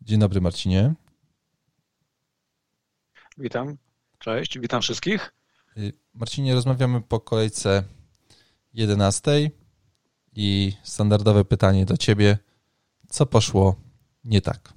Dzień 0.00 0.20
dobry, 0.20 0.40
Marcinie. 0.40 0.94
Witam. 3.38 3.76
Cześć, 4.18 4.58
witam 4.58 4.82
wszystkich. 4.82 5.32
Y, 5.76 5.92
Marcinie, 6.14 6.54
rozmawiamy 6.54 7.00
po 7.00 7.20
kolejce 7.20 7.84
11 8.74 9.50
i 10.32 10.72
standardowe 10.82 11.44
pytanie 11.44 11.84
do 11.84 11.96
ciebie. 11.96 12.38
Co 13.08 13.26
poszło 13.26 13.76
nie 14.24 14.40
tak? 14.40 14.72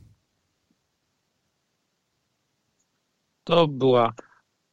To 3.43 3.68
była 3.68 4.13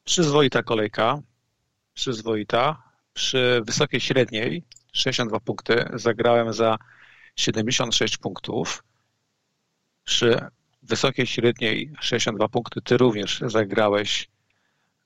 przyzwoita 0.09 0.63
kolejka. 0.63 1.21
Przyzwoita. 1.95 2.83
Przy 3.13 3.63
wysokiej 3.65 4.01
średniej 4.01 4.65
62 4.93 5.41
punkty 5.41 5.85
zagrałem 5.95 6.53
za 6.53 6.79
76 7.37 8.17
punktów. 8.17 8.85
Przy 10.05 10.41
wysokiej 10.83 11.27
średniej 11.27 11.93
62 12.01 12.49
punkty 12.49 12.81
ty 12.83 12.97
również 12.97 13.41
zagrałeś 13.47 14.29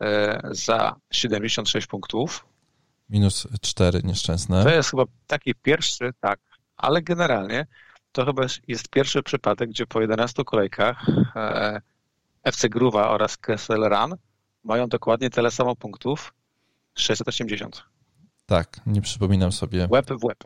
e, 0.00 0.40
za 0.50 0.96
76 1.10 1.86
punktów. 1.86 2.46
Minus 3.08 3.48
4 3.60 4.00
nieszczęsne. 4.04 4.64
To 4.64 4.70
jest 4.70 4.90
chyba 4.90 5.04
taki 5.26 5.54
pierwszy, 5.54 6.10
tak, 6.20 6.40
ale 6.76 7.02
generalnie 7.02 7.66
to 8.12 8.24
chyba 8.24 8.42
jest 8.68 8.88
pierwszy 8.88 9.22
przypadek, 9.22 9.70
gdzie 9.70 9.86
po 9.86 10.00
11 10.00 10.44
kolejkach 10.44 11.06
e, 11.36 11.80
FC 12.42 12.68
Gruwa 12.68 13.10
oraz 13.10 13.36
Kessel 13.36 13.88
Run 13.88 14.16
mają 14.64 14.88
dokładnie 14.88 15.30
tyle 15.30 15.50
samo 15.50 15.76
punktów 15.76 16.34
680. 16.94 17.82
Tak, 18.46 18.80
nie 18.86 19.02
przypominam 19.02 19.52
sobie. 19.52 19.88
Łeb 19.90 20.10
w 20.20 20.24
łeb. 20.24 20.44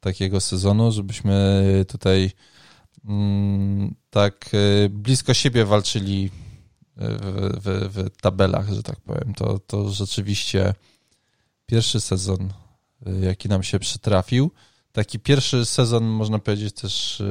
Takiego 0.00 0.40
sezonu, 0.40 0.92
żebyśmy 0.92 1.62
tutaj 1.88 2.30
mm, 3.04 3.94
tak 4.10 4.50
e, 4.54 4.88
blisko 4.88 5.34
siebie 5.34 5.64
walczyli 5.64 6.30
w, 6.96 7.60
w, 7.62 7.94
w, 7.94 8.20
tabelach, 8.20 8.72
że 8.72 8.82
tak 8.82 9.00
powiem. 9.00 9.34
To, 9.34 9.58
to 9.58 9.88
rzeczywiście 9.88 10.74
pierwszy 11.66 12.00
sezon, 12.00 12.52
e, 13.06 13.12
jaki 13.20 13.48
nam 13.48 13.62
się 13.62 13.78
przytrafił. 13.78 14.50
Taki 14.92 15.18
pierwszy 15.18 15.66
sezon, 15.66 16.04
można 16.04 16.38
powiedzieć, 16.38 16.74
też 16.74 17.22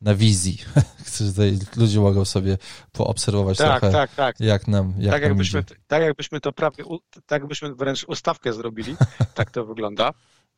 na 0.00 0.14
wizji. 0.14 0.58
Tutaj 1.18 1.58
ludzie 1.76 2.00
mogą 2.00 2.24
sobie 2.24 2.58
poobserwować 2.92 3.58
tak, 3.58 3.80
trochę, 3.80 3.92
tak, 3.92 4.14
tak. 4.14 4.40
jak 4.40 4.68
nam 4.68 4.94
jak 4.98 5.12
tak, 5.12 5.22
nam 5.22 5.30
jakbyśmy, 5.30 5.60
idzie. 5.60 5.74
tak 5.86 6.02
jakbyśmy 6.02 6.40
to 6.40 6.52
prawie, 6.52 6.84
tak 7.26 7.40
jakbyśmy 7.40 7.74
wręcz 7.74 8.04
ustawkę 8.04 8.52
zrobili, 8.52 8.96
tak 9.34 9.50
to 9.50 9.64
wygląda. 9.64 10.12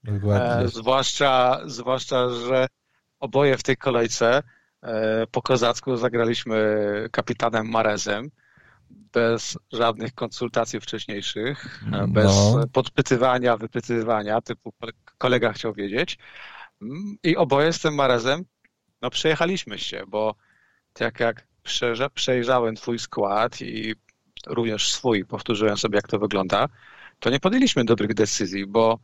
Dokładnie. 0.04 0.64
E, 0.64 0.68
zwłaszcza, 0.68 1.60
zwłaszcza, 1.66 2.28
że 2.28 2.66
oboje 3.20 3.58
w 3.58 3.62
tej 3.62 3.76
kolejce 3.76 4.42
e, 4.82 5.26
po 5.26 5.42
kozacku 5.42 5.96
zagraliśmy 5.96 6.76
kapitanem 7.12 7.68
Marezem, 7.68 8.30
bez 8.90 9.58
żadnych 9.72 10.14
konsultacji 10.14 10.80
wcześniejszych, 10.80 11.84
e, 11.92 12.06
bez 12.08 12.26
No. 12.26 12.64
podpytywania, 12.72 13.56
wypytywania, 13.56 14.40
typu 14.40 14.72
kolega 15.18 15.52
chciał 15.52 15.74
wiedzieć. 15.74 16.18
Mm, 16.82 17.16
I 17.22 17.36
oboje 17.36 17.72
z 17.72 17.80
tym 17.80 17.94
Marezem 17.94 18.44
no 19.02 19.10
przejechaliśmy 19.10 19.78
się, 19.78 20.02
bo 20.08 20.34
tak 20.92 21.20
jak 21.20 21.46
przejrza- 21.64 22.10
przejrzałem 22.10 22.74
twój 22.74 22.98
skład 22.98 23.60
i 23.60 23.94
również 24.46 24.92
swój, 24.92 25.24
powtórzyłem 25.24 25.76
sobie 25.76 25.96
jak 25.96 26.08
to 26.08 26.18
wygląda, 26.18 26.68
to 27.20 27.30
nie 27.30 27.40
podjęliśmy 27.40 27.84
dobrych 27.84 28.14
decyzji, 28.14 28.66
bo 28.66 28.98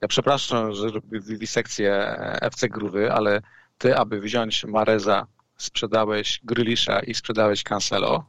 ja 0.00 0.08
przepraszam, 0.08 0.72
że 0.72 0.88
robię 0.88 1.20
wiwisekcję 1.20 2.16
FC 2.40 2.68
Gruwy, 2.68 3.12
ale 3.12 3.42
ty, 3.78 3.96
aby 3.96 4.20
wziąć 4.20 4.64
Mareza, 4.64 5.26
sprzedałeś 5.56 6.40
Grylisza 6.44 7.00
i 7.00 7.14
sprzedałeś 7.14 7.62
Cancelo, 7.62 8.24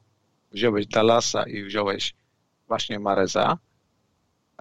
wziąłeś 0.52 0.88
Dallasa 0.88 1.44
i 1.44 1.64
wziąłeś 1.64 2.14
właśnie 2.68 3.00
Mareza, 3.00 3.58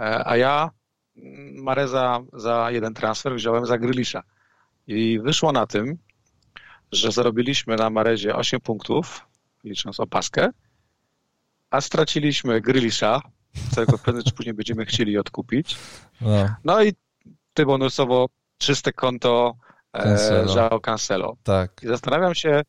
e, 0.00 0.28
a 0.28 0.36
ja 0.36 0.70
mm, 1.16 1.62
Mareza 1.62 2.20
za 2.32 2.70
jeden 2.70 2.94
transfer 2.94 3.34
wziąłem 3.34 3.66
za 3.66 3.78
Grylisza. 3.78 4.22
I 4.86 5.20
wyszło 5.22 5.52
na 5.52 5.66
tym, 5.66 5.98
że 6.92 7.12
zarobiliśmy 7.12 7.76
na 7.76 7.90
Marezie 7.90 8.36
8 8.36 8.60
punktów, 8.60 9.26
licząc 9.64 10.00
opaskę, 10.00 10.48
a 11.70 11.80
straciliśmy 11.80 12.60
Grylisza, 12.60 13.20
którego 13.72 13.98
prędzej 13.98 14.24
czy 14.24 14.32
później 14.32 14.54
będziemy 14.54 14.86
chcieli 14.86 15.18
odkupić. 15.18 15.76
No, 16.20 16.54
No 16.64 16.82
i 16.82 16.92
ty 17.54 17.66
bonusowo 17.66 18.28
czyste 18.58 18.92
konto 18.92 19.56
Cancelo. 19.92 20.52
e, 20.52 20.56
Joao 20.56 20.80
Cancelo. 20.80 21.36
tak. 21.42 21.82
I 21.82 21.86
zastanawiam 21.86 22.34
się, 22.34 22.62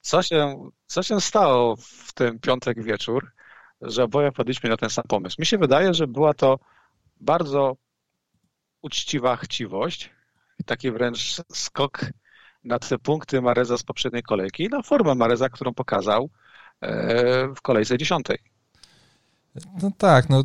co 0.00 0.22
się, 0.22 0.70
co 0.86 1.02
się 1.02 1.20
stało 1.20 1.76
w 1.76 2.12
ten 2.12 2.38
piątek 2.38 2.82
wieczór, 2.82 3.32
że 3.80 4.04
oboje 4.04 4.32
padliśmy 4.32 4.70
na 4.70 4.76
ten 4.76 4.90
sam 4.90 5.04
pomysł. 5.08 5.36
Mi 5.38 5.46
się 5.46 5.58
wydaje, 5.58 5.94
że 5.94 6.06
była 6.06 6.34
to 6.34 6.58
bardzo 7.20 7.76
uczciwa 8.82 9.36
chciwość, 9.36 10.10
taki 10.66 10.90
wręcz 10.90 11.42
skok 11.52 12.00
na 12.64 12.78
te 12.78 12.98
punkty 12.98 13.40
Mareza 13.40 13.78
z 13.78 13.82
poprzedniej 13.82 14.22
kolejki, 14.22 14.68
na 14.68 14.82
formę 14.82 15.14
Mareza, 15.14 15.48
którą 15.48 15.74
pokazał 15.74 16.30
e, 16.80 17.54
w 17.54 17.60
kolejce 17.62 17.98
dziesiątej. 17.98 18.38
No 19.82 19.90
tak, 19.98 20.28
no 20.28 20.44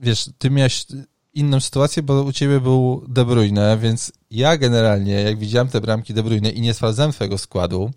wiesz, 0.00 0.30
ty 0.38 0.50
miałeś 0.50 0.86
inną 1.34 1.60
sytuację, 1.60 2.02
bo 2.02 2.22
u 2.22 2.32
ciebie 2.32 2.60
był 2.60 3.04
De 3.08 3.24
Bruyne, 3.24 3.78
więc 3.78 4.12
ja 4.30 4.56
generalnie, 4.56 5.12
jak 5.12 5.38
widziałem 5.38 5.68
te 5.68 5.80
bramki 5.80 6.14
De 6.14 6.22
Bruyne 6.22 6.50
i 6.50 6.60
nie 6.60 6.74
sprawdzałem 6.74 7.12
twojego 7.12 7.38
składu 7.38 7.90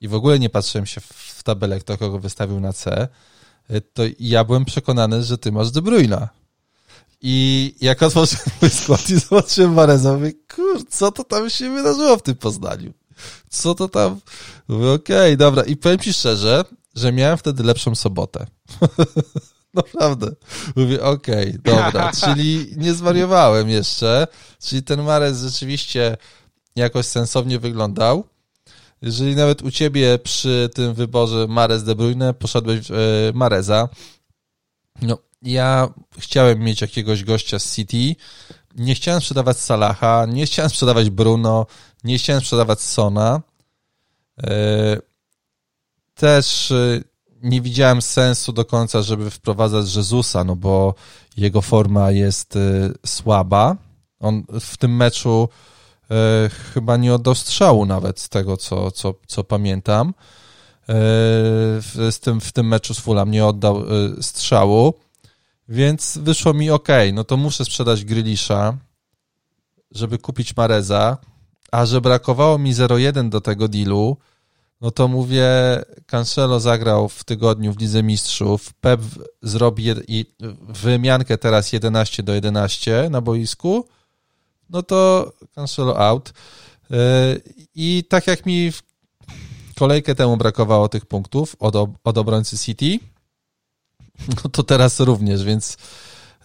i 0.00 0.08
w 0.08 0.14
ogóle 0.14 0.38
nie 0.38 0.50
patrzyłem 0.50 0.86
się 0.86 1.00
w 1.00 1.42
tabelę, 1.42 1.80
kto 1.80 1.98
kogo 1.98 2.18
wystawił 2.18 2.60
na 2.60 2.72
C, 2.72 3.08
to 3.92 4.02
ja 4.20 4.44
byłem 4.44 4.64
przekonany, 4.64 5.22
że 5.22 5.38
ty 5.38 5.52
masz 5.52 5.70
De. 5.70 6.28
I 7.22 7.74
jak 7.80 8.02
otworzyłem 8.02 8.44
mój 8.62 8.70
skład 8.80 9.10
i 9.10 9.18
zobaczyłem 9.18 9.74
Mareza, 9.74 10.12
mówię, 10.12 10.32
kur, 10.54 10.88
co 10.88 11.12
to 11.12 11.24
tam 11.24 11.50
się 11.50 11.74
wydarzyło 11.74 12.16
w 12.16 12.22
tym 12.22 12.34
Poznaniu? 12.34 12.92
Co 13.48 13.74
to 13.74 13.88
tam? 13.88 14.20
Mówię, 14.68 14.92
okej, 14.92 15.36
dobra. 15.36 15.62
I 15.62 15.76
powiem 15.76 15.98
ci 15.98 16.12
szczerze, 16.12 16.64
że 16.94 17.12
miałem 17.12 17.38
wtedy 17.38 17.62
lepszą 17.62 17.94
sobotę. 17.94 18.46
Naprawdę. 19.74 20.30
Mówię, 20.76 21.02
okej, 21.02 21.58
dobra, 21.64 22.12
czyli 22.24 22.74
nie 22.76 22.94
zwariowałem 22.94 23.68
jeszcze, 23.68 24.26
czyli 24.62 24.82
ten 24.82 25.02
Marez 25.02 25.40
rzeczywiście 25.40 26.16
jakoś 26.76 27.06
sensownie 27.06 27.58
wyglądał. 27.58 28.24
Jeżeli 29.02 29.36
nawet 29.36 29.62
u 29.62 29.70
ciebie 29.70 30.18
przy 30.18 30.70
tym 30.74 30.94
wyborze 30.94 31.46
Marez 31.48 31.84
De 31.84 31.94
Bruyne 31.94 32.34
poszedłeś 32.34 32.80
w 32.80 32.92
e, 32.92 32.96
Mareza, 33.34 33.88
no 35.02 35.18
ja 35.42 35.88
chciałem 36.18 36.58
mieć 36.58 36.80
jakiegoś 36.80 37.24
gościa 37.24 37.58
z 37.58 37.74
City, 37.74 38.16
nie 38.76 38.94
chciałem 38.94 39.20
sprzedawać 39.20 39.58
Salaha, 39.58 40.26
nie 40.26 40.46
chciałem 40.46 40.70
sprzedawać 40.70 41.10
Bruno, 41.10 41.66
nie 42.04 42.18
chciałem 42.18 42.42
sprzedawać 42.42 42.80
Sona. 42.80 43.40
E, 44.42 45.12
Też 46.14 46.70
e, 46.70 47.00
nie 47.42 47.60
widziałem 47.60 48.02
sensu 48.02 48.52
do 48.52 48.64
końca, 48.64 49.02
żeby 49.02 49.30
wprowadzać 49.30 49.94
Jezusa, 49.94 50.44
no 50.44 50.56
bo 50.56 50.94
jego 51.36 51.62
forma 51.62 52.10
jest 52.10 52.56
e, 52.56 52.60
słaba. 53.06 53.76
On 54.20 54.44
w 54.60 54.76
tym 54.76 54.96
meczu 54.96 55.48
chyba 56.74 56.96
nie 56.96 57.14
oddał 57.14 57.34
strzału 57.34 57.86
nawet 57.86 58.20
z 58.20 58.28
tego, 58.28 58.56
co, 58.56 58.90
co, 58.90 59.14
co 59.26 59.44
pamiętam. 59.44 60.14
W, 60.88 62.12
tym, 62.20 62.40
w 62.40 62.52
tym 62.52 62.68
meczu 62.68 62.94
z 62.94 63.00
Fulham 63.00 63.30
nie 63.30 63.46
oddał 63.46 63.82
strzału, 64.20 64.94
więc 65.68 66.18
wyszło 66.22 66.54
mi 66.54 66.70
ok, 66.70 66.88
no 67.12 67.24
to 67.24 67.36
muszę 67.36 67.64
sprzedać 67.64 68.04
Grylisza, 68.04 68.76
żeby 69.90 70.18
kupić 70.18 70.56
Mareza, 70.56 71.18
a 71.72 71.86
że 71.86 72.00
brakowało 72.00 72.58
mi 72.58 72.74
0,1 72.74 73.28
do 73.28 73.40
tego 73.40 73.68
dealu, 73.68 74.16
no 74.80 74.90
to 74.90 75.08
mówię, 75.08 75.48
Cancelo 76.06 76.60
zagrał 76.60 77.08
w 77.08 77.24
tygodniu 77.24 77.72
w 77.72 77.80
Lidze 77.80 78.02
Mistrzów, 78.02 78.72
Pep 78.72 79.00
zrobi 79.42 79.84
i 80.08 80.26
wymiankę 80.68 81.38
teraz 81.38 81.72
11 81.72 82.22
do 82.22 82.34
11 82.34 83.08
na 83.10 83.20
boisku, 83.20 83.88
no 84.70 84.82
to 84.82 85.32
Cancelo 85.54 85.98
out. 85.98 86.32
Yy, 86.90 86.96
I 87.74 88.04
tak 88.08 88.26
jak 88.26 88.46
mi 88.46 88.72
kolejkę 89.76 90.14
temu 90.14 90.36
brakowało 90.36 90.88
tych 90.88 91.06
punktów 91.06 91.56
od, 91.58 91.76
ob- 91.76 91.98
od 92.04 92.18
obrońcy 92.18 92.58
City, 92.58 92.98
no 94.28 94.50
to 94.50 94.62
teraz 94.62 95.00
również, 95.00 95.44
więc 95.44 95.76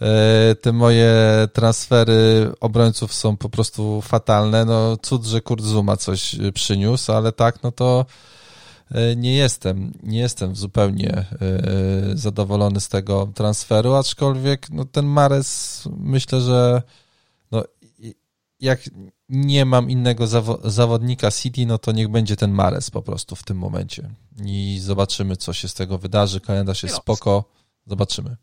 e, 0.00 0.54
te 0.54 0.72
moje 0.72 1.14
transfery 1.52 2.52
obrońców 2.60 3.14
są 3.14 3.36
po 3.36 3.48
prostu 3.48 4.00
fatalne. 4.02 4.64
No 4.64 4.96
cud, 4.96 5.24
że 5.24 5.40
Kurt 5.40 5.64
Zuma 5.64 5.96
coś 5.96 6.36
przyniósł, 6.54 7.12
ale 7.12 7.32
tak, 7.32 7.62
no 7.62 7.72
to 7.72 8.06
e, 8.90 9.16
nie 9.16 9.34
jestem, 9.36 9.92
nie 10.02 10.18
jestem 10.18 10.56
zupełnie 10.56 11.12
e, 11.12 11.26
zadowolony 12.14 12.80
z 12.80 12.88
tego 12.88 13.28
transferu, 13.34 13.94
aczkolwiek 13.94 14.70
no, 14.70 14.84
ten 14.84 15.06
Mares 15.06 15.82
myślę, 15.96 16.40
że 16.40 16.82
no, 17.50 17.64
jak 18.60 18.80
nie 19.28 19.64
mam 19.64 19.90
innego 19.90 20.26
zawo 20.26 20.58
zawodnika 20.64 21.30
City, 21.30 21.66
no 21.66 21.78
to 21.78 21.92
niech 21.92 22.08
będzie 22.08 22.36
ten 22.36 22.50
Mares 22.50 22.90
po 22.90 23.02
prostu 23.02 23.36
w 23.36 23.42
tym 23.42 23.58
momencie. 23.58 24.10
I 24.44 24.78
zobaczymy, 24.82 25.36
co 25.36 25.52
się 25.52 25.68
z 25.68 25.74
tego 25.74 25.98
wydarzy. 25.98 26.40
Kalendarz 26.40 26.82
jest 26.82 26.94
no. 26.94 27.00
spoko. 27.00 27.44
Zobaczymy. 27.88 28.36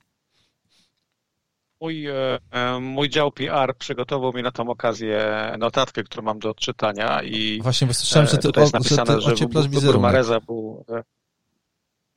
Mój, 1.81 2.07
e, 2.07 2.39
e, 2.51 2.80
mój 2.80 3.09
dział 3.09 3.31
PR 3.31 3.77
przygotował 3.77 4.33
mi 4.33 4.44
na 4.44 4.51
tą 4.51 4.69
okazję 4.69 5.25
notatkę, 5.59 6.03
którą 6.03 6.24
mam 6.24 6.39
do 6.39 6.50
odczytania 6.50 7.24
i 7.24 7.59
Właśnie, 7.62 7.88
bo 7.88 7.94
słyszałem, 7.94 8.27
że 8.27 8.38
ty, 8.38 8.44
tutaj 8.44 8.63
jest 8.63 8.74
napisane, 8.74 9.21
że, 9.21 9.31
ty 9.36 9.62
że 9.62 9.69
wybór 9.69 10.00
Mareza 10.00 10.39
był... 10.39 10.86
E, 10.89 11.03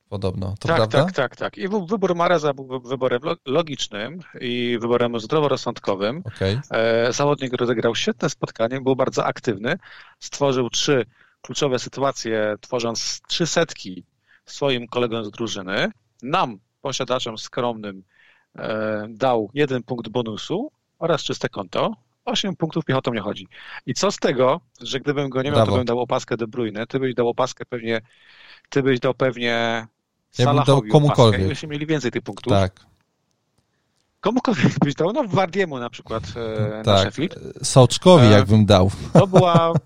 Podobno, 0.09 0.55
to 0.59 0.67
tak, 0.67 0.77
prawda? 0.77 1.03
Tak, 1.03 1.13
tak, 1.13 1.35
tak. 1.35 1.57
I 1.57 1.67
wybór 1.67 2.15
Mareza 2.15 2.53
był 2.53 2.81
wyborem 2.81 3.21
logicznym 3.45 4.19
i 4.41 4.77
wyborem 4.81 5.19
zdroworozsądkowym. 5.19 6.23
Okay. 6.35 6.61
Zawodnik 7.13 7.53
rozegrał 7.53 7.95
świetne 7.95 8.29
spotkanie, 8.29 8.81
był 8.81 8.95
bardzo 8.95 9.25
aktywny, 9.25 9.77
stworzył 10.19 10.69
trzy 10.69 11.05
kluczowe 11.41 11.79
sytuacje, 11.79 12.55
tworząc 12.61 13.21
trzy 13.27 13.47
setki 13.47 14.03
swoim 14.45 14.87
kolegom 14.87 15.25
z 15.25 15.31
drużyny. 15.31 15.91
Nam, 16.23 16.59
posiadaczom 16.81 17.37
skromnym, 17.37 18.03
E, 18.55 19.07
dał 19.09 19.49
jeden 19.53 19.83
punkt 19.83 20.09
bonusu 20.09 20.71
oraz 20.99 21.23
czyste 21.23 21.49
konto. 21.49 21.93
8 22.25 22.55
punktów 22.55 22.85
piechotą 22.85 23.13
nie 23.13 23.21
chodzi. 23.21 23.47
I 23.85 23.93
co 23.93 24.11
z 24.11 24.17
tego, 24.17 24.61
że 24.81 24.99
gdybym 24.99 25.29
go 25.29 25.41
nie 25.41 25.49
miał, 25.49 25.55
Brawo. 25.55 25.71
to 25.71 25.77
bym 25.77 25.85
dał 25.85 25.99
opaskę 25.99 26.37
De 26.37 26.47
Bruyne, 26.47 26.87
ty 26.87 26.99
byś 26.99 27.15
dał 27.15 27.29
opaskę 27.29 27.65
pewnie, 27.65 28.01
ty 28.69 28.83
byś 28.83 28.99
dał 28.99 29.13
pewnie 29.13 29.87
ja 30.37 30.53
bym 30.53 30.63
dał 30.63 30.81
komukolwiek. 30.91 31.45
Opaskę, 31.45 31.67
mieli 31.67 31.85
więcej 31.85 32.11
tych 32.11 32.21
punktów. 32.21 32.53
Tak. 32.53 32.85
Komukolwiek 34.19 34.79
byś 34.79 34.95
dał, 34.95 35.13
no 35.13 35.23
Wardiemu 35.23 35.79
na 35.79 35.89
przykład 35.89 36.23
e, 36.35 36.69
tak. 36.69 36.85
na 36.85 36.97
Sheffield. 36.97 37.39
Soczkowi 37.63 38.25
e, 38.25 38.31
jakbym 38.31 38.65
dał. 38.65 38.91
To 39.13 39.27
była... 39.27 39.73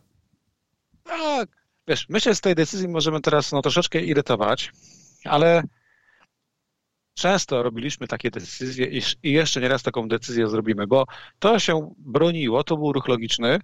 Tak, 1.03 1.49
wiesz, 1.87 2.09
myślę, 2.09 2.31
że 2.31 2.35
z 2.35 2.41
tej 2.41 2.55
decyzji 2.55 2.87
możemy 2.87 3.21
teraz 3.21 3.51
no, 3.51 3.61
troszeczkę 3.61 4.01
irytować, 4.01 4.71
ale 5.25 5.63
Często 7.13 7.63
robiliśmy 7.63 8.07
takie 8.07 8.31
decyzje 8.31 8.85
i 9.23 9.31
jeszcze 9.31 9.61
nieraz 9.61 9.83
taką 9.83 10.07
decyzję 10.07 10.47
zrobimy, 10.47 10.87
bo 10.87 11.05
to 11.39 11.59
się 11.59 11.93
broniło, 11.97 12.63
to 12.63 12.77
był 12.77 12.93
ruch 12.93 13.07
logiczny, 13.07 13.59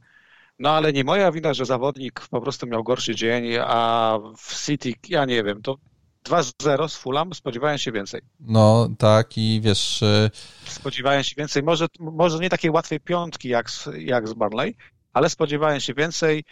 no 0.59 0.69
ale 0.69 0.93
nie 0.93 1.03
moja 1.03 1.31
wina, 1.31 1.53
że 1.53 1.65
zawodnik 1.65 2.27
po 2.31 2.41
prostu 2.41 2.67
miał 2.67 2.83
gorszy 2.83 3.15
dzień, 3.15 3.43
a 3.61 4.19
w 4.37 4.65
City, 4.65 4.93
ja 5.09 5.25
nie 5.25 5.43
wiem, 5.43 5.61
to 5.61 5.77
2-0 6.25 6.87
z 6.87 6.95
Fulham, 6.95 7.33
spodziewałem 7.33 7.77
się 7.77 7.91
więcej. 7.91 8.21
No 8.39 8.89
tak 8.97 9.37
i 9.37 9.61
wiesz... 9.63 10.01
Y, 10.01 10.31
spodziewałem 10.65 11.23
się 11.23 11.35
więcej, 11.37 11.63
może, 11.63 11.87
może 11.99 12.39
nie 12.39 12.49
takiej 12.49 12.71
łatwej 12.71 12.99
piątki 12.99 13.49
jak 13.49 13.69
z, 13.69 13.89
jak 13.97 14.27
z 14.27 14.33
Barnley, 14.33 14.75
ale 15.13 15.29
spodziewałem 15.29 15.79
się 15.79 15.93
więcej. 15.93 16.43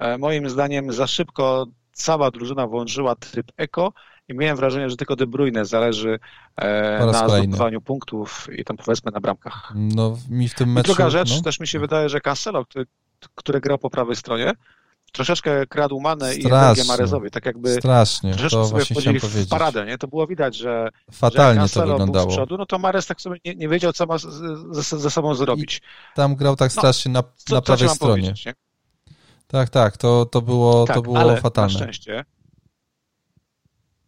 E, 0.00 0.18
moim 0.18 0.50
zdaniem 0.50 0.92
za 0.92 1.06
szybko 1.06 1.66
cała 1.92 2.30
drużyna 2.30 2.66
włączyła 2.66 3.16
tryb 3.16 3.52
eko 3.56 3.92
i 4.28 4.34
miałem 4.34 4.56
wrażenie, 4.56 4.90
że 4.90 4.96
tylko 4.96 5.16
De 5.16 5.26
Bruyne 5.26 5.64
zależy 5.64 6.18
e, 6.56 7.06
na 7.06 7.28
zdobywaniu 7.28 7.80
punktów 7.80 8.48
i 8.58 8.64
tam 8.64 8.76
powiedzmy 8.76 9.12
na 9.12 9.20
bramkach. 9.20 9.72
No 9.74 10.18
mi 10.30 10.48
w 10.48 10.54
tym 10.54 10.72
meczu... 10.72 10.92
I 10.92 10.94
druga 10.94 11.10
rzecz, 11.10 11.36
no. 11.36 11.42
też 11.42 11.60
mi 11.60 11.66
się 11.66 11.78
wydaje, 11.78 12.08
że 12.08 12.20
Cancelo, 12.20 12.64
który, 12.64 12.86
który 13.34 13.60
grał 13.60 13.78
po 13.78 13.90
prawej 13.90 14.16
stronie, 14.16 14.52
troszeczkę 15.12 15.66
kradł 15.66 16.00
manę 16.00 16.34
i 16.34 16.46
energię 16.46 16.84
Marezowi, 16.84 17.30
tak 17.30 17.46
jakby 17.46 17.74
strasznie, 17.74 18.30
troszeczkę 18.30 18.56
to 18.56 18.66
sobie 18.66 18.84
wchodzili 18.84 19.20
w 19.20 19.48
paradę, 19.48 19.86
nie? 19.86 19.98
To 19.98 20.08
było 20.08 20.26
widać, 20.26 20.56
że 20.56 20.88
fatalnie 21.12 21.68
że 21.68 21.74
to 21.74 21.86
wyglądało. 21.86 22.26
Był 22.26 22.32
z 22.32 22.36
przodu, 22.36 22.56
no 22.56 22.66
to 22.66 22.78
Mares 22.78 23.06
tak 23.06 23.20
sobie 23.20 23.36
nie, 23.44 23.54
nie 23.54 23.68
wiedział, 23.68 23.92
co 23.92 24.06
ma 24.06 24.16
ze, 24.70 25.10
sobą 25.10 25.34
zrobić. 25.34 25.76
I 25.76 26.16
tam 26.16 26.34
grał 26.34 26.56
tak 26.56 26.74
no, 26.76 26.80
strasznie 26.80 27.12
no, 27.12 27.20
na, 27.20 27.28
co, 27.36 27.54
na 27.54 27.60
prawej 27.62 27.88
stronie. 27.88 28.34
Tak, 29.46 29.68
tak, 29.68 29.96
to, 29.96 30.26
to 30.26 30.42
było, 30.42 30.86
tak, 30.86 30.96
to 30.96 31.02
było 31.02 31.18
ale 31.18 31.36
fatalne. 31.36 31.72
Na 31.72 31.78
szczęście, 31.78 32.24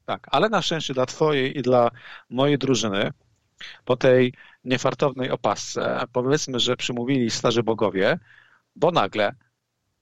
tak, 0.09 0.27
ale 0.31 0.49
na 0.49 0.63
szczęście 0.63 0.95
dla 0.95 1.07
Twojej 1.07 1.59
i 1.59 1.63
dla 1.63 1.91
mojej 2.31 2.59
drużyny, 2.59 3.13
po 3.85 3.97
tej 3.97 4.35
niefartownej 4.65 5.31
opasce, 5.31 6.01
powiedzmy, 6.13 6.61
że 6.61 6.77
przymówili 6.77 7.31
starzy 7.31 7.63
bogowie, 7.63 8.19
bo 8.77 8.91
nagle 8.91 9.35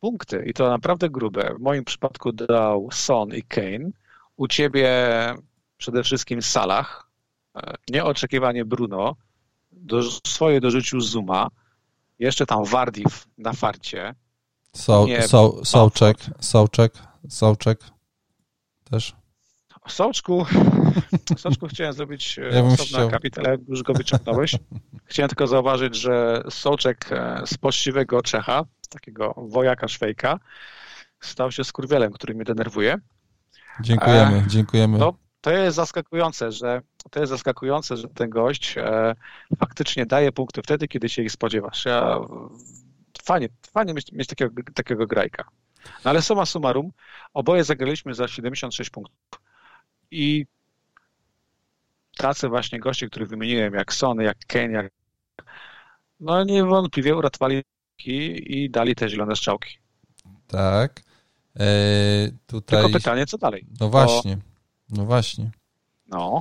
punkty, 0.01 0.45
i 0.47 0.53
to 0.55 0.69
naprawdę 0.69 1.11
grube, 1.11 1.55
w 1.55 1.61
moim 1.61 1.85
przypadku 1.85 2.33
dał 2.33 2.89
Son 2.93 3.35
i 3.35 3.43
Kane, 3.43 3.91
u 4.37 4.49
Ciebie 4.49 4.91
przede 5.77 6.03
wszystkim 6.03 6.43
Salah, 6.43 7.11
nieoczekiwanie 7.91 8.65
Bruno, 8.65 9.17
do, 9.73 10.03
swoje 10.27 10.61
dorzucił 10.61 11.01
Zuma, 11.01 11.49
jeszcze 12.19 12.47
tam 12.47 12.65
Wardiw 12.65 13.27
na 13.39 13.53
farcie. 13.53 14.15
So, 14.73 15.07
so, 15.27 15.65
Sołczek, 15.65 16.17
Sołczek, 16.41 16.93
Sołczek 17.29 17.81
też. 19.87 19.95
Soczku, 19.95 20.47
Soczku 21.37 21.67
chciałem 21.67 21.93
zrobić 21.93 22.39
e, 22.39 22.43
ja 22.43 22.65
osobny 22.65 23.07
akapit, 23.07 23.39
ale 23.39 23.57
już 23.69 23.83
go 23.83 23.95
wyciągnąłeś. 23.95 24.57
Chciałem 25.11 25.29
tylko 25.29 25.47
zauważyć, 25.47 25.97
że 25.97 26.43
Soczek 26.51 27.13
e, 27.13 27.43
z 27.47 27.59
poczciwego 27.59 28.23
Czecha, 28.23 28.65
takiego 28.91 29.35
wojaka 29.37 29.89
szwejka, 29.89 30.39
stał 31.21 31.53
się 31.53 31.65
skurwielem, 31.65 32.13
który 32.13 32.35
mnie 32.35 32.45
denerwuje. 32.45 32.99
Dziękujemy, 33.81 34.37
e, 34.37 34.45
dziękujemy. 34.47 34.99
To, 34.99 35.15
to 35.41 35.51
jest 35.51 35.77
zaskakujące, 35.77 36.53
że 36.53 36.83
to 37.11 37.21
jest 37.21 37.31
zaskakujące, 37.31 37.97
że 37.97 38.09
ten 38.09 38.31
gość 38.31 38.79
e, 38.79 39.15
faktycznie 39.59 40.07
daje 40.07 40.33
punkty 40.33 40.63
wtedy, 40.63 40.89
kiedy 40.89 41.09
się 41.09 41.23
ich 41.23 41.33
spodziewasz. 41.33 41.85
Ja, 41.85 42.19
fajnie, 43.23 43.49
fajnie 43.73 43.95
mieć, 43.95 44.13
mieć 44.13 44.29
takiego, 44.29 44.63
takiego 44.75 45.07
grajka. 45.07 45.45
No 46.05 46.11
ale 46.11 46.23
suma 46.23 46.47
summarum, 46.47 46.93
oboje 47.35 47.65
zagraliśmy 47.65 48.15
za 48.15 48.29
76 48.29 48.91
punktów. 48.91 49.46
I 50.11 50.47
tacy 52.17 52.49
właśnie 52.49 52.81
goście, 52.81 53.07
których 53.07 53.29
wymieniłem, 53.29 53.75
jak 53.75 53.95
Sony, 53.95 54.25
jak 54.25 54.39
Kane, 54.47 54.73
jak... 54.73 54.93
no 56.21 56.45
niewątpliwie 56.45 57.17
uratowali 57.17 57.63
i 58.07 58.71
dali 58.71 58.95
te 58.95 59.09
zielone 59.09 59.37
strzałki. 59.37 59.79
Tak. 60.47 61.03
E, 61.61 61.67
tutaj... 62.47 62.83
Tylko 62.83 62.99
pytanie, 62.99 63.27
co 63.27 63.39
dalej? 63.39 63.67
No 63.81 63.89
właśnie, 63.89 64.39
no 64.91 65.05
właśnie. 65.05 65.51
No. 66.07 66.41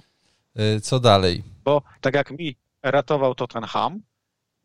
E, 0.56 0.79
co 0.81 1.00
dalej? 1.00 1.44
Bo 1.63 1.81
tak 2.01 2.13
jak 2.13 2.31
mi 2.31 2.55
ratował 2.84 3.36
Tottenham 3.36 4.01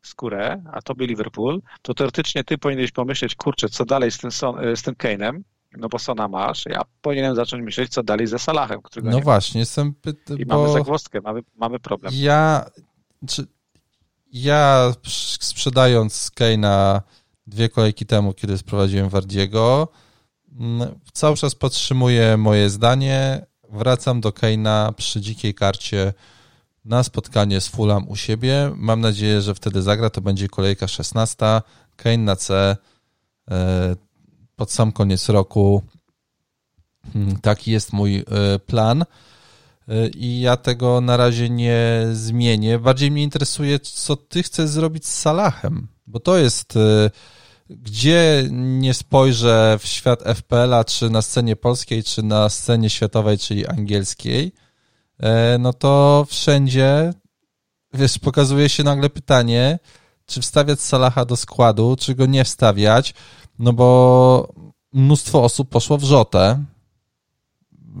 skórę, 0.01 0.63
a 0.73 0.81
to 0.81 0.95
był 0.95 1.07
Liverpool, 1.07 1.61
to 1.81 1.93
teoretycznie 1.93 2.43
ty 2.43 2.57
powinieneś 2.57 2.91
pomyśleć, 2.91 3.35
kurczę, 3.35 3.69
co 3.69 3.85
dalej 3.85 4.11
z 4.11 4.17
tym, 4.17 4.31
Son, 4.31 4.75
z 4.75 4.81
tym 4.81 4.95
Kane'em, 4.95 5.41
no 5.77 5.89
bo 5.89 5.99
Sona 5.99 6.27
masz, 6.27 6.65
ja 6.65 6.81
powinienem 7.01 7.35
zacząć 7.35 7.63
myśleć, 7.63 7.91
co 7.91 8.03
dalej 8.03 8.27
ze 8.27 8.39
Salahem, 8.39 8.81
którego 8.81 9.09
No 9.09 9.17
nie 9.17 9.23
właśnie, 9.23 9.59
jestem 9.59 9.93
pyta, 9.93 10.33
I 10.33 10.45
mamy 10.45 10.71
zagwozdkę, 10.71 11.21
mamy, 11.21 11.43
mamy 11.55 11.79
problem. 11.79 12.13
Ja, 12.15 12.65
czy, 13.27 13.47
ja 14.33 14.93
sprzedając 15.39 16.31
Kane'a 16.39 17.01
dwie 17.47 17.69
kolejki 17.69 18.05
temu, 18.05 18.33
kiedy 18.33 18.57
sprowadziłem 18.57 19.09
Wardiego, 19.09 19.87
mm, 20.59 20.99
cały 21.13 21.37
czas 21.37 21.55
podtrzymuję 21.55 22.37
moje 22.37 22.69
zdanie, 22.69 23.45
wracam 23.69 24.21
do 24.21 24.29
Kane'a 24.29 24.93
przy 24.93 25.21
dzikiej 25.21 25.53
karcie 25.53 26.13
na 26.85 27.03
spotkanie 27.03 27.61
z 27.61 27.67
Fulham 27.67 28.09
u 28.09 28.15
siebie. 28.15 28.71
Mam 28.75 29.01
nadzieję, 29.01 29.41
że 29.41 29.55
wtedy 29.55 29.81
zagra, 29.81 30.09
to 30.09 30.21
będzie 30.21 30.47
kolejka 30.47 30.87
16, 30.87 31.61
Kane 31.95 32.17
na 32.17 32.35
C, 32.35 32.77
e, 33.51 33.95
pod 34.61 34.71
sam 34.71 34.91
koniec 34.91 35.29
roku. 35.29 35.83
Hmm, 37.13 37.39
taki 37.39 37.71
jest 37.71 37.93
mój 37.93 38.17
e, 38.19 38.59
plan. 38.59 39.01
E, 39.87 40.07
I 40.07 40.41
ja 40.41 40.57
tego 40.57 41.01
na 41.01 41.17
razie 41.17 41.49
nie 41.49 42.07
zmienię. 42.13 42.79
Bardziej 42.79 43.11
mnie 43.11 43.23
interesuje, 43.23 43.79
co 43.79 44.15
ty 44.15 44.43
chcesz 44.43 44.69
zrobić 44.69 45.05
z 45.05 45.19
Salahem, 45.19 45.87
bo 46.07 46.19
to 46.19 46.37
jest 46.37 46.77
e, 46.77 47.09
gdzie 47.69 48.47
nie 48.51 48.93
spojrzę 48.93 49.77
w 49.79 49.87
świat 49.87 50.23
FPL-a, 50.35 50.83
czy 50.83 51.09
na 51.09 51.21
scenie 51.21 51.55
polskiej, 51.55 52.03
czy 52.03 52.23
na 52.23 52.49
scenie 52.49 52.89
światowej, 52.89 53.37
czyli 53.37 53.67
angielskiej, 53.67 54.51
no 55.59 55.73
to 55.73 56.25
wszędzie, 56.29 57.13
wiesz, 57.93 58.19
pokazuje 58.19 58.69
się 58.69 58.83
nagle 58.83 59.09
pytanie, 59.09 59.79
czy 60.25 60.41
wstawiać 60.41 60.81
Salaha 60.81 61.25
do 61.25 61.35
składu, 61.35 61.95
czy 61.99 62.15
go 62.15 62.25
nie 62.25 62.43
wstawiać, 62.43 63.13
no 63.59 63.73
bo 63.73 64.53
mnóstwo 64.93 65.43
osób 65.43 65.69
poszło 65.69 65.97
w 65.97 66.03
rzotę 66.03 66.63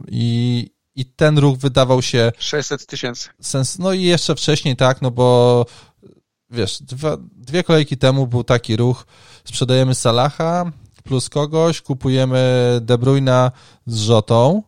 i, 0.07 0.69
i 0.95 1.05
ten 1.05 1.37
ruch 1.37 1.57
wydawał 1.57 2.01
się... 2.01 2.31
600 2.37 2.85
tysięcy. 2.85 3.29
Sens, 3.41 3.79
no 3.79 3.93
i 3.93 4.03
jeszcze 4.03 4.35
wcześniej, 4.35 4.75
tak, 4.75 5.01
no 5.01 5.11
bo 5.11 5.65
wiesz, 6.49 6.81
dwa, 6.81 7.17
dwie 7.35 7.63
kolejki 7.63 7.97
temu 7.97 8.27
był 8.27 8.43
taki 8.43 8.75
ruch, 8.75 9.05
sprzedajemy 9.43 9.95
Salaha, 9.95 10.71
plus 11.03 11.29
kogoś, 11.29 11.81
kupujemy 11.81 12.79
De 12.81 12.97
Bruyna 12.97 13.51
z 13.85 13.97
Rzotą. 13.97 14.63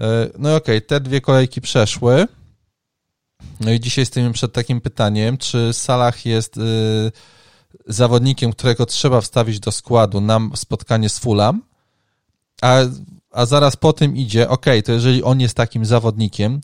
E, 0.00 0.28
no 0.38 0.52
i 0.52 0.54
okej, 0.54 0.76
okay, 0.76 0.80
te 0.80 1.00
dwie 1.00 1.20
kolejki 1.20 1.60
przeszły. 1.60 2.26
No 3.60 3.70
i 3.70 3.80
dzisiaj 3.80 4.06
stoimy 4.06 4.32
przed 4.32 4.52
takim 4.52 4.80
pytaniem, 4.80 5.38
czy 5.38 5.72
Salah 5.72 6.26
jest 6.26 6.56
y, 6.56 6.60
zawodnikiem, 7.86 8.52
którego 8.52 8.86
trzeba 8.86 9.20
wstawić 9.20 9.60
do 9.60 9.72
składu 9.72 10.20
na 10.20 10.40
spotkanie 10.54 11.08
z 11.08 11.18
Fulham, 11.18 11.62
a, 12.62 12.76
a 13.30 13.46
zaraz 13.46 13.76
po 13.76 13.92
tym 13.92 14.16
idzie, 14.16 14.48
ok, 14.48 14.66
to 14.84 14.92
jeżeli 14.92 15.22
on 15.22 15.40
jest 15.40 15.54
takim 15.54 15.84
zawodnikiem, 15.84 16.60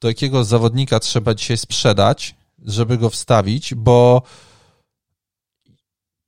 to 0.00 0.08
jakiego 0.08 0.44
zawodnika 0.44 1.00
trzeba 1.00 1.34
dzisiaj 1.34 1.56
sprzedać, 1.56 2.34
żeby 2.64 2.98
go 2.98 3.10
wstawić, 3.10 3.74
bo 3.74 4.22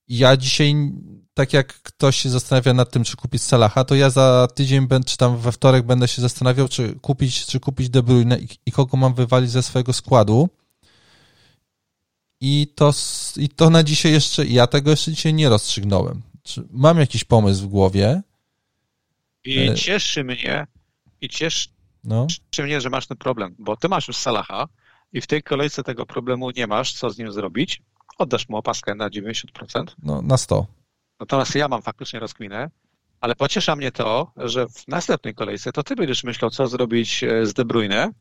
ja 0.08 0.36
dzisiaj, 0.36 0.92
tak 1.34 1.52
jak 1.52 1.82
ktoś 1.82 2.16
się 2.16 2.30
zastanawia 2.30 2.74
nad 2.74 2.90
tym, 2.90 3.04
czy 3.04 3.16
kupić 3.16 3.42
Salaha, 3.42 3.84
to 3.84 3.94
ja 3.94 4.10
za 4.10 4.48
tydzień, 4.54 4.88
czy 5.06 5.16
tam 5.16 5.36
we 5.36 5.52
wtorek 5.52 5.86
będę 5.86 6.08
się 6.08 6.22
zastanawiał, 6.22 6.68
czy 6.68 6.94
kupić, 7.00 7.46
czy 7.46 7.60
kupić 7.60 7.90
De 7.90 8.02
Bruyne 8.02 8.38
i, 8.38 8.48
i 8.66 8.72
kogo 8.72 8.96
mam 8.96 9.14
wywalić 9.14 9.50
ze 9.50 9.62
swojego 9.62 9.92
składu. 9.92 10.48
I 12.44 12.66
to, 12.74 12.92
I 13.36 13.48
to 13.48 13.70
na 13.70 13.82
dzisiaj 13.82 14.12
jeszcze, 14.12 14.46
ja 14.46 14.66
tego 14.66 14.90
jeszcze 14.90 15.10
dzisiaj 15.10 15.34
nie 15.34 15.48
rozstrzygnąłem. 15.48 16.22
Mam 16.70 16.98
jakiś 16.98 17.24
pomysł 17.24 17.62
w 17.62 17.68
głowie. 17.68 18.22
I 19.44 19.58
e... 19.58 19.74
cieszy 19.74 20.24
mnie, 20.24 20.66
i 21.20 21.28
cieszy, 21.28 21.68
no. 22.04 22.26
mnie, 22.58 22.80
że 22.80 22.90
masz 22.90 23.06
ten 23.06 23.16
problem, 23.16 23.54
bo 23.58 23.76
ty 23.76 23.88
masz 23.88 24.08
już 24.08 24.16
Salaha 24.16 24.68
i 25.12 25.20
w 25.20 25.26
tej 25.26 25.42
kolejce 25.42 25.82
tego 25.82 26.06
problemu 26.06 26.50
nie 26.50 26.66
masz, 26.66 26.92
co 26.92 27.10
z 27.10 27.18
nim 27.18 27.32
zrobić. 27.32 27.82
Oddasz 28.18 28.48
mu 28.48 28.56
opaskę 28.56 28.94
na 28.94 29.10
90%. 29.10 29.84
No, 30.02 30.22
na 30.22 30.36
100. 30.36 30.66
Natomiast 31.20 31.54
ja 31.54 31.68
mam 31.68 31.82
faktycznie 31.82 32.20
rozkminę, 32.20 32.70
ale 33.20 33.34
pociesza 33.34 33.76
mnie 33.76 33.92
to, 33.92 34.32
że 34.36 34.68
w 34.68 34.88
następnej 34.88 35.34
kolejce 35.34 35.72
to 35.72 35.82
ty 35.82 35.96
będziesz 35.96 36.24
myślał, 36.24 36.50
co 36.50 36.66
zrobić 36.66 37.24
e, 37.24 37.46
z 37.46 37.52
De 37.54 37.64
Bruyne, 37.64 38.12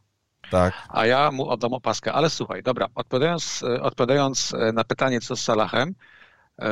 tak. 0.52 0.74
A 0.90 1.06
ja 1.06 1.32
mu 1.32 1.50
oddam 1.50 1.74
opaskę. 1.74 2.14
Ale 2.14 2.30
słuchaj, 2.30 2.64
dobra, 2.64 2.88
odpowiadając, 2.96 3.64
e, 3.64 3.82
odpowiadając 3.82 4.54
e, 4.54 4.72
na 4.72 4.84
pytanie, 4.84 5.22
co 5.22 5.36
z 5.36 5.42
Salahem, 5.42 5.96
e, 6.60 6.66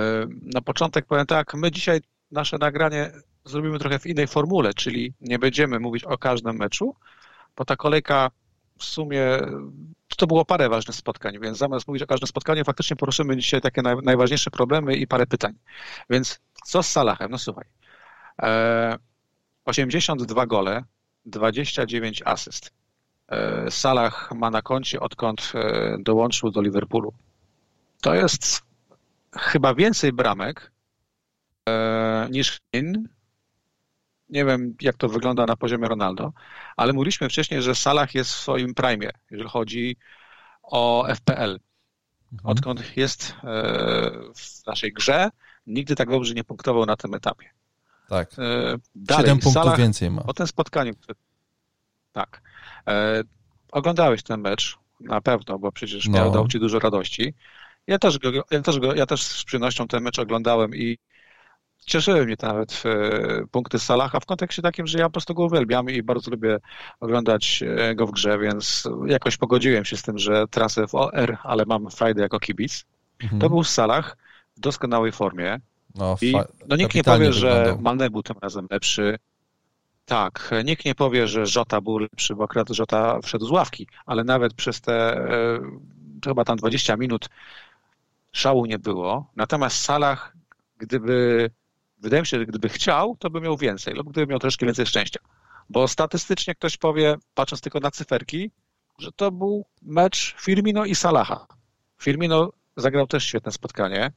na 0.54 0.62
początek 0.62 1.06
powiem 1.06 1.26
tak, 1.26 1.54
my 1.54 1.72
dzisiaj 1.72 2.02
nasze 2.32 2.58
nagranie 2.58 3.12
zrobimy 3.46 3.80
trochę 3.80 4.00
w 4.00 4.06
innej 4.06 4.28
formule, 4.28 4.74
czyli 4.74 5.14
nie 5.22 5.40
będziemy 5.40 5.80
mówić 5.80 6.04
o 6.04 6.18
każdym 6.18 6.56
meczu, 6.56 6.96
bo 7.56 7.66
ta 7.66 7.76
kolejka 7.76 8.32
w 8.78 8.84
sumie 8.84 9.40
to 10.18 10.28
było 10.28 10.46
parę 10.46 10.70
ważnych 10.70 10.96
spotkań, 10.96 11.40
więc 11.40 11.58
zamiast 11.58 11.88
mówić 11.88 12.04
o 12.04 12.08
każdym 12.08 12.28
spotkaniu, 12.28 12.64
faktycznie 12.64 12.96
poruszymy 12.96 13.38
dzisiaj 13.38 13.62
takie 13.62 13.82
naj, 13.82 13.96
najważniejsze 14.04 14.52
problemy 14.52 14.96
i 14.96 15.08
parę 15.08 15.28
pytań. 15.28 15.54
Więc 16.10 16.40
co 16.66 16.84
z 16.84 16.88
Salahem? 16.88 17.32
No 17.32 17.38
słuchaj. 17.38 17.66
82 19.66 20.46
gole, 20.46 20.84
29 21.26 22.22
asyst. 22.26 22.79
E, 23.30 23.72
Salah 23.72 24.32
ma 24.36 24.50
na 24.50 24.62
koncie, 24.62 25.00
odkąd 25.00 25.52
e, 25.56 25.98
dołączył 26.00 26.52
do 26.52 26.62
Liverpoolu. 26.62 27.14
To 28.02 28.14
jest 28.14 28.62
chyba 29.38 29.76
więcej 29.76 30.14
bramek 30.14 30.72
e, 31.70 32.28
niż 32.32 32.60
Kane. 32.72 33.04
Nie 34.30 34.46
wiem, 34.46 34.76
jak 34.82 34.98
to 34.98 35.10
wygląda 35.10 35.46
na 35.46 35.56
poziomie 35.56 35.88
Ronaldo, 35.88 36.34
ale 36.78 36.94
mówiliśmy 36.94 37.30
wcześniej, 37.30 37.62
że 37.62 37.76
Salah 37.76 38.16
jest 38.16 38.32
w 38.32 38.36
swoim 38.36 38.74
prime, 38.74 39.10
jeżeli 39.32 39.50
chodzi 39.50 39.98
o 40.64 41.08
FPL. 41.16 41.60
Mhm. 42.34 42.40
Odkąd 42.44 42.98
jest 42.98 43.34
w 44.36 44.66
naszej 44.68 44.94
grze, 44.94 45.30
nigdy 45.68 45.96
tak 45.96 46.10
dobrze 46.10 46.34
nie 46.34 46.44
punktował 46.44 46.86
na 46.86 46.96
tym 46.96 47.14
etapie. 47.14 47.50
Tak. 48.10 48.36
Dalej, 48.96 49.26
7 49.26 49.40
punktów 49.40 49.54
Salah, 49.54 49.78
więcej 49.78 50.10
ma. 50.10 50.22
Po 50.22 50.34
tym 50.34 50.48
spotkaniu, 50.48 50.94
tak. 52.12 52.42
E, 52.88 53.24
oglądałeś 53.72 54.24
ten 54.24 54.42
mecz, 54.42 54.78
na 55.00 55.22
pewno, 55.22 55.60
bo 55.60 55.72
przecież 55.72 56.08
no. 56.08 56.18
miał, 56.18 56.32
dał 56.32 56.48
ci 56.48 56.60
dużo 56.60 56.80
radości. 56.80 57.34
Ja 57.88 58.00
też, 58.00 58.20
go, 58.20 58.32
ja, 58.52 58.62
też 58.62 58.80
go, 58.80 58.96
ja 58.96 59.06
też 59.06 59.24
z 59.24 59.44
przyjemnością 59.44 59.88
ten 59.88 60.04
mecz 60.04 60.20
oglądałem 60.20 60.76
i 60.76 60.98
cieszyły 61.86 62.26
mnie 62.26 62.36
nawet 62.42 62.84
e, 62.86 63.48
punkty 63.52 63.80
Salaha 63.80 64.20
w 64.20 64.26
kontekście 64.26 64.62
takim, 64.62 64.88
że 64.88 65.00
ja 65.00 65.06
po 65.06 65.12
prostu 65.12 65.34
go 65.34 65.44
uwielbiam 65.44 65.90
i 65.90 66.04
bardzo 66.04 66.32
lubię 66.32 66.58
oglądać 67.00 67.64
e, 67.64 67.96
go 67.96 68.08
w 68.08 68.12
grze, 68.12 68.40
więc 68.40 68.90
jakoś 69.06 69.38
pogodziłem 69.38 69.86
się 69.86 69.98
z 69.98 70.02
tym, 70.02 70.18
że 70.18 70.48
trasę 70.48 70.88
w 70.88 70.96
OR, 70.96 71.38
ale 71.44 71.66
mam 71.66 71.90
frajdę 71.90 72.22
jako 72.22 72.40
kibic. 72.40 72.86
Mhm. 73.24 73.42
To 73.42 73.50
był 73.50 73.64
Salah 73.64 74.18
w 74.58 74.60
doskonałej 74.60 75.12
formie. 75.12 75.60
No, 75.96 76.18
I 76.22 76.34
no 76.68 76.76
nikt 76.76 76.96
nie 76.96 77.04
powie, 77.04 77.34
że 77.34 77.78
Mane 77.80 78.10
był 78.10 78.24
tym 78.24 78.36
razem 78.42 78.68
lepszy, 78.72 79.18
tak, 80.10 80.52
nikt 80.66 80.86
nie 80.86 80.96
powie, 80.96 81.28
że 81.28 81.46
Żota 81.46 81.82
był 81.82 81.98
lepszy, 81.98 82.36
bo 82.36 82.44
akurat 82.44 82.70
Żota 82.70 83.20
wszedł 83.22 83.46
z 83.46 83.52
ławki, 83.52 83.88
ale 84.06 84.24
nawet 84.24 84.54
przez 84.54 84.82
te 84.82 85.18
e, 85.18 85.60
chyba 86.26 86.46
tam 86.46 86.58
20 86.58 86.98
minut 86.98 87.30
szału 88.32 88.66
nie 88.66 88.80
było. 88.80 89.32
Natomiast 89.36 89.82
Salah, 89.82 90.34
gdyby, 90.78 91.50
wydaje 92.00 92.22
mi 92.22 92.28
się, 92.28 92.40
że 92.40 92.46
gdyby 92.46 92.70
chciał, 92.70 93.16
to 93.20 93.30
by 93.30 93.42
miał 93.42 93.58
więcej, 93.58 93.94
lub 93.94 94.10
gdyby 94.10 94.28
miał 94.28 94.40
troszkę 94.40 94.66
więcej 94.66 94.86
szczęścia. 94.86 95.20
Bo 95.70 95.88
statystycznie 95.88 96.56
ktoś 96.56 96.78
powie, 96.78 97.16
patrząc 97.34 97.62
tylko 97.62 97.80
na 97.80 97.92
cyferki, 97.92 98.52
że 99.00 99.12
to 99.12 99.32
był 99.32 99.66
mecz 99.82 100.36
Firmino 100.40 100.86
i 100.86 100.96
Salaha. 100.96 101.48
Firmino 102.02 102.52
zagrał 102.78 103.08
też 103.08 103.26
świetne 103.26 103.52
spotkanie, 103.52 104.12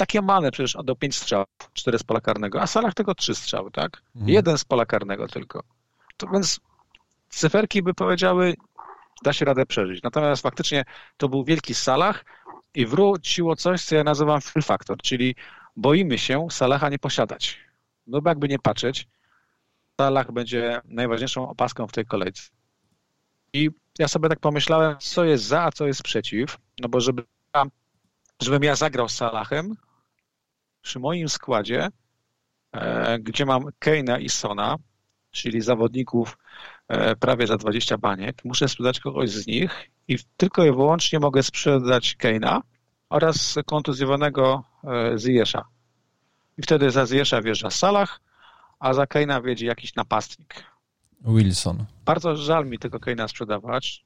takie 0.00 0.22
mane 0.22 0.50
przecież 0.50 0.76
do 0.84 0.96
pięć 0.96 1.16
strzałów, 1.16 1.46
cztery 1.72 1.98
z 1.98 2.02
pola 2.02 2.20
karnego, 2.20 2.62
a 2.62 2.66
Salah 2.66 2.94
tylko 2.94 3.14
trzy 3.14 3.34
strzały, 3.34 3.70
tak? 3.70 4.02
Mhm. 4.16 4.28
Jeden 4.32 4.58
z 4.58 4.64
pola 4.64 4.86
karnego 4.86 5.28
tylko. 5.28 5.62
To 6.16 6.26
więc 6.26 6.60
cyferki 7.28 7.82
by 7.82 7.94
powiedziały, 7.94 8.56
da 9.24 9.32
się 9.32 9.44
radę 9.44 9.66
przeżyć. 9.66 10.02
Natomiast 10.02 10.42
faktycznie 10.42 10.84
to 11.16 11.28
był 11.28 11.44
wielki 11.44 11.74
Salah 11.74 12.24
i 12.74 12.86
wróciło 12.86 13.56
coś, 13.56 13.84
co 13.84 13.94
ja 13.94 14.04
nazywam 14.04 14.40
fill 14.40 14.62
factor, 14.62 14.98
czyli 14.98 15.34
boimy 15.76 16.18
się 16.18 16.46
Salaha 16.50 16.88
nie 16.88 16.98
posiadać. 16.98 17.58
No 18.06 18.22
bo 18.22 18.30
jakby 18.30 18.48
nie 18.48 18.58
patrzeć, 18.58 19.08
Salah 20.00 20.32
będzie 20.32 20.80
najważniejszą 20.84 21.48
opaską 21.48 21.86
w 21.86 21.92
tej 21.92 22.06
kolejce. 22.06 22.42
I 23.52 23.70
ja 23.98 24.08
sobie 24.08 24.28
tak 24.28 24.40
pomyślałem, 24.40 24.96
co 25.00 25.24
jest 25.24 25.44
za, 25.44 25.62
a 25.62 25.72
co 25.72 25.86
jest 25.86 26.02
przeciw, 26.02 26.58
no 26.80 26.88
bo 26.88 27.00
żeby, 27.00 27.24
żebym 28.42 28.62
ja 28.62 28.76
zagrał 28.76 29.08
z 29.08 29.14
Salahem, 29.14 29.76
przy 30.82 30.98
moim 30.98 31.28
składzie, 31.28 31.88
e, 32.72 33.18
gdzie 33.18 33.46
mam 33.46 33.64
Keina 33.78 34.18
i 34.18 34.28
Sona, 34.28 34.76
czyli 35.30 35.60
zawodników 35.60 36.38
e, 36.88 37.16
prawie 37.16 37.46
za 37.46 37.56
20 37.56 37.98
baniek, 37.98 38.44
muszę 38.44 38.68
sprzedać 38.68 39.00
kogoś 39.00 39.30
z 39.30 39.46
nich 39.46 39.90
i 40.08 40.18
tylko 40.36 40.64
i 40.64 40.70
wyłącznie 40.70 41.20
mogę 41.20 41.42
sprzedać 41.42 42.16
Keina 42.16 42.62
oraz 43.08 43.58
kontuzjowanego 43.66 44.64
e, 44.84 45.18
Ziyesza. 45.18 45.64
I 46.58 46.62
wtedy 46.62 46.90
za 46.90 47.06
Ziyesza 47.06 47.42
wjeżdża 47.42 47.70
Salah, 47.70 48.20
a 48.78 48.94
za 48.94 49.06
Keina 49.06 49.40
wiedzie 49.42 49.66
jakiś 49.66 49.94
napastnik. 49.94 50.64
Wilson. 51.24 51.84
Bardzo 52.04 52.36
żal 52.36 52.66
mi 52.66 52.78
tego 52.78 53.00
Keina 53.00 53.28
sprzedawać. 53.28 54.04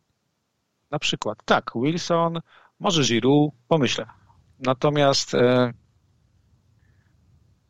Na 0.91 0.99
przykład, 0.99 1.39
tak, 1.45 1.71
Wilson, 1.75 2.41
może 2.81 3.03
Giroud, 3.03 3.55
pomyślę. 3.69 4.07
Natomiast 4.59 5.35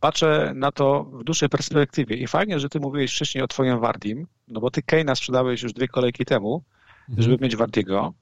patrzę 0.04 0.52
na 0.54 0.72
to 0.72 1.04
w 1.04 1.24
dłuższej 1.24 1.48
perspektywie 1.48 2.16
i 2.16 2.26
fajnie, 2.26 2.60
że 2.60 2.68
ty 2.68 2.80
mówiłeś 2.80 3.12
wcześniej 3.12 3.44
o 3.44 3.48
twoim 3.48 3.80
Wardim, 3.80 4.26
no 4.48 4.60
bo 4.60 4.70
ty 4.70 4.82
Keina 4.82 5.14
sprzedałeś 5.14 5.62
już 5.62 5.72
dwie 5.72 5.88
kolejki 5.88 6.24
temu, 6.24 6.64
mhm. 7.08 7.22
żeby 7.22 7.44
mieć 7.44 7.56
Wardiego 7.56 8.14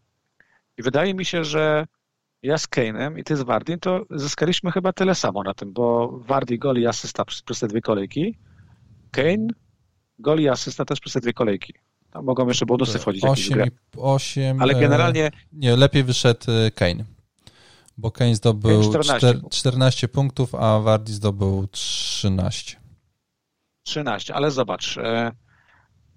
i 0.78 0.82
wydaje 0.82 1.14
mi 1.14 1.24
się, 1.24 1.44
że 1.44 1.86
ja 2.42 2.58
z 2.58 2.68
Kane'em 2.68 3.18
i 3.18 3.24
ty 3.24 3.36
z 3.36 3.42
Wardim, 3.42 3.78
to 3.78 4.04
zyskaliśmy 4.10 4.72
chyba 4.72 4.92
tyle 4.92 5.14
samo 5.14 5.42
na 5.42 5.54
tym, 5.54 5.72
bo 5.72 6.08
Wardi 6.18 6.58
gol 6.58 6.76
i 6.76 6.86
asysta 6.86 7.24
przez 7.24 7.60
te 7.60 7.68
dwie 7.68 7.80
kolejki, 7.80 8.38
Kane 9.10 9.46
gol 10.18 10.40
i 10.40 10.48
asysta 10.48 10.84
też 10.84 11.00
przez 11.00 11.12
te 11.12 11.20
dwie 11.20 11.32
kolejki. 11.32 11.74
Tam 12.10 12.24
mogą 12.24 12.48
jeszcze 12.48 12.66
bonusy 12.66 12.98
wchodzić. 12.98 13.24
8, 13.24 13.70
8, 13.96 14.62
Ale 14.62 14.74
generalnie... 14.74 15.30
Nie, 15.52 15.76
lepiej 15.76 16.04
wyszedł 16.04 16.50
e, 16.50 16.70
Kane 16.70 17.04
bo 17.98 18.10
Kane 18.10 18.34
zdobył 18.34 18.82
14, 18.82 19.40
14 19.50 20.08
punktów, 20.08 20.54
a 20.54 20.78
Wardi 20.78 21.12
zdobył 21.12 21.66
13. 21.66 22.76
13, 23.82 24.34
ale 24.34 24.50
zobacz, 24.50 24.98
e, 24.98 25.32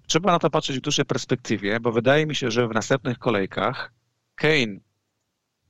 trzeba 0.06 0.32
na 0.32 0.38
to 0.38 0.50
patrzeć 0.50 0.78
w 0.78 0.80
dłuższej 0.80 1.04
perspektywie, 1.04 1.80
bo 1.80 1.92
wydaje 1.92 2.26
mi 2.26 2.34
się, 2.34 2.50
że 2.50 2.68
w 2.68 2.74
następnych 2.74 3.18
kolejkach 3.18 3.92
Kane, 4.34 4.80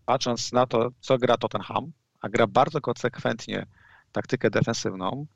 patrząc 0.05 0.53
na 0.53 0.67
to, 0.67 0.89
co 1.01 1.19
gra 1.19 1.37
Tottenham, 1.37 1.93
a 2.21 2.29
gra 2.29 2.47
bardzo 2.47 2.81
konsekwentnie 2.81 3.67
taktykę 4.13 4.51
defensywną, 4.51 5.27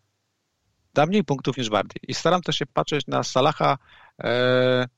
da 0.95 1.07
mniej 1.07 1.25
punktów 1.25 1.57
niż 1.57 1.71
Wardi. 1.71 1.97
I 2.09 2.15
staram 2.15 2.43
też 2.43 2.57
się 2.57 2.67
patrzeć 2.67 3.07
na 3.07 3.23
Salaha 3.23 3.79
e, 4.23 4.89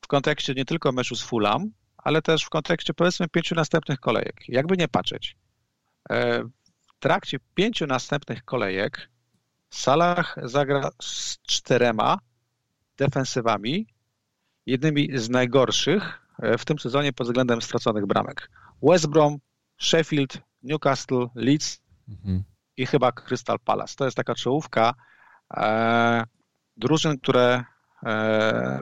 w 0.00 0.06
kontekście 0.06 0.54
nie 0.54 0.64
tylko 0.64 0.92
meczu 0.92 1.16
z 1.16 1.22
Fulham, 1.22 1.70
ale 2.02 2.22
też 2.22 2.44
w 2.44 2.48
kontekście 2.48 2.94
powiedzmy 2.94 3.28
pięciu 3.28 3.54
następnych 3.54 4.00
kolejek. 4.00 4.48
Jakby 4.48 4.76
nie 4.76 4.88
patrzeć. 4.88 5.36
E, 6.10 6.42
trakcie 7.00 7.38
pięciu 7.54 7.86
następnych 7.86 8.44
kolejek 8.44 9.08
Salah 9.70 10.36
zagra 10.42 10.90
z 11.02 11.38
czterema 11.42 12.18
defensywami, 12.96 13.86
jednymi 14.66 15.18
z 15.18 15.30
najgorszych 15.30 16.26
e, 16.38 16.58
w 16.58 16.64
tym 16.64 16.78
sezonie 16.78 17.12
pod 17.12 17.26
względem 17.26 17.62
straconych 17.62 18.06
bramek. 18.06 18.50
West 18.82 19.06
Brom, 19.06 19.38
Sheffield, 19.78 20.38
Newcastle, 20.62 21.26
Leeds 21.34 21.80
mhm. 22.08 22.42
i 22.76 22.86
chyba 22.86 23.12
Crystal 23.12 23.58
Palace. 23.58 23.94
To 23.96 24.04
jest 24.04 24.16
taka 24.16 24.34
czołówka 24.34 24.94
e, 25.56 26.24
drużyn, 26.76 27.18
które 27.18 27.64
e, 28.06 28.80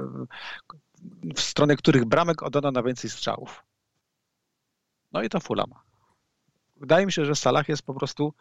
w 1.35 1.41
stronę 1.41 1.77
których 1.77 2.05
bramek 2.05 2.43
oddano 2.43 2.71
na 2.71 2.83
więcej 2.83 3.11
strzałów. 3.11 3.65
No 5.13 5.23
i 5.23 5.29
to 5.29 5.41
Fulham. 5.41 5.71
Wydaje 6.77 7.07
mi 7.07 7.13
się, 7.13 7.25
że 7.25 7.37
Salah 7.37 7.69
jest 7.69 7.83
po 7.83 7.95
prostu 7.95 8.35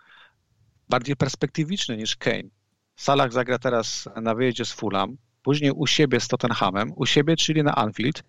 bardziej 0.89 1.15
perspektywiczny 1.15 1.97
niż 1.97 2.17
Kane. 2.17 2.49
Salah 2.95 3.31
zagra 3.31 3.59
teraz 3.59 4.09
na 4.21 4.35
wyjeździe 4.35 4.65
z 4.65 4.71
Fulham, 4.71 5.17
później 5.43 5.71
u 5.71 5.87
siebie 5.87 6.19
z 6.19 6.27
Tottenhamem, 6.27 6.93
u 6.95 7.05
siebie, 7.05 7.35
czyli 7.35 7.63
na 7.63 7.75
Anfield. 7.75 8.23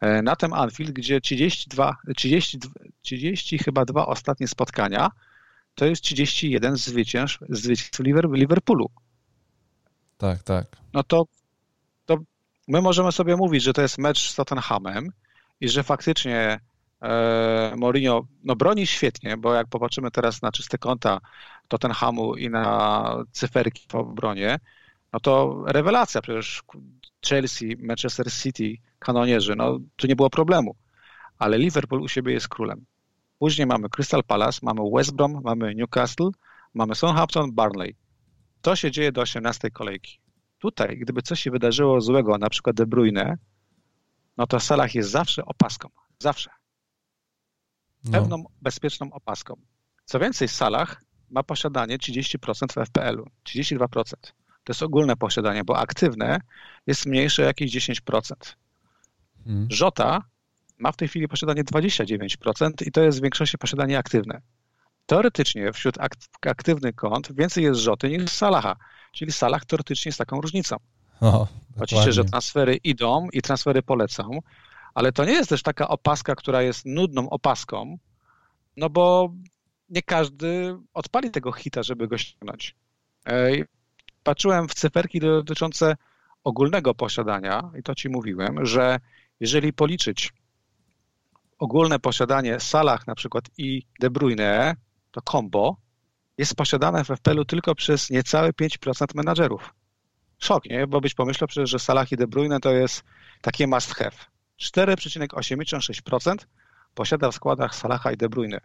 E, 0.00 0.22
na 0.22 0.36
tym 0.36 0.52
Anfield, 0.52 0.90
gdzie 0.90 1.20
32, 1.20 1.96
30, 2.16 2.58
30 3.02 3.58
chyba 3.58 3.84
dwa 3.84 4.06
ostatnie 4.06 4.48
spotkania, 4.48 5.10
to 5.74 5.86
jest 5.86 6.02
31 6.02 6.76
zwycięstw, 6.76 7.38
zwycięstw 7.48 8.00
Liverpoolu. 8.32 8.90
Tak, 10.18 10.42
tak. 10.42 10.66
No 10.92 11.02
to, 11.02 11.24
to 11.24 11.41
my 12.72 12.82
możemy 12.82 13.12
sobie 13.12 13.36
mówić, 13.36 13.62
że 13.62 13.72
to 13.72 13.82
jest 13.82 13.98
mecz 13.98 14.30
z 14.30 14.34
Tottenhamem 14.34 15.08
i 15.60 15.68
że 15.68 15.82
faktycznie 15.82 16.60
e, 17.02 17.74
Mourinho 17.76 18.26
no, 18.44 18.56
broni 18.56 18.86
świetnie, 18.86 19.36
bo 19.36 19.54
jak 19.54 19.68
popatrzymy 19.68 20.10
teraz 20.10 20.42
na 20.42 20.52
czyste 20.52 20.78
konta 20.78 21.20
Tottenhamu 21.68 22.36
i 22.36 22.50
na 22.50 23.16
cyferki 23.32 23.86
w 23.88 23.94
obronie, 23.94 24.58
no 25.12 25.20
to 25.20 25.62
rewelacja. 25.66 26.22
Przecież 26.22 26.62
Chelsea, 27.26 27.76
Manchester 27.78 28.32
City, 28.32 28.76
kanonierzy, 28.98 29.56
no 29.56 29.78
tu 29.96 30.06
nie 30.06 30.16
było 30.16 30.30
problemu. 30.30 30.76
Ale 31.38 31.58
Liverpool 31.58 32.02
u 32.02 32.08
siebie 32.08 32.32
jest 32.32 32.48
królem. 32.48 32.84
Później 33.38 33.66
mamy 33.66 33.88
Crystal 33.88 34.24
Palace, 34.24 34.58
mamy 34.62 34.80
West 34.94 35.14
Brom, 35.14 35.40
mamy 35.44 35.74
Newcastle, 35.74 36.30
mamy 36.74 36.94
Southampton, 36.94 37.52
Barnley. 37.52 37.96
To 38.62 38.76
się 38.76 38.90
dzieje 38.90 39.12
do 39.12 39.20
18 39.20 39.70
kolejki. 39.70 40.21
Tutaj, 40.62 40.98
gdyby 40.98 41.22
coś 41.22 41.40
się 41.40 41.50
wydarzyło 41.50 42.00
złego, 42.00 42.38
na 42.38 42.50
przykład 42.50 42.76
De 42.76 42.86
Bruyne, 42.86 43.38
no 44.36 44.46
to 44.46 44.60
Salah 44.60 44.94
jest 44.94 45.10
zawsze 45.10 45.44
opaską. 45.44 45.88
Zawsze. 46.18 46.50
No. 48.04 48.12
Pewną, 48.12 48.36
no. 48.36 48.44
bezpieczną 48.60 49.12
opaską. 49.12 49.54
Co 50.04 50.20
więcej, 50.20 50.48
Salah 50.48 51.02
ma 51.30 51.42
posiadanie 51.42 51.98
30% 51.98 52.84
w 52.84 52.86
FPL-u, 52.88 53.26
32%. 53.48 54.12
To 54.64 54.70
jest 54.72 54.82
ogólne 54.82 55.16
posiadanie, 55.16 55.64
bo 55.64 55.78
aktywne 55.78 56.40
jest 56.86 57.06
mniejsze 57.06 57.42
jakieś 57.42 57.72
10%. 57.72 58.34
Hmm. 59.44 59.66
Żota 59.70 60.22
ma 60.78 60.92
w 60.92 60.96
tej 60.96 61.08
chwili 61.08 61.28
posiadanie 61.28 61.64
29% 61.64 62.86
i 62.86 62.92
to 62.92 63.02
jest 63.02 63.18
w 63.18 63.22
większości 63.22 63.58
posiadanie 63.58 63.98
aktywne. 63.98 64.40
Teoretycznie 65.06 65.72
wśród 65.72 65.94
aktywnych 66.46 66.94
kont 66.94 67.32
więcej 67.32 67.64
jest 67.64 67.80
Rzoty 67.80 68.10
niż 68.10 68.30
Salaha, 68.30 68.76
czyli 69.12 69.32
Salah 69.32 69.64
teoretycznie 69.64 70.08
jest 70.08 70.18
taką 70.18 70.40
różnicą. 70.40 70.76
O, 71.20 71.48
Oczywiście, 71.80 72.12
że 72.12 72.24
transfery 72.24 72.76
idą 72.76 73.28
i 73.32 73.42
transfery 73.42 73.82
polecą, 73.82 74.38
ale 74.94 75.12
to 75.12 75.24
nie 75.24 75.32
jest 75.32 75.48
też 75.48 75.62
taka 75.62 75.88
opaska, 75.88 76.34
która 76.34 76.62
jest 76.62 76.86
nudną 76.86 77.30
opaską, 77.30 77.98
no 78.76 78.90
bo 78.90 79.32
nie 79.88 80.02
każdy 80.02 80.78
odpali 80.94 81.30
tego 81.30 81.52
hita, 81.52 81.82
żeby 81.82 82.08
go 82.08 82.18
ściągnąć. 82.18 82.76
Patrzyłem 84.22 84.68
w 84.68 84.74
cyferki 84.74 85.20
dotyczące 85.20 85.96
ogólnego 86.44 86.94
posiadania 86.94 87.70
i 87.78 87.82
to 87.82 87.94
ci 87.94 88.08
mówiłem, 88.08 88.66
że 88.66 89.00
jeżeli 89.40 89.72
policzyć 89.72 90.32
ogólne 91.58 91.98
posiadanie 91.98 92.60
Salah 92.60 93.06
na 93.06 93.14
przykład 93.14 93.44
i 93.58 93.82
De 94.00 94.10
Bruyne, 94.10 94.76
to 95.10 95.20
combo 95.32 95.76
jest 96.38 96.54
posiadane 96.54 97.04
w 97.04 97.08
FPL-u 97.08 97.44
tylko 97.44 97.74
przez 97.74 98.10
niecałe 98.10 98.50
5% 98.50 99.06
menadżerów. 99.14 99.74
Szok, 100.38 100.64
nie? 100.64 100.86
Bo 100.86 101.00
byś 101.00 101.14
pomyślał 101.14 101.48
przecież, 101.48 101.70
że 101.70 101.78
Salah 101.78 102.12
i 102.12 102.16
De 102.16 102.26
Bruyne 102.26 102.60
to 102.60 102.72
jest 102.72 103.04
takie 103.42 103.66
must 103.66 103.94
have. 103.94 104.16
4,86% 104.60 106.36
posiada 106.94 107.30
w 107.30 107.34
składach 107.34 107.74
Salaha 107.74 108.12
i 108.12 108.16
De 108.16 108.28
Bruyne. 108.28 108.60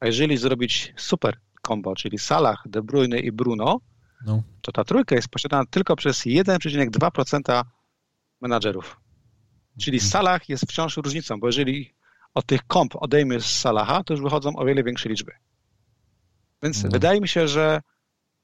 A 0.00 0.06
jeżeli 0.06 0.36
zrobić 0.36 0.94
super 0.96 1.38
combo, 1.66 1.94
czyli 1.94 2.18
Salah, 2.18 2.62
De 2.66 2.82
Bruyne 2.82 3.18
i 3.18 3.32
Bruno, 3.32 3.80
no. 4.26 4.42
to 4.60 4.72
ta 4.72 4.84
trójka 4.84 5.14
jest 5.14 5.28
posiadana 5.28 5.64
tylko 5.70 5.96
przez 5.96 6.26
1,2% 6.26 7.64
menadżerów. 8.40 9.00
Czyli 9.80 9.96
mhm. 9.96 10.10
Salah 10.10 10.48
jest 10.48 10.64
wciąż 10.68 10.96
różnicą, 10.96 11.40
bo 11.40 11.46
jeżeli 11.46 11.94
od 12.34 12.46
tych 12.46 12.66
komp 12.66 12.96
odejmie 12.96 13.40
z 13.40 13.46
Salaha, 13.46 14.04
to 14.04 14.14
już 14.14 14.22
wychodzą 14.22 14.56
o 14.56 14.64
wiele 14.64 14.82
większe 14.82 15.08
liczby. 15.08 15.32
Więc 16.62 16.84
no. 16.84 16.90
wydaje 16.90 17.20
mi 17.20 17.28
się, 17.28 17.48
że 17.48 17.80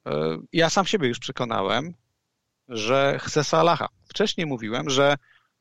e, 0.07 0.39
ja 0.53 0.71
sam 0.71 0.87
siebie 0.87 1.09
już 1.09 1.19
przekonałem, 1.19 1.95
że 2.69 3.19
chcę 3.23 3.45
Salaha. 3.45 3.89
Wcześniej 4.09 4.47
mówiłem, 4.47 4.91
że 4.91 5.17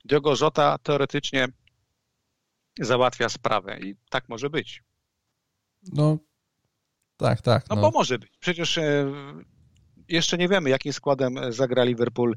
Diogo 0.05 0.33
Jota 0.41 0.77
teoretycznie 0.77 1.47
załatwia 2.79 3.29
sprawę 3.29 3.79
i 3.79 3.95
tak 4.09 4.29
może 4.29 4.49
być. 4.49 4.83
No, 5.93 6.17
tak, 7.17 7.41
tak. 7.41 7.69
No, 7.69 7.75
no 7.75 7.81
bo 7.81 7.91
może 7.91 8.19
być. 8.19 8.31
Przecież 8.39 8.77
e, 8.77 9.11
jeszcze 10.09 10.37
nie 10.37 10.47
wiemy, 10.47 10.69
jakim 10.69 10.93
składem 10.93 11.53
zagra 11.53 11.83
Liverpool 11.83 12.35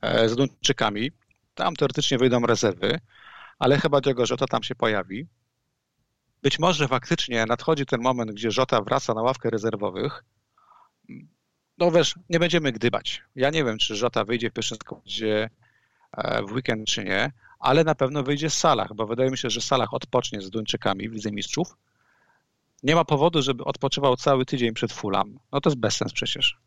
e, 0.00 0.28
z 0.28 0.36
Duńczykami. 0.36 1.10
Tam 1.54 1.76
teoretycznie 1.76 2.18
wyjdą 2.18 2.40
rezerwy, 2.40 3.00
ale 3.58 3.78
chyba 3.78 4.00
Diogo 4.00 4.24
Jota 4.30 4.46
tam 4.46 4.62
się 4.62 4.74
pojawi. 4.74 5.26
Być 6.42 6.58
może 6.58 6.88
faktycznie 6.88 7.46
nadchodzi 7.46 7.86
ten 7.86 8.00
moment, 8.02 8.30
gdzie 8.30 8.50
Żota 8.50 8.82
wraca 8.82 9.14
na 9.14 9.22
ławkę 9.22 9.50
rezerwowych. 9.50 10.24
No 11.78 11.90
wiesz, 11.90 12.14
nie 12.28 12.38
będziemy 12.38 12.72
gdybać. 12.72 13.22
Ja 13.36 13.50
nie 13.50 13.64
wiem, 13.64 13.78
czy 13.78 13.96
Żota 13.96 14.24
wyjdzie 14.24 14.50
w 14.50 14.52
pierwszym 14.52 14.78
składzie 14.78 15.50
e, 16.12 16.42
w 16.42 16.52
weekend, 16.52 16.88
czy 16.88 17.04
nie, 17.04 17.32
ale 17.58 17.84
na 17.84 17.94
pewno 17.94 18.22
wyjdzie 18.22 18.50
z 18.50 18.58
Salah, 18.58 18.94
bo 18.94 19.06
wydaje 19.06 19.30
mi 19.30 19.38
się, 19.38 19.50
że 19.50 19.60
Salah 19.60 19.94
odpocznie 19.94 20.40
z 20.40 20.50
Duńczykami 20.50 21.08
w 21.08 21.12
Lidze 21.12 21.32
Mistrzów. 21.32 21.76
Nie 22.82 22.94
ma 22.94 23.04
powodu, 23.04 23.42
żeby 23.42 23.64
odpoczywał 23.64 24.16
cały 24.16 24.44
tydzień 24.44 24.74
przed 24.74 24.92
Fulham. 24.92 25.38
No 25.52 25.60
to 25.60 25.70
jest 25.70 25.80
bezsens 25.80 26.12
przecież. 26.12 26.58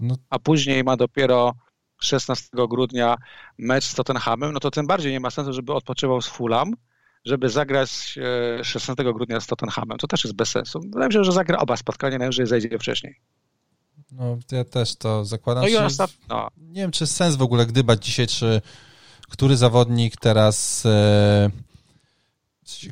No. 0.00 0.14
A 0.30 0.38
później 0.38 0.84
ma 0.84 0.96
dopiero 0.96 1.54
16 2.00 2.48
grudnia 2.68 3.16
mecz 3.58 3.84
z 3.84 3.94
Tottenhamem, 3.94 4.52
no 4.52 4.60
to 4.60 4.70
tym 4.70 4.86
bardziej 4.86 5.12
nie 5.12 5.20
ma 5.20 5.30
sensu, 5.30 5.52
żeby 5.52 5.74
odpoczywał 5.74 6.22
z 6.22 6.28
Fulham, 6.28 6.74
żeby 7.24 7.48
zagrać 7.48 8.18
16 8.62 9.02
e, 9.02 9.12
grudnia 9.12 9.40
z 9.40 9.46
Tottenhamem. 9.46 9.98
To 9.98 10.06
też 10.06 10.24
jest 10.24 10.36
bez 10.36 10.48
sensu. 10.48 10.80
Wydaje 10.80 11.06
mi 11.06 11.12
się, 11.12 11.24
że 11.24 11.32
zagra 11.32 11.58
oba 11.58 11.76
spotkania, 11.76 12.18
najwyżej 12.18 12.46
zejdzie 12.46 12.78
wcześniej. 12.78 13.20
No, 14.12 14.38
ja 14.52 14.64
też 14.64 14.96
to 14.96 15.24
zakładam. 15.24 15.62
No 15.62 15.68
i 15.68 15.76
ostat... 15.76 16.10
no. 16.28 16.48
Nie 16.58 16.82
wiem, 16.82 16.90
czy 16.90 17.04
jest 17.04 17.16
sens 17.16 17.36
w 17.36 17.42
ogóle 17.42 17.66
gdybać 17.66 18.04
dzisiaj, 18.04 18.26
czy 18.26 18.60
który 19.30 19.56
zawodnik 19.56 20.16
teraz, 20.16 20.86
e, 20.86 21.50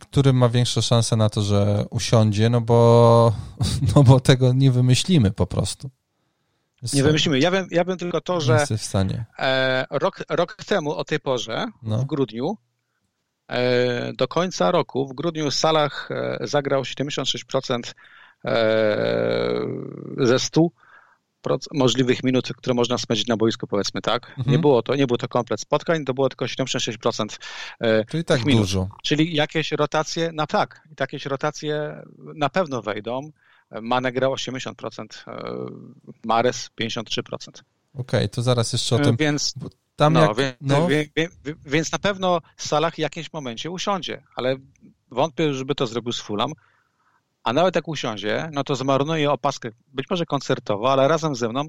który 0.01 0.33
ma 0.33 0.49
większą 0.49 0.81
szansę 0.81 1.17
na 1.17 1.31
to, 1.31 1.43
że 1.43 1.85
usiądzie, 1.91 2.51
no 2.51 2.61
bo, 2.61 3.33
no 3.95 4.03
bo 4.03 4.21
tego 4.21 4.53
nie 4.53 4.71
wymyślimy 4.71 5.31
po 5.31 5.47
prostu. 5.47 5.91
Nie 6.93 7.03
wymyślimy. 7.03 7.38
Ja 7.38 7.51
wiem, 7.51 7.67
ja 7.71 7.85
wiem 7.85 7.99
tylko 7.99 8.21
to, 8.21 8.41
że 8.41 8.64
e, 9.38 9.87
rok, 9.91 10.25
rok 10.29 10.57
temu 10.67 10.91
o 10.91 11.05
tej 11.05 11.21
porze, 11.21 11.67
no. 11.83 11.99
w 11.99 12.05
grudniu, 12.05 12.57
do 14.15 14.29
końca 14.29 14.71
roku, 14.71 15.07
w 15.07 15.15
grudniu 15.15 15.51
w 15.51 15.55
salach 15.55 16.09
e, 16.11 16.39
zagrał 16.41 16.83
76% 16.83 17.95
ze 20.19 20.39
100 20.39 20.69
możliwych 21.75 22.23
minut, 22.23 22.49
które 22.57 22.75
można 22.75 22.99
spędzić 22.99 23.27
na 23.27 23.37
boisku, 23.37 23.67
powiedzmy 23.67 24.01
tak. 24.01 24.29
Mhm. 24.29 24.51
Nie 24.51 24.59
było 24.59 24.83
to, 24.83 24.95
nie 24.95 25.07
był 25.07 25.17
to 25.17 25.29
komplet 25.29 25.61
spotkań, 25.61 26.05
to 26.05 26.15
było 26.15 26.29
tylko 26.29 26.45
76% 26.45 27.39
Czyli 28.11 28.25
tak 28.25 28.45
minut. 28.45 28.63
dużo. 28.63 28.89
Czyli 29.03 29.35
jakieś 29.35 29.73
rotacje, 29.73 30.33
na 30.33 30.47
tak, 30.47 30.89
jakieś 31.01 31.27
rotacje 31.27 32.03
na 32.19 32.49
pewno 32.49 32.83
wejdą. 32.83 33.31
Mane 33.83 34.13
grał 34.13 34.35
80%, 34.35 35.07
Mares 36.25 36.71
53%. 36.81 37.23
Okej, 37.23 37.63
okay, 37.95 38.29
to 38.29 38.43
zaraz 38.43 38.73
jeszcze 38.73 38.97
o 38.97 38.99
tym. 38.99 39.17
Więc, 39.17 39.55
tam 39.99 40.13
no, 40.13 40.21
jak, 40.21 40.37
więc, 40.37 40.57
no... 40.61 40.89
więc 41.67 41.93
na 41.93 41.99
pewno 41.99 42.41
Salah 42.57 42.95
w 42.95 42.99
jakimś 42.99 43.33
momencie 43.33 43.71
usiądzie, 43.71 44.23
ale 44.37 44.57
wątpię, 45.11 45.55
żeby 45.55 45.75
to 45.75 45.87
zrobił 45.87 46.13
z 46.13 46.21
Fulham. 46.21 46.53
A 47.45 47.53
nawet 47.53 47.77
jak 47.77 47.89
usiądzie, 47.89 48.51
no 48.53 48.65
to 48.65 48.77
zmarnuje 48.77 49.31
opaskę, 49.31 49.71
być 49.89 50.11
może 50.11 50.27
koncertowo, 50.27 50.93
ale 50.93 51.09
razem 51.09 51.35
ze 51.35 51.49
mną 51.49 51.65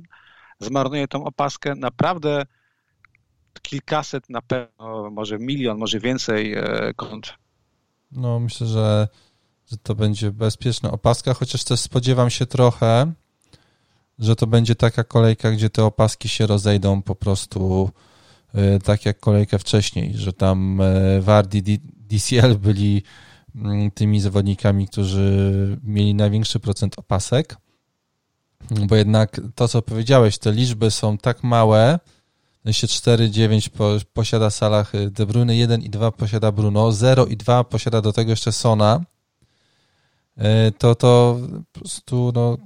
zmarnuje 0.60 1.08
tą 1.08 1.24
opaskę 1.24 1.76
naprawdę 1.76 2.46
kilkaset, 3.62 4.30
na 4.30 4.42
pewno, 4.42 5.10
może 5.12 5.40
milion, 5.40 5.78
może 5.78 6.00
więcej 6.00 6.54
e, 6.54 6.94
kont. 6.96 7.34
No 8.12 8.40
myślę, 8.40 8.68
że 8.68 9.08
że 9.72 9.78
to 9.78 9.96
będzie 9.96 10.32
bezpieczna 10.32 10.92
opaska, 10.92 11.34
chociaż 11.34 11.64
też 11.64 11.80
spodziewam 11.80 12.30
się 12.30 12.46
trochę, 12.46 13.14
że 14.20 14.36
to 14.36 14.48
będzie 14.48 14.76
taka 14.76 15.04
kolejka, 15.04 15.52
gdzie 15.52 15.70
te 15.70 15.84
opaski 15.86 16.30
się 16.30 16.48
rozejdą 16.48 17.02
po 17.02 17.16
prostu 17.16 17.90
tak 18.84 19.06
jak 19.06 19.20
kolejkę 19.20 19.60
wcześniej, 19.60 20.18
że 20.18 20.34
tam 20.34 20.82
e, 20.82 21.22
Wardi 21.22 21.80
DCL 22.10 22.58
byli 22.58 23.04
mm, 23.56 23.92
tymi 23.92 24.22
zawodnikami, 24.22 24.88
którzy 24.88 25.78
mieli 25.84 26.16
największy 26.16 26.60
procent 26.60 27.00
opasek, 27.00 27.58
bo 28.72 28.96
jednak 28.96 29.42
to, 29.56 29.68
co 29.68 29.82
powiedziałeś, 29.82 30.38
te 30.38 30.52
liczby 30.52 30.92
są 30.92 31.18
tak 31.18 31.44
małe, 31.44 32.00
się 32.72 32.88
4, 32.88 33.30
9 33.30 33.70
posiada 34.14 34.50
Salah 34.50 34.92
De 35.12 35.26
Bruyne, 35.26 35.56
1 35.56 35.82
i 35.82 35.90
2 35.90 36.12
posiada 36.12 36.52
Bruno, 36.52 36.92
0 36.92 37.26
i 37.26 37.38
2 37.38 37.64
posiada 37.64 38.02
do 38.02 38.14
tego 38.14 38.32
jeszcze 38.32 38.52
Sona, 38.52 39.04
e, 40.38 40.72
to 40.72 40.96
to 40.96 41.40
po 41.72 41.80
prostu 41.80 42.32
no, 42.36 42.58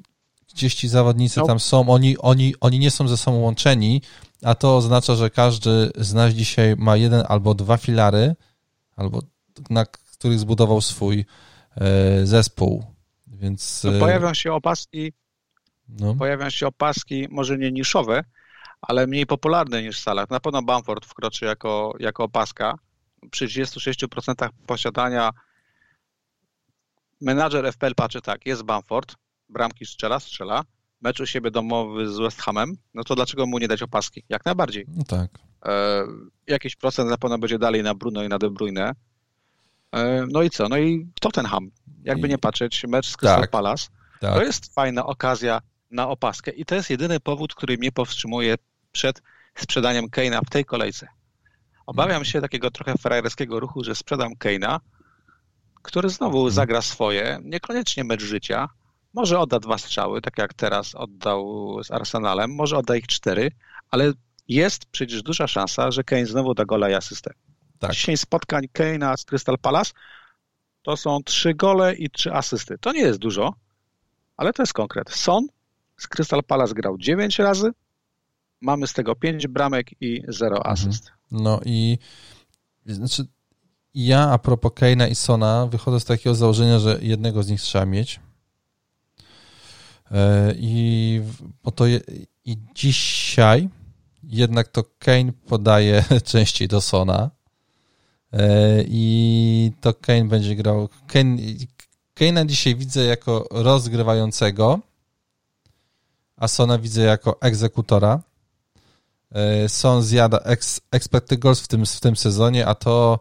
gdzieś 0.53 0.75
ci 0.75 0.87
zawodnicy 0.87 1.39
no. 1.39 1.45
tam 1.45 1.59
są, 1.59 1.89
oni, 1.89 2.17
oni, 2.17 2.55
oni 2.61 2.79
nie 2.79 2.91
są 2.91 3.07
ze 3.07 3.17
sobą 3.17 3.37
łączeni, 3.37 4.01
a 4.43 4.55
to 4.55 4.77
oznacza, 4.77 5.15
że 5.15 5.29
każdy 5.29 5.91
z 5.95 6.13
nas 6.13 6.33
dzisiaj 6.33 6.75
ma 6.77 6.97
jeden 6.97 7.23
albo 7.27 7.53
dwa 7.53 7.77
filary, 7.77 8.35
albo 8.95 9.21
na 9.69 9.85
których 9.85 10.39
zbudował 10.39 10.81
swój 10.81 11.25
e, 11.75 12.25
zespół. 12.25 12.85
Więc, 13.27 13.83
no, 13.83 13.99
pojawią 13.99 14.33
się 14.33 14.53
opaski, 14.53 15.13
no. 15.89 16.15
pojawią 16.15 16.49
się 16.49 16.67
opaski, 16.67 17.27
może 17.31 17.57
nie 17.57 17.71
niszowe, 17.71 18.23
ale 18.81 19.07
mniej 19.07 19.25
popularne 19.25 19.83
niż 19.83 19.99
Salah. 19.99 20.29
Na 20.29 20.39
pewno 20.39 20.61
Bamford 20.61 21.05
wkroczy 21.05 21.45
jako, 21.45 21.93
jako 21.99 22.23
opaska. 22.23 22.75
Przy 23.31 23.47
36% 23.47 24.49
posiadania 24.67 25.29
menadżer 27.21 27.73
FPL 27.73 27.95
patrzy 27.95 28.21
tak, 28.21 28.45
jest 28.45 28.63
Bamford, 28.63 29.15
bramki 29.49 29.85
strzela, 29.85 30.19
strzela, 30.19 30.63
mecz 31.03 31.19
u 31.19 31.25
siebie 31.25 31.51
domowy 31.51 32.09
z 32.09 32.17
West 32.17 32.41
Hamem, 32.41 32.77
no 32.93 33.03
to 33.03 33.15
dlaczego 33.15 33.45
mu 33.45 33.59
nie 33.59 33.67
dać 33.67 33.81
opaski? 33.81 34.23
Jak 34.29 34.45
najbardziej. 34.45 34.85
No 34.87 35.03
tak. 35.03 35.29
E, 35.65 36.03
jakiś 36.47 36.75
procent 36.75 37.09
na 37.09 37.17
pewno 37.17 37.37
będzie 37.37 37.59
dalej 37.59 37.83
na 37.83 37.95
Bruno 37.95 38.23
i 38.23 38.29
na 38.29 38.39
De 38.39 38.49
Bruyne. 38.49 38.91
E, 39.91 40.25
no 40.31 40.41
i 40.41 40.49
co? 40.49 40.69
No 40.69 40.77
i 40.77 41.07
Tottenham. 41.19 41.71
Jakby 42.03 42.27
I... 42.27 42.29
nie 42.29 42.37
patrzeć, 42.37 42.83
mecz 42.87 43.07
z 43.07 43.17
Crystal 43.17 43.41
tak. 43.41 43.51
Palace. 43.51 43.87
Tak. 44.19 44.33
To 44.33 44.43
jest 44.43 44.73
fajna 44.73 45.05
okazja 45.05 45.61
na 45.91 46.09
opaskę 46.09 46.51
i 46.51 46.65
to 46.65 46.75
jest 46.75 46.89
jedyny 46.89 47.19
powód, 47.19 47.55
który 47.55 47.77
mnie 47.77 47.91
powstrzymuje 47.91 48.55
przed 48.91 49.21
sprzedaniem 49.55 50.09
Keina 50.09 50.41
w 50.41 50.49
tej 50.49 50.65
kolejce. 50.65 51.07
Obawiam 51.85 52.25
się 52.25 52.41
takiego 52.41 52.71
trochę 52.71 52.93
frajerskiego 52.97 53.59
ruchu, 53.59 53.83
że 53.83 53.95
sprzedam 53.95 54.35
Keina, 54.35 54.79
który 55.81 56.09
znowu 56.09 56.37
mhm. 56.37 56.53
zagra 56.53 56.81
swoje, 56.81 57.39
niekoniecznie 57.43 58.03
mecz 58.03 58.23
życia, 58.23 58.69
może 59.13 59.39
odda 59.39 59.59
dwa 59.59 59.77
strzały, 59.77 60.21
tak 60.21 60.37
jak 60.37 60.53
teraz 60.53 60.95
oddał 60.95 61.77
z 61.83 61.91
Arsenalem, 61.91 62.55
może 62.55 62.77
odda 62.77 62.95
ich 62.95 63.07
cztery, 63.07 63.51
ale 63.89 64.13
jest 64.47 64.85
przecież 64.85 65.23
duża 65.23 65.47
szansa, 65.47 65.91
że 65.91 66.03
Kane 66.03 66.25
znowu 66.25 66.53
da 66.53 66.65
gola 66.65 66.89
i 66.89 66.93
asystę. 66.93 67.33
Tak. 67.79 67.91
10 67.91 68.19
spotkań 68.19 68.63
Kane'a 68.73 69.17
z 69.17 69.25
Crystal 69.25 69.57
Palace 69.57 69.91
to 70.81 70.97
są 70.97 71.23
trzy 71.23 71.53
gole 71.53 71.95
i 71.95 72.09
trzy 72.09 72.33
asysty. 72.33 72.77
To 72.77 72.91
nie 72.91 73.01
jest 73.01 73.19
dużo, 73.19 73.53
ale 74.37 74.53
to 74.53 74.63
jest 74.63 74.73
konkret. 74.73 75.09
Son 75.09 75.47
z 75.97 76.07
Crystal 76.07 76.43
Palace 76.43 76.73
grał 76.73 76.97
9 76.97 77.39
razy, 77.39 77.71
mamy 78.61 78.87
z 78.87 78.93
tego 78.93 79.15
5 79.15 79.47
bramek 79.47 80.01
i 80.01 80.23
0 80.27 80.57
mhm. 80.57 80.73
asyst. 80.73 81.11
No 81.31 81.59
i 81.65 81.97
znaczy 82.85 83.25
ja 83.93 84.31
a 84.31 84.37
propos 84.37 84.71
Kane'a 84.71 85.09
i 85.09 85.15
Sona 85.15 85.67
wychodzę 85.67 85.99
z 85.99 86.05
takiego 86.05 86.35
założenia, 86.35 86.79
że 86.79 86.97
jednego 87.01 87.43
z 87.43 87.49
nich 87.49 87.61
trzeba 87.61 87.85
mieć. 87.85 88.19
E, 90.13 90.53
I, 90.57 91.21
to 91.75 91.85
je, 91.85 91.99
I 92.45 92.57
dzisiaj 92.75 93.69
jednak 94.23 94.67
to 94.67 94.83
Kane 94.99 95.33
podaje 95.47 96.03
częściej 96.31 96.67
do 96.67 96.81
Sona. 96.81 97.29
E, 98.33 98.83
I 98.87 99.71
to 99.81 99.93
Kane 99.93 100.25
będzie 100.25 100.55
grał. 100.55 100.89
Kane, 101.07 101.37
Kane'a 102.15 102.45
dzisiaj 102.45 102.75
widzę 102.75 103.03
jako 103.03 103.47
rozgrywającego, 103.51 104.79
a 106.37 106.47
Sona 106.47 106.77
widzę 106.77 107.01
jako 107.01 107.41
egzekutora. 107.41 108.21
E, 109.31 109.69
Son 109.69 110.03
zjada 110.03 110.37
ex, 110.37 110.81
expected 110.91 111.39
goals 111.39 111.61
w 111.61 111.67
tym, 111.67 111.85
w 111.85 111.99
tym 111.99 112.15
sezonie, 112.15 112.67
a 112.67 112.75
to 112.75 113.19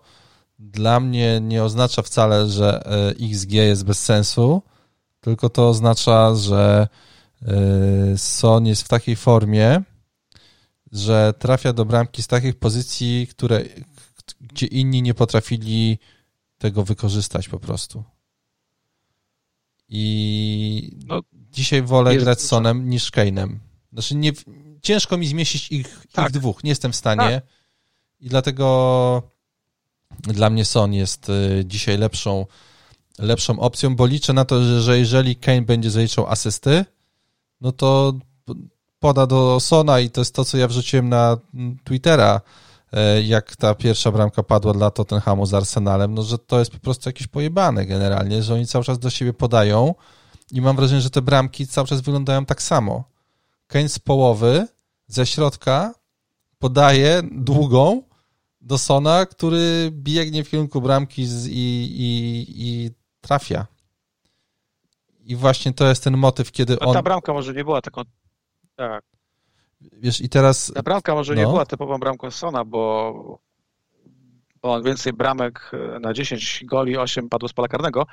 dla 0.59 1.01
mnie 1.01 1.41
nie 1.41 1.65
oznacza 1.65 2.03
wcale, 2.03 2.49
że 2.49 2.85
XG 3.21 3.53
jest 3.53 3.85
bez 3.85 4.05
sensu, 4.05 4.63
tylko 5.23 5.49
to 5.49 5.69
oznacza, 5.69 6.35
że 6.35 6.89
y, 8.13 8.19
Son 8.19 8.67
jest 8.67 8.83
w 8.83 8.89
takiej 8.89 9.17
formie, 9.17 9.83
że 10.93 11.35
trafia 11.39 11.73
do 11.73 11.85
bramki 11.85 12.23
z 12.23 12.27
takich 12.27 12.59
pozycji, 12.59 13.27
które, 13.31 13.65
gdzie 14.41 14.67
inni 14.67 15.03
nie 15.03 15.15
potrafili 15.15 15.99
tego 16.59 16.85
wykorzystać 16.85 17.49
po 17.49 17.59
prostu. 17.59 18.05
I 19.89 20.97
no, 21.07 21.21
dzisiaj 21.33 21.83
wolę 21.83 22.17
grać 22.17 22.41
z 22.41 22.47
Sonem 22.47 22.91
niż 22.91 23.11
Kane'em. 23.11 23.57
Znaczy 23.93 24.15
nie, 24.15 24.33
ciężko 24.83 25.19
mi 25.19 25.27
zmieścić 25.27 25.73
ich, 25.73 26.07
tak. 26.13 26.27
ich 26.27 26.33
dwóch, 26.33 26.65
nie 26.65 26.71
jestem 26.71 26.93
w 26.93 26.97
stanie. 26.97 27.41
Tak. 27.41 27.45
I 28.21 28.29
dlatego 28.29 29.23
dla 30.21 30.51
mnie 30.51 30.65
Son 30.65 30.95
jest 30.95 31.29
y, 31.29 31.65
dzisiaj 31.67 31.99
lepszą 31.99 32.47
lepszą 33.19 33.61
opcją, 33.61 33.97
bo 33.97 34.07
liczę 34.07 34.33
na 34.33 34.45
to, 34.45 34.63
że, 34.63 34.81
że 34.81 34.99
jeżeli 34.99 35.37
Kane 35.37 35.63
będzie 35.63 35.91
zaliczał 35.91 36.27
asysty, 36.27 36.85
no 37.61 37.73
to 37.73 38.15
poda 38.99 39.27
do 39.27 39.61
Sona 39.61 40.01
i 40.01 40.11
to 40.11 40.21
jest 40.21 40.35
to, 40.35 40.45
co 40.45 40.59
ja 40.59 40.69
wrzuciłem 40.69 41.09
na 41.09 41.37
Twittera, 41.85 42.41
e, 42.93 43.23
jak 43.23 43.57
ta 43.57 43.75
pierwsza 43.75 44.13
bramka 44.13 44.43
padła 44.43 44.73
dla 44.73 44.91
Tottenhamu 44.91 45.47
z 45.47 45.55
Arsenalem, 45.55 46.15
no 46.15 46.23
że 46.23 46.39
to 46.39 46.59
jest 46.59 46.71
po 46.71 46.79
prostu 46.79 47.09
jakieś 47.09 47.27
pojebane 47.27 47.87
generalnie, 47.87 48.43
że 48.43 48.55
oni 48.55 48.67
cały 48.67 48.85
czas 48.85 48.99
do 48.99 49.11
siebie 49.11 49.33
podają 49.33 49.95
i 50.51 50.61
mam 50.61 50.77
wrażenie, 50.77 51.01
że 51.01 51.11
te 51.11 51.23
bramki 51.23 51.67
cały 51.67 51.87
czas 51.87 52.01
wyglądają 52.01 52.45
tak 52.47 52.63
samo. 52.63 53.05
Kane 53.67 53.89
z 53.89 53.99
połowy, 53.99 54.67
ze 55.07 55.27
środka 55.27 55.95
podaje 56.59 57.23
długą 57.33 58.03
do 58.61 58.79
Sona, 58.79 59.27
który 59.27 59.91
biegnie 59.93 60.45
w 60.45 60.51
kierunku 60.51 60.81
bramki 60.81 61.23
i, 61.23 61.57
i, 61.97 62.47
i 62.49 62.91
trafia. 63.23 63.67
I 65.25 65.37
właśnie 65.37 65.73
to 65.73 65.89
jest 65.89 66.05
ten 66.05 66.17
motyw, 66.17 66.53
kiedy 66.53 66.79
on... 66.79 66.95
Ta 66.95 67.03
bramka 67.03 67.33
może 67.33 67.55
nie 67.55 67.65
była 67.65 67.83
taką... 67.83 68.03
Tak. 68.77 69.05
Wiesz, 69.93 70.21
i 70.21 70.29
teraz... 70.29 70.73
Ta 70.75 70.83
bramka 70.83 71.15
może 71.15 71.35
no. 71.35 71.41
nie 71.41 71.47
była 71.47 71.67
typową 71.67 71.99
bramką 71.99 72.31
Sona, 72.31 72.65
bo, 72.65 73.39
bo 74.63 74.73
on 74.73 74.83
więcej 74.83 75.13
bramek 75.13 75.71
e, 75.73 75.99
na 75.99 76.13
10 76.13 76.65
goli, 76.65 76.97
8 76.97 77.29
padło 77.29 77.49
z 77.49 77.53
pola 77.53 77.69
karnego, 77.69 78.07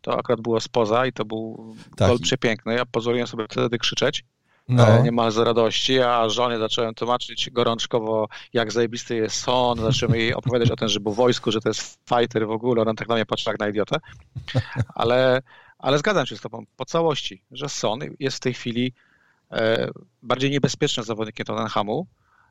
to 0.00 0.18
akurat 0.18 0.40
było 0.40 0.60
spoza 0.60 1.06
i 1.06 1.12
to 1.12 1.24
był 1.24 1.74
tak. 1.96 2.08
gol 2.08 2.18
przepiękny. 2.18 2.74
Ja 2.74 2.86
pozwoliłem 2.86 3.26
sobie 3.26 3.46
wtedy 3.50 3.78
krzyczeć. 3.78 4.24
No. 4.68 4.88
E, 4.88 5.02
nie 5.02 5.12
ma 5.12 5.30
z 5.30 5.38
radości, 5.38 6.00
a 6.00 6.28
żonie 6.28 6.58
zacząłem 6.58 6.94
tłumaczyć 6.94 7.50
gorączkowo, 7.50 8.28
jak 8.52 8.72
zajebisty 8.72 9.16
jest 9.16 9.36
Son, 9.36 9.78
zacząłem 9.78 10.14
jej 10.14 10.34
opowiadać 10.34 10.70
o 10.70 10.76
tym, 10.76 10.88
że 10.88 11.00
był 11.00 11.12
w 11.12 11.16
wojsku, 11.16 11.52
że 11.52 11.60
to 11.60 11.68
jest 11.68 11.98
fighter 12.08 12.46
w 12.46 12.50
ogóle, 12.50 12.82
on 12.82 12.96
tak 12.96 13.08
na 13.08 13.14
mnie 13.14 13.26
patrzy 13.26 13.50
jak 13.50 13.58
na 13.58 13.68
idiotę, 13.68 13.96
ale, 14.94 15.42
ale 15.78 15.98
zgadzam 15.98 16.26
się 16.26 16.36
z 16.36 16.40
tobą 16.40 16.64
po 16.76 16.84
całości, 16.84 17.42
że 17.50 17.68
Son 17.68 18.00
jest 18.20 18.36
w 18.36 18.40
tej 18.40 18.54
chwili 18.54 18.92
e, 19.50 19.88
bardziej 20.22 20.50
niebezpiecznym 20.50 21.06
zawodnikiem 21.06 21.46
Tottenhamu, 21.46 22.06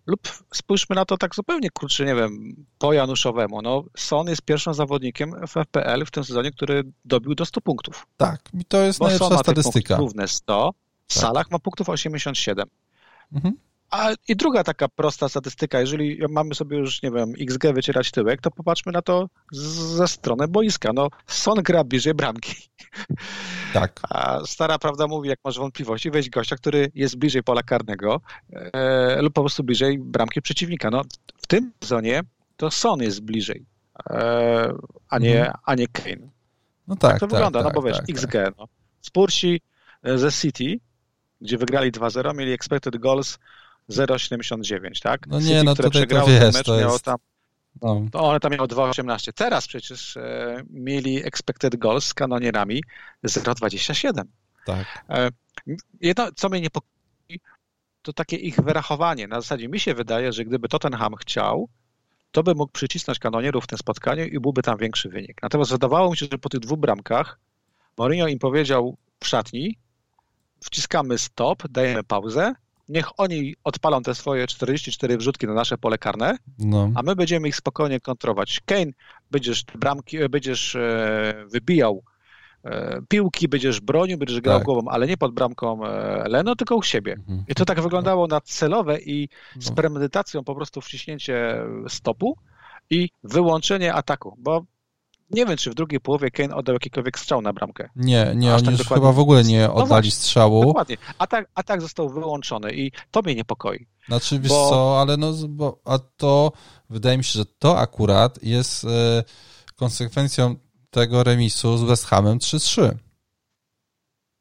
lub 0.06 0.22
spójrzmy 0.54 0.96
na 0.96 1.06
to 1.06 1.18
tak 1.18 1.36
zupełnie 1.36 1.70
kurczę, 1.70 2.06
nie 2.06 2.16
wiem, 2.16 2.56
po 2.80 2.94
Januszowemu. 2.94 3.62
No, 3.62 3.84
Son 3.98 4.28
jest 4.28 4.42
pierwszym 4.42 4.74
zawodnikiem 4.74 5.36
w 5.48 5.52
FPL 5.52 6.06
w 6.06 6.12
tym 6.12 6.24
sezonie, 6.24 6.52
który 6.52 6.84
dobił 7.06 7.36
do 7.36 7.46
100 7.46 7.62
punktów. 7.62 8.08
Tak, 8.18 8.42
i 8.60 8.66
to 8.66 8.78
jest 8.78 9.00
Bo 9.00 9.08
najlepsza 9.08 9.38
statystyka. 9.38 9.98
Równe 9.98 10.28
100, 10.28 10.74
w 11.12 11.14
tak. 11.14 11.24
salach 11.24 11.52
ma 11.52 11.60
punktów 11.60 11.90
87. 11.90 12.66
Mhm. 13.34 13.54
A 13.92 14.10
i 14.28 14.36
druga 14.36 14.64
taka 14.64 14.88
prosta 14.88 15.30
statystyka, 15.30 15.80
jeżeli 15.80 16.20
mamy 16.30 16.56
sobie 16.56 16.78
już, 16.78 17.04
nie 17.04 17.12
wiem, 17.12 17.34
XG 17.40 17.64
wycierać 17.74 18.12
tyłek, 18.12 18.42
to 18.42 18.52
popatrzmy 18.52 18.92
na 18.92 19.02
to 19.02 19.30
ze 19.52 20.08
strony 20.08 20.48
boiska. 20.48 20.94
No, 20.94 21.10
Son 21.28 21.64
gra 21.64 21.84
bliżej 21.84 22.14
bramki. 22.14 22.56
Tak. 23.74 24.00
A 24.10 24.40
stara 24.46 24.80
prawda 24.80 25.08
mówi, 25.08 25.30
jak 25.30 25.40
masz 25.46 25.58
wątpliwości, 25.58 26.12
weź 26.12 26.30
gościa, 26.30 26.56
który 26.56 26.92
jest 26.96 27.18
bliżej 27.18 27.44
pola 27.44 27.64
karnego 27.64 28.22
e, 28.54 29.22
lub 29.22 29.34
po 29.34 29.42
prostu 29.42 29.64
bliżej 29.64 30.00
bramki 30.00 30.42
przeciwnika. 30.42 30.90
No, 30.90 31.02
w 31.38 31.48
tym 31.48 31.72
sezonie 31.82 32.22
to 32.58 32.72
Son 32.72 33.02
jest 33.02 33.22
bliżej, 33.22 33.66
e, 34.10 34.74
a, 35.10 35.20
nie, 35.20 35.40
mhm. 35.40 35.58
a 35.66 35.76
nie 35.76 35.88
Kane. 35.88 36.30
No 36.88 36.96
tak, 36.96 37.12
tak 37.12 37.20
to 37.20 37.28
tak, 37.28 37.30
wygląda, 37.30 37.60
no 37.60 37.66
tak, 37.66 37.76
no 37.76 37.82
bo 37.82 37.88
wiesz, 37.88 37.98
tak, 37.98 38.10
XG, 38.10 38.32
tak. 38.32 38.58
no. 38.58 38.68
Spursi 39.02 39.62
e, 40.04 40.18
ze 40.18 40.32
City 40.32 40.80
gdzie 41.42 41.58
wygrali 41.58 41.92
2-0, 41.92 42.36
mieli 42.36 42.52
expected 42.52 42.98
goals 42.98 43.40
0,79, 43.90 45.02
tak? 45.02 45.28
No 45.28 45.40
nie, 45.40 45.46
City, 45.46 45.64
no 45.64 45.74
które 45.74 45.90
tutaj 45.90 46.08
to 46.08 46.28
wiesz, 46.28 46.54
mecz 46.54 46.66
to 46.66 46.80
jest... 46.80 47.06
tam 47.06 47.18
No. 47.82 48.02
To 48.12 48.24
one 48.24 48.40
tam 48.40 48.52
miały 48.52 48.68
2,18. 48.68 49.34
Teraz 49.34 49.68
przecież 49.68 50.18
e, 50.18 50.64
mieli 50.70 51.26
expected 51.26 51.76
goals 51.76 52.06
z 52.06 52.14
kanonierami 52.14 52.84
0,27. 53.26 54.24
Tak. 54.66 55.06
E, 55.10 55.30
jedno, 56.02 56.32
co 56.36 56.50
mnie 56.50 56.62
niepokoi, 56.62 57.40
to 58.02 58.14
takie 58.14 58.36
ich 58.36 58.56
wyrachowanie. 58.56 59.28
Na 59.28 59.42
zasadzie 59.42 59.70
mi 59.70 59.80
się 59.80 59.94
wydaje, 59.94 60.34
że 60.34 60.46
gdyby 60.46 60.70
Tottenham 60.70 61.16
chciał, 61.16 61.70
to 62.32 62.44
by 62.44 62.56
mógł 62.56 62.72
przycisnąć 62.72 63.20
kanonierów 63.20 63.64
w 63.64 63.68
tym 63.68 63.78
spotkaniu 63.78 64.26
i 64.26 64.40
byłby 64.40 64.62
tam 64.62 64.78
większy 64.78 65.10
wynik. 65.10 65.42
Natomiast 65.42 65.72
wydawało 65.72 66.12
mi 66.12 66.18
się, 66.18 66.26
że 66.32 66.38
po 66.38 66.50
tych 66.50 66.60
dwóch 66.60 66.80
bramkach 66.80 67.40
Mourinho 67.98 68.28
im 68.28 68.40
powiedział 68.40 68.98
w 69.20 69.28
szatni, 69.28 69.78
wciskamy 70.64 71.18
stop, 71.18 71.68
dajemy 71.68 72.04
pauzę, 72.04 72.54
niech 72.90 73.20
oni 73.20 73.56
odpalą 73.64 74.02
te 74.02 74.16
swoje 74.16 74.48
44 74.48 75.18
wrzutki 75.18 75.48
na 75.48 75.54
nasze 75.54 75.78
pole 75.78 75.98
karne, 75.98 76.38
no. 76.60 76.92
a 76.96 77.04
my 77.04 77.16
będziemy 77.16 77.48
ich 77.48 77.56
spokojnie 77.56 78.00
kontrować. 78.00 78.62
Kane, 78.66 78.92
będziesz 79.32 79.64
bramki, 79.64 80.30
będziesz 80.30 80.76
e, 80.76 81.46
wybijał 81.52 82.04
e, 82.64 83.02
piłki, 83.10 83.48
będziesz 83.48 83.80
bronił, 83.80 84.18
będziesz 84.18 84.42
grał 84.42 84.58
tak. 84.58 84.66
głową, 84.66 84.90
ale 84.90 85.08
nie 85.08 85.18
pod 85.18 85.34
bramką 85.34 85.86
e, 85.86 86.30
Leno, 86.30 86.56
tylko 86.56 86.76
u 86.76 86.84
siebie. 86.84 87.14
Mhm. 87.14 87.44
I 87.48 87.56
to 87.56 87.66
tak 87.66 87.82
wyglądało 87.82 88.28
na 88.28 88.42
celowe 88.42 89.00
i 89.02 89.30
z 89.60 89.70
no. 89.70 89.76
premedytacją 89.76 90.44
po 90.44 90.56
prostu 90.56 90.82
wciśnięcie 90.82 91.64
stopu 91.88 92.38
i 92.90 93.10
wyłączenie 93.24 93.94
ataku, 93.94 94.36
bo 94.40 94.66
nie 95.34 95.46
wiem, 95.46 95.58
czy 95.58 95.72
w 95.72 95.76
drugiej 95.76 96.00
połowie 96.00 96.32
Kane 96.32 96.56
oddał 96.56 96.74
jakikolwiek 96.74 97.20
strzał 97.20 97.42
na 97.42 97.54
bramkę. 97.54 97.90
Nie, 97.96 98.32
nie, 98.36 98.56
oni 98.56 98.66
tak 98.66 98.78
już 98.78 98.88
chyba 98.88 99.12
w 99.12 99.20
ogóle 99.20 99.44
nie 99.44 99.72
oddali 99.72 100.08
no 100.08 100.12
strzału. 100.12 100.66
Dokładnie. 100.66 100.98
Atak, 101.18 101.50
atak 101.56 101.82
został 101.82 102.10
wyłączony 102.10 102.74
i 102.74 102.92
to 103.12 103.22
mnie 103.22 103.36
niepokoi. 103.36 103.88
Znaczy, 104.08 104.40
wiesz 104.40 104.50
bo... 104.50 104.70
co, 104.70 105.02
ale 105.02 105.18
no, 105.18 105.34
bo, 105.50 105.80
a 105.86 106.00
to 106.00 106.52
wydaje 106.90 107.18
mi 107.18 107.24
się, 107.24 107.40
że 107.40 107.46
to 107.46 107.80
akurat 107.80 108.44
jest 108.44 108.84
e, 108.84 109.24
konsekwencją 109.76 110.56
tego 110.90 111.24
remisu 111.24 111.78
z 111.78 111.84
West 111.84 112.06
Hamem 112.06 112.40
3-3. 112.40 112.92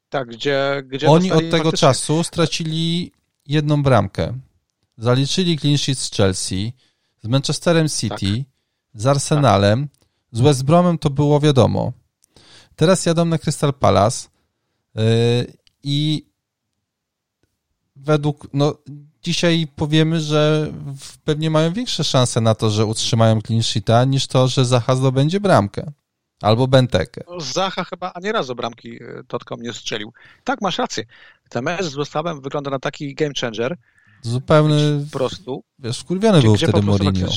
Tak, 0.09 0.27
gdzie, 0.27 0.83
gdzie 0.85 1.09
Oni 1.09 1.31
od 1.31 1.39
tego 1.39 1.51
faktycznie... 1.51 1.77
czasu 1.77 2.23
stracili 2.23 3.11
jedną 3.45 3.83
bramkę. 3.83 4.33
Zaliczyli 4.97 5.59
clean 5.59 5.77
sheet 5.77 5.99
z 5.99 6.11
Chelsea, 6.11 6.73
z 7.23 7.27
Manchesterem 7.27 7.89
City, 7.89 8.37
tak. 8.37 9.01
z 9.01 9.07
Arsenalem, 9.07 9.87
tak 9.87 10.00
z 10.31 10.41
West 10.41 10.63
Bromem 10.63 10.97
to 10.97 11.09
było 11.09 11.39
wiadomo. 11.39 11.93
Teraz 12.75 13.05
jadą 13.05 13.25
na 13.25 13.37
Crystal 13.37 13.73
Palace 13.73 14.29
yy, 14.95 15.03
i 15.83 16.25
według, 17.95 18.47
no 18.53 18.75
dzisiaj 19.23 19.67
powiemy, 19.75 20.19
że 20.21 20.71
pewnie 21.25 21.49
mają 21.49 21.73
większe 21.73 22.03
szanse 22.03 22.41
na 22.41 22.55
to, 22.55 22.69
że 22.69 22.85
utrzymają 22.85 23.41
clean 23.41 23.63
sheeta, 23.63 24.05
niż 24.05 24.27
to, 24.27 24.47
że 24.47 24.65
Zaha 24.65 24.95
zdobędzie 24.95 25.39
bramkę. 25.39 25.91
Albo 26.41 26.67
Bentekę. 26.67 27.23
No, 27.29 27.39
Zaha 27.39 27.83
chyba 27.83 28.13
ani 28.13 28.31
razu 28.31 28.55
bramki 28.55 28.89
yy, 28.89 29.23
Totkom 29.27 29.61
nie 29.61 29.73
strzelił. 29.73 30.13
Tak, 30.43 30.61
masz 30.61 30.77
rację. 30.77 31.03
Ten 31.49 31.63
mecz 31.63 31.83
z 31.83 31.95
Westhamem 31.95 32.41
wygląda 32.41 32.71
na 32.71 32.79
taki 32.79 33.15
game 33.15 33.33
changer. 33.41 33.77
Zupełny. 34.21 35.05
Po 35.11 35.17
prostu. 35.17 35.63
Wiesz, 35.79 35.97
skurwiony 35.97 36.41
był 36.41 36.57
wtedy 36.57 36.81
Mourinho. 36.81 37.27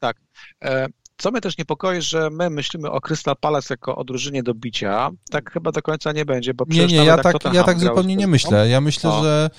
Tak. 0.00 0.16
E, 0.64 0.86
co 1.16 1.30
mnie 1.30 1.40
też 1.40 1.58
niepokoi, 1.58 2.02
że 2.02 2.30
my 2.30 2.50
myślimy 2.50 2.90
o 2.90 3.00
Crystal 3.00 3.36
Palace 3.36 3.74
jako 3.74 3.96
o 3.96 4.04
drużynie 4.04 4.42
do 4.42 4.54
bicia. 4.54 5.10
Tak 5.30 5.52
chyba 5.52 5.72
do 5.72 5.82
końca 5.82 6.12
nie 6.12 6.24
będzie, 6.24 6.54
bo 6.54 6.64
Nie, 6.68 6.86
nie, 6.86 7.04
ja 7.04 7.18
tak, 7.18 7.36
ja 7.52 7.64
tak 7.64 7.78
zupełnie 7.78 8.16
nie 8.16 8.26
myślę. 8.26 8.68
Ja 8.68 8.80
myślę, 8.80 9.10
no. 9.10 9.22
że 9.22 9.50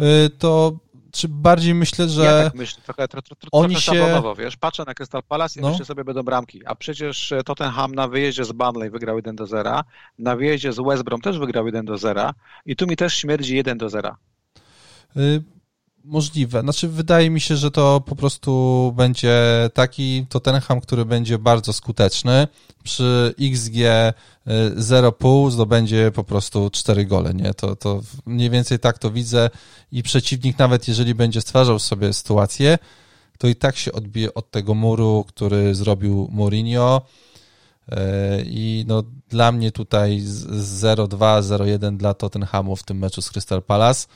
y, 0.00 0.30
to 0.30 0.72
czy 1.14 1.28
bardziej 1.28 1.74
myślę, 1.74 2.08
że 2.08 2.24
ja 2.24 2.44
tak 2.44 2.54
myślę, 2.54 2.82
trochę, 2.82 3.08
trochę, 3.08 3.28
trochę 3.28 3.48
oni 3.52 3.76
się... 3.76 4.22
wiesz, 4.38 4.56
patrzę 4.56 4.84
na 4.86 4.94
Crystal 4.94 5.22
Palace 5.22 5.60
i 5.60 5.62
no. 5.62 5.70
myślę 5.70 5.84
sobie, 5.84 6.04
będą 6.04 6.22
bramki, 6.22 6.66
a 6.66 6.74
przecież 6.74 7.32
e, 7.32 7.42
Tottenham 7.42 7.94
na 7.94 8.08
wyjeździe 8.08 8.44
z 8.44 8.52
Burnley 8.52 8.90
wygrał 8.90 9.16
1 9.16 9.36
do 9.36 9.46
0, 9.46 9.80
na 10.18 10.36
wyjeździe 10.36 10.72
z 10.72 10.80
West 10.86 11.02
Brom 11.02 11.20
też 11.20 11.38
wygrał 11.38 11.66
1 11.66 11.84
do 11.84 11.98
0 11.98 12.30
i 12.66 12.76
tu 12.76 12.86
mi 12.86 12.96
też 12.96 13.14
śmierdzi 13.14 13.56
1 13.56 13.78
do 13.78 13.88
0. 13.88 14.16
Możliwe. 16.04 16.60
Znaczy, 16.60 16.88
wydaje 16.88 17.30
mi 17.30 17.40
się, 17.40 17.56
że 17.56 17.70
to 17.70 18.00
po 18.00 18.16
prostu 18.16 18.92
będzie 18.96 19.36
taki 19.74 20.26
Tottenham, 20.28 20.80
który 20.80 21.04
będzie 21.04 21.38
bardzo 21.38 21.72
skuteczny. 21.72 22.48
Przy 22.82 23.34
XG 23.40 23.74
0,5 23.74 25.48
y, 25.48 25.50
zdobędzie 25.50 26.10
po 26.14 26.24
prostu 26.24 26.70
4 26.70 27.04
gole, 27.06 27.34
nie? 27.34 27.54
To, 27.54 27.76
to 27.76 28.00
mniej 28.26 28.50
więcej 28.50 28.78
tak 28.78 28.98
to 28.98 29.10
widzę 29.10 29.50
i 29.92 30.02
przeciwnik 30.02 30.58
nawet 30.58 30.88
jeżeli 30.88 31.14
będzie 31.14 31.40
stwarzał 31.40 31.78
sobie 31.78 32.12
sytuację, 32.12 32.78
to 33.38 33.48
i 33.48 33.56
tak 33.56 33.76
się 33.76 33.92
odbije 33.92 34.34
od 34.34 34.50
tego 34.50 34.74
muru, 34.74 35.24
który 35.28 35.74
zrobił 35.74 36.28
Mourinho 36.32 37.02
y, 37.88 37.94
i 38.46 38.84
no 38.88 39.02
dla 39.28 39.52
mnie 39.52 39.72
tutaj 39.72 40.20
0-2, 40.20 41.42
0-1 41.42 41.96
dla 41.96 42.14
Tottenhamu 42.14 42.76
w 42.76 42.82
tym 42.82 42.98
meczu 42.98 43.22
z 43.22 43.30
Crystal 43.30 43.62
Palace 43.62 44.06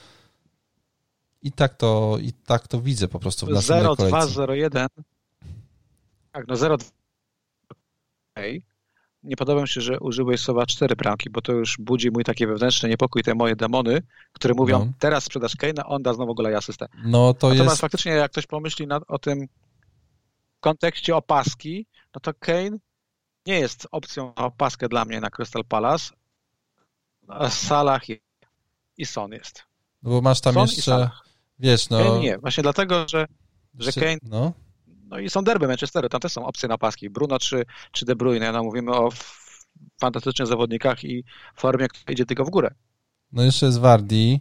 i 1.43 1.53
tak 1.53 1.75
to, 1.75 2.19
i 2.21 2.33
tak 2.33 2.69
to 2.69 2.81
widzę 2.81 3.09
po 3.09 3.19
prostu 3.19 3.47
w 3.47 3.51
naszej 3.51 3.83
0201. 3.97 4.89
Tak, 6.33 6.45
no 6.49 6.57
02. 6.57 6.77
Okay. 8.37 8.63
Nie 9.23 9.37
podoba 9.37 9.63
mi 9.63 9.69
się, 9.69 9.81
że 9.81 10.01
użyłeś 10.01 10.41
słowa 10.41 10.67
cztery 10.67 10.97
bramki, 10.97 11.31
bo 11.31 11.43
to 11.43 11.53
już 11.53 11.77
budzi 11.79 12.11
mój 12.11 12.25
taki 12.25 12.47
wewnętrzny 12.47 12.89
niepokój, 12.89 13.23
te 13.23 13.35
moje 13.35 13.57
demony, 13.57 14.03
które 14.33 14.55
mówią, 14.55 14.79
no. 14.79 14.93
teraz 14.99 15.25
sprzedasz 15.25 15.57
Kane'a, 15.57 15.83
on 15.87 16.03
da 16.03 16.15
znowu 16.15 16.35
golej 16.35 16.55
asystę. 16.55 16.87
No 17.05 17.35
to 17.35 17.49
Natomiast 17.49 17.71
jest... 17.71 17.81
faktycznie, 17.81 18.13
jak 18.13 18.31
ktoś 18.31 18.47
pomyśli 18.47 18.87
nad, 18.87 19.03
o 19.09 19.19
tym 19.19 19.47
w 20.57 20.61
kontekście 20.61 21.17
opaski, 21.17 21.87
no 22.15 22.21
to 22.21 22.35
Kane 22.35 22.79
nie 23.47 23.59
jest 23.59 23.89
opcją 23.91 24.33
na 24.37 24.45
opaskę 24.45 24.89
dla 24.89 25.05
mnie 25.05 25.21
na 25.21 25.31
Crystal 25.31 25.65
Palace, 25.65 26.15
a 27.29 27.51
Salah 27.51 28.03
i 28.97 29.07
Son 29.07 29.33
jest. 29.33 29.63
No 30.03 30.11
bo 30.11 30.21
masz 30.21 30.41
tam 30.41 30.55
Son 30.55 30.67
jeszcze 30.67 31.11
Wiesz, 31.59 31.91
no... 31.91 31.99
Kane 31.99 32.21
nie, 32.21 32.39
właśnie 32.39 32.63
dlatego, 32.63 33.07
że, 33.09 33.27
że 33.75 33.93
Kane... 33.93 34.19
No. 34.23 34.53
no 34.87 35.19
i 35.19 35.31
są 35.31 35.45
derby 35.45 35.69
Manchesteru, 35.69 36.09
tam 36.09 36.21
też 36.21 36.33
są 36.33 36.47
opcje 36.47 36.69
na 36.69 36.79
paski. 36.79 37.11
Bruno 37.11 37.39
czy, 37.39 37.65
czy 37.93 38.05
De 38.05 38.17
Bruyne, 38.17 38.53
no 38.53 38.63
mówimy 38.63 38.93
o 38.93 39.09
fantastycznych 40.01 40.49
zawodnikach 40.49 41.05
i 41.05 41.25
formie, 41.57 41.89
która 41.89 42.13
idzie 42.13 42.27
tylko 42.27 42.45
w 42.45 42.51
górę. 42.51 42.71
No 43.33 43.43
jeszcze 43.43 43.67
jest 43.67 43.81
Wardi 43.81 44.41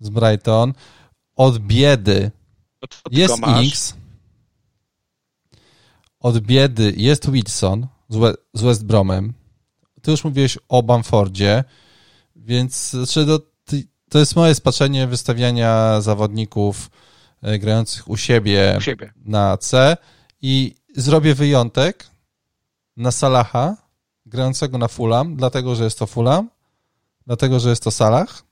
z 0.00 0.08
Brighton. 0.08 0.72
Od 1.36 1.58
biedy 1.58 2.30
jest 3.10 3.38
X. 3.64 3.96
Od 6.20 6.38
biedy 6.38 6.94
jest 6.96 7.30
Wilson 7.30 7.86
z 8.54 8.62
West 8.62 8.86
Bromem. 8.86 9.32
Ty 10.02 10.10
już 10.10 10.24
mówiłeś 10.24 10.58
o 10.68 10.82
Bamfordzie, 10.82 11.64
więc 12.36 12.90
znaczy 12.90 13.24
do, 13.24 13.40
to 14.10 14.18
jest 14.18 14.36
moje 14.36 14.54
spaczenie 14.54 15.06
wystawiania 15.06 16.00
zawodników 16.00 16.90
e, 17.42 17.58
grających 17.58 18.08
u 18.08 18.16
siebie, 18.16 18.74
u 18.78 18.80
siebie, 18.80 19.12
na 19.24 19.56
C. 19.56 19.96
I 20.42 20.74
zrobię 20.96 21.34
wyjątek 21.34 22.06
na 22.96 23.10
Salaha 23.10 23.76
grającego 24.26 24.78
na 24.78 24.88
Fulham, 24.88 25.36
dlatego, 25.36 25.74
że 25.74 25.84
jest 25.84 25.98
to 25.98 26.06
Fulham, 26.06 26.50
dlatego, 27.26 27.60
że 27.60 27.70
jest 27.70 27.82
to 27.82 27.90
Salah 27.90 28.42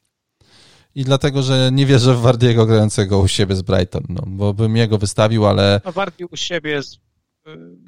i 0.95 1.05
dlatego, 1.05 1.43
że 1.43 1.71
nie 1.73 1.87
wierzę 1.87 2.15
w 2.15 2.21
Wardiego 2.21 2.67
grającego 2.67 3.19
u 3.19 3.29
siebie 3.29 3.57
z 3.57 3.63
Brighton, 3.63 4.03
no, 4.09 4.23
bo 4.27 4.55
bym 4.55 4.77
jego 4.77 4.99
wystawił, 4.99 5.47
ale... 5.47 5.81
No 5.85 5.93
Wardi 5.93 6.25
u 6.25 6.37
siebie 6.37 6.71
jest 6.71 6.99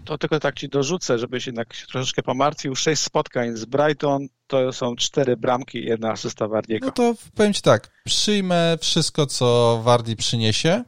to 0.04 0.18
tylko 0.18 0.40
tak 0.40 0.54
ci 0.54 0.68
dorzucę, 0.68 1.18
żebyś 1.18 1.46
jednak 1.46 1.74
się 1.74 1.86
troszeczkę 1.86 2.22
pomartwił. 2.22 2.74
Sześć 2.74 3.02
spotkań 3.02 3.56
z 3.56 3.64
Brighton 3.64 4.26
to 4.46 4.72
są 4.72 4.96
cztery 4.96 5.36
bramki 5.36 5.78
i 5.78 5.84
jedna 5.84 6.10
asysta 6.10 6.48
Wardiego. 6.48 6.86
No 6.86 6.92
to 6.92 7.14
powiem 7.34 7.52
ci 7.52 7.62
tak, 7.62 7.90
przyjmę 8.04 8.78
wszystko, 8.80 9.26
co 9.26 9.80
Wardi 9.84 10.16
przyniesie, 10.16 10.84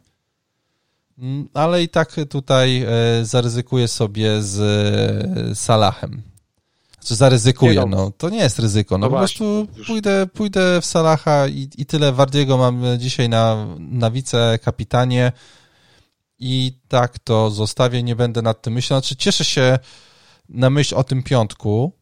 mm, 1.19 1.49
ale 1.55 1.83
i 1.83 1.89
tak 1.89 2.17
tutaj 2.31 2.83
e, 2.83 2.89
zaryzykuję 3.25 3.89
sobie 3.89 4.43
z 4.43 4.61
e, 5.51 5.55
Salahem. 5.55 6.23
Znaczy 7.01 7.15
zaryzykuję, 7.15 7.75
nie, 7.75 7.81
no. 7.81 7.87
no. 7.87 8.13
To 8.19 8.31
nie 8.31 8.39
jest 8.39 8.59
ryzyko. 8.59 8.99
No, 8.99 9.07
no 9.07 9.11
po 9.11 9.19
prostu 9.19 9.67
pójdę, 9.87 10.27
pójdę 10.27 10.81
w 10.81 10.85
Salaha 10.85 11.47
i, 11.47 11.69
i 11.79 11.87
tyle. 11.87 12.13
Wardiego 12.13 12.59
mam 12.59 12.83
dzisiaj 12.99 13.29
na, 13.29 13.67
na 13.79 14.11
wice-kapitanie 14.11 15.33
i 16.39 16.73
tak 16.89 17.19
to 17.19 17.51
zostawię, 17.51 18.03
nie 18.03 18.17
będę 18.17 18.43
nad 18.43 18.63
tym 18.63 18.73
myślał. 18.73 19.01
Znaczy, 19.01 19.17
cieszę 19.17 19.45
się 19.45 19.79
na 20.49 20.71
myśl 20.71 20.95
o 20.95 21.05
tym 21.05 21.23
piątku, 21.23 21.93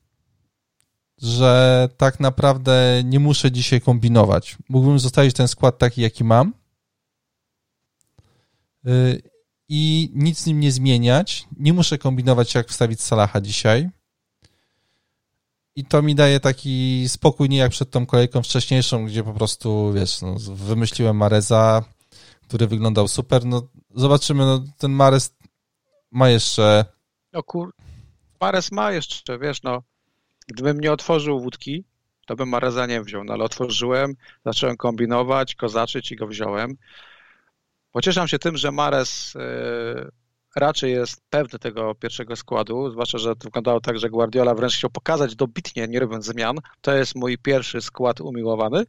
że 1.18 1.88
tak 1.96 2.20
naprawdę 2.20 3.03
nie 3.05 3.20
muszę 3.20 3.53
dzisiaj 3.53 3.81
kombinować. 3.81 4.57
Mógłbym 4.68 4.99
zostawić 4.99 5.35
ten 5.35 5.49
skład 5.49 5.79
taki, 5.79 6.01
jaki 6.03 6.25
mam 6.25 6.55
y, 8.87 9.22
i 9.68 10.11
nic 10.14 10.38
z 10.38 10.46
nim 10.46 10.61
nie 10.61 10.72
zmieniać. 10.72 11.46
Nie 11.59 11.72
muszę 11.72 11.99
kombinować, 11.99 12.55
jak 12.55 12.68
wstawić 12.68 13.01
Salaha 13.01 13.40
dzisiaj. 13.40 13.90
I 15.77 15.85
to 15.85 16.03
mi 16.03 16.14
daje 16.14 16.40
taki 16.40 17.05
spokój, 17.09 17.49
nie 17.49 17.57
jak 17.57 17.70
przed 17.70 17.90
tą 17.90 18.07
kolejką 18.07 18.42
wcześniejszą, 18.42 19.07
gdzie 19.07 19.25
po 19.25 19.33
prostu, 19.33 19.92
wiesz, 19.92 20.22
no, 20.22 20.37
wymyśliłem 20.38 21.16
Mareza, 21.16 21.85
który 22.42 22.66
wyglądał 22.66 23.09
super. 23.09 23.44
No, 23.44 23.68
zobaczymy, 23.97 24.45
no, 24.45 24.65
ten 24.79 24.91
Mares 24.93 25.37
ma 26.11 26.29
jeszcze... 26.29 26.85
No 27.33 27.43
kur... 27.43 27.75
Mares 28.41 28.73
ma 28.73 28.93
jeszcze, 28.93 29.39
wiesz, 29.39 29.63
no, 29.63 29.83
gdybym 30.49 30.81
nie 30.81 30.93
otworzył 30.93 31.41
wódki, 31.41 31.85
to 32.27 32.37
bym 32.37 32.49
Mareza 32.49 32.87
nie 32.87 33.03
wziął, 33.03 33.25
no 33.25 33.33
ale 33.33 33.45
otworzyłem, 33.45 34.15
zacząłem 34.45 34.77
kombinować, 34.77 35.55
kozaczyć 35.55 36.13
i 36.13 36.17
go 36.17 36.27
wziąłem. 36.27 36.77
Pocieszam 37.93 38.29
się 38.29 38.39
tym, 38.39 38.57
że 38.57 38.73
Mares 38.73 39.35
yy, 39.35 40.11
raczej 40.57 40.92
jest 40.92 41.23
pewny 41.31 41.59
tego 41.59 41.95
pierwszego 41.95 42.37
składu, 42.37 42.90
zwłaszcza, 42.90 43.19
że 43.19 43.37
to 43.37 43.45
wyglądało 43.45 43.81
tak, 43.81 43.99
że 43.99 44.11
Guardiola 44.11 44.55
wręcz 44.55 44.75
chciał 44.75 44.90
pokazać 44.90 45.37
dobitnie, 45.37 45.88
nie 45.88 46.01
robiąc 46.01 46.25
zmian. 46.25 46.57
To 46.81 46.95
jest 46.95 47.14
mój 47.14 47.38
pierwszy 47.38 47.81
skład 47.81 48.21
umiłowany, 48.21 48.85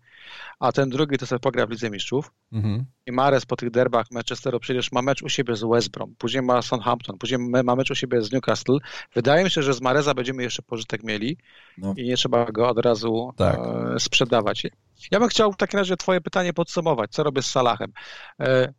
a 0.60 0.72
ten 0.72 0.90
drugi 0.90 1.18
to 1.18 1.26
sobie 1.26 1.40
pogra 1.40 1.66
w 1.66 1.70
Lidze 1.70 1.90
Mistrzów. 1.90 2.32
Mhm. 2.52 2.86
I 3.06 3.12
Mares 3.12 3.46
po 3.46 3.56
tych 3.56 3.72
derbach 3.72 4.12
Manchesteru 4.12 4.60
przecież 4.60 4.92
ma 4.92 5.02
mecz 5.02 5.22
u 5.22 5.30
siebie 5.30 5.56
z 5.56 5.64
West 5.64 5.90
Brom, 5.90 6.16
później 6.18 6.44
ma 6.44 6.62
Southampton, 6.62 7.18
później 7.18 7.40
ma 7.40 7.76
mecz 7.76 7.92
u 7.92 7.96
siebie 7.96 8.22
z 8.22 8.32
Newcastle. 8.32 8.78
Wydaje 9.14 9.44
mi 9.44 9.52
się, 9.52 9.64
że 9.64 9.74
z 9.74 9.82
Mareza 9.82 10.14
będziemy 10.14 10.44
jeszcze 10.44 10.62
pożytek 10.62 11.04
mieli 11.04 11.38
no. 11.78 11.94
i 11.98 12.04
nie 12.04 12.18
trzeba 12.18 12.46
go 12.46 12.70
od 12.70 12.80
razu 12.80 13.34
tak. 13.38 13.60
e, 13.96 14.00
sprzedawać. 14.00 14.64
Ja 15.12 15.20
bym 15.20 15.30
chciał 15.30 15.52
w 15.52 15.58
takim 15.58 15.80
razie 15.80 15.98
twoje 15.98 16.22
pytanie 16.22 16.54
podsumować. 16.54 17.12
Co 17.12 17.24
robię 17.24 17.42
z 17.42 17.46
Salahem? 17.46 17.92
E, 18.40 18.74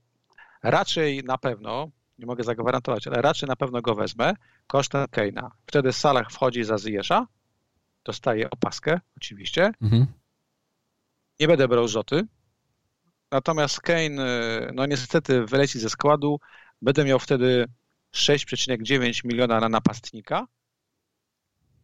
raczej 0.63 1.25
na 1.25 1.39
pewno 1.39 1.91
nie 2.19 2.27
mogę 2.27 2.45
zagwarantować, 2.45 3.07
ale 3.07 3.23
raczej 3.23 3.49
na 3.49 3.57
pewno 3.57 3.83
go 3.83 3.95
wezmę 3.95 4.35
kosztem 4.67 5.07
Keina. 5.11 5.51
Wtedy 5.67 5.93
Salah 5.93 6.31
wchodzi 6.31 6.65
za 6.65 6.79
Ziyesza, 6.79 7.27
dostaje 8.05 8.51
opaskę 8.51 9.01
oczywiście. 9.17 9.73
Mhm. 9.83 10.07
Nie 11.41 11.49
będę 11.49 11.69
brał 11.69 11.89
rzoty. 11.89 12.27
Natomiast 13.31 13.81
Kane, 13.81 14.11
no 14.75 14.87
niestety 14.87 15.47
wyleci 15.47 15.79
ze 15.79 15.91
składu. 15.91 16.41
Będę 16.83 17.05
miał 17.05 17.19
wtedy 17.19 17.67
6,9 18.15 19.25
miliona 19.25 19.61
na 19.61 19.69
napastnika 19.69 20.47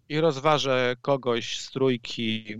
i 0.09 0.21
rozważę 0.21 0.97
kogoś 1.03 1.59
z 1.59 1.71
trójki 1.71 2.57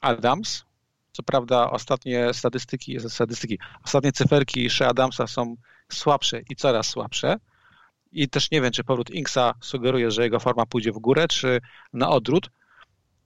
Adams. 0.00 0.64
Co 1.12 1.22
prawda 1.22 1.70
ostatnie 1.70 2.34
statystyki, 2.34 3.00
statystyki, 3.08 3.58
ostatnie 3.84 4.12
cyferki 4.12 4.70
Shea 4.70 4.88
Adamsa 4.88 5.26
są 5.26 5.56
słabsze 5.92 6.40
i 6.50 6.56
coraz 6.56 6.88
słabsze. 6.88 7.36
I 8.12 8.28
też 8.28 8.50
nie 8.50 8.60
wiem, 8.60 8.72
czy 8.72 8.84
powrót 8.84 9.10
Inksa 9.10 9.54
sugeruje, 9.60 10.10
że 10.10 10.22
jego 10.22 10.40
forma 10.40 10.66
pójdzie 10.66 10.92
w 10.92 10.98
górę, 10.98 11.28
czy 11.28 11.60
na 11.92 12.10
odwrót. 12.10 12.50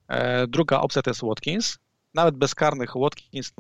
E, 0.09 0.47
druga 0.47 0.81
opcja 0.81 1.03
to 1.03 1.11
jest 1.11 1.21
Watkins. 1.25 1.79
Nawet 2.15 2.37
bezkarnych 2.37 2.93
Watkins 2.97 3.53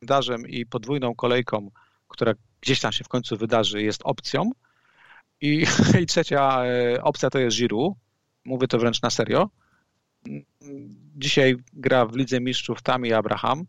kalendarzem 0.00 0.48
i 0.48 0.66
podwójną 0.66 1.14
kolejką, 1.14 1.70
która 2.08 2.32
gdzieś 2.60 2.80
tam 2.80 2.92
się 2.92 3.04
w 3.04 3.08
końcu 3.08 3.36
wydarzy, 3.36 3.82
jest 3.82 4.00
opcją. 4.04 4.50
I, 5.40 5.66
i 6.02 6.06
trzecia 6.06 6.64
e, 6.64 7.02
opcja 7.02 7.30
to 7.30 7.38
jest 7.38 7.56
Giroud. 7.56 7.94
Mówię 8.44 8.68
to 8.68 8.78
wręcz 8.78 9.02
na 9.02 9.10
serio. 9.10 9.50
Dzisiaj 11.16 11.56
gra 11.72 12.06
w 12.06 12.16
Lidze 12.16 12.40
Mistrzów 12.40 12.82
Tami 12.82 13.12
Abraham. 13.12 13.64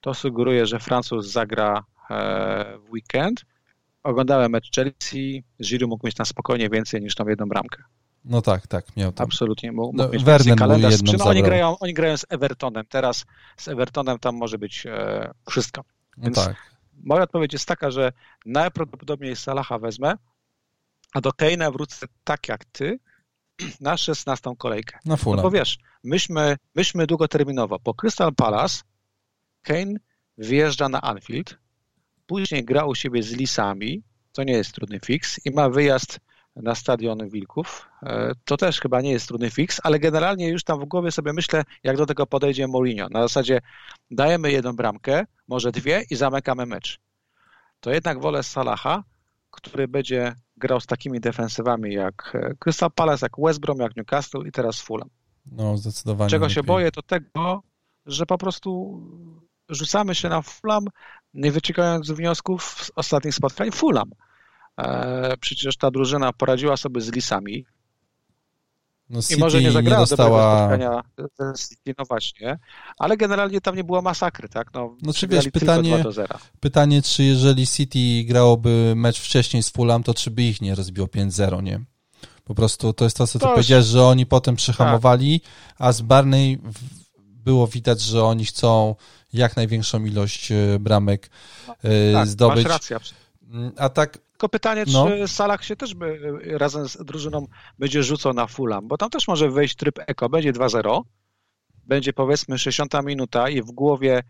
To 0.00 0.14
sugeruje, 0.14 0.66
że 0.66 0.78
Francuz 0.78 1.26
zagra 1.26 1.84
e, 2.10 2.78
w 2.78 2.90
weekend 2.90 3.44
oglądałem 4.06 4.52
mecz 4.52 4.70
Chelsea, 4.74 5.44
Giroud 5.62 5.90
mógł 5.90 6.06
mieć 6.06 6.18
na 6.18 6.24
spokojnie 6.24 6.70
więcej 6.70 7.02
niż 7.02 7.14
tą 7.14 7.28
jedną 7.28 7.46
bramkę. 7.46 7.82
No 8.24 8.42
tak, 8.42 8.66
tak, 8.66 8.96
miał 8.96 9.12
tam. 9.12 9.24
Absolutnie 9.24 9.72
mógł, 9.72 9.92
mógł 9.92 9.96
no, 9.96 10.08
mieć 10.08 10.24
Werner 10.24 10.56
kalendarz. 10.56 10.92
Jedną 10.92 11.12
no, 11.18 11.24
oni, 11.24 11.42
grają, 11.42 11.78
oni 11.78 11.94
grają 11.94 12.16
z 12.16 12.26
Evertonem, 12.28 12.84
teraz 12.88 13.24
z 13.56 13.68
Evertonem 13.68 14.18
tam 14.18 14.36
może 14.36 14.58
być 14.58 14.86
e, 14.86 15.30
wszystko. 15.50 15.84
No 16.16 16.24
Więc 16.24 16.36
no 16.36 16.44
tak. 16.44 16.56
moja 17.04 17.22
odpowiedź 17.22 17.52
jest 17.52 17.68
taka, 17.68 17.90
że 17.90 18.12
najprawdopodobniej 18.46 19.36
Salaha 19.36 19.78
wezmę, 19.78 20.14
a 21.14 21.20
do 21.20 21.32
Keina 21.32 21.70
wrócę 21.70 22.06
tak 22.24 22.48
jak 22.48 22.64
ty 22.64 22.98
na 23.80 23.96
16 23.96 24.50
kolejkę. 24.58 24.98
Na 25.04 25.16
full. 25.16 25.36
No 25.36 25.42
bo 25.42 25.50
wiesz, 25.50 25.78
myśmy, 26.04 26.56
myśmy 26.74 27.06
długoterminowo 27.06 27.78
po 27.78 27.94
Crystal 27.94 28.34
Palace 28.34 28.82
Kane 29.62 29.94
wjeżdża 30.38 30.88
na 30.88 31.00
Anfield, 31.00 31.58
Później 32.26 32.64
gra 32.64 32.84
u 32.84 32.94
siebie 32.94 33.22
z 33.22 33.32
Lisami, 33.32 34.02
to 34.32 34.42
nie 34.42 34.52
jest 34.52 34.72
trudny 34.72 35.00
fix 35.00 35.46
i 35.46 35.50
ma 35.50 35.70
wyjazd 35.70 36.20
na 36.56 36.74
stadion 36.74 37.28
Wilków. 37.28 37.88
E, 38.02 38.32
to 38.44 38.56
też 38.56 38.80
chyba 38.80 39.00
nie 39.00 39.10
jest 39.10 39.28
trudny 39.28 39.50
fix, 39.50 39.80
ale 39.82 39.98
generalnie 39.98 40.48
już 40.48 40.64
tam 40.64 40.80
w 40.80 40.84
głowie 40.84 41.12
sobie 41.12 41.32
myślę, 41.32 41.64
jak 41.82 41.96
do 41.96 42.06
tego 42.06 42.26
podejdzie 42.26 42.68
Mourinho. 42.68 43.08
Na 43.10 43.22
zasadzie 43.22 43.60
dajemy 44.10 44.52
jedną 44.52 44.72
bramkę, 44.72 45.24
może 45.48 45.72
dwie 45.72 46.04
i 46.10 46.16
zamykamy 46.16 46.66
mecz. 46.66 46.98
To 47.80 47.90
jednak 47.90 48.20
wolę 48.20 48.42
Salaha, 48.42 49.04
który 49.50 49.88
będzie 49.88 50.34
grał 50.56 50.80
z 50.80 50.86
takimi 50.86 51.20
defensywami 51.20 51.94
jak 51.94 52.32
e, 52.34 52.54
Crystal 52.58 52.90
Palace, 52.90 53.26
jak 53.26 53.32
West 53.38 53.60
Brom, 53.60 53.78
jak 53.78 53.96
Newcastle 53.96 54.42
i 54.46 54.52
teraz 54.52 54.80
Fulham. 54.80 55.08
No, 55.52 55.76
zdecydowanie. 55.76 56.30
Czego 56.30 56.44
lepiej. 56.44 56.54
się 56.54 56.62
boję, 56.62 56.90
to 56.90 57.02
tego, 57.02 57.62
że 58.06 58.26
po 58.26 58.38
prostu 58.38 59.00
rzucamy 59.68 60.14
się 60.14 60.28
na 60.28 60.42
Fulham, 60.42 60.84
nie 61.34 61.52
wyciągając 61.52 62.10
wniosków 62.10 62.84
z 62.84 62.90
ostatnich 62.96 63.34
spotkań 63.34 63.70
Fulham. 63.70 64.10
E, 64.80 65.36
przecież 65.40 65.76
ta 65.76 65.90
drużyna 65.90 66.32
poradziła 66.32 66.76
sobie 66.76 67.00
z 67.00 67.12
Lisami. 67.12 67.66
No 69.10 69.20
I 69.36 69.36
może 69.36 69.62
nie 69.62 69.72
zagrała 69.72 70.00
nie 70.00 70.06
dostała... 70.06 70.68
spotkania 70.68 71.02
z 71.54 71.68
City, 71.68 71.94
no 71.98 72.04
właśnie, 72.04 72.58
ale 72.98 73.16
generalnie 73.16 73.60
tam 73.60 73.76
nie 73.76 73.84
było 73.84 74.02
masakry, 74.02 74.48
tak? 74.48 74.74
No, 74.74 74.96
no 75.02 75.12
czy 75.12 75.28
wiesz, 75.28 75.48
pytanie, 75.48 76.04
pytanie, 76.60 77.02
czy 77.02 77.22
jeżeli 77.22 77.66
City 77.66 78.24
grałoby 78.24 78.92
mecz 78.96 79.20
wcześniej 79.20 79.62
z 79.62 79.70
Fulham, 79.70 80.02
to 80.02 80.14
czy 80.14 80.30
by 80.30 80.42
ich 80.42 80.60
nie 80.60 80.74
rozbiło 80.74 81.06
5-0, 81.06 81.62
nie? 81.62 81.80
Po 82.44 82.54
prostu 82.54 82.92
to 82.92 83.04
jest 83.04 83.16
to, 83.16 83.26
co 83.26 83.38
ty 83.38 83.44
to 83.44 83.50
powiedziałeś, 83.50 83.84
że 83.84 84.04
oni 84.04 84.26
potem 84.26 84.56
przyhamowali, 84.56 85.40
tak. 85.40 85.50
a 85.78 85.92
z 85.92 86.00
Barney 86.00 86.58
było 87.44 87.66
widać, 87.66 88.00
że 88.00 88.24
oni 88.24 88.44
chcą 88.44 88.94
jak 89.32 89.56
największą 89.56 90.04
ilość 90.04 90.52
e, 90.52 90.78
bramek 90.80 91.30
no, 91.68 91.74
e, 91.82 92.12
tak, 92.12 92.26
zdobyć. 92.26 92.64
Masz 92.64 92.72
rację. 92.72 92.98
Mm, 93.50 93.72
a 93.76 93.88
tak. 93.88 94.18
Tylko 94.18 94.48
pytanie, 94.48 94.84
no. 94.92 95.08
czy 95.08 95.28
Salah 95.28 95.64
się 95.64 95.76
też 95.76 95.94
by, 95.94 96.20
e, 96.54 96.58
razem 96.58 96.88
z 96.88 96.96
drużyną 96.96 97.46
będzie 97.78 98.02
rzucał 98.02 98.34
na 98.34 98.46
Fulham, 98.46 98.88
bo 98.88 98.96
tam 98.96 99.10
też 99.10 99.28
może 99.28 99.50
wejść 99.50 99.76
tryb 99.76 99.98
eko, 100.06 100.28
będzie 100.28 100.52
2-0, 100.52 101.02
będzie 101.84 102.12
powiedzmy 102.12 102.58
60 102.58 102.94
minuta 103.04 103.48
i 103.48 103.62
w 103.62 103.66
głowie 103.72 104.22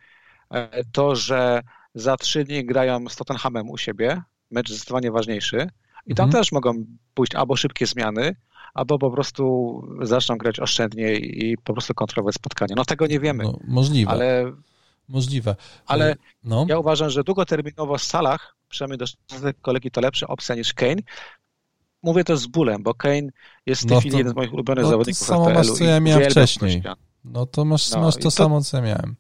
to, 0.93 1.17
że 1.17 1.63
za 1.95 2.17
trzy 2.17 2.45
dni 2.45 2.65
grają 2.65 3.09
z 3.09 3.17
Tottenhamem 3.17 3.71
u 3.71 3.79
siebie, 3.79 4.23
mecz 4.51 4.71
zdecydowanie 4.71 5.11
ważniejszy 5.11 5.69
i 6.07 6.15
tam 6.15 6.25
mhm. 6.25 6.43
też 6.43 6.53
mogą 6.53 6.85
pójść 7.15 7.35
albo 7.35 7.57
szybkie 7.57 7.87
zmiany, 7.87 8.37
albo 8.75 8.99
po 8.99 9.11
prostu 9.11 9.83
zaczną 10.01 10.39
grać 10.39 10.61
oszczędnie 10.61 11.15
i 11.15 11.57
po 11.65 11.73
prostu 11.73 11.95
kontrolować 11.95 12.35
spotkanie. 12.35 12.75
No 12.77 12.85
tego 12.85 13.07
nie 13.07 13.21
wiemy. 13.21 13.45
No, 13.45 13.59
możliwe. 13.69 14.11
Ale 14.11 14.53
Możliwe. 15.09 15.57
Ale 15.87 16.17
no. 16.45 16.67
ja 16.69 16.79
uważam, 16.79 17.11
że 17.11 17.25
długoterminowo 17.25 17.99
w 17.99 18.03
salach, 18.03 18.57
przynajmniej 18.69 18.99
do 18.99 19.07
kolegi, 19.63 19.91
to 19.91 20.01
lepsza 20.01 20.27
opcja 20.27 20.55
niż 20.55 20.75
Kane. 20.75 21.03
Mówię 22.03 22.25
to 22.25 22.37
z 22.37 22.47
bólem, 22.47 22.83
bo 22.83 22.95
Kane 22.95 23.29
jest 23.67 23.83
w 23.83 23.87
tej 23.87 23.95
no 23.95 24.01
chwili 24.01 24.13
to, 24.13 24.19
jeden 24.19 24.33
z 24.33 24.37
moich 24.37 24.53
ulubionych 24.53 24.85
no 24.85 24.91
zawodników 24.91 25.21
to 25.21 25.25
samo 25.27 25.51
masz, 25.51 25.71
co 25.71 25.85
ja 25.85 26.01
miałem 26.01 26.31
wcześniej. 26.31 26.83
No 27.25 27.47
to 27.47 27.65
masz, 27.65 27.91
no, 27.91 28.01
masz 28.01 28.15
to, 28.15 28.21
to 28.21 28.31
samo, 28.31 28.61
co 28.61 28.77
ja 28.77 28.83
miałem. 28.83 29.17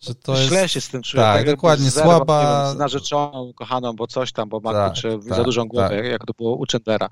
Że 0.00 0.14
to 0.14 0.36
źle 0.36 0.62
jest... 0.62 0.74
się 0.74 0.80
z 0.80 0.88
tym 0.88 1.02
czuję. 1.02 1.22
Tak, 1.22 1.36
tak 1.36 1.46
dokładnie, 1.46 1.90
słaba... 1.90 2.72
Z 2.72 2.76
narzeczoną, 2.76 3.52
kochaną, 3.54 3.92
bo 3.92 4.06
coś 4.06 4.32
tam, 4.32 4.48
bo 4.48 4.60
ma 4.60 4.72
tak, 4.72 4.92
czy 4.92 5.10
tak, 5.10 5.22
za 5.22 5.44
dużą 5.44 5.64
głowę, 5.68 5.96
tak. 5.96 6.04
jak 6.04 6.26
to 6.26 6.32
było 6.32 6.56
u 6.56 6.64
Chandlera. 6.72 7.08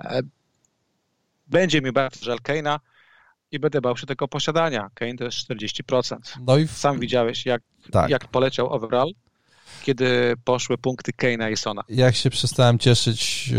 E, 0.00 0.20
będzie 1.46 1.82
mi 1.82 1.92
bardzo 1.92 2.24
żal 2.24 2.38
Kane'a, 2.38 2.78
i 3.52 3.58
będę 3.58 3.80
bał 3.80 3.96
się 3.96 4.06
tego 4.06 4.28
posiadania. 4.28 4.90
Kane 4.94 5.14
to 5.14 5.24
jest 5.24 5.38
40%. 5.38 6.16
No 6.46 6.56
i 6.56 6.66
w... 6.66 6.72
Sam 6.72 7.00
widziałeś, 7.00 7.46
jak, 7.46 7.62
tak. 7.92 8.10
jak 8.10 8.28
poleciał 8.28 8.72
overall, 8.72 9.12
kiedy 9.82 10.34
poszły 10.44 10.78
punkty 10.78 11.12
Kane'a 11.12 11.52
i 11.52 11.56
Sona. 11.56 11.82
Jak 11.88 12.14
się 12.14 12.30
przestałem 12.30 12.78
cieszyć 12.78 13.50
e, 13.52 13.56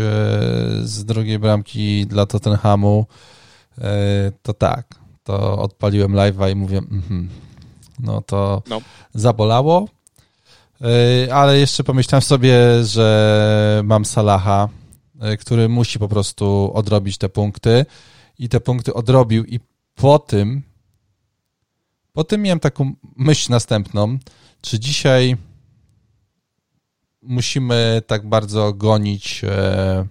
z 0.82 1.04
drugiej 1.04 1.38
bramki 1.38 2.06
dla 2.06 2.26
Tottenhamu, 2.26 3.06
e, 3.78 4.32
to 4.42 4.54
tak, 4.54 4.86
to 5.24 5.58
odpaliłem 5.58 6.12
live'a 6.12 6.52
i 6.52 6.54
mówię, 6.54 6.78
mm 6.78 7.28
no 8.02 8.22
to 8.22 8.62
no. 8.68 8.80
zabolało, 9.14 9.88
e, 10.80 11.34
ale 11.34 11.58
jeszcze 11.58 11.84
pomyślałem 11.84 12.22
sobie, 12.22 12.84
że 12.84 13.80
mam 13.84 14.04
Salaha, 14.04 14.68
który 15.40 15.68
musi 15.68 15.98
po 15.98 16.08
prostu 16.08 16.70
odrobić 16.74 17.18
te 17.18 17.28
punkty 17.28 17.86
i 18.38 18.48
te 18.48 18.60
punkty 18.60 18.94
odrobił 18.94 19.44
i 19.44 19.60
po 20.00 20.18
tym, 20.18 20.62
po 22.12 22.24
tym 22.24 22.42
miałem 22.42 22.60
taką 22.60 22.92
myśl 23.16 23.52
następną, 23.52 24.18
czy 24.60 24.78
dzisiaj 24.78 25.36
musimy 27.22 28.02
tak 28.06 28.28
bardzo 28.28 28.72
gonić 28.72 29.44
e, 29.44 30.06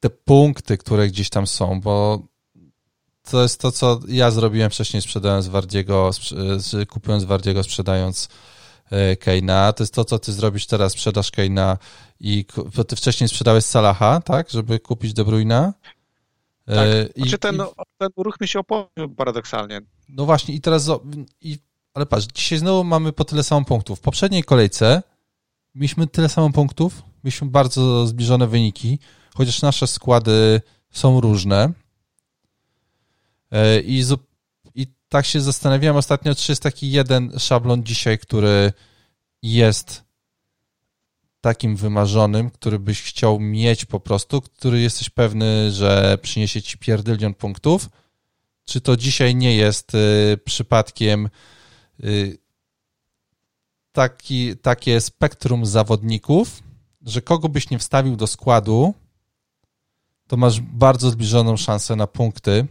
te 0.00 0.10
punkty, 0.10 0.78
które 0.78 1.08
gdzieś 1.08 1.30
tam 1.30 1.46
są, 1.46 1.80
bo 1.80 2.22
to 3.30 3.42
jest 3.42 3.60
to, 3.60 3.72
co 3.72 4.00
ja 4.08 4.30
zrobiłem 4.30 4.70
wcześniej 4.70 5.02
sprzedając 5.02 5.48
Wardiego, 5.48 6.10
kupując 6.88 7.24
Wardiego, 7.24 7.62
sprzedając 7.62 8.28
e, 8.90 9.16
Keina. 9.16 9.72
To 9.72 9.82
jest 9.82 9.94
to, 9.94 10.04
co 10.04 10.18
ty 10.18 10.32
zrobisz 10.32 10.66
teraz, 10.66 10.92
sprzedasz 10.92 11.30
Keina 11.30 11.78
i 12.20 12.46
ty 12.88 12.96
wcześniej 12.96 13.28
sprzedałeś 13.28 13.64
Salaha, 13.64 14.20
tak, 14.20 14.50
żeby 14.50 14.80
kupić 14.80 15.12
De 15.12 15.24
Bruyna. 15.24 15.72
Tak. 16.66 16.88
I, 17.14 17.20
znaczy 17.20 17.38
ten, 17.38 17.54
i, 17.54 17.58
ten 17.98 18.08
ruch 18.16 18.40
mi 18.40 18.48
się 18.48 18.58
opłacił 18.58 19.14
paradoksalnie. 19.16 19.80
No 20.08 20.24
właśnie 20.24 20.54
i 20.54 20.60
teraz 20.60 20.90
i, 21.40 21.58
ale 21.94 22.06
patrz, 22.06 22.26
dzisiaj 22.34 22.58
znowu 22.58 22.84
mamy 22.84 23.12
po 23.12 23.24
tyle 23.24 23.42
samo 23.42 23.64
punktów. 23.64 23.98
W 23.98 24.02
poprzedniej 24.02 24.44
kolejce 24.44 25.02
mieliśmy 25.74 26.06
tyle 26.06 26.28
samo 26.28 26.50
punktów, 26.50 27.02
mieliśmy 27.24 27.48
bardzo 27.48 28.06
zbliżone 28.06 28.46
wyniki, 28.46 28.98
chociaż 29.34 29.62
nasze 29.62 29.86
składy 29.86 30.60
są 30.90 31.20
różne. 31.20 31.72
E, 33.50 33.80
I, 33.80 34.04
I 34.74 34.86
tak 35.08 35.26
się 35.26 35.40
zastanawiałem 35.40 35.96
ostatnio, 35.96 36.34
czy 36.34 36.52
jest 36.52 36.62
taki 36.62 36.90
jeden 36.90 37.38
szablon 37.38 37.84
dzisiaj, 37.84 38.18
który 38.18 38.72
jest 39.42 40.05
takim 41.46 41.76
wymarzonym, 41.76 42.50
który 42.50 42.78
byś 42.78 43.02
chciał 43.02 43.40
mieć 43.40 43.84
po 43.84 44.00
prostu, 44.00 44.40
który 44.40 44.80
jesteś 44.80 45.10
pewny, 45.10 45.70
że 45.70 46.18
przyniesie 46.22 46.62
ci 46.62 46.78
pierdylion 46.78 47.34
punktów, 47.34 47.88
czy 48.64 48.80
to 48.80 48.96
dzisiaj 48.96 49.34
nie 49.34 49.56
jest 49.56 49.94
y, 49.94 50.38
przypadkiem 50.44 51.28
y, 52.04 52.38
taki, 53.92 54.56
takie 54.56 55.00
spektrum 55.00 55.66
zawodników, 55.66 56.62
że 57.02 57.22
kogo 57.22 57.48
byś 57.48 57.70
nie 57.70 57.78
wstawił 57.78 58.16
do 58.16 58.26
składu, 58.26 58.94
to 60.26 60.36
masz 60.36 60.60
bardzo 60.60 61.10
zbliżoną 61.10 61.56
szansę 61.56 61.96
na 61.96 62.06
punkty, 62.06 62.66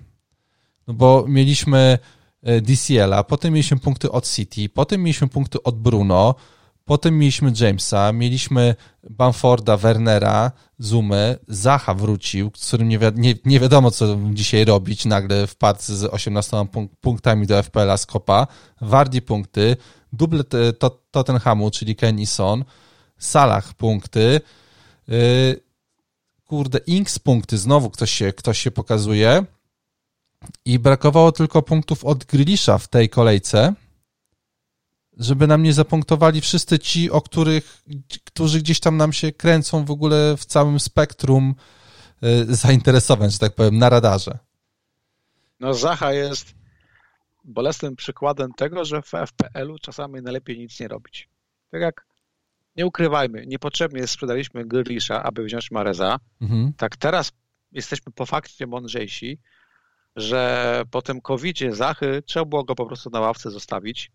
no 0.87 0.93
bo 0.93 1.25
mieliśmy 1.27 1.99
y, 2.47 2.61
DCL-a, 2.61 3.23
potem 3.23 3.53
mieliśmy 3.53 3.79
punkty 3.79 4.11
od 4.11 4.29
City, 4.29 4.69
potem 4.69 5.03
mieliśmy 5.03 5.27
punkty 5.27 5.63
od 5.63 5.79
Bruno, 5.79 6.35
Potem 6.85 7.17
mieliśmy 7.17 7.53
Jamesa, 7.59 8.13
mieliśmy 8.13 8.75
Bamforda, 9.09 9.77
Wernera, 9.77 10.51
Zumy, 10.79 11.37
Zacha 11.47 11.93
wrócił, 11.93 12.51
z 12.55 12.67
którym 12.67 12.89
nie, 12.89 12.99
wi 12.99 13.05
nie, 13.15 13.35
nie, 13.45 13.59
wiadomo, 13.59 13.91
co 13.91 14.17
dzisiaj 14.33 14.65
robić. 14.65 15.05
Nagle 15.05 15.47
wpadł 15.47 15.79
z 15.83 16.03
18 16.03 16.65
punktami 17.01 17.47
do 17.47 17.63
FPL-a 17.63 17.97
z 17.97 18.05
Kopa. 18.05 18.47
Wardi 18.81 19.21
punkty, 19.21 19.77
dublet 20.13 20.51
Tottenhamu, 21.11 21.71
czyli 21.71 21.95
Ken 21.95 22.19
i 22.19 22.25
Son, 22.25 22.65
Salah 23.17 23.73
punkty, 23.73 24.41
yy, 25.07 25.59
kurde, 26.45 26.77
Inks 26.77 27.19
punkty, 27.19 27.57
znowu 27.57 27.89
ktoś 27.89 28.11
się, 28.11 28.33
ktoś 28.33 28.59
się 28.59 28.71
pokazuje. 28.71 29.45
I 30.65 30.79
brakowało 30.79 31.31
tylko 31.31 31.61
punktów 31.61 32.05
od 32.05 32.25
Grilisza 32.25 32.77
w 32.77 32.87
tej 32.87 33.09
kolejce 33.09 33.73
żeby 35.17 35.47
nam 35.47 35.63
nie 35.63 35.73
zapunktowali 35.73 36.41
wszyscy 36.41 36.79
ci, 36.79 37.11
o 37.11 37.21
których, 37.21 37.83
którzy 38.25 38.59
gdzieś 38.59 38.79
tam 38.79 38.97
nam 38.97 39.13
się 39.13 39.31
kręcą 39.31 39.85
w 39.85 39.91
ogóle 39.91 40.37
w 40.37 40.45
całym 40.45 40.79
spektrum 40.79 41.55
e, 42.21 42.55
zainteresowań, 42.55 43.31
że 43.31 43.39
tak 43.39 43.55
powiem, 43.55 43.77
na 43.77 43.89
radarze. 43.89 44.37
No 45.59 45.73
Zacha 45.73 46.13
jest 46.13 46.55
bolesnym 47.43 47.95
przykładem 47.95 48.53
tego, 48.53 48.85
że 48.85 49.01
w 49.01 49.11
FPL-u 49.11 49.79
czasami 49.79 50.21
najlepiej 50.21 50.59
nic 50.59 50.79
nie 50.79 50.87
robić. 50.87 51.29
Tak 51.71 51.81
jak 51.81 52.05
nie 52.75 52.85
ukrywajmy, 52.85 53.45
niepotrzebnie 53.47 54.07
sprzedaliśmy 54.07 54.65
Grylisza, 54.65 55.23
aby 55.23 55.43
wziąć 55.43 55.71
Mareza. 55.71 56.19
Mhm. 56.41 56.73
Tak 56.77 56.97
teraz 56.97 57.31
jesteśmy 57.71 58.11
po 58.11 58.25
fakcie 58.25 58.67
mądrzejsi, 58.67 59.39
że 60.15 60.83
po 60.91 61.01
tym 61.01 61.21
covid 61.21 61.57
Zachy 61.71 62.23
trzeba 62.25 62.45
było 62.45 62.63
go 62.63 62.75
po 62.75 62.85
prostu 62.85 63.09
na 63.09 63.19
ławce 63.19 63.51
zostawić 63.51 64.11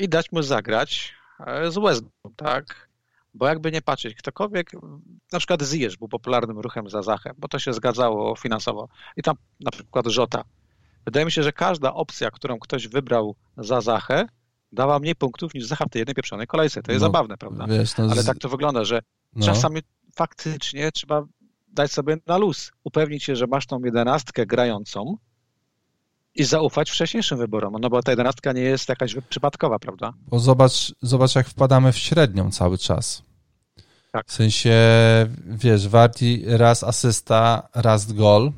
i 0.00 0.08
dać 0.08 0.32
mu 0.32 0.42
zagrać 0.42 1.14
e, 1.46 1.70
z 1.70 1.78
West 1.78 2.04
tak? 2.36 2.90
Bo 3.34 3.46
jakby 3.46 3.72
nie 3.72 3.82
patrzeć, 3.82 4.14
ktokolwiek, 4.14 4.72
na 5.32 5.38
przykład 5.38 5.62
Ziyech 5.62 5.96
był 5.98 6.08
popularnym 6.08 6.58
ruchem 6.58 6.90
za 6.90 7.02
Zachem, 7.02 7.34
bo 7.38 7.48
to 7.48 7.58
się 7.58 7.72
zgadzało 7.72 8.36
finansowo. 8.36 8.88
I 9.16 9.22
tam 9.22 9.36
na 9.60 9.70
przykład 9.70 10.06
Żota. 10.06 10.44
Wydaje 11.04 11.26
mi 11.26 11.32
się, 11.32 11.42
że 11.42 11.52
każda 11.52 11.94
opcja, 11.94 12.30
którą 12.30 12.58
ktoś 12.58 12.88
wybrał 12.88 13.36
za 13.56 13.80
Zachę, 13.80 14.26
dała 14.72 14.98
mniej 14.98 15.14
punktów 15.14 15.54
niż 15.54 15.66
Zacha 15.66 15.84
w 15.84 15.88
tej 15.88 16.00
jednej 16.00 16.14
pieprzonej 16.14 16.46
kolejce. 16.46 16.82
To 16.82 16.92
jest 16.92 17.02
no, 17.02 17.08
zabawne, 17.08 17.36
prawda? 17.36 17.66
Wiesz, 17.66 17.96
no, 17.96 18.08
Ale 18.10 18.24
tak 18.24 18.38
to 18.38 18.48
wygląda, 18.48 18.84
że 18.84 19.02
no. 19.36 19.46
czasami 19.46 19.80
faktycznie 20.14 20.92
trzeba 20.92 21.24
dać 21.68 21.92
sobie 21.92 22.16
na 22.26 22.38
luz, 22.38 22.72
upewnić 22.84 23.24
się, 23.24 23.36
że 23.36 23.46
masz 23.46 23.66
tą 23.66 23.80
jedenastkę 23.84 24.46
grającą, 24.46 25.16
i 26.40 26.44
zaufać 26.44 26.90
wcześniejszym 26.90 27.38
wyborom, 27.38 27.76
no 27.80 27.90
bo 27.90 28.02
ta 28.02 28.12
jedenastka 28.12 28.52
nie 28.52 28.62
jest 28.62 28.88
jakaś 28.88 29.16
przypadkowa, 29.28 29.78
prawda? 29.78 30.12
Bo 30.28 30.38
zobacz, 30.38 30.92
zobacz 31.02 31.34
jak 31.34 31.48
wpadamy 31.48 31.92
w 31.92 31.98
średnią 31.98 32.50
cały 32.50 32.78
czas. 32.78 33.22
Tak. 34.12 34.26
W 34.26 34.32
sensie, 34.32 34.74
wiesz, 35.46 35.88
Warti 35.88 36.42
raz 36.46 36.84
asysta, 36.84 37.68
raz 37.74 38.12
gol 38.12 38.52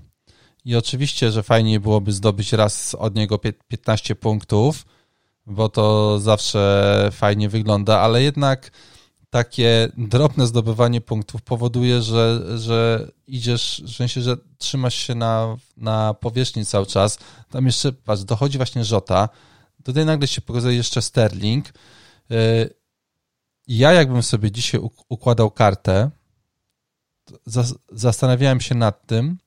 i 0.64 0.76
oczywiście, 0.76 1.30
że 1.30 1.42
fajniej 1.42 1.80
byłoby 1.80 2.12
zdobyć 2.12 2.52
raz 2.52 2.94
od 2.94 3.14
niego 3.14 3.38
15 3.68 4.14
punktów, 4.14 4.84
bo 5.46 5.68
to 5.68 6.18
zawsze 6.18 7.08
fajnie 7.12 7.48
wygląda, 7.48 8.00
ale 8.00 8.22
jednak 8.22 8.70
takie 9.32 9.88
drobne 9.96 10.46
zdobywanie 10.46 11.00
punktów 11.00 11.42
powoduje, 11.42 12.02
że, 12.02 12.42
że 12.58 13.10
idziesz, 13.26 13.82
w 13.86 13.96
sensie, 13.96 14.20
że 14.20 14.36
trzymasz 14.58 14.94
się 14.94 15.14
na, 15.14 15.56
na 15.76 16.14
powierzchni 16.14 16.66
cały 16.66 16.86
czas. 16.86 17.18
Tam 17.50 17.66
jeszcze, 17.66 17.92
patrz, 17.92 18.22
dochodzi 18.22 18.58
właśnie 18.58 18.84
Żota, 18.84 19.28
tutaj 19.84 20.06
nagle 20.06 20.28
się 20.28 20.40
pokazuje 20.40 20.76
jeszcze 20.76 21.02
Sterling. 21.02 21.68
Y, 21.68 22.74
ja 23.68 23.92
jakbym 23.92 24.22
sobie 24.22 24.50
dzisiaj 24.50 24.80
układał 25.08 25.50
kartę, 25.50 26.10
zastanawiałem 27.92 28.60
się 28.60 28.74
nad 28.74 29.06
tym 29.06 29.38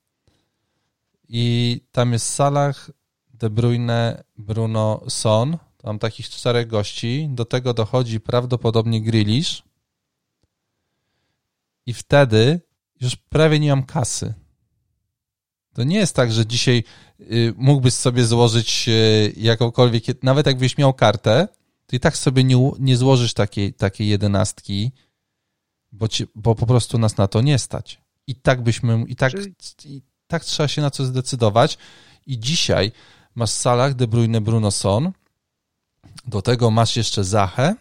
i 1.30 1.82
tam 1.92 2.14
jest 2.14 2.34
Salah, 2.34 2.90
De 3.34 3.50
Bruyne, 3.50 4.24
Bruno, 4.38 5.02
Son, 5.08 5.58
tam 5.78 6.00
takich 6.00 6.30
czterech 6.30 6.68
gości, 6.68 7.28
do 7.32 7.46
tego 7.46 7.74
dochodzi 7.74 8.20
prawdopodobnie 8.20 9.02
Grealish, 9.02 9.65
i 11.86 11.94
wtedy 11.94 12.62
już 13.02 13.16
prawie 13.16 13.60
nie 13.60 13.70
mam 13.70 13.84
kasy. 13.84 14.34
To 15.74 15.84
nie 15.84 15.98
jest 15.98 16.16
tak, 16.16 16.32
że 16.32 16.46
dzisiaj 16.46 16.84
y, 17.20 17.54
mógłbyś 17.58 17.94
sobie 17.94 18.26
złożyć 18.26 18.86
y, 18.90 19.34
jakąkolwiek, 19.38 20.24
nawet 20.24 20.46
jakbyś 20.46 20.78
miał 20.78 20.94
kartę, 20.94 21.48
to 21.88 21.96
i 21.96 22.00
tak 22.00 22.18
sobie 22.18 22.44
nie, 22.44 22.72
nie 22.80 22.98
złożysz 22.98 23.34
takiej, 23.34 23.74
takiej 23.74 24.08
jedenastki, 24.08 24.92
bo, 25.92 26.08
ci, 26.08 26.26
bo 26.36 26.56
po 26.56 26.66
prostu 26.66 26.98
nas 26.98 27.18
na 27.18 27.28
to 27.28 27.42
nie 27.42 27.60
stać. 27.60 28.02
I 28.28 28.36
tak 28.36 28.62
byśmy, 28.62 29.06
i 29.08 29.16
tak, 29.16 29.34
i 29.86 30.02
tak 30.28 30.46
trzeba 30.46 30.68
się 30.68 30.82
na 30.82 30.92
coś 30.92 31.08
zdecydować. 31.08 31.78
I 32.28 32.40
dzisiaj 32.40 32.92
masz 33.36 33.50
Salah, 33.50 33.94
De 33.94 34.08
Bruyne, 34.08 34.42
Bruno 34.42 34.72
Son, 34.72 35.12
do 36.28 36.42
tego 36.42 36.72
masz 36.72 36.98
jeszcze 36.98 37.24
Zachę, 37.24 37.76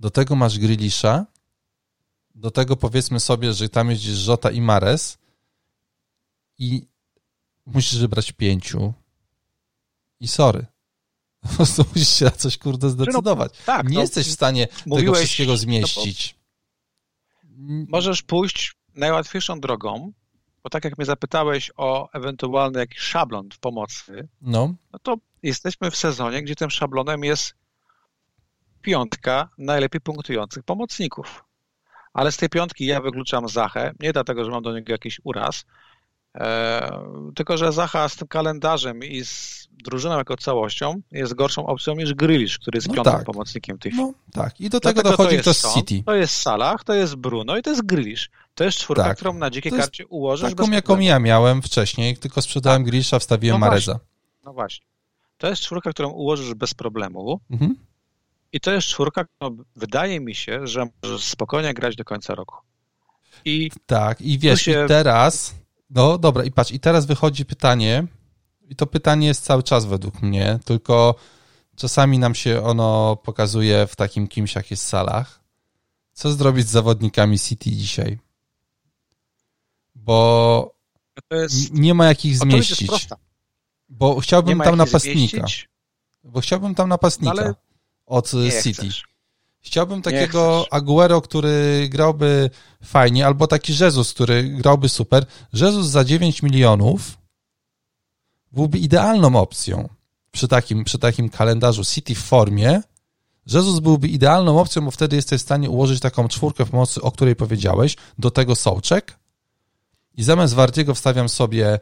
do 0.00 0.10
tego 0.10 0.36
masz 0.36 0.58
Grilisza, 0.58 1.26
do 2.34 2.50
tego 2.50 2.76
powiedzmy 2.76 3.20
sobie, 3.20 3.52
że 3.52 3.68
tam 3.68 3.90
jest 3.90 4.02
Żota 4.02 4.50
i 4.50 4.60
Mares 4.60 5.18
i 6.58 6.86
musisz 7.66 7.98
wybrać 7.98 8.32
pięciu 8.32 8.94
i 10.20 10.28
sorry. 10.28 10.66
Po 11.42 11.48
prostu 11.48 11.84
musisz 11.94 12.08
się 12.08 12.24
na 12.24 12.30
coś, 12.30 12.58
kurde, 12.58 12.90
zdecydować. 12.90 13.52
No, 13.52 13.64
tak, 13.66 13.88
nie 13.88 13.94
no, 13.94 14.00
jesteś 14.00 14.26
w 14.28 14.32
stanie 14.32 14.68
mówiłeś, 14.86 15.04
tego 15.06 15.14
wszystkiego 15.14 15.56
zmieścić. 15.56 16.36
No, 17.44 17.84
możesz 17.88 18.22
pójść 18.22 18.74
najłatwiejszą 18.94 19.60
drogą, 19.60 20.12
bo 20.62 20.70
tak 20.70 20.84
jak 20.84 20.98
mnie 20.98 21.04
zapytałeś 21.04 21.70
o 21.76 22.10
ewentualny 22.12 22.78
jakiś 22.78 22.98
szablon 22.98 23.48
w 23.52 23.58
pomocy, 23.58 24.28
no. 24.40 24.74
no 24.92 24.98
to 24.98 25.16
jesteśmy 25.42 25.90
w 25.90 25.96
sezonie, 25.96 26.42
gdzie 26.42 26.54
tym 26.54 26.70
szablonem 26.70 27.24
jest 27.24 27.54
piątka 28.82 29.48
najlepiej 29.58 30.00
punktujących 30.00 30.62
pomocników 30.62 31.44
ale 32.14 32.32
z 32.32 32.36
tej 32.36 32.48
piątki 32.48 32.86
ja 32.86 33.00
wykluczam 33.00 33.48
Zachę, 33.48 33.92
nie 34.00 34.12
dlatego, 34.12 34.44
że 34.44 34.50
mam 34.50 34.62
do 34.62 34.72
niego 34.72 34.92
jakiś 34.92 35.20
uraz, 35.24 35.64
e, 36.34 36.90
tylko 37.34 37.56
że 37.56 37.72
Zacha 37.72 38.08
z 38.08 38.16
tym 38.16 38.28
kalendarzem 38.28 39.04
i 39.04 39.24
z 39.24 39.64
drużyną 39.84 40.18
jako 40.18 40.36
całością 40.36 41.00
jest 41.12 41.34
gorszą 41.34 41.66
opcją 41.66 41.94
niż 41.94 42.14
Grylisz, 42.14 42.58
który 42.58 42.76
jest 42.76 42.88
no 42.88 42.94
piątym 42.94 43.12
tak. 43.12 43.24
pomocnikiem 43.24 43.78
tej 43.78 43.92
no, 43.94 44.12
Tak, 44.32 44.60
i 44.60 44.70
do 44.70 44.80
tego 44.80 45.02
Dlatego 45.02 45.16
dochodzi 45.16 45.42
to, 45.42 45.50
jest 45.50 45.74
City. 45.74 46.02
To 46.06 46.14
jest 46.14 46.36
Salah, 46.36 46.84
to 46.84 46.94
jest 46.94 47.14
Bruno 47.14 47.56
i 47.56 47.62
to 47.62 47.70
jest 47.70 47.86
Grylisz. 47.86 48.30
To 48.54 48.64
jest 48.64 48.78
czwórka, 48.78 49.04
tak. 49.04 49.16
którą 49.16 49.34
na 49.34 49.50
dzikiej 49.50 49.72
jest 49.72 49.82
karcie 49.84 50.06
ułożysz. 50.06 50.54
Taką, 50.54 50.70
jaką 50.70 50.98
ja 50.98 51.18
miałem 51.18 51.62
wcześniej, 51.62 52.16
tylko 52.16 52.42
sprzedałem 52.42 52.82
tak. 52.82 52.90
Grilisza, 52.90 53.18
wstawiłem 53.18 53.60
no 53.60 53.66
Mareza. 53.66 53.92
Właśnie. 53.92 54.08
No 54.44 54.52
właśnie. 54.52 54.86
To 55.38 55.48
jest 55.48 55.62
czwórka, 55.62 55.90
którą 55.90 56.08
ułożysz 56.08 56.54
bez 56.54 56.74
problemu. 56.74 57.40
Mhm. 57.50 57.74
I 58.54 58.60
to 58.60 58.72
jest 58.72 58.88
czwórka, 58.88 59.24
którą 59.24 59.56
wydaje 59.76 60.20
mi 60.20 60.34
się, 60.34 60.66
że 60.66 60.86
możesz 61.02 61.24
spokojnie 61.24 61.74
grać 61.74 61.96
do 61.96 62.04
końca 62.04 62.34
roku. 62.34 62.54
I 63.44 63.70
tak, 63.86 64.20
i 64.20 64.38
wiesz, 64.38 64.62
się... 64.62 64.84
i 64.84 64.88
teraz, 64.88 65.54
no 65.90 66.18
dobra, 66.18 66.44
i 66.44 66.50
patrz, 66.50 66.72
i 66.72 66.80
teraz 66.80 67.06
wychodzi 67.06 67.44
pytanie, 67.44 68.06
i 68.68 68.76
to 68.76 68.86
pytanie 68.86 69.26
jest 69.26 69.44
cały 69.44 69.62
czas 69.62 69.84
według 69.84 70.22
mnie, 70.22 70.58
tylko 70.64 71.14
czasami 71.76 72.18
nam 72.18 72.34
się 72.34 72.62
ono 72.62 73.16
pokazuje 73.16 73.86
w 73.86 73.96
takim 73.96 74.28
kimś, 74.28 74.54
jak 74.54 74.70
jest 74.70 74.86
Salah. 74.86 75.40
Co 76.12 76.32
zrobić 76.32 76.66
z 76.66 76.70
zawodnikami 76.70 77.38
City 77.38 77.70
dzisiaj? 77.70 78.18
Bo 79.94 80.74
jest... 81.30 81.72
nie 81.72 81.94
ma 81.94 82.06
jak 82.06 82.24
ich 82.24 82.38
zmieścić. 82.38 82.90
Bo 83.88 84.20
chciałbym 84.20 84.60
tam 84.60 84.76
napastnika. 84.76 85.38
Zmieścić? 85.38 85.68
Bo 86.24 86.40
chciałbym 86.40 86.74
tam 86.74 86.88
napastnika 86.88 87.42
Ale 87.42 87.54
od 88.06 88.30
City. 88.62 88.72
Chcesz. 88.72 89.04
Chciałbym 89.60 90.02
takiego 90.02 90.66
Aguero, 90.70 91.20
który 91.20 91.88
grałby 91.90 92.50
fajnie, 92.82 93.26
albo 93.26 93.46
taki 93.46 93.72
Jezus, 93.80 94.12
który 94.12 94.44
grałby 94.44 94.88
super. 94.88 95.26
Jezus 95.52 95.86
za 95.86 96.04
9 96.04 96.42
milionów 96.42 97.18
byłby 98.52 98.78
idealną 98.78 99.36
opcją 99.36 99.88
przy 100.32 100.48
takim, 100.48 100.84
przy 100.84 100.98
takim 100.98 101.28
kalendarzu 101.28 101.84
City 101.84 102.14
w 102.14 102.18
formie. 102.18 102.82
Jezus 103.46 103.80
byłby 103.80 104.08
idealną 104.08 104.60
opcją, 104.60 104.84
bo 104.84 104.90
wtedy 104.90 105.16
jesteś 105.16 105.40
w 105.40 105.44
stanie 105.44 105.70
ułożyć 105.70 106.00
taką 106.00 106.28
czwórkę 106.28 106.66
pomocy, 106.66 107.02
o 107.02 107.10
której 107.10 107.36
powiedziałeś, 107.36 107.96
do 108.18 108.30
tego 108.30 108.56
Sołczek. 108.56 109.18
I 110.14 110.22
zamiast 110.22 110.54
Wardiego 110.54 110.94
wstawiam 110.94 111.28
sobie 111.28 111.80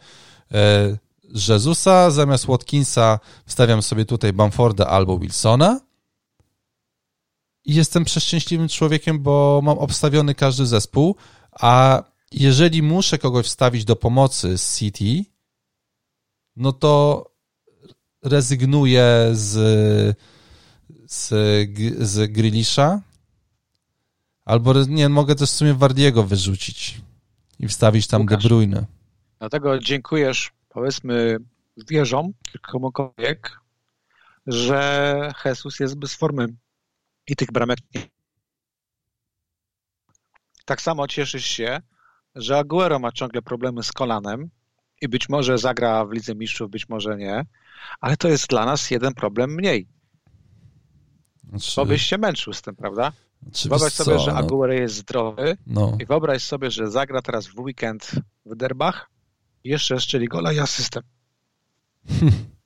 e, 0.53 0.97
Jezusa, 1.49 2.11
zamiast 2.11 2.47
Watkinsa 2.47 3.18
wstawiam 3.47 3.83
sobie 3.83 4.05
tutaj 4.05 4.33
Bamforda 4.33 4.87
albo 4.87 5.18
Wilsona 5.18 5.81
jestem 7.64 8.04
przeszczęśliwym 8.04 8.68
człowiekiem, 8.68 9.22
bo 9.22 9.60
mam 9.62 9.78
obstawiony 9.78 10.34
każdy 10.34 10.66
zespół, 10.66 11.16
a 11.52 12.02
jeżeli 12.32 12.82
muszę 12.82 13.18
kogoś 13.18 13.46
wstawić 13.46 13.84
do 13.84 13.96
pomocy 13.96 14.58
z 14.58 14.78
City, 14.78 15.24
no 16.56 16.72
to 16.72 17.24
rezygnuję 18.22 19.30
z, 19.32 20.16
z, 21.06 21.28
z 21.98 22.32
Grilisza, 22.32 23.00
albo 24.44 24.84
nie, 24.84 25.08
mogę 25.08 25.34
też 25.34 25.50
w 25.50 25.54
sumie 25.54 25.74
Wardiego 25.74 26.22
wyrzucić 26.22 27.00
i 27.58 27.68
wstawić 27.68 28.06
tam 28.06 28.22
Łukasz, 28.22 28.42
De 28.42 28.48
Bruyne. 28.48 28.86
Dlatego 29.38 29.78
dziękujesz, 29.78 30.52
powiedzmy, 30.68 31.38
wierzom 31.88 32.32
komukolwiek, 32.62 33.60
że 34.46 35.32
Jesus 35.44 35.80
jest 35.80 35.98
bez 35.98 36.14
formy 36.14 36.48
i 37.27 37.37
tych 37.37 37.53
bramek 37.53 37.79
nie. 37.95 38.03
Tak 40.64 40.83
samo 40.83 41.09
cieszysz 41.09 41.47
się, 41.47 41.81
że 42.35 42.59
Aguero 42.59 42.99
ma 42.99 43.12
ciągle 43.12 43.43
problemy 43.43 43.83
z 43.83 43.93
kolanem 43.93 44.51
i 45.01 45.09
być 45.09 45.29
może 45.29 45.59
zagra 45.59 46.05
w 46.05 46.12
Lidze 46.12 46.35
Mistrzów, 46.35 46.70
być 46.70 46.89
może 46.89 47.16
nie, 47.16 47.45
ale 48.01 48.16
to 48.16 48.29
jest 48.29 48.49
dla 48.49 48.66
nas 48.66 48.91
jeden 48.91 49.14
problem 49.14 49.55
mniej. 49.55 49.89
Znaczy... 51.49 51.73
Bo 51.77 51.87
byś 51.87 52.03
się 52.03 52.18
męczył 52.18 52.53
z 52.53 52.62
tym, 52.62 52.77
prawda? 52.77 53.12
Znaczy, 53.43 53.68
wyobraź 53.68 53.93
sobie, 53.93 54.16
co? 54.16 54.25
że 54.25 54.33
no- 54.33 54.39
Aguero 54.39 54.73
jest 54.73 54.95
zdrowy 54.95 55.57
no. 55.66 55.97
i 56.01 56.07
wyobraź 56.07 56.43
sobie, 56.43 56.70
że 56.70 56.91
zagra 56.91 57.23
teraz 57.23 57.47
w 57.47 57.59
weekend 57.59 58.11
w 58.47 58.57
derbach 58.57 59.11
jeszcze 59.64 60.01
strzeli 60.01 60.29
gola 60.29 60.53
i 60.53 60.59
asystem. 60.59 61.03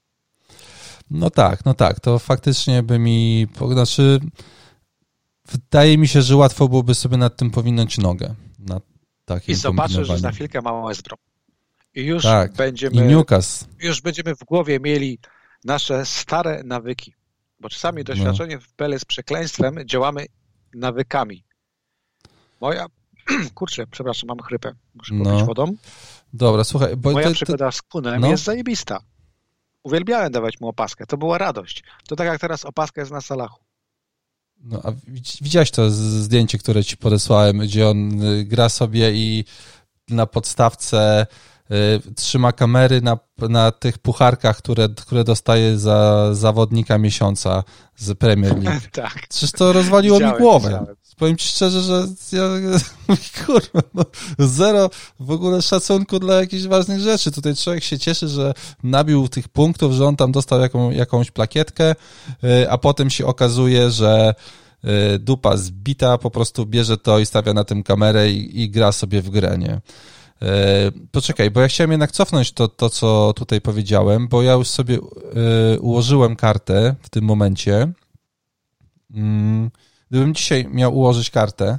No 1.11 1.31
tak, 1.31 1.65
no 1.65 1.75
tak, 1.75 2.01
to 2.01 2.19
faktycznie 2.19 2.83
by 2.83 2.99
mi, 2.99 3.47
znaczy 3.73 4.21
wydaje 5.53 5.99
mi 5.99 6.09
się, 6.09 6.23
że 6.23 6.37
łatwo 6.37 6.69
byłoby 6.69 6.95
sobie 6.95 7.17
nad 7.17 7.37
tym 7.37 7.51
powinąć 7.51 7.99
nogę. 7.99 8.35
Nad 8.59 8.83
takim 9.25 9.53
I 9.53 9.55
zobaczysz, 9.55 10.07
że 10.07 10.19
za 10.19 10.31
chwilkę 10.31 10.63
ma 10.63 10.87
West 10.87 11.09
I 11.95 12.03
już 12.03 12.23
tak, 12.23 12.53
będziemy, 12.53 12.97
i 12.97 13.01
Newcastle. 13.01 13.67
już 13.81 14.01
będziemy 14.01 14.37
w 14.37 14.45
głowie 14.45 14.81
mieli 14.81 15.19
nasze 15.65 16.07
stare 16.07 16.63
nawyki, 16.65 17.15
bo 17.61 17.69
czasami 17.69 17.99
no. 17.99 18.05
doświadczenie 18.05 18.55
no. 18.55 18.61
w 18.61 18.73
PL 18.73 18.93
jest 18.93 19.07
przekleństwem, 19.07 19.79
działamy 19.87 20.27
nawykami. 20.75 21.45
Moja, 22.61 22.87
kurczę, 23.55 23.87
przepraszam, 23.87 24.29
mam 24.29 24.39
chrypę, 24.39 24.73
muszę 24.95 25.15
no. 25.15 25.25
popić 25.25 25.47
wodą. 25.47 25.77
Dobra, 26.33 26.65
słuchaj. 26.65 26.97
Bo 26.97 27.13
Moja 27.13 27.29
ty, 27.29 27.35
przygoda 27.35 27.71
z 27.71 27.83
Kunem 27.83 28.21
no. 28.21 28.29
jest 28.29 28.45
zajebista. 28.45 29.01
Uwielbiałem 29.87 30.33
dawać 30.33 30.61
mu 30.61 30.69
opaskę. 30.69 31.07
To 31.07 31.17
była 31.17 31.39
radość. 31.39 31.83
To 32.09 32.17
tak 32.17 32.27
jak 32.27 32.41
teraz 32.41 32.65
opaska 32.65 33.01
jest 33.01 33.13
na 33.13 33.21
Salachu. 33.21 33.65
No, 34.65 34.81
a 34.85 34.93
widziałeś 35.41 35.71
to 35.71 35.91
zdjęcie, 35.91 36.59
które 36.59 36.85
ci 36.85 36.97
podesłałem, 36.97 37.59
gdzie 37.59 37.89
on 37.89 38.23
y, 38.23 38.45
gra 38.45 38.69
sobie 38.69 39.13
i 39.13 39.45
na 40.09 40.27
podstawce 40.27 41.27
y, 41.71 42.15
trzyma 42.15 42.53
kamery 42.53 43.01
na, 43.01 43.19
na 43.39 43.73
tych 43.73 43.99
pucharkach, 43.99 44.59
które, 44.59 44.89
które 44.89 45.25
dostaje 45.25 45.79
za 45.79 46.29
zawodnika 46.35 46.99
miesiąca 46.99 47.65
z 47.97 48.19
Premier 48.19 48.63
League. 48.63 48.81
tak. 48.93 49.27
Przecież 49.29 49.53
to 49.53 49.73
rozwaliło 49.73 50.17
widziałem, 50.17 50.37
mi 50.37 50.43
głowę. 50.43 50.69
Widziałem 50.69 50.97
powiem 51.17 51.37
ci 51.37 51.49
szczerze, 51.49 51.83
że 51.83 52.07
ja, 52.33 52.43
kurwa, 53.47 53.81
no, 53.95 54.05
zero 54.39 54.91
w 55.21 55.31
ogóle 55.31 55.63
szacunku 55.63 56.19
dla 56.19 56.35
jakichś 56.35 56.65
ważnych 56.65 57.01
rzeczy. 57.01 57.31
Tutaj 57.31 57.57
człowiek 57.57 57.85
się 57.85 57.99
cieszy, 57.99 58.29
że 58.29 58.55
nabił 58.83 59.29
tych 59.29 59.49
punktów, 59.49 59.93
że 59.93 60.07
on 60.07 60.17
tam 60.17 60.33
dostał 60.33 60.61
jaką, 60.61 60.91
jakąś 60.91 61.31
plakietkę, 61.31 61.95
y, 62.45 62.71
a 62.71 62.79
potem 62.79 63.11
się 63.11 63.27
okazuje, 63.27 63.91
że 63.91 64.35
y, 65.15 65.19
dupa 65.19 65.57
zbita, 65.57 66.19
po 66.19 66.31
prostu 66.31 66.67
bierze 66.67 66.97
to 66.97 67.19
i 67.19 67.27
stawia 67.27 67.55
na 67.55 67.65
tym 67.65 67.83
kamerę 67.83 68.31
i, 68.31 68.63
i 68.63 68.71
gra 68.71 68.93
sobie 68.93 69.23
w 69.23 69.31
grę, 69.31 69.57
nie? 69.59 69.75
Y, 69.75 71.09
poczekaj, 71.11 71.51
bo 71.51 71.61
ja 71.61 71.69
chciałem 71.69 71.91
jednak 71.91 72.13
cofnąć 72.13 72.53
to, 72.53 72.69
to, 72.69 72.91
co 72.91 73.33
tutaj 73.37 73.61
powiedziałem, 73.61 74.29
bo 74.29 74.43
ja 74.43 74.53
już 74.53 74.69
sobie 74.69 74.99
ułożyłem 75.81 76.37
kartę 76.37 76.95
w 77.03 77.11
tym 77.11 77.25
momencie. 77.25 77.93
Mm, 79.15 79.71
Gdybym 80.11 80.35
dzisiaj 80.35 80.69
miał 80.71 80.97
ułożyć 80.97 81.31
kartę, 81.31 81.79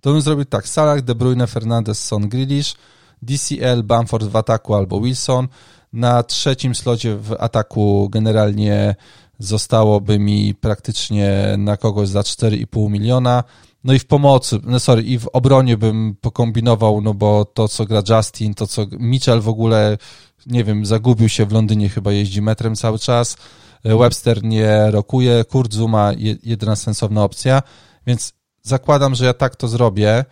to 0.00 0.12
bym 0.12 0.20
zrobił 0.20 0.44
tak. 0.44 0.68
Salah, 0.68 1.02
De 1.02 1.14
Bruyne, 1.14 1.46
Fernandez, 1.46 2.04
Son, 2.04 2.28
Grealish, 2.28 2.74
DCL, 3.22 3.82
Bamford 3.82 4.24
w 4.24 4.36
ataku 4.36 4.74
albo 4.74 5.00
Wilson. 5.00 5.48
Na 5.92 6.22
trzecim 6.22 6.74
slocie 6.74 7.16
w 7.16 7.32
ataku 7.38 8.08
generalnie 8.12 8.94
zostałoby 9.38 10.18
mi 10.18 10.54
praktycznie 10.54 11.54
na 11.58 11.76
kogoś 11.76 12.08
za 12.08 12.20
4,5 12.20 12.90
miliona. 12.90 13.44
No 13.84 13.92
i 13.92 13.98
w 13.98 14.06
pomocy, 14.06 14.60
no 14.64 14.80
sorry, 14.80 15.02
i 15.02 15.18
w 15.18 15.28
obronie 15.32 15.76
bym 15.76 16.16
pokombinował, 16.20 17.00
no 17.00 17.14
bo 17.14 17.44
to, 17.44 17.68
co 17.68 17.84
gra 17.84 18.02
Justin, 18.08 18.54
to, 18.54 18.66
co 18.66 18.86
Mitchell 18.98 19.40
w 19.40 19.48
ogóle, 19.48 19.98
nie 20.46 20.64
wiem, 20.64 20.86
zagubił 20.86 21.28
się 21.28 21.46
w 21.46 21.52
Londynie, 21.52 21.88
chyba 21.88 22.12
jeździ 22.12 22.42
metrem 22.42 22.76
cały 22.76 22.98
czas. 22.98 23.36
Webster 23.84 24.44
nie 24.44 24.90
rokuje, 24.90 25.44
Kurt 25.44 25.74
Zuma 25.74 26.12
jedyna 26.42 26.76
sensowna 26.76 27.24
opcja, 27.24 27.62
więc 28.06 28.32
zakładam, 28.62 29.14
że 29.14 29.24
ja 29.24 29.34
tak 29.34 29.56
to 29.56 29.68
zrobię 29.68 30.24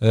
yy, 0.00 0.08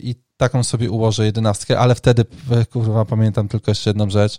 i 0.00 0.14
taką 0.36 0.64
sobie 0.64 0.90
ułożę 0.90 1.24
jedenastkę, 1.24 1.78
ale 1.78 1.94
wtedy, 1.94 2.24
kurwa, 2.70 3.04
pamiętam 3.04 3.48
tylko 3.48 3.70
jeszcze 3.70 3.90
jedną 3.90 4.10
rzecz, 4.10 4.38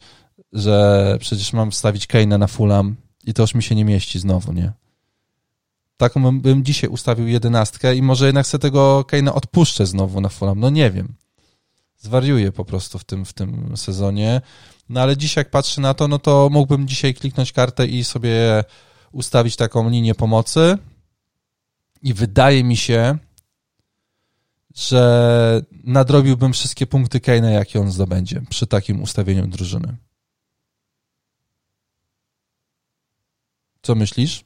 że 0.53 1.17
przecież 1.19 1.53
mam 1.53 1.71
wstawić 1.71 2.07
Kane'a 2.07 2.39
na 2.39 2.47
Fulham 2.47 2.95
i 3.23 3.33
to 3.33 3.43
już 3.43 3.55
mi 3.55 3.63
się 3.63 3.75
nie 3.75 3.85
mieści 3.85 4.19
znowu, 4.19 4.53
nie? 4.53 4.73
Taką 5.97 6.23
bym, 6.23 6.41
bym 6.41 6.65
dzisiaj 6.65 6.89
ustawił 6.89 7.27
jedenastkę 7.27 7.95
i 7.95 8.01
może 8.01 8.25
jednak 8.25 8.47
sobie 8.47 8.61
tego 8.61 9.05
Kane'a 9.11 9.33
odpuszczę 9.33 9.85
znowu 9.85 10.21
na 10.21 10.29
Fulham, 10.29 10.59
no 10.59 10.69
nie 10.69 10.91
wiem. 10.91 11.13
Zwariuję 11.97 12.51
po 12.51 12.65
prostu 12.65 12.99
w 12.99 13.03
tym, 13.03 13.25
w 13.25 13.33
tym 13.33 13.77
sezonie. 13.77 14.41
No 14.91 15.01
ale 15.01 15.17
dzisiaj 15.17 15.41
jak 15.41 15.51
patrzę 15.51 15.81
na 15.81 15.93
to, 15.93 16.07
no 16.07 16.19
to 16.19 16.49
mógłbym 16.51 16.87
dzisiaj 16.87 17.13
kliknąć 17.13 17.51
kartę 17.51 17.85
i 17.85 18.03
sobie 18.03 18.63
ustawić 19.11 19.55
taką 19.55 19.89
linię 19.89 20.15
pomocy 20.15 20.77
i 22.01 22.13
wydaje 22.13 22.63
mi 22.63 22.77
się, 22.77 23.17
że 24.75 25.61
nadrobiłbym 25.83 26.53
wszystkie 26.53 26.87
punkty 26.87 27.19
Kane'a, 27.19 27.49
jakie 27.49 27.79
on 27.79 27.91
zdobędzie 27.91 28.41
przy 28.49 28.67
takim 28.67 29.01
ustawieniu 29.01 29.47
drużyny. 29.47 29.97
Co 33.81 33.95
myślisz? 33.95 34.43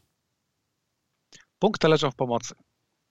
Punkty 1.60 1.88
leżą 1.88 2.12
w 2.12 2.16
pomocy. 2.16 2.56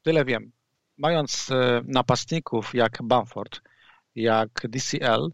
Tyle 0.02 0.24
wiem. 0.24 0.52
Mając 0.96 1.50
e, 1.50 1.82
napastników 1.86 2.74
jak 2.74 3.02
Bamford, 3.02 3.60
jak 4.14 4.66
DCL, 4.68 5.32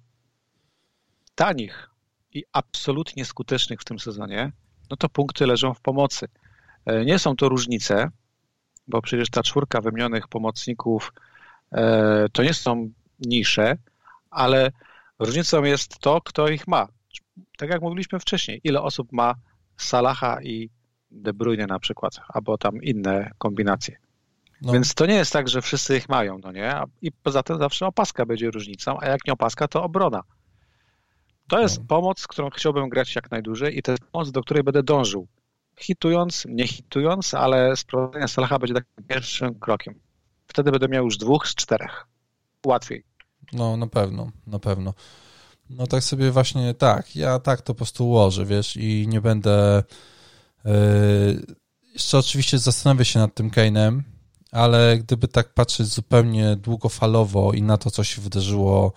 tanich, 1.35 1.90
i 2.33 2.45
absolutnie 2.53 3.25
skutecznych 3.25 3.81
w 3.81 3.85
tym 3.85 3.99
sezonie, 3.99 4.53
no 4.91 4.97
to 4.97 5.09
punkty 5.09 5.47
leżą 5.47 5.75
w 5.75 5.81
pomocy. 5.81 6.29
E, 6.87 7.05
nie 7.05 7.19
są 7.19 7.37
to 7.37 7.49
różnice, 7.49 8.11
bo 8.89 9.03
przecież 9.03 9.31
ta 9.31 9.43
czwórka 9.43 9.81
wymienionych 9.81 10.29
pomocników 10.29 11.13
e, 11.73 12.27
to 12.33 12.43
nie 12.43 12.55
są 12.55 12.91
nisze, 13.19 13.77
ale 14.31 14.71
różnicą 15.19 15.65
jest 15.65 15.99
to, 15.99 16.21
kto 16.21 16.49
ich 16.49 16.69
ma. 16.69 16.89
Tak 17.59 17.71
jak 17.71 17.83
mówiliśmy 17.83 18.21
wcześniej, 18.21 18.61
ile 18.65 18.83
osób 18.83 19.13
ma 19.13 19.35
Salaha 19.77 20.43
i 20.43 20.71
De 21.11 21.33
Bruyne 21.33 21.67
na 21.67 21.79
przykład, 21.79 22.21
albo 22.29 22.59
tam 22.59 22.83
inne 22.83 23.31
kombinacje. 23.39 23.97
No. 24.63 24.73
Więc 24.73 24.95
to 24.95 25.07
nie 25.07 25.15
jest 25.15 25.33
tak, 25.33 25.49
że 25.49 25.63
wszyscy 25.63 25.97
ich 25.97 26.09
mają, 26.09 26.39
no 26.39 26.53
nie? 26.53 26.75
I 27.03 27.13
poza 27.13 27.43
tym 27.43 27.59
zawsze 27.59 27.87
opaska 27.87 28.27
będzie 28.27 28.51
różnicą, 28.51 29.01
a 29.01 29.07
jak 29.07 29.27
nie 29.27 29.33
opaska, 29.33 29.69
to 29.69 29.83
obrona. 29.83 30.23
To 31.51 31.61
jest 31.61 31.79
no. 31.79 31.85
pomoc, 31.89 32.27
którą 32.27 32.51
chciałbym 32.51 32.89
grać 32.89 33.15
jak 33.15 33.31
najdłużej 33.31 33.79
i 33.79 33.83
to 33.83 33.91
jest 33.93 34.05
pomoc, 34.05 34.31
do 34.31 34.43
której 34.43 34.63
będę 34.63 34.83
dążył. 34.83 35.27
hitując, 35.81 36.47
nie 36.49 36.69
hitując, 36.69 37.35
ale 37.35 37.77
sprowadzenie 37.77 38.29
Salaha 38.29 38.59
będzie 38.59 38.75
takim 38.75 39.05
pierwszym 39.09 39.55
krokiem. 39.55 39.95
Wtedy 40.47 40.71
będę 40.71 40.89
miał 40.89 41.05
już 41.05 41.17
dwóch 41.17 41.49
z 41.49 41.55
czterech. 41.55 42.07
Łatwiej. 42.67 43.05
No, 43.53 43.77
na 43.77 43.87
pewno, 43.87 44.31
na 44.47 44.59
pewno. 44.59 44.95
No 45.71 45.87
tak 45.87 46.05
sobie 46.05 46.31
właśnie, 46.31 46.75
tak, 46.75 47.17
ja 47.17 47.39
tak 47.39 47.61
to 47.61 47.75
po 47.75 47.79
prostu 47.79 48.09
ułożę, 48.09 48.45
wiesz, 48.45 48.77
i 48.77 49.07
nie 49.09 49.21
będę... 49.21 49.83
Yy, 50.65 50.73
jeszcze 51.93 52.19
oczywiście 52.19 52.59
zastanawiam 52.59 53.05
się 53.05 53.19
nad 53.19 53.35
tym 53.35 53.51
Kane'em, 53.51 54.01
ale 54.53 54.99
gdyby 54.99 55.29
tak 55.29 55.55
patrzeć 55.55 55.87
zupełnie 55.87 56.57
długofalowo 56.57 57.53
i 57.53 57.63
na 57.63 57.79
to, 57.79 57.91
co 57.91 58.05
się 58.05 58.23
wydarzyło 58.23 58.93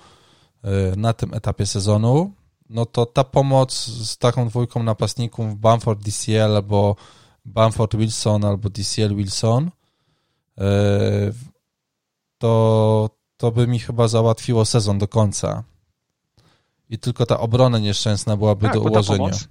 yy, 0.63 0.71
na 0.97 1.13
tym 1.13 1.33
etapie 1.33 1.65
sezonu, 1.65 2.33
no 2.69 2.85
to 2.85 3.05
ta 3.05 3.23
pomoc 3.23 3.73
z 3.85 4.17
taką 4.17 4.47
dwójką 4.47 4.83
napastników 4.83 5.59
Bamford 5.59 5.99
DCL 5.99 6.55
albo 6.55 6.95
Bamford 7.45 7.95
Wilson 7.95 8.45
albo 8.45 8.69
DCL 8.69 9.15
Wilson 9.15 9.71
yy, 10.57 10.65
to, 12.37 13.09
to 13.37 13.51
by 13.51 13.67
mi 13.67 13.79
chyba 13.79 14.07
załatwiło 14.07 14.65
sezon 14.65 14.97
do 14.97 15.07
końca. 15.07 15.63
I 16.89 16.99
tylko 16.99 17.25
ta 17.25 17.39
obrona 17.39 17.79
nieszczęsna 17.79 18.37
byłaby 18.37 18.65
tak, 18.65 18.73
do 18.73 18.81
ułożenia. 18.81 19.17
Pomoc... 19.17 19.47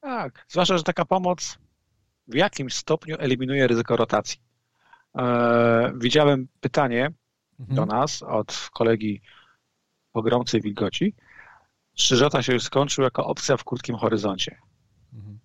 Tak, 0.00 0.46
zwłaszcza, 0.48 0.78
że 0.78 0.82
taka 0.82 1.04
pomoc 1.04 1.58
w 2.28 2.34
jakimś 2.34 2.74
stopniu 2.74 3.16
eliminuje 3.18 3.66
ryzyko 3.66 3.96
rotacji. 3.96 4.40
Eee, 5.14 5.92
widziałem 5.96 6.48
pytanie 6.60 7.12
mhm. 7.60 7.76
do 7.76 7.86
nas 7.86 8.22
od 8.22 8.68
kolegi 8.72 9.22
pogromcy 10.12 10.60
wilgoci, 10.60 11.14
czy 11.94 12.16
Żota 12.16 12.42
się 12.42 12.52
już 12.52 12.62
skończył 12.62 13.04
jako 13.04 13.26
opcja 13.26 13.56
w 13.56 13.64
krótkim 13.64 13.96
horyzoncie. 13.96 14.58
Mhm. 15.14 15.38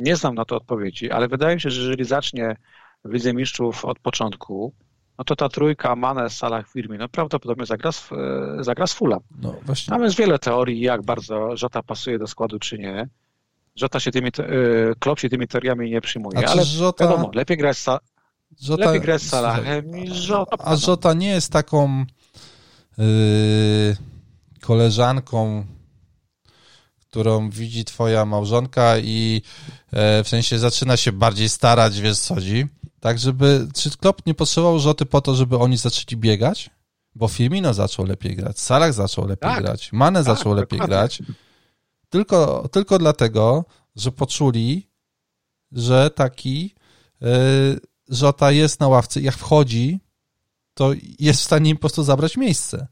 Nie 0.00 0.16
znam 0.16 0.34
na 0.34 0.44
to 0.44 0.56
odpowiedzi, 0.56 1.10
ale 1.10 1.28
wydaje 1.28 1.54
mi 1.54 1.60
się, 1.60 1.70
że 1.70 1.80
jeżeli 1.80 2.04
zacznie 2.04 2.56
w 3.04 3.12
Lidze 3.12 3.34
Mistrzów 3.34 3.84
od 3.84 3.98
początku, 3.98 4.72
no 5.18 5.24
to 5.24 5.36
ta 5.36 5.48
trójka 5.48 5.96
Mane, 5.96 6.30
Salah, 6.30 6.68
Firmino 6.68 7.04
no 7.04 7.08
prawdopodobnie 7.08 7.66
zagra 7.66 7.92
z, 7.92 8.12
e, 8.12 8.64
zagra 8.64 8.86
z 8.86 8.92
Fulham. 8.92 9.20
No 9.40 9.54
właśnie. 9.62 9.90
Tam 9.90 10.04
jest 10.04 10.16
wiele 10.16 10.38
teorii, 10.38 10.80
jak 10.80 11.02
bardzo 11.02 11.56
Żota 11.56 11.82
pasuje 11.82 12.18
do 12.18 12.26
składu, 12.26 12.58
czy 12.58 12.78
nie. 12.78 13.08
Żota 13.76 14.00
się 14.00 14.10
tymi, 14.10 14.28
e, 14.28 14.32
Klopp 14.98 15.20
się 15.20 15.28
tymi 15.28 15.48
teoriami 15.48 15.90
nie 15.90 16.00
przyjmuje, 16.00 16.48
ale 16.48 16.64
Żota... 16.64 17.04
wiadomo, 17.04 17.30
lepiej 17.34 17.56
grać 17.56 17.76
z, 17.76 17.84
Żota... 18.60 18.84
lepiej 18.86 19.00
grać 19.00 19.22
z 19.22 19.28
Salahem 19.28 19.90
niż 19.90 20.12
Żota. 20.12 20.56
A 20.64 20.76
Żota 20.76 21.14
nie 21.14 21.28
jest 21.28 21.52
taką 21.52 22.04
koleżanką, 24.60 25.66
którą 27.00 27.50
widzi 27.50 27.84
twoja 27.84 28.24
małżonka 28.24 28.98
i 28.98 29.42
e, 29.92 30.24
w 30.24 30.28
sensie 30.28 30.58
zaczyna 30.58 30.96
się 30.96 31.12
bardziej 31.12 31.48
starać, 31.48 32.00
wiesz 32.00 32.18
co 32.18 32.34
chodzi. 32.34 32.66
Tak, 33.00 33.18
żeby, 33.18 33.68
czy 33.74 33.90
Klopp 33.90 34.26
nie 34.26 34.34
potrzebował 34.34 34.78
Rzoty 34.78 35.06
po 35.06 35.20
to, 35.20 35.34
żeby 35.34 35.58
oni 35.58 35.76
zaczęli 35.76 36.20
biegać? 36.20 36.70
Bo 37.14 37.28
Firmino 37.28 37.74
zaczął 37.74 38.06
lepiej 38.06 38.36
grać, 38.36 38.60
Salah 38.60 38.92
zaczął 38.92 39.26
lepiej 39.26 39.50
tak, 39.50 39.62
grać, 39.62 39.92
Mane 39.92 40.24
tak, 40.24 40.36
zaczął 40.36 40.54
lepiej 40.54 40.78
dokładnie. 40.78 40.96
grać. 40.96 41.22
Tylko, 42.08 42.68
tylko 42.72 42.98
dlatego, 42.98 43.64
że 43.96 44.12
poczuli, 44.12 44.90
że 45.72 46.10
taki 46.10 46.74
yy, 47.20 47.28
Żota 48.08 48.52
jest 48.52 48.80
na 48.80 48.88
ławce, 48.88 49.20
jak 49.20 49.34
wchodzi, 49.36 50.00
to 50.76 50.92
jest 51.18 51.40
w 51.40 51.44
stanie 51.44 51.70
im 51.70 51.76
po 51.76 51.80
prostu 51.80 52.02
zabrać 52.02 52.36
miejsce 52.36 52.86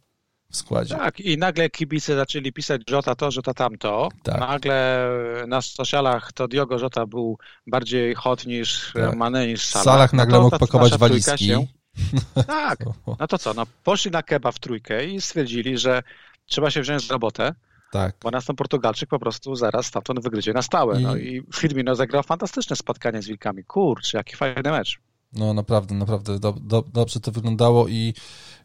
w 0.50 0.56
składzie. 0.56 0.96
Tak, 0.96 1.20
i 1.20 1.38
nagle 1.38 1.70
kibice 1.70 2.16
zaczęli 2.16 2.52
pisać 2.52 2.82
Żota 2.90 3.14
to, 3.14 3.30
Żota 3.30 3.54
tamto. 3.54 4.08
Tak. 4.22 4.40
Nagle 4.40 5.08
na 5.48 5.62
socialach 5.62 6.32
to 6.32 6.48
Diogo 6.48 6.78
Żota 6.78 7.06
był 7.06 7.38
bardziej 7.66 8.14
hot 8.14 8.46
niż 8.46 8.92
tak. 8.94 9.16
Mane, 9.16 9.46
niż 9.46 9.64
Salah. 9.66 9.84
Salah 9.84 10.12
nagle 10.12 10.38
no 10.38 10.44
mógł 10.44 10.58
pakować 10.58 10.98
walizki. 10.98 11.46
Się... 11.46 11.66
Tak, 12.46 12.78
no 13.20 13.26
to 13.26 13.38
co, 13.38 13.54
no 13.54 13.66
poszli 13.84 14.10
na 14.10 14.22
keba 14.22 14.52
w 14.52 14.58
trójkę 14.58 15.04
i 15.04 15.20
stwierdzili, 15.20 15.78
że 15.78 16.02
trzeba 16.46 16.70
się 16.70 16.80
wziąć 16.80 17.06
z 17.06 17.10
robotę, 17.10 17.54
tak. 17.92 18.16
bo 18.22 18.30
nas 18.30 18.44
ten 18.44 18.56
Portugalczyk 18.56 19.10
po 19.10 19.18
prostu 19.18 19.56
zaraz 19.56 19.86
stamtąd 19.86 20.22
wygryzie 20.22 20.52
na 20.52 20.62
stałe. 20.62 21.00
I... 21.00 21.02
No 21.02 21.16
i 21.16 21.42
Firmino 21.54 21.94
zagrał 21.94 22.22
fantastyczne 22.22 22.76
spotkanie 22.76 23.22
z 23.22 23.26
Wilkami. 23.26 23.64
Kurczę, 23.64 24.18
jaki 24.18 24.36
fajny 24.36 24.70
mecz. 24.70 25.00
No 25.34 25.54
naprawdę, 25.54 25.94
naprawdę 25.94 26.38
do, 26.38 26.52
do, 26.52 26.84
dobrze 26.92 27.20
to 27.20 27.32
wyglądało 27.32 27.88
i 27.88 28.14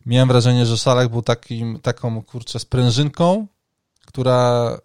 miałem 0.05 0.27
wrażenie, 0.27 0.65
że 0.65 0.77
Salah 0.77 1.09
był 1.09 1.21
takim, 1.21 1.79
taką, 1.79 2.21
kurczę, 2.23 2.59
sprężynką, 2.59 3.47
która 4.05 4.77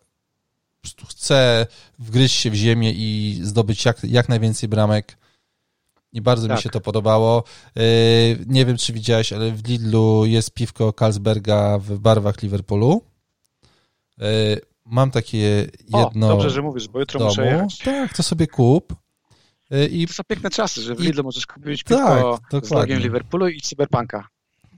chce 1.08 1.66
wgryźć 1.98 2.36
się 2.36 2.50
w 2.50 2.54
ziemię 2.54 2.92
i 2.92 3.38
zdobyć 3.42 3.84
jak, 3.84 4.04
jak 4.04 4.28
najwięcej 4.28 4.68
bramek. 4.68 5.18
I 6.12 6.20
bardzo 6.20 6.48
tak. 6.48 6.56
mi 6.56 6.62
się 6.62 6.70
to 6.70 6.80
podobało. 6.80 7.44
Yy, 7.76 7.82
nie 8.46 8.66
wiem, 8.66 8.76
czy 8.76 8.92
widziałeś, 8.92 9.32
ale 9.32 9.52
w 9.52 9.68
Lidlu 9.68 10.26
jest 10.26 10.50
piwko 10.50 10.92
Carlsberga 10.92 11.78
w 11.78 11.98
barwach 11.98 12.42
Liverpoolu. 12.42 13.02
Yy, 14.18 14.26
mam 14.84 15.10
takie 15.10 15.68
jedno. 15.94 16.26
O, 16.26 16.30
dobrze, 16.30 16.50
że 16.50 16.62
mówisz, 16.62 16.88
bo 16.88 17.00
jutro 17.00 17.18
domu. 17.18 17.30
muszę 17.30 17.46
jechać. 17.46 17.78
Tak, 17.78 18.16
to 18.16 18.22
sobie 18.22 18.46
kup. 18.46 19.03
Yy, 19.70 19.86
I... 19.86 20.06
To 20.06 20.12
są 20.12 20.22
piękne 20.28 20.50
czasy, 20.50 20.82
że 20.82 20.94
w 20.94 21.00
Lidlu 21.00 21.24
możesz 21.24 21.46
kupić 21.46 21.84
piwko 21.84 22.38
tak, 22.50 22.66
z 22.66 22.70
logiem 22.70 22.98
Liverpoolu 22.98 23.48
i 23.48 23.60
Cyberpunka. 23.60 24.28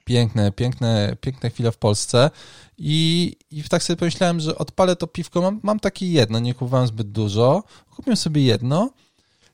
Piękne, 0.04 0.52
piękne, 0.52 1.16
piękne 1.20 1.50
chwile 1.50 1.72
w 1.72 1.78
Polsce. 1.78 2.30
I, 2.78 3.32
i 3.50 3.62
tak 3.62 3.82
sobie 3.82 3.96
pomyślałem, 3.96 4.40
że 4.40 4.58
odpalę 4.58 4.96
to 4.96 5.06
piwko, 5.06 5.42
mam, 5.42 5.60
mam 5.62 5.80
takie 5.80 6.06
jedno, 6.06 6.38
nie 6.38 6.54
kupowałem 6.54 6.86
zbyt 6.86 7.10
dużo, 7.10 7.62
kupiłem 7.90 8.16
sobie 8.16 8.42
jedno. 8.42 8.90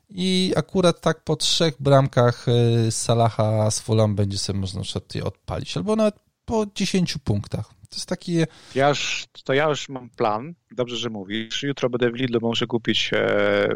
I 0.09 0.53
akurat 0.55 1.01
tak 1.01 1.23
po 1.23 1.35
trzech 1.35 1.75
bramkach 1.79 2.47
y, 2.47 2.91
z 2.91 2.95
Salaha 2.95 3.71
z 3.71 3.79
Fulham 3.79 4.15
będzie 4.15 4.37
sobie 4.37 4.59
można 4.59 4.81
je 5.15 5.23
odpalić, 5.23 5.77
albo 5.77 5.95
nawet 5.95 6.15
po 6.45 6.65
10 6.75 7.17
punktach. 7.23 7.73
To 7.93 7.97
jest 7.97 8.09
takie... 8.09 8.47
Ja 8.75 8.89
już, 8.89 9.25
to 9.43 9.53
ja 9.53 9.69
już 9.69 9.89
mam 9.89 10.09
plan, 10.09 10.53
dobrze, 10.71 10.95
że 10.95 11.09
mówisz. 11.09 11.63
Jutro 11.63 11.89
będę 11.89 12.11
w 12.11 12.15
Lidlu, 12.15 12.39
bo 12.39 12.47
muszę 12.47 12.67
kupić 12.67 13.11
e, 13.13 13.67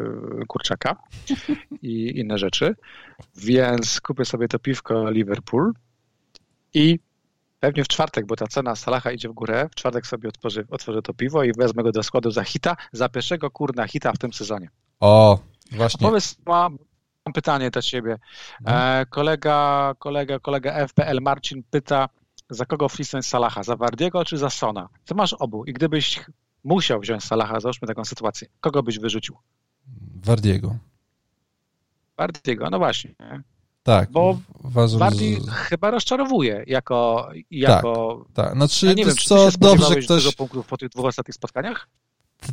kurczaka 0.48 0.96
i 1.82 2.18
inne 2.18 2.38
rzeczy, 2.38 2.74
więc 3.36 4.00
kupię 4.00 4.24
sobie 4.24 4.48
to 4.48 4.58
piwko 4.58 5.10
Liverpool 5.10 5.72
i 6.74 6.98
pewnie 7.60 7.84
w 7.84 7.88
czwartek, 7.88 8.26
bo 8.26 8.36
ta 8.36 8.46
cena 8.46 8.76
Salaha 8.76 9.12
idzie 9.12 9.28
w 9.28 9.32
górę, 9.32 9.68
w 9.72 9.74
czwartek 9.74 10.06
sobie 10.06 10.28
otworzę, 10.28 10.62
otworzę 10.70 11.02
to 11.02 11.14
piwo 11.14 11.44
i 11.44 11.52
wezmę 11.52 11.82
go 11.82 11.92
do 11.92 12.02
składu 12.02 12.30
za 12.30 12.44
hita, 12.44 12.76
za 12.92 13.08
pierwszego 13.08 13.50
kurna 13.50 13.86
hita 13.86 14.12
w 14.12 14.18
tym 14.18 14.32
sezonie. 14.32 14.68
O, 15.00 15.38
właśnie. 15.72 16.06
Powiedz, 16.08 16.36
mam, 16.46 16.78
pytanie 17.34 17.70
do 17.70 17.82
ciebie. 17.82 18.18
E, 18.66 19.06
kolega, 19.10 19.94
kolega, 19.98 20.38
kolega 20.38 20.88
FPL 20.88 21.20
Marcin 21.20 21.62
pyta, 21.70 22.08
za 22.50 22.64
kogo 22.64 22.88
wcisnąć 22.88 23.26
Salaha, 23.26 23.62
za 23.62 23.76
Wardiego 23.76 24.24
czy 24.24 24.38
za 24.38 24.50
Sona? 24.50 24.88
Ty 25.04 25.14
masz 25.14 25.32
obu 25.32 25.64
i 25.64 25.72
gdybyś 25.72 26.20
musiał 26.64 27.00
wziąć 27.00 27.24
Salaha, 27.24 27.60
załóżmy 27.60 27.88
taką 27.88 28.04
sytuację, 28.04 28.48
kogo 28.60 28.82
byś 28.82 28.98
wyrzucił? 28.98 29.36
Wardiego. 30.24 30.76
Wardiego, 32.16 32.70
no 32.70 32.78
właśnie. 32.78 33.14
Tak. 33.82 34.10
Bo 34.10 34.38
uważam, 34.64 35.00
Bardi 35.00 35.34
że... 35.34 35.50
chyba 35.50 35.90
rozczarowuje 35.90 36.64
jako... 36.66 37.28
jako... 37.50 38.24
Tak, 38.34 38.46
tak. 38.46 38.54
Znaczy, 38.56 38.86
ja 38.86 38.92
nie 38.92 39.04
wiem, 39.04 39.16
czy 39.16 39.28
co, 39.28 39.50
dobrze 39.58 39.96
ktoś... 39.96 40.06
dużo 40.06 40.32
punktów 40.32 40.66
po 40.66 40.76
tych 40.76 40.88
dwóch 40.88 41.04
ostatnich 41.04 41.34
spotkaniach? 41.34 41.88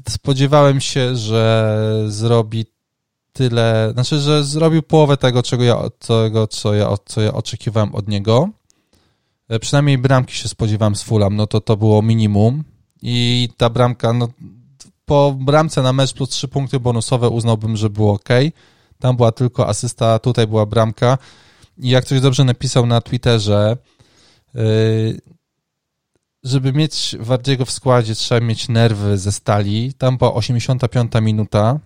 Spodziewałem 0.09 0.81
się, 0.81 1.15
że 1.15 1.77
zrobi 2.07 2.65
tyle, 3.33 3.89
znaczy, 3.93 4.19
że 4.19 4.43
zrobił 4.43 4.83
połowę 4.83 5.17
tego, 5.17 5.43
czego 5.43 5.63
ja, 5.63 5.77
tego, 6.07 6.47
co 6.47 6.73
ja, 6.73 6.89
co 7.05 7.21
ja 7.21 7.33
oczekiwałem 7.33 7.95
od 7.95 8.07
niego. 8.07 8.49
E, 9.49 9.59
przynajmniej 9.59 9.97
bramki 9.97 10.35
się 10.35 10.47
spodziewałem 10.47 10.95
z 10.95 11.03
Fulham, 11.03 11.35
no 11.35 11.47
to 11.47 11.61
to 11.61 11.77
było 11.77 12.01
minimum 12.01 12.63
i 13.01 13.49
ta 13.57 13.69
bramka, 13.69 14.13
no 14.13 14.27
po 15.05 15.35
bramce 15.39 15.81
na 15.81 15.93
mecz 15.93 16.13
plus 16.13 16.29
trzy 16.29 16.47
punkty 16.47 16.79
bonusowe 16.79 17.29
uznałbym, 17.29 17.77
że 17.77 17.89
było 17.89 18.13
ok. 18.13 18.29
Tam 18.99 19.15
była 19.15 19.31
tylko 19.31 19.67
asysta, 19.67 20.19
tutaj 20.19 20.47
była 20.47 20.65
bramka. 20.65 21.17
I 21.77 21.89
jak 21.89 22.05
ktoś 22.05 22.21
dobrze 22.21 22.43
napisał 22.43 22.85
na 22.85 23.01
Twitterze, 23.01 23.77
yy, 24.53 25.21
żeby 26.43 26.73
mieć 26.73 27.15
Wardiego 27.19 27.65
w 27.65 27.71
składzie, 27.71 28.15
trzeba 28.15 28.45
mieć 28.45 28.67
nerwy 28.67 29.17
ze 29.17 29.31
stali. 29.31 29.93
Tam 29.93 30.17
była 30.17 30.33
85 30.33 31.11
minuta 31.21 31.79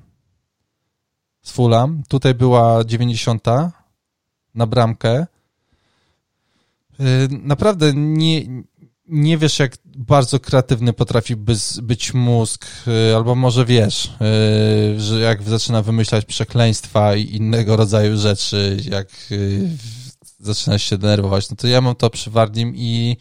z 1.41 1.51
Fulham. 1.51 2.03
Tutaj 2.07 2.33
była 2.33 2.85
90 2.85 3.45
na 4.55 4.67
bramkę. 4.67 5.27
Yy, 6.99 7.05
naprawdę 7.43 7.93
nie, 7.93 8.45
nie 9.09 9.37
wiesz, 9.37 9.59
jak 9.59 9.77
bardzo 9.85 10.39
kreatywny 10.39 10.93
potrafi 10.93 11.35
być 11.81 12.13
mózg, 12.13 12.65
y, 12.87 13.15
albo 13.15 13.35
może 13.35 13.65
wiesz, 13.65 14.05
y, 14.95 14.99
że 14.99 15.19
jak 15.19 15.43
zaczyna 15.43 15.81
wymyślać 15.81 16.25
przekleństwa 16.25 17.15
i 17.15 17.35
innego 17.35 17.75
rodzaju 17.75 18.17
rzeczy, 18.17 18.77
jak 18.89 19.07
y, 19.31 19.69
zaczyna 20.39 20.79
się 20.79 20.97
denerwować, 20.97 21.49
no 21.49 21.55
to 21.55 21.67
ja 21.67 21.81
mam 21.81 21.95
to 21.95 22.09
przy 22.09 22.31
Wardim 22.31 22.73
i 22.75 23.17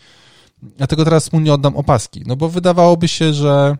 dlatego 0.62 1.04
teraz 1.04 1.32
mu 1.32 1.40
nie 1.40 1.52
oddam 1.52 1.76
opaski, 1.76 2.22
no 2.26 2.36
bo 2.36 2.48
wydawałoby 2.48 3.08
się, 3.08 3.32
że 3.32 3.76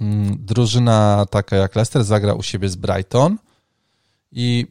mm, 0.00 0.36
drużyna 0.40 1.26
taka 1.30 1.56
jak 1.56 1.76
Leicester 1.76 2.04
zagra 2.04 2.34
u 2.34 2.42
siebie 2.42 2.68
z 2.68 2.76
Brighton 2.76 3.38
i 4.32 4.66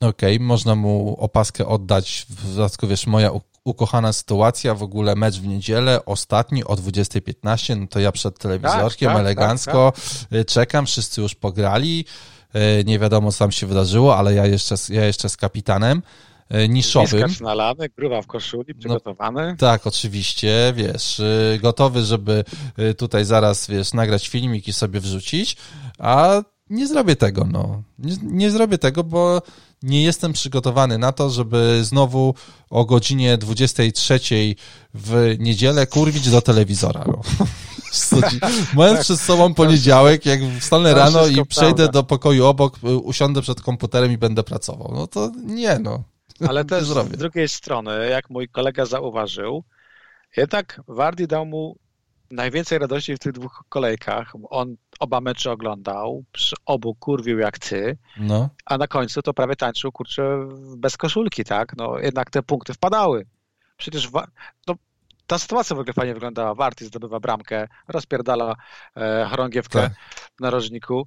okej, 0.00 0.36
okay, 0.36 0.46
można 0.46 0.74
mu 0.74 1.16
opaskę 1.18 1.66
oddać, 1.66 2.26
w 2.28 2.54
dodatku 2.54 2.86
wiesz, 2.86 3.06
moja 3.06 3.30
ukochana 3.66 4.12
sytuacja, 4.12 4.74
w 4.74 4.82
ogóle 4.82 5.14
mecz 5.14 5.38
w 5.38 5.46
niedzielę, 5.46 6.04
ostatni 6.04 6.64
o 6.64 6.74
20.15, 6.74 7.80
no 7.80 7.86
to 7.86 8.00
ja 8.00 8.12
przed 8.12 8.38
telewizorkiem 8.38 9.08
tak, 9.08 9.16
tak, 9.16 9.20
elegancko 9.20 9.92
tak, 9.94 10.28
tak. 10.30 10.46
czekam, 10.46 10.86
wszyscy 10.86 11.20
już 11.20 11.34
pograli, 11.34 12.04
y, 12.80 12.84
nie 12.84 12.98
wiadomo 12.98 13.32
co 13.32 13.38
tam 13.38 13.52
się 13.52 13.66
wydarzyło, 13.66 14.16
ale 14.16 14.34
ja 14.34 14.46
jeszcze, 14.46 14.74
ja 14.88 15.04
jeszcze 15.04 15.28
z 15.28 15.36
kapitanem 15.36 16.02
y, 16.54 16.68
niszowym. 16.68 17.22
Niskacz 17.22 17.40
nalany, 17.40 17.88
gruba 17.88 18.22
w 18.22 18.26
koszuli, 18.26 18.74
no, 18.74 18.78
przygotowany. 18.78 19.50
No, 19.50 19.56
tak, 19.56 19.86
oczywiście, 19.86 20.72
wiesz, 20.76 21.22
gotowy, 21.60 22.02
żeby 22.02 22.44
tutaj 22.98 23.24
zaraz, 23.24 23.66
wiesz, 23.66 23.92
nagrać 23.92 24.28
filmik 24.28 24.68
i 24.68 24.72
sobie 24.72 25.00
wrzucić, 25.00 25.56
a 25.98 26.42
nie 26.70 26.86
zrobię 26.86 27.16
tego, 27.16 27.44
no. 27.44 27.82
Nie, 27.98 28.16
nie 28.22 28.50
zrobię 28.50 28.78
tego, 28.78 29.04
bo 29.04 29.42
nie 29.82 30.02
jestem 30.02 30.32
przygotowany 30.32 30.98
na 30.98 31.12
to, 31.12 31.30
żeby 31.30 31.84
znowu 31.84 32.34
o 32.70 32.84
godzinie 32.84 33.38
23 33.38 34.20
w 34.94 35.36
niedzielę 35.38 35.86
kurwić 35.86 36.30
do 36.30 36.42
telewizora. 36.42 37.04
No. 37.06 37.20
Mając 38.74 39.00
przed 39.00 39.20
sobą 39.20 39.54
poniedziałek, 39.54 40.26
jak 40.26 40.40
wstanę 40.60 40.94
rano 40.94 41.26
i 41.26 41.46
przejdę 41.46 41.88
do 41.88 42.02
pokoju 42.02 42.46
obok, 42.46 42.78
usiądę 43.02 43.42
przed 43.42 43.60
komputerem 43.60 44.12
i 44.12 44.18
będę 44.18 44.42
pracował. 44.42 44.92
No 44.94 45.06
to 45.06 45.32
nie, 45.44 45.78
no. 45.78 46.02
Ale 46.48 46.64
też 46.74 46.84
z 46.84 47.18
drugiej 47.18 47.48
strony, 47.48 48.08
jak 48.10 48.30
mój 48.30 48.48
kolega 48.48 48.86
zauważył, 48.86 49.64
jednak 50.36 50.80
Wardi 50.88 51.26
dał 51.26 51.46
mu 51.46 51.76
najwięcej 52.30 52.78
radości 52.78 53.14
w 53.14 53.18
tych 53.18 53.32
dwóch 53.32 53.64
kolejkach. 53.68 54.32
On 54.50 54.76
oba 55.00 55.20
mecze 55.20 55.52
oglądał, 55.52 56.24
przy 56.32 56.56
obu 56.66 56.94
kurwił 56.94 57.38
jak 57.38 57.58
ty, 57.58 57.98
no. 58.16 58.48
a 58.64 58.78
na 58.78 58.86
końcu 58.86 59.22
to 59.22 59.34
prawie 59.34 59.56
tańczył, 59.56 59.92
kurczę, 59.92 60.48
bez 60.76 60.96
koszulki, 60.96 61.44
tak? 61.44 61.76
No 61.76 61.98
jednak 61.98 62.30
te 62.30 62.42
punkty 62.42 62.74
wpadały. 62.74 63.26
Przecież 63.76 64.10
no, 64.66 64.74
ta 65.26 65.38
sytuacja 65.38 65.76
w 65.76 65.78
ogóle 65.78 65.94
fajnie 65.94 66.14
wyglądała. 66.14 66.54
Warty 66.54 66.86
zdobywa 66.86 67.20
bramkę, 67.20 67.68
rozpierdala 67.88 68.56
e, 68.96 69.26
chorągiewkę 69.30 69.80
tak. 69.80 69.92
w 70.36 70.40
narożniku. 70.40 71.06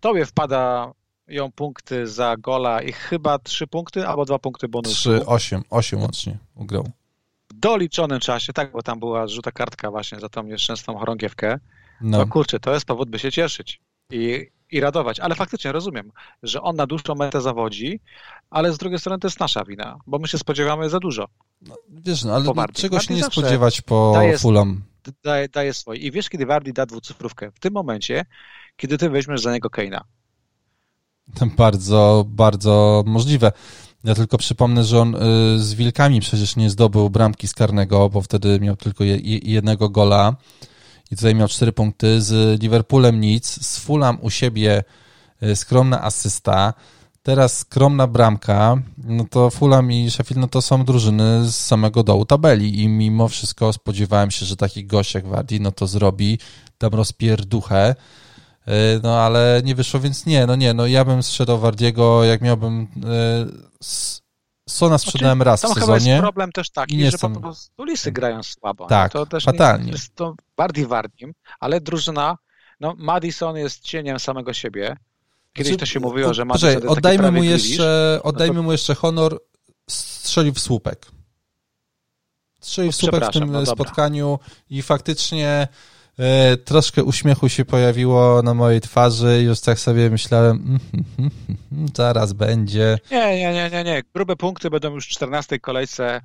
Tobie 0.00 0.26
wpada 0.26 0.92
ją 1.28 1.52
punkty 1.52 2.06
za 2.06 2.36
gola 2.36 2.82
i 2.82 2.92
chyba 2.92 3.38
trzy 3.38 3.66
punkty 3.66 4.06
albo 4.06 4.24
dwa 4.24 4.38
punkty 4.38 4.68
bonusu. 4.68 4.94
Trzy, 4.94 5.26
osiem, 5.26 5.62
osiem 5.70 6.00
łącznie 6.00 6.38
ugrał 6.54 6.90
doliczonym 7.54 8.20
czasie, 8.20 8.52
tak, 8.52 8.72
bo 8.72 8.82
tam 8.82 9.00
była 9.00 9.28
żółta 9.28 9.52
kartka 9.52 9.90
właśnie 9.90 10.20
za 10.20 10.28
tą 10.28 10.42
nieszczęsną 10.42 10.98
chorągiewkę, 10.98 11.58
no. 12.00 12.18
no 12.18 12.26
kurczę, 12.26 12.60
to 12.60 12.74
jest 12.74 12.86
powód, 12.86 13.10
by 13.10 13.18
się 13.18 13.32
cieszyć 13.32 13.80
i, 14.10 14.46
i 14.70 14.80
radować. 14.80 15.20
Ale 15.20 15.34
faktycznie 15.34 15.72
rozumiem, 15.72 16.12
że 16.42 16.62
on 16.62 16.76
na 16.76 16.86
dłuższą 16.86 17.14
metę 17.14 17.40
zawodzi, 17.40 18.00
ale 18.50 18.72
z 18.72 18.78
drugiej 18.78 18.98
strony 18.98 19.18
to 19.18 19.28
jest 19.28 19.40
nasza 19.40 19.64
wina, 19.64 19.98
bo 20.06 20.18
my 20.18 20.28
się 20.28 20.38
spodziewamy 20.38 20.90
za 20.90 20.98
dużo. 20.98 21.28
No, 21.62 21.74
wiesz, 21.88 22.24
no, 22.24 22.34
ale 22.34 22.68
czego 22.72 23.00
się 23.00 23.14
nie 23.14 23.24
spodziewać 23.24 23.80
po 23.80 24.12
daje, 24.14 24.38
Fulham? 24.38 24.82
Daje, 25.24 25.48
daje 25.48 25.74
swoje. 25.74 26.00
I 26.00 26.10
wiesz, 26.10 26.28
kiedy 26.28 26.46
Wardy 26.46 26.72
da 26.72 26.86
dwucyfrówkę? 26.86 27.50
W 27.52 27.60
tym 27.60 27.72
momencie, 27.72 28.24
kiedy 28.76 28.98
ty 28.98 29.10
weźmiesz 29.10 29.40
za 29.40 29.52
niego 29.52 29.70
Keina. 29.70 30.04
Bardzo, 31.56 32.24
bardzo 32.28 33.04
możliwe. 33.06 33.52
Ja 34.04 34.14
tylko 34.14 34.38
przypomnę, 34.38 34.84
że 34.84 35.00
on 35.00 35.14
y, 35.14 35.18
z 35.58 35.74
Wilkami 35.74 36.20
przecież 36.20 36.56
nie 36.56 36.70
zdobył 36.70 37.10
bramki 37.10 37.48
z 37.48 37.54
karnego, 37.54 38.08
bo 38.08 38.20
wtedy 38.20 38.60
miał 38.60 38.76
tylko 38.76 39.04
jednego 39.42 39.88
gola. 39.88 40.36
I 41.10 41.16
tutaj 41.16 41.34
miał 41.34 41.48
cztery 41.48 41.72
punkty. 41.72 42.22
Z 42.22 42.62
Liverpoolem 42.62 43.20
nic, 43.20 43.66
z 43.66 43.78
Fulham 43.78 44.18
u 44.20 44.30
siebie 44.30 44.84
y, 45.42 45.56
skromna 45.56 46.02
asysta, 46.02 46.74
teraz 47.22 47.58
skromna 47.58 48.06
bramka, 48.06 48.76
no 49.04 49.24
to 49.30 49.50
Fulham 49.50 49.92
i 49.92 50.10
Sheffield 50.10 50.40
no 50.40 50.48
to 50.48 50.62
są 50.62 50.84
drużyny 50.84 51.50
z 51.50 51.56
samego 51.56 52.02
dołu 52.02 52.24
tabeli. 52.24 52.82
I 52.82 52.88
mimo 52.88 53.28
wszystko 53.28 53.72
spodziewałem 53.72 54.30
się, 54.30 54.46
że 54.46 54.56
taki 54.56 54.84
gość 54.84 55.14
jak 55.14 55.26
Wardy 55.26 55.60
no 55.60 55.72
to 55.72 55.86
zrobi 55.86 56.38
tam 56.78 56.92
rozpierduchę. 56.92 57.88
E, 57.88 57.94
no 59.02 59.20
ale 59.20 59.60
nie 59.64 59.74
wyszło, 59.74 60.00
więc 60.00 60.26
nie, 60.26 60.46
no 60.46 60.56
nie, 60.56 60.74
no 60.74 60.86
ja 60.86 61.04
bym 61.04 61.22
sprzedał 61.22 61.58
Wardiego, 61.58 62.24
jak 62.24 62.40
miałbym 62.40 62.88
e, 63.04 63.46
Sona 64.70 64.98
sprzedałem 64.98 65.38
znaczy, 65.38 65.50
raz 65.50 65.60
w 65.64 65.74
sezonie. 65.74 65.98
Tam 65.98 66.06
jest 66.06 66.20
problem 66.20 66.52
też 66.52 66.70
taki, 66.70 67.10
że 67.10 67.18
po 67.18 67.30
prostu 67.30 67.84
lisy 67.84 68.12
grają 68.12 68.42
słabo. 68.42 68.86
Tak, 68.86 69.12
to 69.12 69.26
też 69.26 69.44
fatalnie. 69.44 69.84
Nie, 69.84 69.92
jest 69.92 70.14
to 70.14 70.34
bardziej 70.56 70.86
Wardim, 70.86 71.32
ale 71.60 71.80
drużyna, 71.80 72.38
no 72.80 72.94
Madison 72.98 73.56
jest 73.56 73.80
cieniem 73.80 74.20
samego 74.20 74.52
siebie. 74.52 74.96
Kiedyś 75.52 75.72
znaczy, 75.72 75.80
to 75.80 75.86
się 75.86 76.00
mówiło, 76.00 76.34
że 76.34 76.44
Madison 76.44 76.70
jest 76.70 76.84
oddajmy 76.84 77.32
mu 77.32 77.42
jeszcze, 77.42 78.20
Oddajmy 78.22 78.54
no 78.54 78.60
to... 78.60 78.64
mu 78.64 78.72
jeszcze 78.72 78.94
honor, 78.94 79.38
strzelił 79.90 80.54
w 80.54 80.60
słupek. 80.60 81.06
Strzelił 82.60 82.92
w 82.92 82.96
słupek 82.96 83.24
w 83.24 83.32
tym 83.32 83.52
no 83.52 83.66
spotkaniu 83.66 84.38
i 84.70 84.82
faktycznie 84.82 85.68
E, 86.20 86.56
troszkę 86.56 87.04
uśmiechu 87.04 87.48
się 87.48 87.64
pojawiło 87.64 88.42
na 88.42 88.54
mojej 88.54 88.80
twarzy 88.80 89.38
i 89.42 89.44
już 89.44 89.60
tak 89.60 89.78
sobie 89.78 90.10
myślałem, 90.10 90.56
mm, 90.56 90.78
mm, 91.18 91.30
mm, 91.72 91.88
zaraz 91.96 92.32
będzie. 92.32 92.98
Nie, 93.10 93.38
nie, 93.38 93.52
nie, 93.52 93.70
nie, 93.70 93.84
nie. 93.84 94.02
Grube 94.14 94.36
punkty 94.36 94.70
będą 94.70 94.94
już 94.94 95.06
w 95.06 95.08
14 95.08 95.58
kolejce 95.58 96.20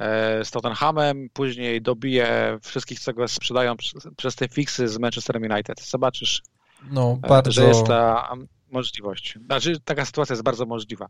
e, 0.00 0.44
z 0.44 0.50
Tottenhamem, 0.50 1.28
później 1.32 1.82
dobije 1.82 2.58
wszystkich, 2.62 3.00
co 3.00 3.12
go 3.12 3.28
sprzedają 3.28 3.76
przez 4.16 4.36
te 4.36 4.48
fiksy 4.48 4.88
z 4.88 4.98
Manchester 4.98 5.36
United. 5.36 5.80
Zobaczysz, 5.80 6.42
no, 6.90 7.16
bardzo... 7.16 7.50
że 7.50 7.64
jest 7.64 7.86
ta 7.86 8.32
możliwość. 8.70 9.38
Znaczy, 9.46 9.80
taka 9.84 10.04
sytuacja 10.04 10.32
jest 10.32 10.44
bardzo 10.44 10.66
możliwa. 10.66 11.06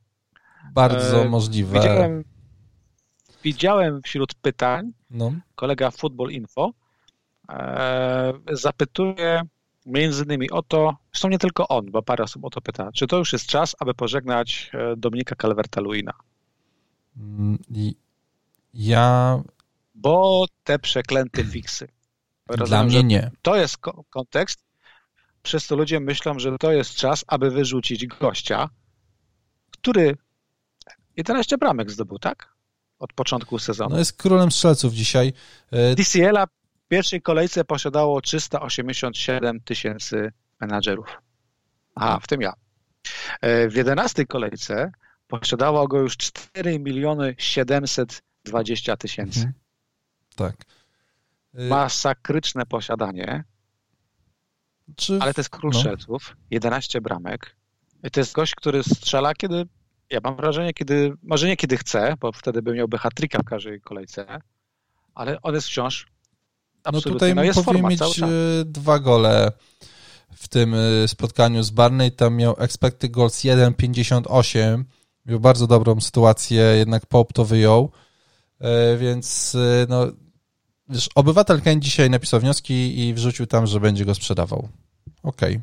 Bardzo 0.73 1.23
e, 1.23 1.29
możliwe. 1.29 1.79
Widziałem, 1.79 2.25
widziałem 3.45 4.03
wśród 4.03 4.35
pytań 4.35 4.93
no. 5.11 5.33
kolega 5.55 5.91
Football 5.91 6.31
Info, 6.31 6.73
E, 6.73 6.88
zapytuje 8.53 9.43
między 9.89 10.25
innymi 10.25 10.51
o 10.51 10.63
to, 10.63 10.97
zresztą 11.13 11.29
nie 11.29 11.39
tylko 11.39 11.69
on, 11.69 11.91
bo 11.91 12.03
parę 12.03 12.25
osób 12.25 12.45
o 12.45 12.51
to 12.51 12.61
pyta, 12.61 12.93
czy 12.93 13.07
to 13.07 13.17
już 13.17 13.33
jest 13.33 13.47
czas, 13.47 13.77
aby 13.79 13.95
pożegnać 13.95 14.71
e, 14.75 14.97
Dominika 14.97 15.35
Calverta-Luina? 15.35 16.13
Mm, 17.17 17.59
ja... 18.75 19.39
Bo 19.95 20.47
te 20.65 20.79
przeklęte 20.79 21.45
fiksy. 21.45 21.89
Rozumiem, 22.47 22.69
Dla 22.69 22.85
mnie 22.85 23.05
nie. 23.05 23.31
To 23.43 23.57
jest 23.57 23.77
kontekst, 24.11 24.65
przez 25.43 25.67
to 25.67 25.77
ludzie 25.77 26.01
myślą, 26.01 26.39
że 26.39 26.59
to 26.59 26.73
jest 26.73 26.95
czas, 26.95 27.25
aby 27.27 27.51
wyrzucić 27.51 28.07
gościa, 28.07 28.69
który 29.71 30.17
11 31.17 31.59
bramek 31.59 31.91
zdobył, 31.91 32.19
tak? 32.19 32.53
Od 32.99 33.13
początku 33.13 33.59
sezonu. 33.59 33.91
No 33.91 33.99
jest 33.99 34.13
królem 34.13 34.53
strzelców 34.53 34.93
dzisiaj. 34.93 35.33
E, 35.71 35.95
DCL-a 35.95 36.47
w 36.89 36.91
pierwszej 36.91 37.23
kolejce 37.23 37.65
posiadało 37.65 38.21
387 38.21 39.61
tysięcy 39.61 40.33
menadżerów. 40.61 41.23
A, 41.95 42.21
w 42.21 42.27
tym 42.27 42.41
ja. 42.41 42.53
E, 43.41 43.69
w 43.69 43.75
jedenastej 43.75 44.27
kolejce 44.27 44.93
posiadało 45.27 45.89
go 45.89 45.99
już 45.99 46.17
4 46.17 46.79
miliony 46.79 47.35
720 47.39 48.97
tysięcy. 48.97 49.39
Mhm. 49.39 49.55
Tak. 50.37 50.57
E, 51.55 51.69
Masakryczne 51.69 52.67
posiadanie. 52.67 53.45
Czy... 54.97 55.19
Ale 55.21 55.35
to 55.35 55.41
jest 55.41 55.51
król 55.51 55.73
no. 55.73 55.79
strzelców, 55.79 56.37
11 56.51 57.01
bramek. 57.01 57.57
I 58.05 58.11
to 58.11 58.21
jest 58.21 58.33
gość, 58.33 58.55
który 58.55 58.83
strzela, 58.83 59.35
kiedy, 59.35 59.67
ja 60.11 60.21
mam 60.25 60.37
wrażenie, 60.37 60.75
kiedy, 60.75 61.13
może 61.23 61.47
nie 61.47 61.57
kiedy 61.57 61.77
chce, 61.77 62.15
bo 62.21 62.33
wtedy 62.33 62.63
by 62.63 62.75
miałby 62.75 62.99
hat 62.99 63.13
w 63.21 63.45
każdej 63.45 63.81
kolejce, 63.81 64.41
ale 65.15 65.43
on 65.43 65.55
jest 65.55 65.67
wciąż 65.67 66.18
Absolutnie. 66.85 67.11
No 67.11 67.15
tutaj 67.15 67.35
no 67.35 67.45
jest 67.45 67.65
powinien 67.65 67.91
mieć 67.91 68.03
e, 68.03 68.27
dwa 68.65 68.99
gole 68.99 69.53
w 70.35 70.49
tym 70.49 70.75
e, 70.75 71.09
spotkaniu 71.09 71.63
z 71.63 71.71
Barney. 71.71 72.13
Tam 72.13 72.37
miał 72.37 72.55
expected 72.59 73.11
goals 73.11 73.39
1,58. 73.39 74.85
Miał 75.27 75.41
bardzo 75.41 75.67
dobrą 75.67 76.01
sytuację, 76.01 76.63
jednak 76.63 77.07
Pop 77.07 77.33
to 77.33 77.45
wyjął. 77.45 77.91
E, 78.61 78.97
więc 78.97 79.57
no, 79.89 80.07
wiesz, 80.89 81.09
obywatel 81.15 81.63
Kane 81.63 81.81
dzisiaj 81.81 82.11
napisał 82.11 82.41
wnioski 82.41 83.01
i 83.01 83.15
wrzucił 83.15 83.47
tam, 83.47 83.67
że 83.67 83.81
będzie 83.81 84.05
go 84.05 84.15
sprzedawał. 84.15 84.69
Okej. 85.23 85.57
Okay. 85.57 85.63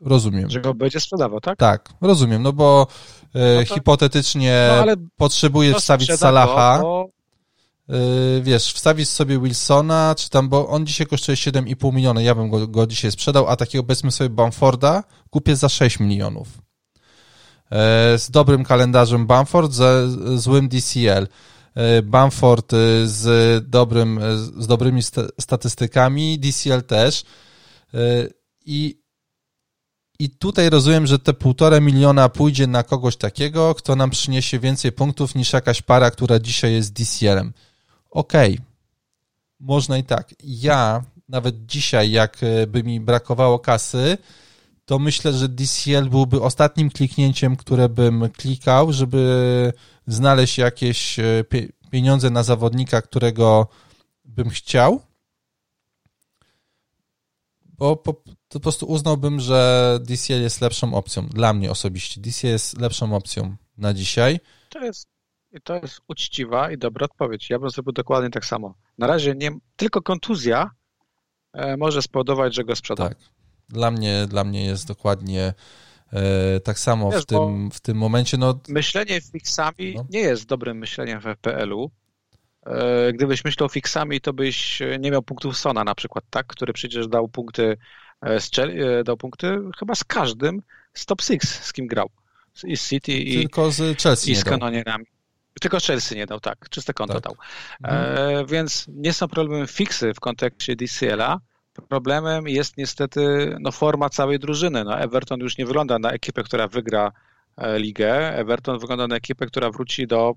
Rozumiem. 0.00 0.50
Że 0.50 0.60
go 0.60 0.74
będzie 0.74 1.00
sprzedawał, 1.00 1.40
tak? 1.40 1.58
Tak, 1.58 1.88
rozumiem, 2.00 2.42
no 2.42 2.52
bo 2.52 2.86
no 3.34 3.40
to, 3.64 3.74
hipotetycznie 3.74 4.68
no, 4.86 4.92
potrzebuje 5.16 5.74
wstawić 5.74 6.12
Salaha. 6.12 6.78
Go, 6.82 7.08
Yy, 7.08 7.15
wiesz, 8.42 8.72
wstawisz 8.72 9.08
sobie 9.08 9.40
Wilsona, 9.40 10.14
czy 10.18 10.30
tam, 10.30 10.48
bo 10.48 10.68
on 10.68 10.86
dzisiaj 10.86 11.06
kosztuje 11.06 11.36
7,5 11.36 11.94
miliona, 11.94 12.22
ja 12.22 12.34
bym 12.34 12.50
go, 12.50 12.68
go 12.68 12.86
dzisiaj 12.86 13.12
sprzedał, 13.12 13.48
a 13.48 13.56
takiego 13.56 13.84
powiedzmy 13.84 14.12
sobie 14.12 14.30
Bamforda 14.30 15.04
kupię 15.30 15.56
za 15.56 15.68
6 15.68 16.00
milionów. 16.00 16.48
Yy, 17.70 17.78
z 18.18 18.30
dobrym 18.30 18.64
kalendarzem 18.64 19.26
Bamford, 19.26 19.72
ze 19.72 20.08
złym 20.38 20.68
DCL. 20.68 21.28
Yy, 21.76 22.02
Bamford 22.02 22.72
z, 23.04 23.24
dobrym, 23.68 24.20
z 24.58 24.66
dobrymi 24.66 25.02
statystykami, 25.40 26.38
DCL 26.38 26.82
też. 26.82 27.24
I, 28.66 29.02
I 30.18 30.30
tutaj 30.30 30.70
rozumiem, 30.70 31.06
że 31.06 31.18
te 31.18 31.34
półtora 31.34 31.80
miliona 31.80 32.28
pójdzie 32.28 32.66
na 32.66 32.82
kogoś 32.82 33.16
takiego, 33.16 33.74
kto 33.74 33.96
nam 33.96 34.10
przyniesie 34.10 34.58
więcej 34.58 34.92
punktów 34.92 35.34
niż 35.34 35.52
jakaś 35.52 35.82
para, 35.82 36.10
która 36.10 36.38
dzisiaj 36.38 36.72
jest 36.72 36.92
DCL-em. 36.92 37.52
Okej, 38.10 38.52
okay. 38.54 38.64
można 39.60 39.98
i 39.98 40.04
tak. 40.04 40.34
Ja 40.42 41.04
nawet 41.28 41.66
dzisiaj, 41.66 42.10
jak 42.10 42.40
by 42.66 42.82
mi 42.82 43.00
brakowało 43.00 43.58
kasy, 43.58 44.18
to 44.86 44.98
myślę, 44.98 45.32
że 45.32 45.48
DCL 45.48 46.08
byłby 46.10 46.42
ostatnim 46.42 46.90
kliknięciem, 46.90 47.56
które 47.56 47.88
bym 47.88 48.30
klikał, 48.30 48.92
żeby 48.92 49.72
znaleźć 50.06 50.58
jakieś 50.58 51.18
e, 51.18 51.44
pieniądze 51.90 52.30
na 52.30 52.42
zawodnika, 52.42 53.02
którego 53.02 53.66
bym 54.24 54.50
chciał. 54.50 55.00
Bo 57.64 57.96
po, 57.96 58.22
po 58.48 58.60
prostu 58.60 58.86
uznałbym, 58.86 59.40
że 59.40 59.98
DCL 60.02 60.42
jest 60.42 60.60
lepszą 60.60 60.94
opcją. 60.94 61.26
Dla 61.26 61.52
mnie 61.52 61.70
osobiście. 61.70 62.20
DCL 62.20 62.46
jest 62.46 62.80
lepszą 62.80 63.16
opcją 63.16 63.56
na 63.78 63.94
dzisiaj. 63.94 64.40
To 64.68 64.84
jest, 64.84 65.08
to 65.60 65.74
jest 65.74 66.00
uczciwa 66.08 66.70
i 66.70 66.78
dobra 66.78 67.04
odpowiedź. 67.04 67.50
Ja 67.50 67.58
bym 67.58 67.70
zrobił 67.70 67.92
dokładnie 67.92 68.30
tak 68.30 68.44
samo. 68.44 68.74
Na 68.98 69.06
razie 69.06 69.34
nie, 69.34 69.50
tylko 69.76 70.02
kontuzja 70.02 70.70
e, 71.52 71.76
może 71.76 72.02
spowodować, 72.02 72.54
że 72.54 72.64
go 72.64 72.76
sprzedam. 72.76 73.08
Tak. 73.08 73.18
Dla 73.68 73.90
mnie, 73.90 74.26
dla 74.28 74.44
mnie 74.44 74.64
jest 74.64 74.88
dokładnie 74.88 75.54
e, 76.12 76.60
tak 76.60 76.78
samo 76.78 77.10
Wiesz, 77.10 77.22
w, 77.22 77.26
tym, 77.26 77.70
w 77.70 77.80
tym 77.80 77.96
momencie. 77.96 78.36
No... 78.36 78.60
Myślenie 78.68 79.20
fixami 79.20 79.94
no. 79.94 80.06
nie 80.10 80.20
jest 80.20 80.46
dobrym 80.46 80.78
myśleniem 80.78 81.20
w 81.20 81.24
FPL-u. 81.24 81.90
E, 82.66 83.12
gdybyś 83.12 83.44
myślał 83.44 83.68
fixami, 83.68 84.20
to 84.20 84.32
byś 84.32 84.82
nie 84.98 85.10
miał 85.10 85.22
punktów 85.22 85.58
Sona 85.58 85.84
na 85.84 85.94
przykład, 85.94 86.24
tak? 86.30 86.46
Który 86.46 86.72
przecież 86.72 87.08
dał 87.08 87.28
punkty, 87.28 87.76
e, 88.26 88.38
e, 88.58 89.04
dał 89.04 89.16
punkty 89.16 89.58
chyba 89.78 89.94
z 89.94 90.04
każdym 90.04 90.62
z 90.94 91.06
top 91.06 91.22
6, 91.22 91.48
z 91.48 91.72
kim 91.72 91.86
grał. 91.86 92.10
I 92.64 92.76
z 92.76 92.88
City 92.88 93.12
i, 93.12 93.34
Tylko 93.34 93.70
z 93.70 94.02
Chelsea 94.02 94.30
i 94.30 94.36
z 94.36 94.44
kanonierami. 94.44 95.04
Tylko 95.60 95.78
Chelsea 95.80 96.16
nie 96.16 96.26
dał, 96.26 96.40
tak. 96.40 96.68
Czyste 96.70 96.94
konto 96.94 97.14
tak. 97.14 97.22
dał. 97.22 97.36
Mhm. 97.82 98.18
E, 98.18 98.46
więc 98.46 98.86
nie 98.88 99.12
są 99.12 99.28
problemy 99.28 99.66
fixy 99.66 100.14
w 100.14 100.20
kontekście 100.20 100.76
DCL-a, 100.76 101.40
Problemem 101.82 102.48
jest 102.48 102.76
niestety 102.76 103.54
no, 103.60 103.72
forma 103.72 104.08
całej 104.08 104.38
drużyny. 104.38 104.84
No, 104.84 104.98
Everton 104.98 105.40
już 105.40 105.58
nie 105.58 105.66
wygląda 105.66 105.98
na 105.98 106.10
ekipę, 106.10 106.42
która 106.42 106.68
wygra 106.68 107.12
e, 107.56 107.78
ligę. 107.78 108.36
Everton 108.36 108.78
wygląda 108.78 109.06
na 109.06 109.16
ekipę, 109.16 109.46
która 109.46 109.70
wróci 109.70 110.06
do 110.06 110.34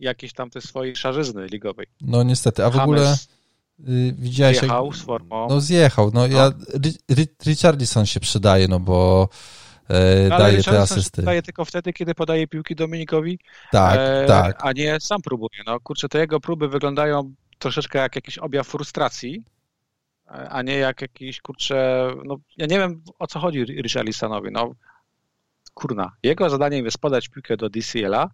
jakiejś 0.00 0.32
tam 0.32 0.50
tej 0.50 0.62
swojej 0.62 0.96
szarzyzny 0.96 1.46
ligowej. 1.46 1.86
No 2.00 2.22
niestety, 2.22 2.64
a 2.64 2.70
w 2.70 2.76
ogóle 2.76 3.16
y, 3.88 4.14
widziałeś... 4.18 4.58
Zjechał 4.58 4.86
jak... 4.86 4.96
z 4.96 5.02
formą. 5.02 5.46
No 5.50 5.60
zjechał, 5.60 6.10
no, 6.14 6.20
no. 6.20 6.36
ja... 6.36 6.52
Richardson 7.46 8.06
się 8.06 8.20
przydaje, 8.20 8.68
no 8.68 8.80
bo 8.80 9.28
no, 10.28 10.38
daje 10.38 10.62
te 10.62 10.80
asysty. 10.80 11.22
daje 11.22 11.42
tylko 11.42 11.64
wtedy, 11.64 11.92
kiedy 11.92 12.14
podaje 12.14 12.46
piłki 12.46 12.74
Dominikowi, 12.74 13.38
tak, 13.72 13.98
e, 13.98 14.24
tak. 14.26 14.66
a 14.66 14.72
nie 14.72 15.00
sam 15.00 15.22
próbuje. 15.22 15.62
No 15.66 15.80
kurczę, 15.80 16.08
te 16.08 16.18
jego 16.18 16.40
próby 16.40 16.68
wyglądają 16.68 17.34
troszeczkę 17.58 17.98
jak 17.98 18.16
jakiś 18.16 18.38
objaw 18.38 18.66
frustracji, 18.66 19.44
a 20.26 20.62
nie 20.62 20.76
jak 20.76 21.00
jakiś, 21.00 21.40
kurczę, 21.40 22.10
no 22.24 22.36
ja 22.56 22.66
nie 22.66 22.78
wiem 22.78 23.02
o 23.18 23.26
co 23.26 23.38
chodzi 23.38 23.64
Richarlisonowi, 23.64 24.50
no 24.52 24.74
kurna, 25.74 26.12
jego 26.22 26.50
zadaniem 26.50 26.84
jest 26.84 26.98
podać 26.98 27.28
piłkę 27.28 27.56
do 27.56 27.70
DCL-a, 27.70 28.28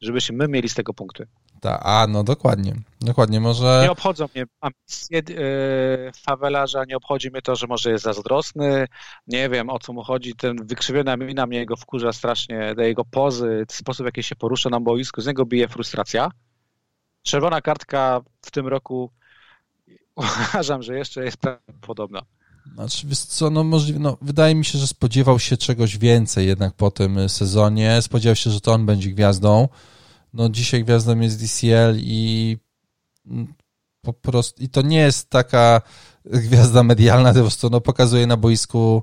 żebyśmy 0.00 0.36
my 0.36 0.48
mieli 0.48 0.68
z 0.68 0.74
tego 0.74 0.94
punkty. 0.94 1.26
Ta, 1.60 1.80
a, 1.80 2.06
no 2.06 2.24
dokładnie, 2.24 2.74
dokładnie, 3.00 3.40
może... 3.40 3.80
Nie 3.82 3.90
obchodzą 3.90 4.28
mnie 4.34 4.44
ambicje 4.60 5.22
yy, 5.28 6.12
fawelarza, 6.26 6.84
nie 6.84 6.96
obchodzi 6.96 7.30
mnie 7.30 7.42
to, 7.42 7.56
że 7.56 7.66
może 7.66 7.90
jest 7.90 8.04
zazdrosny, 8.04 8.86
nie 9.26 9.48
wiem 9.48 9.70
o 9.70 9.78
co 9.78 9.92
mu 9.92 10.02
chodzi, 10.02 10.34
ten 10.34 10.66
wykrzywiona 10.66 11.16
mina 11.16 11.46
mnie 11.46 11.58
jego 11.58 11.76
wkurza 11.76 12.12
strasznie, 12.12 12.74
te 12.76 12.88
jego 12.88 13.04
pozy, 13.04 13.66
sposób 13.70 14.04
w 14.04 14.06
jaki 14.06 14.22
się 14.22 14.36
porusza 14.36 14.70
na 14.70 14.80
boisku, 14.80 15.20
z 15.20 15.26
niego 15.26 15.46
bije 15.46 15.68
frustracja. 15.68 16.30
Czerwona 17.22 17.60
kartka 17.60 18.20
w 18.42 18.50
tym 18.50 18.68
roku 18.68 19.10
uważam, 20.16 20.82
że 20.82 20.98
jeszcze 20.98 21.24
jest 21.24 21.38
podobna. 21.80 22.22
Znaczy, 22.74 23.06
co, 23.28 23.50
no 23.50 23.64
możliwe, 23.64 23.98
no, 23.98 24.16
wydaje 24.22 24.54
mi 24.54 24.64
się, 24.64 24.78
że 24.78 24.86
spodziewał 24.86 25.38
się 25.38 25.56
czegoś 25.56 25.98
więcej 25.98 26.46
jednak 26.46 26.74
po 26.74 26.90
tym 26.90 27.28
sezonie. 27.28 28.02
Spodziewał 28.02 28.36
się, 28.36 28.50
że 28.50 28.60
to 28.60 28.72
on 28.72 28.86
będzie 28.86 29.10
gwiazdą. 29.10 29.68
No 30.32 30.48
dzisiaj 30.48 30.84
gwiazdą 30.84 31.20
jest 31.20 31.44
DCL 31.44 31.96
i 31.98 32.56
po 34.02 34.12
prostu, 34.12 34.62
i 34.62 34.68
to 34.68 34.82
nie 34.82 34.98
jest 34.98 35.30
taka 35.30 35.82
gwiazda 36.24 36.82
medialna, 36.82 37.34
po 37.34 37.40
prostu 37.40 37.70
no, 37.70 37.80
pokazuje 37.80 38.26
na 38.26 38.36
boisku, 38.36 39.02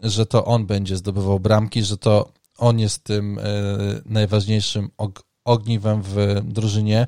że 0.00 0.26
to 0.26 0.44
on 0.44 0.66
będzie 0.66 0.96
zdobywał 0.96 1.40
bramki, 1.40 1.82
że 1.82 1.96
to 1.96 2.32
on 2.58 2.78
jest 2.78 3.04
tym 3.04 3.38
y, 3.38 3.42
najważniejszym 4.04 4.90
og 4.98 5.22
ogniwem 5.44 6.02
w 6.02 6.40
drużynie. 6.44 7.06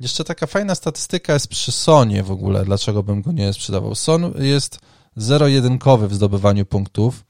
Jeszcze 0.00 0.24
taka 0.24 0.46
fajna 0.46 0.74
statystyka 0.74 1.32
jest 1.32 1.48
przy 1.48 1.72
Sonie 1.72 2.22
w 2.22 2.30
ogóle, 2.30 2.64
dlaczego 2.64 3.02
bym 3.02 3.22
go 3.22 3.32
nie 3.32 3.52
sprzedawał. 3.52 3.94
Son 3.94 4.32
jest 4.38 4.78
zero-jedynkowy 5.16 6.08
w 6.08 6.14
zdobywaniu 6.14 6.66
punktów. 6.66 7.24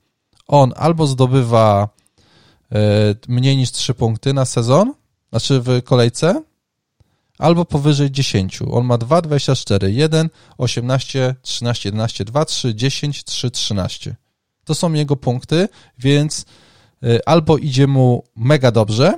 On 0.47 0.73
albo 0.77 1.07
zdobywa 1.07 1.89
e, 2.73 2.79
mniej 3.29 3.57
niż 3.57 3.71
3 3.71 3.95
punkty 3.95 4.35
na 4.35 4.45
sezon, 4.45 4.95
znaczy 5.31 5.61
w 5.61 5.83
kolejce, 5.85 6.43
albo 7.39 7.64
powyżej 7.64 8.11
10. 8.11 8.59
On 8.70 8.87
ma 8.87 8.99
2, 8.99 9.22
24, 9.22 9.93
1, 9.93 10.31
18, 10.59 11.35
13, 11.43 11.89
11, 11.89 12.24
2, 12.24 12.45
3, 12.45 12.74
10, 12.74 13.24
3, 13.24 13.51
13. 13.51 14.16
To 14.64 14.74
są 14.74 14.93
jego 14.93 15.16
punkty, 15.16 15.68
więc 15.99 16.45
e, 17.03 17.29
albo 17.29 17.59
idzie 17.59 17.87
mu 17.87 18.24
mega 18.37 18.70
dobrze, 18.70 19.14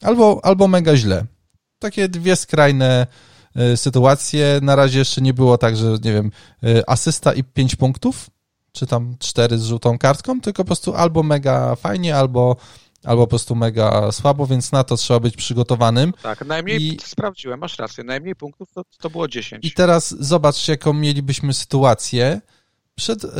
albo, 0.00 0.40
albo 0.42 0.68
mega 0.68 0.96
źle 0.96 1.26
takie 1.82 2.08
dwie 2.08 2.36
skrajne 2.36 3.06
e, 3.56 3.76
sytuacje. 3.76 4.60
Na 4.62 4.76
razie 4.76 4.98
jeszcze 4.98 5.20
nie 5.20 5.34
było 5.34 5.58
tak, 5.58 5.76
że 5.76 5.86
nie 6.04 6.12
wiem, 6.12 6.30
e, 6.62 6.90
asysta 6.90 7.32
i 7.32 7.44
pięć 7.44 7.76
punktów, 7.76 8.30
czy 8.72 8.86
tam 8.86 9.16
cztery 9.18 9.58
z 9.58 9.64
żółtą 9.64 9.98
kartką, 9.98 10.40
tylko 10.40 10.64
po 10.64 10.66
prostu 10.66 10.94
albo 10.94 11.22
mega 11.22 11.76
fajnie, 11.76 12.16
albo 12.16 12.56
albo 13.04 13.22
po 13.22 13.30
prostu 13.30 13.54
mega 13.54 14.12
słabo, 14.12 14.46
więc 14.46 14.72
na 14.72 14.84
to 14.84 14.96
trzeba 14.96 15.20
być 15.20 15.36
przygotowanym. 15.36 16.12
Tak, 16.22 16.46
najmniej, 16.46 16.82
I... 16.82 16.98
sprawdziłem, 17.04 17.60
masz 17.60 17.78
rację, 17.78 18.04
najmniej 18.04 18.36
punktów 18.36 18.72
to, 18.72 18.82
to 19.00 19.10
było 19.10 19.28
10. 19.28 19.64
I 19.64 19.72
teraz 19.72 20.14
zobacz, 20.20 20.68
jaką 20.68 20.92
mielibyśmy 20.92 21.54
sytuację. 21.54 22.40
Przed, 22.94 23.22
yy, 23.22 23.30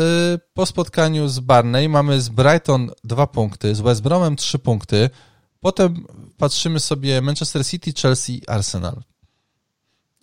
po 0.54 0.66
spotkaniu 0.66 1.28
z 1.28 1.40
Barney 1.40 1.88
mamy 1.88 2.20
z 2.20 2.28
Brighton 2.28 2.90
dwa 3.04 3.26
punkty, 3.26 3.74
z 3.74 3.80
West 3.80 4.02
Bromem 4.02 4.36
trzy 4.36 4.58
punkty, 4.58 5.10
Potem 5.62 6.06
patrzymy 6.38 6.80
sobie 6.80 7.20
Manchester 7.20 7.66
City, 7.66 7.92
Chelsea, 8.02 8.42
Arsenal. 8.46 9.02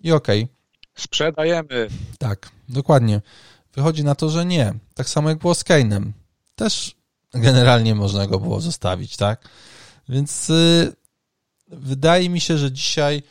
I 0.00 0.12
okej. 0.12 0.42
Okay. 0.42 0.54
Sprzedajemy. 0.94 1.88
Tak, 2.18 2.50
dokładnie. 2.68 3.20
Wychodzi 3.74 4.04
na 4.04 4.14
to, 4.14 4.30
że 4.30 4.44
nie. 4.44 4.74
Tak 4.94 5.08
samo 5.08 5.28
jak 5.28 5.38
było 5.38 5.54
z 5.54 5.64
Kane'em. 5.64 6.10
Też 6.54 6.96
generalnie 7.34 7.94
można 7.94 8.26
go 8.26 8.40
było 8.40 8.60
zostawić, 8.60 9.16
tak? 9.16 9.48
Więc 10.08 10.50
y, 10.50 10.92
wydaje 11.68 12.30
mi 12.30 12.40
się, 12.40 12.58
że 12.58 12.72
dzisiaj 12.72 13.22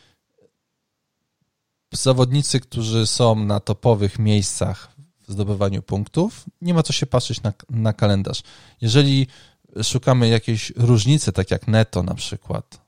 zawodnicy, 1.92 2.60
którzy 2.60 3.08
są 3.08 3.36
na 3.36 3.60
topowych 3.60 4.20
miejscach 4.20 4.92
w 5.28 5.32
zdobywaniu 5.32 5.82
punktów, 5.82 6.46
nie 6.62 6.74
ma 6.74 6.84
co 6.84 6.94
się 6.94 7.06
patrzeć 7.06 7.44
na, 7.44 7.54
na 7.70 7.94
kalendarz. 7.94 8.42
Jeżeli 8.82 9.28
szukamy 9.84 10.28
jakiejś 10.28 10.74
różnicy, 10.76 11.32
tak 11.32 11.52
jak 11.52 11.68
Neto 11.68 12.04
na 12.04 12.14
przykład, 12.14 12.82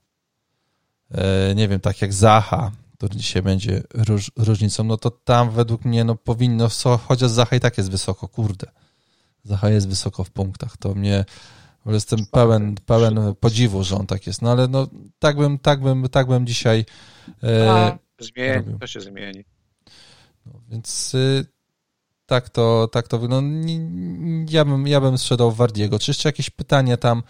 e, 1.12 1.56
nie 1.56 1.68
wiem, 1.68 1.80
tak 1.80 2.02
jak 2.02 2.14
Zaha, 2.14 2.72
który 2.98 3.16
dzisiaj 3.16 3.42
będzie 3.42 3.84
róż, 3.94 4.32
różnicą, 4.36 4.84
no 4.84 4.98
to 4.98 5.12
tam 5.12 5.52
według 5.52 5.86
mnie 5.86 6.04
no 6.04 6.16
powinno, 6.16 6.68
chociaż 7.08 7.32
Zaha 7.32 7.56
i 7.56 7.60
tak 7.60 7.78
jest 7.78 7.92
wysoko, 7.92 8.28
kurde. 8.28 8.68
Zaha 9.44 9.70
jest 9.70 9.88
wysoko 9.90 10.24
w 10.24 10.30
punktach, 10.30 10.78
to 10.78 10.94
mnie 10.94 11.26
jestem 11.86 12.20
pełen, 12.32 12.76
pełen 12.86 13.36
podziwu, 13.40 13.84
że 13.84 13.96
on 13.96 14.08
tak 14.08 14.28
jest, 14.28 14.42
no 14.42 14.52
ale 14.52 14.68
no 14.68 14.88
tak 15.20 15.38
bym, 15.38 15.60
tak 15.60 15.82
bym, 15.82 16.10
tak 16.10 16.28
bym 16.28 16.48
dzisiaj 16.48 16.86
e, 17.44 17.72
A, 17.72 17.98
zmieni, 18.20 18.54
robił. 18.54 18.80
to 18.80 18.88
się 18.88 19.02
zmieni. 19.02 19.44
No, 20.46 20.54
więc 20.70 21.14
y, 21.16 21.46
tak 22.26 22.50
to, 22.50 22.90
tak 22.92 23.08
to 23.08 23.20
wygląda. 23.20 23.68
Ja 24.50 24.66
bym, 24.66 24.88
ja 24.88 25.02
bym 25.02 25.18
sprzedał 25.18 25.52
Wardiego. 25.52 26.00
Czy 26.00 26.12
jeszcze 26.12 26.30
jakieś 26.30 26.50
pytania 26.50 26.98
tam 26.98 27.24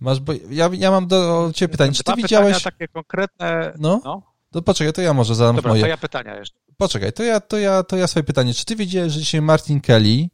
masz? 0.00 0.20
Bo 0.20 0.32
ja, 0.50 0.70
ja 0.72 0.90
mam 0.90 1.06
do 1.06 1.50
ciebie 1.54 1.72
pytanie. 1.72 1.92
Czy 1.92 2.04
ty 2.04 2.12
widziałeś... 2.16 2.62
takie 2.62 2.88
konkretne... 2.88 3.72
No? 3.78 4.00
no? 4.04 4.22
To 4.50 4.62
poczekaj, 4.62 4.92
to 4.92 5.02
ja 5.02 5.14
może 5.14 5.34
zadam 5.34 5.56
Dobra, 5.56 5.70
moje. 5.70 5.82
to 5.82 5.88
ja 5.88 5.96
pytania 5.96 6.36
jeszcze. 6.36 6.58
Poczekaj, 6.76 7.12
to 7.12 7.22
ja, 7.22 7.40
to, 7.40 7.58
ja, 7.58 7.82
to 7.82 7.96
ja 7.96 8.06
swoje 8.06 8.24
pytanie. 8.24 8.54
Czy 8.54 8.64
ty 8.64 8.76
widziałeś, 8.76 9.12
że 9.12 9.20
dzisiaj 9.20 9.42
Martin 9.42 9.80
Kelly 9.80 10.28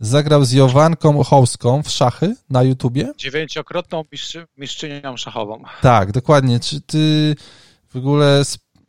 zagrał 0.00 0.44
z 0.44 0.52
Jowanką 0.52 1.24
Hołską 1.24 1.82
w 1.82 1.90
szachy 1.90 2.36
na 2.50 2.62
YouTubie? 2.62 3.12
Dziewięciokrotną 3.16 4.04
mistrzynią 4.56 5.16
szachową. 5.16 5.62
Tak, 5.82 6.12
dokładnie. 6.12 6.60
Czy 6.60 6.80
ty 6.80 7.36
w 7.88 7.96
ogóle... 7.96 8.42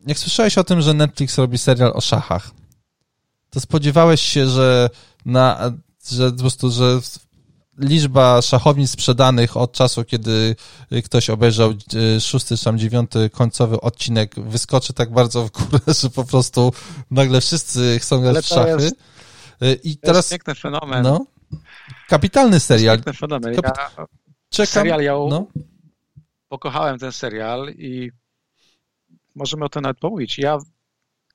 Jak 0.07 0.20
słyszałeś 0.20 0.57
o 0.57 0.64
tym, 0.64 0.82
że 0.82 0.93
Netflix 0.93 1.38
robi 1.38 1.57
serial 1.57 1.91
o 1.95 2.01
szachach, 2.01 2.51
to 3.49 3.59
spodziewałeś 3.59 4.22
się, 4.22 4.47
że 4.47 4.89
na 5.26 5.72
że 6.12 6.32
po 6.32 6.38
prostu, 6.38 6.72
że 6.72 6.99
liczba 7.78 8.41
szachownic 8.41 8.91
sprzedanych 8.91 9.57
od 9.57 9.72
czasu, 9.72 10.03
kiedy 10.03 10.55
ktoś 11.05 11.30
obejrzał 11.30 11.72
e, 11.72 12.22
szósty 12.22 12.57
czy 12.57 12.64
tam 12.64 12.80
dziewiąty 12.80 13.30
końcowy 13.30 13.82
odcinek, 13.82 14.36
wyskoczy 14.39 14.93
tak 14.93 15.12
bardzo 15.12 15.45
w 15.45 15.51
górę, 15.51 15.80
że 16.01 16.09
po 16.09 16.24
prostu 16.24 16.74
nagle 17.12 17.41
wszyscy 17.41 17.99
chcą 17.99 18.22
grać 18.22 18.45
w 18.45 18.47
szachy. 18.47 18.84
Jest, 18.84 18.95
e, 19.62 19.74
I 19.74 19.97
teraz. 19.97 20.18
Jest 20.18 20.30
piękny 20.30 20.55
fenomen. 20.55 21.03
No, 21.03 21.26
kapitalny 22.07 22.59
serial. 22.59 22.97
Piękny 22.97 23.14
fenomen. 23.14 23.53
Ja, 23.53 23.62
Czekam. 24.49 24.68
Serial 24.68 25.01
ja 25.01 25.14
no. 25.14 25.47
pokochałem 26.49 26.99
ten 26.99 27.12
serial 27.12 27.70
i 27.70 28.12
możemy 29.36 29.66
o 29.66 29.70
tym 29.70 29.82
nawet 29.82 29.99
pomówić. 29.99 30.38
Ja 30.38 30.57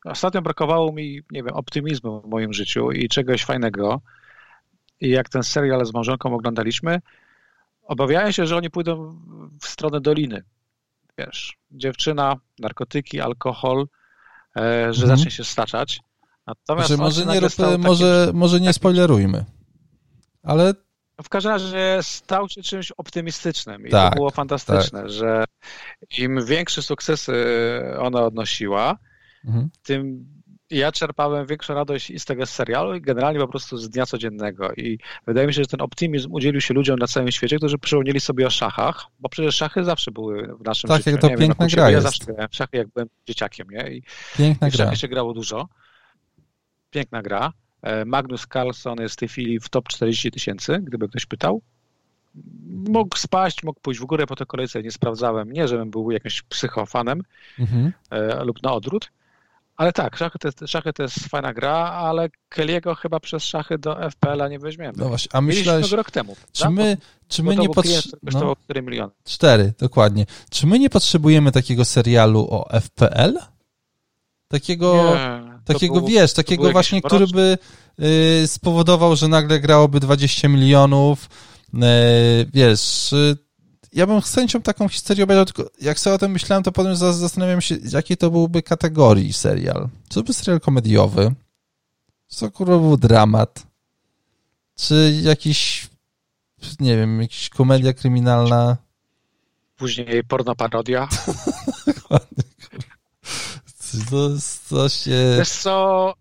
ostatnio 0.04 0.42
brakowało 0.42 0.92
mi, 0.92 1.22
nie 1.30 1.42
wiem, 1.42 1.54
optymizmu 1.54 2.20
w 2.20 2.26
moim 2.26 2.52
życiu 2.52 2.92
i 2.92 3.08
czegoś 3.08 3.44
fajnego 3.44 4.00
i 5.00 5.08
jak 5.08 5.28
ten 5.28 5.42
serial 5.42 5.86
z 5.86 5.92
małżonką 5.92 6.34
oglądaliśmy, 6.34 7.00
obawiałem 7.82 8.32
się, 8.32 8.46
że 8.46 8.56
oni 8.56 8.70
pójdą 8.70 9.20
w 9.60 9.66
stronę 9.66 10.00
doliny. 10.00 10.44
Wiesz, 11.18 11.58
dziewczyna, 11.70 12.36
narkotyki, 12.58 13.20
alkohol, 13.20 13.86
e, 14.56 14.92
że 14.92 15.02
mhm. 15.02 15.18
zacznie 15.18 15.30
się 15.30 15.44
staczać. 15.44 16.00
Natomiast 16.46 16.88
znaczy, 16.88 17.02
może, 17.02 17.26
nie, 17.26 17.40
takim... 17.40 17.80
może, 17.80 18.30
może 18.34 18.60
nie 18.60 18.72
spoilerujmy, 18.72 19.44
ale 20.42 20.74
w 21.22 21.28
każdym 21.28 21.52
razie 21.52 21.98
stał 22.02 22.48
się 22.48 22.62
czymś 22.62 22.92
optymistycznym 22.92 23.86
i 23.86 23.90
tak, 23.90 24.12
to 24.12 24.16
było 24.16 24.30
fantastyczne, 24.30 25.00
tak. 25.00 25.10
że 25.10 25.44
im 26.18 26.44
większe 26.44 26.82
sukcesy 26.82 27.34
ona 27.98 28.22
odnosiła, 28.22 28.98
mhm. 29.44 29.70
tym 29.82 30.26
ja 30.70 30.92
czerpałem 30.92 31.46
większą 31.46 31.74
radość 31.74 32.10
i 32.10 32.20
z 32.20 32.24
tego 32.24 32.46
serialu 32.46 32.94
i 32.94 33.00
generalnie 33.00 33.40
po 33.40 33.48
prostu 33.48 33.76
z 33.76 33.90
dnia 33.90 34.06
codziennego. 34.06 34.72
I 34.72 34.98
wydaje 35.26 35.46
mi 35.46 35.54
się, 35.54 35.62
że 35.62 35.68
ten 35.68 35.80
optymizm 35.80 36.32
udzielił 36.32 36.60
się 36.60 36.74
ludziom 36.74 36.98
na 36.98 37.06
całym 37.06 37.32
świecie, 37.32 37.56
którzy 37.56 37.78
przypomnieli 37.78 38.20
sobie 38.20 38.46
o 38.46 38.50
szachach, 38.50 39.06
bo 39.18 39.28
przecież 39.28 39.54
szachy 39.54 39.84
zawsze 39.84 40.10
były 40.10 40.56
w 40.60 40.64
naszym 40.64 40.88
tak, 40.88 40.98
życiu. 40.98 41.10
Tak, 41.10 41.22
jak 41.22 41.32
to 41.32 41.38
piękna 41.38 41.66
gra 41.66 41.90
Ja 41.90 42.00
zawsze 42.00 42.24
grałem 42.24 42.48
szachy, 42.50 42.76
jak 42.76 42.88
byłem 42.88 43.08
dzieciakiem, 43.28 43.66
nie? 43.70 43.90
I, 43.90 44.02
piękna 44.38 44.68
i 44.68 44.70
w 44.70 44.74
szachy 44.74 44.90
gra. 44.90 44.96
się 44.96 45.08
grało 45.08 45.34
dużo. 45.34 45.68
Piękna 46.90 47.22
gra. 47.22 47.52
E, 47.82 48.04
Magnus 48.04 48.46
Carlson 48.52 49.00
jest 49.00 49.14
w 49.14 49.18
tej 49.18 49.28
chwili 49.28 49.60
w 49.60 49.68
top 49.68 49.88
40 49.88 50.30
tysięcy, 50.30 50.78
gdyby 50.82 51.08
ktoś 51.08 51.26
pytał. 51.26 51.62
Mógł 52.88 53.16
spaść, 53.16 53.62
mógł 53.62 53.80
pójść 53.80 54.00
w 54.00 54.04
górę 54.04 54.26
po 54.26 54.36
tej 54.36 54.46
kolejce, 54.46 54.82
nie 54.82 54.90
sprawdzałem. 54.90 55.52
Nie, 55.52 55.68
żebym 55.68 55.90
był 55.90 56.10
jakimś 56.10 56.42
psychofanem 56.42 57.22
mhm. 57.58 57.92
E, 58.10 58.44
lub 58.44 58.62
na 58.62 58.72
odwrót 58.72 59.10
ale 59.76 59.92
tak, 59.92 60.16
szachy 60.16 60.38
to, 60.38 60.48
jest, 60.48 60.60
szachy 60.66 60.92
to 60.92 61.02
jest 61.02 61.18
fajna 61.18 61.54
gra, 61.54 61.76
ale 61.76 62.28
Kelly'ego 62.54 62.96
chyba 62.96 63.20
przez 63.20 63.42
szachy 63.42 63.78
do 63.78 64.10
FPL-a 64.10 64.48
nie 64.48 64.58
weźmiemy. 64.58 64.92
No 64.96 65.08
właśnie, 65.08 65.28
a 65.34 65.40
myślałeś... 65.40 65.92
rok 65.92 66.10
temu. 66.10 66.36
Czy 66.52 66.70
my, 66.70 66.96
czy 67.28 67.42
my 67.42 67.56
nie 67.56 67.68
potrzebujemy... 67.68 68.46
No, 68.46 68.56
4 68.64 68.82
miliony. 68.82 69.12
4, 69.24 69.72
dokładnie. 69.78 70.26
Czy 70.50 70.66
my 70.66 70.78
nie 70.78 70.90
potrzebujemy 70.90 71.52
takiego 71.52 71.84
serialu 71.84 72.46
o 72.50 72.80
FPL? 72.80 73.38
Takiego, 74.48 75.14
nie, 75.14 75.45
takiego 75.66 75.94
był, 75.94 76.06
wiesz, 76.06 76.32
takiego 76.32 76.72
właśnie, 76.72 77.02
który 77.02 77.26
by 77.26 77.58
y, 78.42 78.46
spowodował, 78.46 79.16
że 79.16 79.28
nagle 79.28 79.60
grałoby 79.60 80.00
20 80.00 80.48
milionów, 80.48 81.28
y, 81.74 81.78
wiesz, 82.54 83.12
y, 83.12 83.36
ja 83.92 84.06
bym 84.06 84.22
z 84.22 84.34
chęcią 84.34 84.62
taką 84.62 84.88
historię 84.88 85.24
obejrzał, 85.24 85.44
tylko 85.44 85.70
jak 85.80 85.98
sobie 85.98 86.14
o 86.14 86.18
tym 86.18 86.30
myślałem, 86.32 86.62
to 86.62 86.72
potem 86.72 86.96
zastanawiam 86.96 87.60
się, 87.60 87.76
jakiej 87.92 88.16
to 88.16 88.30
byłby 88.30 88.62
kategorii 88.62 89.32
serial. 89.32 89.88
Czy 90.08 90.14
to 90.14 90.22
by 90.22 90.32
serial 90.32 90.60
komediowy? 90.60 91.34
Czy 92.28 92.40
to 92.40 92.50
kurwa 92.50 92.78
był 92.78 92.96
dramat? 92.96 93.66
Czy 94.76 95.20
jakiś, 95.22 95.88
nie 96.80 96.96
wiem, 96.96 97.22
jakaś 97.22 97.48
komedia 97.48 97.92
kryminalna? 97.92 98.76
Później 99.76 100.24
pornoparodia. 100.24 101.08
Dokładnie. 101.86 102.45
To, 104.10 104.28
to 104.68 104.88
się... 104.88 105.34
Wiesz 105.38 105.50
co, 105.50 106.14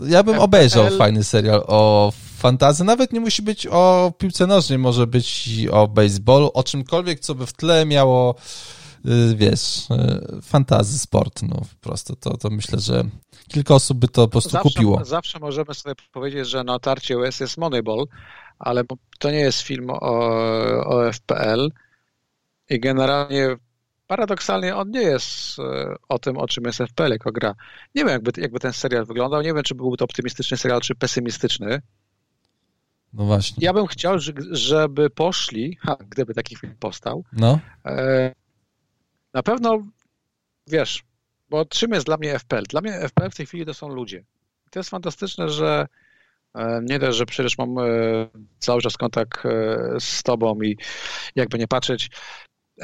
ja 0.00 0.22
bym 0.22 0.38
obejrzał 0.38 0.90
fajny 0.90 1.24
serial 1.24 1.64
o 1.66 2.12
fantazy. 2.38 2.84
Nawet 2.84 3.12
nie 3.12 3.20
musi 3.20 3.42
być 3.42 3.66
o 3.70 4.12
piłce 4.18 4.46
nożnej, 4.46 4.78
może 4.78 5.06
być 5.06 5.50
o 5.72 5.88
baseballu, 5.88 6.50
o 6.54 6.62
czymkolwiek, 6.62 7.20
co 7.20 7.34
by 7.34 7.46
w 7.46 7.52
tle 7.52 7.86
miało, 7.86 8.34
y, 9.06 9.36
wiesz, 9.36 9.90
y, 9.90 10.42
fantazy, 10.42 10.98
sport, 10.98 11.42
no 11.42 11.56
po 11.56 11.88
prostu. 11.88 12.16
To, 12.16 12.36
to 12.36 12.50
myślę, 12.50 12.80
że 12.80 13.04
kilka 13.48 13.74
osób 13.74 13.98
by 13.98 14.08
to 14.08 14.22
po 14.22 14.28
prostu 14.28 14.50
zawsze, 14.50 14.68
kupiło. 14.68 15.04
Zawsze 15.04 15.38
możemy 15.38 15.74
sobie 15.74 15.94
powiedzieć, 16.12 16.48
że 16.48 16.64
na 16.64 16.78
tarcie 16.78 17.18
US 17.18 17.40
jest 17.40 17.58
Moneyball, 17.58 18.06
ale 18.58 18.82
to 19.18 19.30
nie 19.30 19.40
jest 19.40 19.60
film 19.60 19.90
o, 19.90 20.00
o 20.86 21.12
FPL 21.12 21.68
i 22.70 22.80
generalnie 22.80 23.56
paradoksalnie 24.12 24.76
on 24.76 24.90
nie 24.90 25.02
jest 25.02 25.58
e, 25.58 25.94
o 26.08 26.18
tym, 26.18 26.38
o 26.38 26.48
czym 26.48 26.64
jest 26.64 26.78
FPL 26.78 27.10
jako 27.10 27.32
gra. 27.32 27.54
Nie 27.94 28.04
wiem, 28.04 28.08
jakby, 28.08 28.40
jakby 28.40 28.60
ten 28.60 28.72
serial 28.72 29.06
wyglądał, 29.06 29.42
nie 29.42 29.54
wiem, 29.54 29.62
czy 29.62 29.74
byłby 29.74 29.96
to 29.96 30.04
optymistyczny 30.04 30.56
serial, 30.56 30.80
czy 30.80 30.94
pesymistyczny. 30.94 31.82
No 33.12 33.24
właśnie. 33.24 33.66
Ja 33.66 33.72
bym 33.72 33.86
chciał, 33.86 34.18
żeby 34.50 35.10
poszli, 35.10 35.76
ha, 35.80 35.96
gdyby 36.08 36.34
taki 36.34 36.56
film 36.56 36.74
powstał, 36.80 37.24
no. 37.32 37.60
E, 37.84 38.34
na 39.34 39.42
pewno, 39.42 39.82
wiesz, 40.66 41.02
bo 41.50 41.64
czym 41.64 41.92
jest 41.92 42.06
dla 42.06 42.16
mnie 42.16 42.38
FPL? 42.38 42.64
Dla 42.68 42.80
mnie 42.80 42.92
FPL 42.92 43.30
w 43.30 43.36
tej 43.36 43.46
chwili 43.46 43.66
to 43.66 43.74
są 43.74 43.88
ludzie. 43.88 44.24
to 44.70 44.78
jest 44.80 44.90
fantastyczne, 44.90 45.48
że 45.48 45.86
e, 46.54 46.80
nie 46.82 46.98
też, 46.98 47.16
że 47.16 47.26
przecież 47.26 47.58
mam 47.58 47.76
cały 48.58 48.82
czas 48.82 48.96
kontakt 48.96 49.42
z 49.98 50.22
tobą 50.22 50.62
i 50.62 50.76
jakby 51.36 51.58
nie 51.58 51.68
patrzeć, 51.68 52.10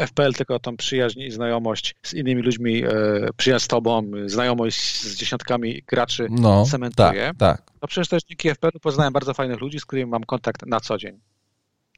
FPL 0.07 0.33
tylko 0.33 0.59
tą 0.59 0.77
przyjaźń 0.77 1.21
i 1.21 1.31
znajomość 1.31 1.95
z 2.03 2.15
innymi 2.15 2.43
ludźmi, 2.43 2.85
e, 2.85 2.91
przyjaźń 3.37 3.65
z 3.65 3.69
tobą, 3.69 4.11
znajomość 4.27 5.01
z 5.01 5.17
dziesiątkami 5.17 5.83
graczy 5.87 6.27
no, 6.31 6.67
cementuje. 6.67 7.27
Tak, 7.27 7.37
tak. 7.37 7.73
No 7.83 7.89
przecież 7.89 8.09
też 8.09 8.23
dzięki 8.25 8.49
FPL 8.49 8.81
poznałem 8.83 9.13
bardzo 9.13 9.35
fajnych 9.35 9.61
ludzi, 9.61 9.81
z 9.81 9.85
którymi 9.85 10.11
mam 10.11 10.25
kontakt 10.25 10.67
na 10.67 10.81
co 10.81 10.99
dzień. 10.99 11.21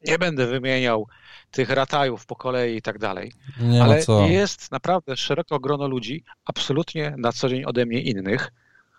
Nie 0.07 0.17
będę 0.17 0.47
wymieniał 0.47 1.07
tych 1.51 1.69
ratajów 1.69 2.25
po 2.25 2.35
kolei 2.35 2.77
i 2.77 2.81
tak 2.81 2.99
dalej, 2.99 3.31
Nie 3.59 3.83
ale 3.83 4.03
co. 4.03 4.27
jest 4.27 4.71
naprawdę 4.71 5.17
szeroko 5.17 5.59
grono 5.59 5.87
ludzi, 5.87 6.23
absolutnie 6.45 7.15
na 7.17 7.31
co 7.31 7.49
dzień 7.49 7.63
ode 7.65 7.85
mnie 7.85 8.01
innych, 8.01 8.51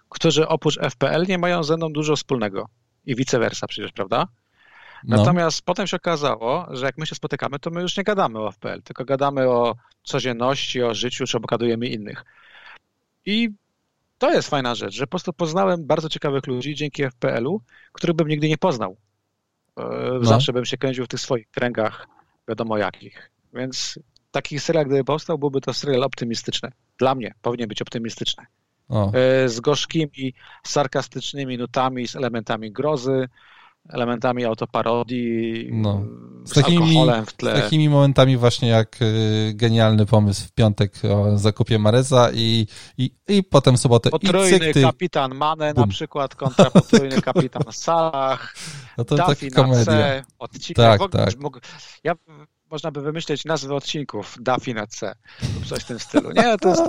którzy 0.08 0.48
oprócz 0.48 0.78
FPL 0.90 1.26
nie 1.28 1.38
mają 1.38 1.64
ze 1.64 1.76
mną 1.76 1.92
dużo 1.92 2.16
wspólnego. 2.16 2.68
I 3.06 3.16
vice 3.16 3.38
versa 3.38 3.66
przecież, 3.66 3.92
prawda? 3.92 4.26
No. 5.04 5.16
Natomiast 5.16 5.62
potem 5.62 5.86
się 5.86 5.96
okazało, 5.96 6.66
że 6.70 6.86
jak 6.86 6.98
my 6.98 7.06
się 7.06 7.14
spotykamy, 7.14 7.58
to 7.58 7.70
my 7.70 7.82
już 7.82 7.96
nie 7.96 8.04
gadamy 8.04 8.38
o 8.38 8.52
FPL, 8.52 8.82
tylko 8.82 9.04
gadamy 9.04 9.48
o 9.48 9.76
codzienności, 10.02 10.82
o 10.82 10.94
życiu, 10.94 11.26
czy 11.26 11.36
obgadujemy 11.36 11.86
innych. 11.86 12.24
I 13.26 13.50
to 14.18 14.30
jest 14.30 14.50
fajna 14.50 14.74
rzecz, 14.74 14.94
że 14.94 15.06
po 15.06 15.10
prostu 15.10 15.32
poznałem 15.32 15.86
bardzo 15.86 16.08
ciekawych 16.08 16.46
ludzi 16.46 16.74
dzięki 16.74 17.02
FPL-u, 17.10 17.60
których 17.92 18.16
bym 18.16 18.28
nigdy 18.28 18.48
nie 18.48 18.58
poznał. 18.58 18.96
E, 19.76 19.84
no. 20.12 20.24
Zawsze 20.24 20.52
bym 20.52 20.64
się 20.64 20.76
kręcił 20.76 21.04
w 21.04 21.08
tych 21.08 21.20
swoich 21.20 21.50
kręgach, 21.50 22.06
wiadomo 22.48 22.78
jakich. 22.78 23.30
Więc 23.54 23.98
taki 24.30 24.60
serial, 24.60 24.86
gdyby 24.86 25.04
powstał, 25.04 25.38
byłby 25.38 25.60
to 25.60 25.74
serial 25.74 26.02
optymistyczny. 26.02 26.72
Dla 26.98 27.14
mnie 27.14 27.34
powinien 27.42 27.68
być 27.68 27.82
optymistyczny. 27.82 28.46
O. 28.88 29.12
E, 29.12 29.48
z 29.48 29.60
gorzkimi, 29.60 30.34
sarkastycznymi 30.66 31.58
nutami, 31.58 32.08
z 32.08 32.16
elementami 32.16 32.72
grozy, 32.72 33.28
elementami 33.88 34.44
autoparodii, 34.44 35.68
no. 35.72 36.04
z, 36.44 36.52
takimi, 36.52 36.96
w 37.26 37.32
tle. 37.32 37.56
Z 37.56 37.60
takimi 37.62 37.88
momentami 37.88 38.36
właśnie 38.36 38.68
jak 38.68 39.02
y, 39.02 39.52
genialny 39.54 40.06
pomysł 40.06 40.46
w 40.48 40.52
piątek 40.52 40.92
o 41.10 41.38
zakupie 41.38 41.78
Mareza 41.78 42.30
i, 42.34 42.66
i, 42.98 43.10
i 43.28 43.42
potem 43.42 43.76
sobotę 43.76 44.10
potrójny 44.10 44.70
i 44.70 44.72
ty... 44.72 44.82
kapitan 44.82 45.34
Mane 45.34 45.74
Bum. 45.74 45.84
na 45.84 45.90
przykład 45.90 46.34
kontra 46.34 46.70
potrójny 46.80 47.22
kapitan 47.22 47.62
Salah, 47.70 48.54
no 48.98 49.04
to 49.04 49.16
Duffy 49.16 49.50
taka 49.50 49.62
komedia. 49.62 49.84
C, 49.84 50.24
odcinek. 50.38 50.76
Tak, 50.76 51.10
tak. 51.10 51.38
Mógł, 51.40 51.58
ja, 52.04 52.14
można 52.70 52.90
by 52.90 53.02
wymyśleć 53.02 53.44
nazwy 53.44 53.74
odcinków 53.74 54.36
Duffy 54.40 54.74
na 54.74 54.86
C 54.86 55.14
lub 55.54 55.66
coś 55.66 55.82
w 55.82 55.86
tym 55.86 55.98
stylu. 55.98 56.32
Nie, 56.32 56.56
to 56.58 56.68
jest 56.68 56.82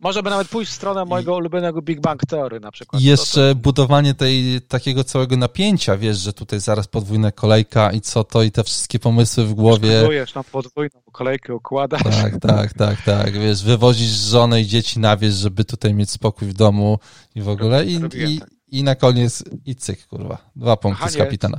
może 0.00 0.22
by 0.22 0.30
nawet 0.30 0.48
pójść 0.48 0.72
w 0.72 0.74
stronę 0.74 1.04
mojego 1.04 1.36
ulubionego 1.36 1.82
Big 1.82 2.00
Bang 2.00 2.26
Theory 2.26 2.60
na 2.60 2.70
przykład. 2.70 3.02
I 3.02 3.04
jeszcze 3.04 3.54
to... 3.54 3.60
budowanie 3.60 4.14
tej, 4.14 4.60
takiego 4.60 5.04
całego 5.04 5.36
napięcia, 5.36 5.96
wiesz, 5.96 6.18
że 6.18 6.32
tutaj 6.32 6.60
zaraz 6.60 6.88
podwójna 6.88 7.32
kolejka 7.32 7.92
i 7.92 8.00
co 8.00 8.24
to 8.24 8.42
i 8.42 8.50
te 8.50 8.64
wszystkie 8.64 8.98
pomysły 8.98 9.44
w 9.44 9.54
głowie. 9.54 10.00
Budujesz 10.00 10.34
na 10.34 10.44
podwójną 10.44 11.02
kolejkę, 11.12 11.54
układasz. 11.54 12.02
Tak, 12.02 12.40
tak, 12.40 12.74
tak, 12.74 13.02
tak, 13.02 13.32
wiesz, 13.32 13.64
wywozisz 13.64 14.10
żonę 14.10 14.60
i 14.60 14.66
dzieci 14.66 15.00
na 15.00 15.16
wieś, 15.16 15.34
żeby 15.34 15.64
tutaj 15.64 15.94
mieć 15.94 16.10
spokój 16.10 16.48
w 16.48 16.52
domu 16.52 16.98
i 17.34 17.42
w 17.42 17.48
ogóle 17.48 17.86
i, 17.86 17.94
i, 17.94 18.38
tak. 18.40 18.50
i 18.68 18.84
na 18.84 18.94
koniec 18.94 19.44
i 19.64 19.76
cyk, 19.76 20.06
kurwa, 20.06 20.38
dwa 20.56 20.76
punkty 20.76 20.98
Kochanie, 20.98 21.14
z 21.14 21.18
kapitana. 21.18 21.58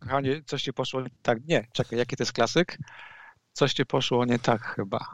Kochanie, 0.00 0.42
coś 0.46 0.62
ci 0.62 0.72
poszło 0.72 1.02
tak, 1.22 1.38
nie, 1.48 1.66
czekaj, 1.72 1.98
jaki 1.98 2.16
to 2.16 2.22
jest 2.22 2.32
klasyk? 2.32 2.78
Coś 3.52 3.72
ci 3.72 3.86
poszło 3.86 4.24
nie 4.24 4.38
tak 4.38 4.62
chyba. 4.62 5.06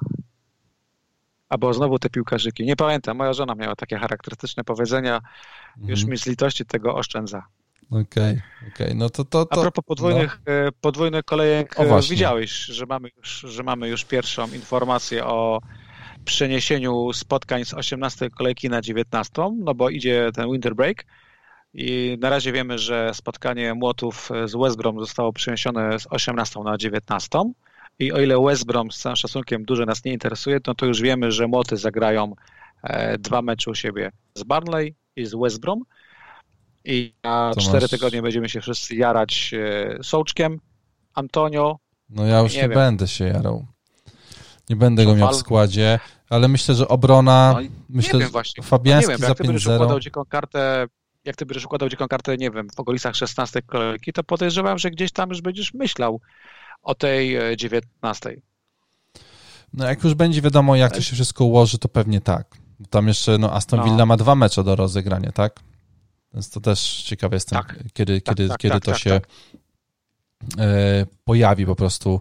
Albo 1.53 1.75
znowu 1.75 1.99
te 1.99 2.11
piłkarzyki. 2.11 2.65
Nie 2.65 2.77
pamiętam, 2.77 3.17
moja 3.17 3.33
żona 3.33 3.55
miała 3.55 3.77
takie 3.77 3.99
charakterystyczne 3.99 4.65
powiedzenia, 4.65 5.21
już 5.77 6.01
mhm. 6.01 6.11
mi 6.11 6.19
z 6.19 6.27
litości 6.27 6.67
tego 6.67 6.95
oszczędza. 6.95 7.43
Okej, 7.91 8.03
okay, 8.03 8.43
okej, 8.61 8.87
okay. 8.87 8.95
no 8.95 9.11
to, 9.11 9.25
to, 9.25 9.47
to... 9.47 9.61
A 9.61 9.63
propos 9.63 9.85
podwójnych, 9.85 10.41
no. 10.47 10.53
E, 10.53 10.73
podwójnych 10.81 11.25
kolejek, 11.25 11.81
e, 11.81 12.01
widziałeś, 12.11 12.51
że 12.51 12.87
mamy, 12.87 13.09
już, 13.17 13.29
że 13.49 13.63
mamy 13.63 13.89
już 13.89 14.05
pierwszą 14.05 14.53
informację 14.53 15.25
o 15.27 15.61
przeniesieniu 16.25 17.13
spotkań 17.13 17.65
z 17.65 17.75
18 17.75 18.31
kolejki 18.31 18.69
na 18.69 18.81
19, 18.81 19.33
no 19.59 19.75
bo 19.75 19.91
idzie 19.91 20.31
ten 20.35 20.53
winter 20.53 20.75
break 20.75 21.05
i 21.75 22.19
na 22.21 22.31
razie 22.31 22.53
wiemy, 22.53 22.79
że 22.79 23.15
spotkanie 23.15 23.75
Młotów 23.75 24.31
z 24.45 24.57
West 24.63 24.77
Brom 24.77 25.01
zostało 25.01 25.33
przeniesione 25.33 25.99
z 25.99 26.07
18 26.11 26.61
na 26.61 26.79
19 26.79 27.29
i 28.03 28.13
o 28.13 28.21
ile 28.21 28.43
West 28.45 28.67
Brom 28.67 28.91
z 28.91 28.99
całym 28.99 29.17
szacunkiem 29.17 29.65
dużo 29.65 29.85
nas 29.85 30.05
nie 30.05 30.13
interesuje, 30.13 30.61
no 30.67 30.75
to 30.75 30.87
już 30.87 31.01
wiemy, 31.01 31.33
że 31.33 31.47
Młoty 31.47 31.77
zagrają 31.77 32.35
e, 32.83 33.19
dwa 33.19 33.43
mecze 33.43 33.71
u 33.71 33.75
siebie 33.75 34.13
z 34.35 34.43
Barnley 34.43 34.95
i 35.17 35.27
z 35.27 35.35
West 35.35 35.61
Brom 35.61 35.83
i 36.85 37.15
na 37.25 37.53
to 37.55 37.61
cztery 37.61 37.89
tygodnie 37.89 38.23
będziemy 38.23 38.49
się 38.49 38.61
wszyscy 38.61 38.95
jarać 38.95 39.55
e, 39.55 40.03
Sołczkiem, 40.03 40.61
Antonio. 41.15 41.79
No 42.11 42.27
ja 42.27 42.41
już 42.41 42.55
nie, 42.55 42.63
nie 42.63 42.69
będę 42.69 43.09
się 43.09 43.25
jarał. 43.25 43.67
Nie 44.71 44.77
będę 44.77 45.05
go 45.05 45.17
miał 45.17 45.33
w 45.33 45.37
składzie, 45.37 45.99
ale 46.31 46.49
myślę, 46.49 46.75
że 46.75 46.89
obrona, 46.89 47.55
no, 47.63 47.69
myślę, 47.89 48.21
że 48.21 48.63
Fabiański 48.63 49.13
no, 49.13 49.29
nie 49.29 49.35
wiem, 49.35 49.59
za 49.59 49.77
5-0. 49.79 50.01
dziką 50.01 50.25
kartę 50.25 50.87
jak 51.25 51.37
ty 51.37 51.47
będziesz 51.47 51.65
układał 51.65 51.89
dziką 51.89 52.09
kartę, 52.09 52.37
nie 52.37 52.51
wiem, 52.51 52.69
w 52.77 52.81
okolicach 52.81 53.17
16 53.17 53.63
kolejki, 53.63 54.13
to 54.13 54.25
podejrzewam, 54.25 54.79
że 54.79 54.91
gdzieś 54.91 55.13
tam 55.13 55.29
już 55.29 55.41
będziesz 55.41 55.75
myślał 55.75 56.21
o 56.83 56.95
tej 56.95 57.39
19. 57.57 58.31
E, 58.31 58.37
no 59.73 59.85
jak 59.85 60.05
już 60.05 60.15
będzie 60.15 60.43
wiadomo, 60.43 60.77
jak 60.77 60.93
to 60.93 61.01
się 61.01 61.15
wszystko 61.15 61.45
ułoży, 61.45 61.79
to 61.79 61.89
pewnie 61.89 62.21
tak. 62.21 62.57
Tam 62.91 63.09
jeszcze 63.09 63.39
no, 63.39 63.53
Aston 63.53 63.79
no. 63.79 63.85
Villa 63.85 63.97
no. 63.97 64.07
ma 64.07 64.17
dwa 64.17 64.35
mecze 64.35 64.65
do 64.65 64.77
rozegrania, 64.77 65.33
tak? 65.33 65.61
Więc 66.35 66.51
to 66.51 66.61
też 66.61 67.03
ciekawe 67.03 67.37
jestem, 67.37 67.59
tak. 67.59 67.77
kiedy, 67.93 68.21
tak, 68.21 68.37
kiedy, 68.37 68.49
tak, 68.49 68.59
kiedy 68.59 68.75
tak, 68.75 68.85
to 68.85 68.91
tak, 68.91 69.01
się 69.01 69.11
tak. 69.11 69.29
e, 70.59 71.07
pojawi 71.25 71.67
po 71.67 71.77
prostu 71.77 72.21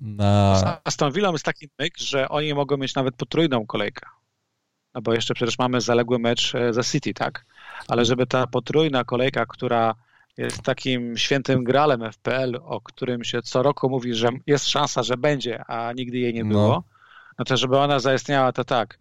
na... 0.00 0.80
Aston 0.84 1.12
Villa 1.12 1.30
jest 1.30 1.44
taki 1.44 1.68
myk, 1.78 1.98
że 1.98 2.28
oni 2.28 2.54
mogą 2.54 2.76
mieć 2.76 2.94
nawet 2.94 3.16
potrójną 3.16 3.66
kolejkę. 3.66 4.06
No 4.94 5.02
bo 5.02 5.14
jeszcze 5.14 5.34
przecież 5.34 5.58
mamy 5.58 5.80
zaległy 5.80 6.18
mecz 6.18 6.54
e, 6.54 6.72
za 6.72 6.82
City, 6.82 7.14
tak? 7.14 7.46
Ale 7.88 8.04
żeby 8.04 8.26
ta 8.26 8.46
potrójna 8.46 9.04
kolejka, 9.04 9.46
która 9.46 9.94
jest 10.38 10.62
takim 10.62 11.16
świętym 11.16 11.64
gralem 11.64 12.12
FPL, 12.12 12.60
o 12.62 12.80
którym 12.80 13.24
się 13.24 13.42
co 13.42 13.62
roku 13.62 13.90
mówi, 13.90 14.14
że 14.14 14.28
jest 14.46 14.68
szansa, 14.68 15.02
że 15.02 15.16
będzie, 15.16 15.64
a 15.66 15.92
nigdy 15.92 16.18
jej 16.18 16.34
nie 16.34 16.44
no. 16.44 16.50
było, 16.50 16.84
no, 17.38 17.44
to 17.44 17.56
żeby 17.56 17.78
ona 17.78 17.98
zaistniała, 17.98 18.52
to 18.52 18.64
tak. 18.64 18.98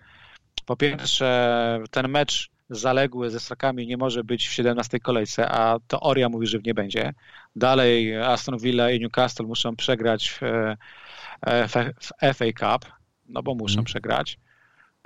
Po 0.65 0.75
pierwsze, 0.75 1.79
ten 1.91 2.07
mecz 2.07 2.49
zaległy 2.69 3.29
ze 3.29 3.39
Strakami 3.39 3.87
nie 3.87 3.97
może 3.97 4.23
być 4.23 4.47
w 4.47 4.51
17 4.51 4.99
kolejce, 4.99 5.49
a 5.51 5.79
teoria 5.87 6.29
mówi, 6.29 6.47
że 6.47 6.59
w 6.59 6.65
nie 6.65 6.73
będzie. 6.73 7.13
Dalej 7.55 8.17
Aston 8.17 8.57
Villa 8.57 8.91
i 8.91 8.99
Newcastle 8.99 9.45
muszą 9.45 9.75
przegrać 9.75 10.29
w, 10.29 10.43
e, 10.43 11.67
w 11.67 11.73
FA 12.37 12.45
Cup, 12.59 12.91
no 13.29 13.43
bo 13.43 13.55
muszą 13.55 13.73
mm. 13.73 13.85
przegrać. 13.85 14.39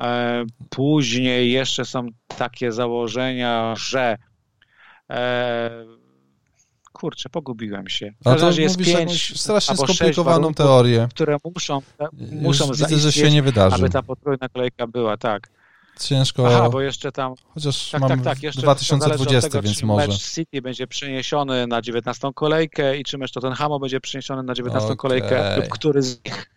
E, 0.02 0.46
później 0.70 1.52
jeszcze 1.52 1.86
są 1.86 2.08
takie 2.28 2.72
założenia, 2.72 3.74
że 3.78 4.18
e, 5.10 6.01
kurczę, 6.94 7.30
pogubiłem 7.30 7.90
się. 7.90 8.14
A 8.26 8.36
to 8.36 8.52
jest 8.52 8.78
pięć 8.78 9.40
strasznie 9.42 9.78
skomplikowaną 9.78 10.54
teorię. 10.54 11.08
Które 11.10 11.38
muszą, 11.56 11.82
muszą 12.32 12.72
Widzę, 12.72 12.98
że 12.98 13.12
się 13.12 13.32
nie 13.32 13.44
wydarzy. 13.44 13.76
aby 13.76 13.90
ta 13.90 14.04
potrójna 14.04 14.50
kolejka 14.50 14.88
była, 14.88 15.18
tak. 15.18 15.50
Ciężko. 16.00 16.48
Aha, 16.48 16.70
bo 16.70 16.82
jeszcze 16.82 17.12
tam. 17.12 17.34
Chociaż 17.54 17.90
tak, 17.90 18.08
tak, 18.08 18.22
tak, 18.22 18.44
jeszcze 18.44 18.62
2020, 18.62 19.50
tego, 19.50 19.62
więc 19.62 19.84
może. 19.84 20.08
Mecz 20.08 20.34
City 20.34 20.62
będzie 20.62 20.88
przeniesiony 20.88 21.68
na 21.68 21.82
19 21.82 22.32
kolejkę 22.36 22.98
i 22.98 23.04
czy 23.04 23.18
mecz 23.18 23.32
Tottenhamu 23.32 23.80
będzie 23.80 24.02
przeniesiony 24.02 24.44
na 24.44 24.54
19 24.54 24.86
okay. 24.86 24.98
kolejkę, 24.98 25.58
lub 25.58 25.70
który 25.70 26.02
z 26.02 26.26
nich. 26.26 26.52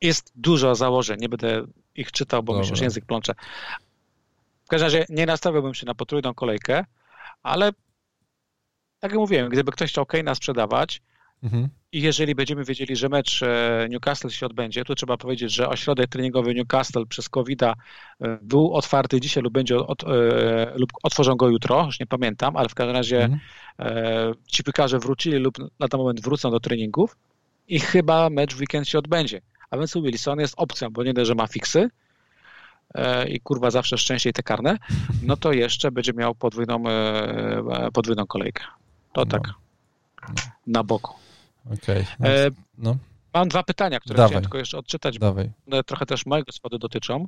Jest 0.00 0.32
dużo 0.34 0.74
założeń, 0.74 1.20
nie 1.20 1.28
będę 1.28 1.62
ich 1.94 2.12
czytał, 2.12 2.42
bo 2.42 2.52
Dobra. 2.52 2.60
mi 2.60 2.66
się 2.66 2.72
już 2.72 2.80
język 2.80 3.04
plącze. 3.04 3.34
W 4.64 4.68
każdym 4.68 4.86
razie 4.86 5.06
nie 5.08 5.26
nastawiałbym 5.26 5.74
się 5.74 5.86
na 5.86 5.94
potrójną 5.94 6.34
kolejkę, 6.34 6.84
ale 7.42 7.72
tak 9.00 9.10
jak 9.10 9.20
mówiłem, 9.20 9.48
gdyby 9.48 9.72
ktoś 9.72 9.90
chciał 9.90 10.04
Kane'a 10.04 10.34
sprzedawać 10.34 11.02
mhm. 11.42 11.68
i 11.92 12.02
jeżeli 12.02 12.34
będziemy 12.34 12.64
wiedzieli, 12.64 12.96
że 12.96 13.08
mecz 13.08 13.42
e, 13.42 13.86
Newcastle 13.90 14.30
się 14.30 14.46
odbędzie, 14.46 14.84
to 14.84 14.94
trzeba 14.94 15.16
powiedzieć, 15.16 15.52
że 15.52 15.68
ośrodek 15.68 16.10
treningowy 16.10 16.54
Newcastle 16.54 17.06
przez 17.06 17.28
covid 17.28 17.62
e, 17.62 17.74
był 18.42 18.74
otwarty 18.74 19.20
dzisiaj 19.20 19.42
lub 19.42 19.52
będzie 19.52 19.76
od, 19.76 20.04
e, 20.04 20.06
lub 20.74 20.92
otworzą 21.02 21.34
go 21.34 21.48
jutro, 21.48 21.84
już 21.84 22.00
nie 22.00 22.06
pamiętam, 22.06 22.56
ale 22.56 22.68
w 22.68 22.74
każdym 22.74 22.96
razie 22.96 23.24
mhm. 23.24 23.40
ci 24.46 24.64
piłkarze 24.64 24.98
wrócili 24.98 25.38
lub 25.38 25.58
na 25.78 25.88
ten 25.88 26.00
moment 26.00 26.20
wrócą 26.20 26.50
do 26.50 26.60
treningów 26.60 27.16
i 27.68 27.80
chyba 27.80 28.30
mecz 28.30 28.54
w 28.54 28.60
weekend 28.60 28.88
się 28.88 28.98
odbędzie. 28.98 29.40
A 29.70 29.78
więc 29.78 29.94
Wilson 29.94 30.40
jest 30.40 30.54
opcją, 30.56 30.90
bo 30.90 31.04
nie 31.04 31.14
dość, 31.14 31.28
że 31.28 31.34
ma 31.34 31.46
fiksy, 31.46 31.90
i 33.28 33.40
kurwa 33.40 33.70
zawsze 33.70 33.98
szczęście 33.98 34.30
i 34.30 34.32
te 34.32 34.42
karne, 34.42 34.78
no 35.22 35.36
to 35.36 35.52
jeszcze 35.52 35.90
będzie 35.90 36.12
miał 36.12 36.34
podwójną, 36.34 36.82
podwójną 37.92 38.26
kolejkę. 38.26 38.64
To 39.16 39.24
no. 39.24 39.26
tak. 39.26 39.42
No. 40.28 40.34
Na 40.66 40.82
boku. 40.82 41.14
Okej. 41.66 42.06
Okay. 42.20 42.30
E, 42.30 42.50
no. 42.78 42.96
Mam 43.34 43.48
dwa 43.48 43.62
pytania, 43.62 44.00
które 44.00 44.16
Dawaj. 44.16 44.28
chciałem 44.28 44.42
tylko 44.42 44.58
jeszcze 44.58 44.78
odczytać, 44.78 45.18
Dawaj. 45.18 45.50
bo 45.66 45.82
trochę 45.82 46.06
też 46.06 46.26
mojego 46.26 46.52
składu 46.52 46.78
dotyczą. 46.78 47.26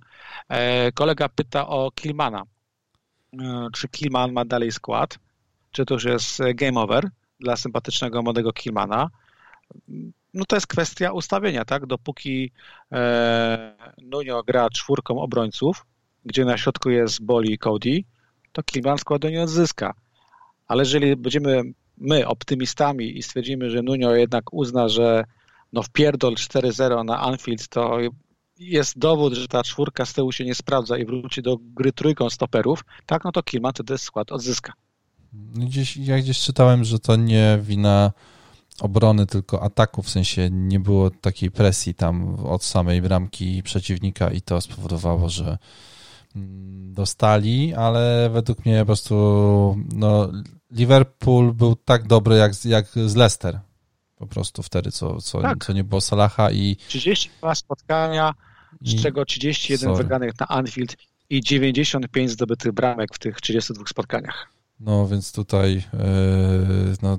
E, 0.49 0.93
kolega 0.93 1.28
pyta 1.28 1.68
o 1.68 1.91
Kilmana. 1.91 2.43
E, 3.41 3.68
czy 3.72 3.89
Kilman 3.89 4.32
ma 4.32 4.45
dalej 4.45 4.72
skład? 4.72 5.18
Czy 5.70 5.84
to 5.84 5.95
już 5.95 6.05
jest 6.05 6.39
game 6.55 6.80
over 6.80 7.11
dla 7.41 7.57
sympatycznego 7.57 8.22
młodego 8.22 8.53
Kilmana? 8.53 9.11
No 10.34 10.45
to 10.45 10.57
jest 10.57 10.66
kwestia 10.66 11.12
ustawienia, 11.12 11.64
tak? 11.64 11.86
Dopóki 11.86 12.51
e, 12.93 13.74
Nunio 14.03 14.43
gra 14.43 14.70
czwórką 14.70 15.20
obrońców, 15.20 15.86
gdzie 16.24 16.45
na 16.45 16.59
środku 16.59 16.91
jest 16.91 17.24
Boli 17.24 17.53
i 17.53 17.59
Cody, 17.59 18.05
to 18.53 18.62
Kilman 18.62 18.99
składu 18.99 19.28
nie 19.28 19.43
odzyska. 19.43 19.95
Ale 20.69 20.83
jeżeli 20.83 21.16
będziemy 21.16 21.62
my 21.97 22.27
optymistami 22.27 23.19
i 23.19 23.23
stwierdzimy, 23.23 23.71
że 23.71 23.83
Nunio 23.83 24.14
jednak 24.14 24.53
uzna, 24.53 24.89
że 24.89 25.25
no 25.73 25.83
wpierdol 25.83 26.35
4-0 26.35 27.05
na 27.05 27.21
Anfield, 27.21 27.69
to 27.69 27.99
jest 28.59 28.99
dowód, 28.99 29.35
że 29.35 29.49
ta 29.49 29.62
czwórka 29.62 30.07
z 30.07 30.12
tyłu 30.12 30.33
się 30.33 30.45
nie 30.45 30.55
sprawdza 30.55 30.99
i 30.99 31.05
wróci 31.05 31.43
do 31.43 31.57
gry 31.61 31.93
trójką 31.93 32.31
stoperów, 32.31 32.85
tak, 33.07 33.25
no 33.25 33.33
to 33.33 33.43
Kilman 33.43 33.73
wtedy 33.73 33.99
skład 33.99 34.33
odzyska. 34.33 34.73
Gdzieś, 35.55 35.97
ja 35.97 36.19
gdzieś 36.19 36.41
czytałem, 36.41 36.85
że 36.85 36.99
to 36.99 37.16
nie 37.16 37.59
wina 37.62 38.12
obrony, 38.81 39.27
tylko 39.27 39.62
ataku, 39.62 40.03
w 40.03 40.11
sensie 40.11 40.51
nie 40.51 40.81
było 40.81 41.11
takiej 41.11 41.51
presji 41.51 41.95
tam 41.95 42.35
od 42.35 42.64
samej 42.64 43.03
bramki 43.03 43.62
przeciwnika 43.62 44.31
i 44.31 44.41
to 44.41 44.61
spowodowało, 44.61 45.29
że 45.29 45.59
dostali, 46.93 47.74
ale 47.74 48.31
według 48.32 48.66
mnie 48.66 48.78
po 48.78 48.86
prostu 48.86 49.15
no, 49.93 50.28
Liverpool 50.70 51.55
był 51.55 51.77
tak 51.77 52.06
dobry 52.06 52.36
jak, 52.36 52.65
jak 52.65 52.86
z 53.06 53.16
Leicester. 53.16 53.60
Po 54.16 54.27
prostu 54.27 54.62
wtedy, 54.62 54.93
co, 54.93 55.20
co, 55.20 55.40
tak. 55.43 55.65
co 55.65 55.73
nie 55.73 55.85
było 55.85 56.01
Salaha 56.01 56.51
i... 56.51 56.77
32 56.89 57.55
spotkania, 57.55 58.35
z 58.81 59.02
czego 59.02 59.24
31 59.24 59.78
Sorry. 59.78 60.02
wygranych 60.02 60.32
na 60.40 60.48
Anfield 60.48 60.97
i 61.31 61.40
95 61.40 62.31
zdobytych 62.31 62.73
bramek 62.73 63.15
w 63.15 63.19
tych 63.19 63.40
32 63.40 63.86
spotkaniach. 63.86 64.48
No, 64.81 65.09
więc 65.09 65.32
tutaj 65.32 65.74
yy, 65.74 65.82
no, 67.02 67.19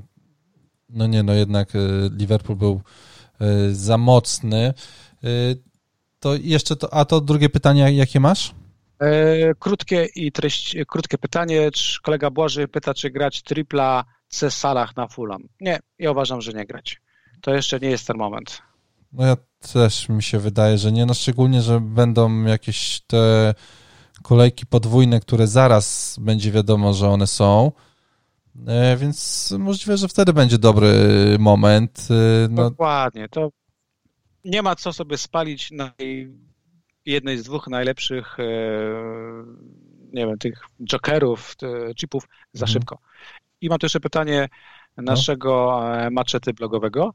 no 0.90 1.08
nie, 1.08 1.24
no 1.24 1.34
jednak 1.34 1.74
yy, 1.74 2.12
Liverpool 2.18 2.58
był 2.58 2.82
yy, 3.40 3.76
za 3.76 3.98
mocny. 3.98 4.74
To 6.20 6.36
jeszcze 6.36 6.76
to, 6.76 6.94
a 6.94 7.06
to 7.06 7.22
drugie 7.22 7.50
pytanie, 7.50 7.94
jakie 7.94 8.20
masz? 8.20 8.54
E, 9.00 9.56
krótkie 9.60 10.06
i 10.16 10.32
treść, 10.32 10.78
krótkie 10.88 11.18
pytanie. 11.18 11.72
Czy 11.72 12.02
kolega 12.02 12.30
Błaży 12.30 12.68
pyta, 12.68 12.94
czy 12.94 13.10
grać 13.10 13.42
tripla 13.42 14.06
C 14.28 14.52
Salah 14.52 14.96
na 14.96 15.08
Fulham. 15.08 15.44
Nie, 15.62 15.80
ja 16.00 16.12
uważam, 16.12 16.42
że 16.42 16.54
nie 16.54 16.66
grać. 16.66 17.02
To 17.42 17.54
jeszcze 17.54 17.80
nie 17.80 17.90
jest 17.90 18.08
ten 18.08 18.18
moment. 18.18 18.62
No 19.14 19.26
ja 19.26 19.38
też 19.74 20.10
mi 20.10 20.24
się 20.24 20.40
wydaje, 20.40 20.78
że 20.78 20.92
nie, 20.92 21.06
no 21.06 21.14
szczególnie, 21.14 21.62
że 21.62 21.80
będą 21.80 22.44
jakieś 22.44 23.02
te 23.08 23.54
kolejki 24.24 24.66
podwójne, 24.66 25.20
które 25.20 25.48
zaraz 25.48 26.18
będzie 26.22 26.52
wiadomo, 26.52 26.94
że 26.94 27.10
one 27.10 27.28
są, 27.28 27.72
e, 28.68 28.98
więc 28.98 29.52
możliwe, 29.60 29.98
że 29.98 30.08
wtedy 30.08 30.34
będzie 30.34 30.58
dobry 30.58 30.92
moment. 31.40 32.08
E, 32.10 32.48
no. 32.50 32.70
Dokładnie, 32.70 33.30
to 33.30 33.50
nie 34.46 34.62
ma 34.62 34.76
co 34.76 34.94
sobie 34.94 35.18
spalić 35.18 35.72
na 35.72 35.92
jednej 37.12 37.38
z 37.38 37.44
dwóch 37.44 37.68
najlepszych, 37.68 38.40
e, 38.40 38.44
nie 40.14 40.28
wiem, 40.28 40.38
tych 40.38 40.62
jokerów, 40.84 41.56
chipów 41.96 42.24
za 42.54 42.66
mhm. 42.66 42.74
szybko. 42.74 43.00
I 43.62 43.70
mam 43.70 43.80
tu 43.80 43.86
jeszcze 43.86 44.00
pytanie 44.00 44.50
naszego 44.98 45.82
no. 46.04 46.12
maczety 46.12 46.54
blogowego. 46.54 47.14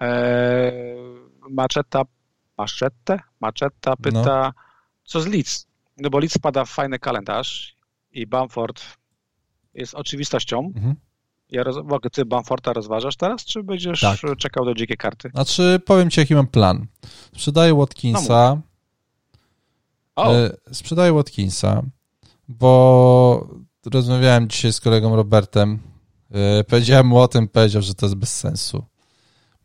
E, 0.00 0.72
maczeta, 1.50 2.02
Maszette? 2.58 3.18
Maczeta 3.40 3.96
pyta, 3.96 4.52
no. 4.56 4.62
co 5.04 5.20
z 5.20 5.26
Leeds? 5.26 5.66
No 5.96 6.10
bo 6.10 6.18
Leeds 6.18 6.38
pada 6.38 6.64
w 6.64 6.70
fajny 6.70 6.98
kalendarz 6.98 7.76
i 8.12 8.26
Bamford 8.26 8.82
jest 9.74 9.94
oczywistością, 9.94 10.72
mhm. 10.76 10.94
Ja 11.50 11.62
roz... 11.62 11.76
Ty 12.12 12.24
Bamforta 12.24 12.72
rozważasz 12.72 13.16
teraz, 13.16 13.44
czy 13.44 13.62
będziesz 13.62 14.00
tak. 14.00 14.18
czekał 14.38 14.64
do 14.64 14.74
dzikiej 14.74 14.96
karty? 14.96 15.30
Znaczy, 15.34 15.80
powiem 15.86 16.10
ci, 16.10 16.20
jaki 16.20 16.34
mam 16.34 16.46
plan. 16.46 16.86
Sprzedaję 17.34 17.74
Watkinsa. 17.74 18.54
No 18.54 18.73
sprzedaję 20.72 21.12
Watkinsa, 21.12 21.82
bo 22.48 23.48
rozmawiałem 23.86 24.48
dzisiaj 24.48 24.72
z 24.72 24.80
kolegą 24.80 25.16
Robertem. 25.16 25.78
E, 26.30 26.64
powiedziałem 26.64 27.06
mu 27.06 27.18
o 27.18 27.28
tym, 27.28 27.48
powiedział, 27.48 27.82
że 27.82 27.94
to 27.94 28.06
jest 28.06 28.16
bez 28.16 28.36
sensu. 28.36 28.84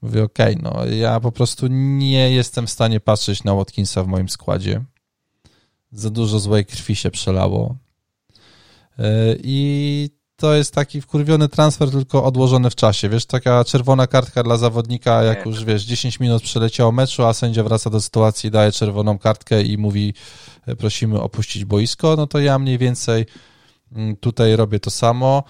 Mówię, 0.02 0.24
okej, 0.24 0.56
okay, 0.58 0.72
no 0.74 0.86
ja 0.86 1.20
po 1.20 1.32
prostu 1.32 1.68
nie 1.70 2.32
jestem 2.32 2.68
w 2.68 2.70
stanie 2.70 3.00
patrzeć 3.00 3.44
na 3.44 3.56
Watkinsa 3.56 4.04
w 4.04 4.08
moim 4.08 4.30
składzie. 4.30 4.84
Za 5.92 6.10
dużo 6.10 6.40
złej 6.40 6.66
krwi 6.66 6.96
się 6.96 7.12
przelało. 7.12 7.76
E, 9.00 9.36
I 9.44 10.10
to 10.40 10.56
jest 10.56 10.74
taki 10.74 11.02
wkurwiony 11.02 11.50
transfer, 11.50 11.92
tylko 11.92 12.24
odłożony 12.24 12.70
w 12.70 12.76
czasie. 12.76 13.10
Wiesz, 13.10 13.26
taka 13.26 13.64
czerwona 13.64 14.08
kartka 14.08 14.44
dla 14.44 14.58
zawodnika, 14.58 15.24
jak 15.24 15.46
już 15.46 15.64
wiesz, 15.64 15.84
10 15.84 16.20
minut 16.20 16.44
przeleciało 16.44 16.92
meczu, 16.92 17.26
a 17.26 17.34
sędzia 17.34 17.64
wraca 17.64 17.90
do 17.90 18.02
sytuacji, 18.02 18.52
daje 18.52 18.72
czerwoną 18.72 19.18
kartkę 19.18 19.64
i 19.64 19.78
mówi, 19.78 20.14
e, 20.66 20.76
prosimy 20.76 21.22
opuścić 21.22 21.66
boisko, 21.66 22.16
no 22.16 22.28
to 22.28 22.40
ja 22.40 22.60
mniej 22.60 22.78
więcej 22.78 23.26
mm, 23.92 24.16
tutaj 24.16 24.56
robię 24.56 24.80
to 24.80 24.92
samo. 24.92 25.44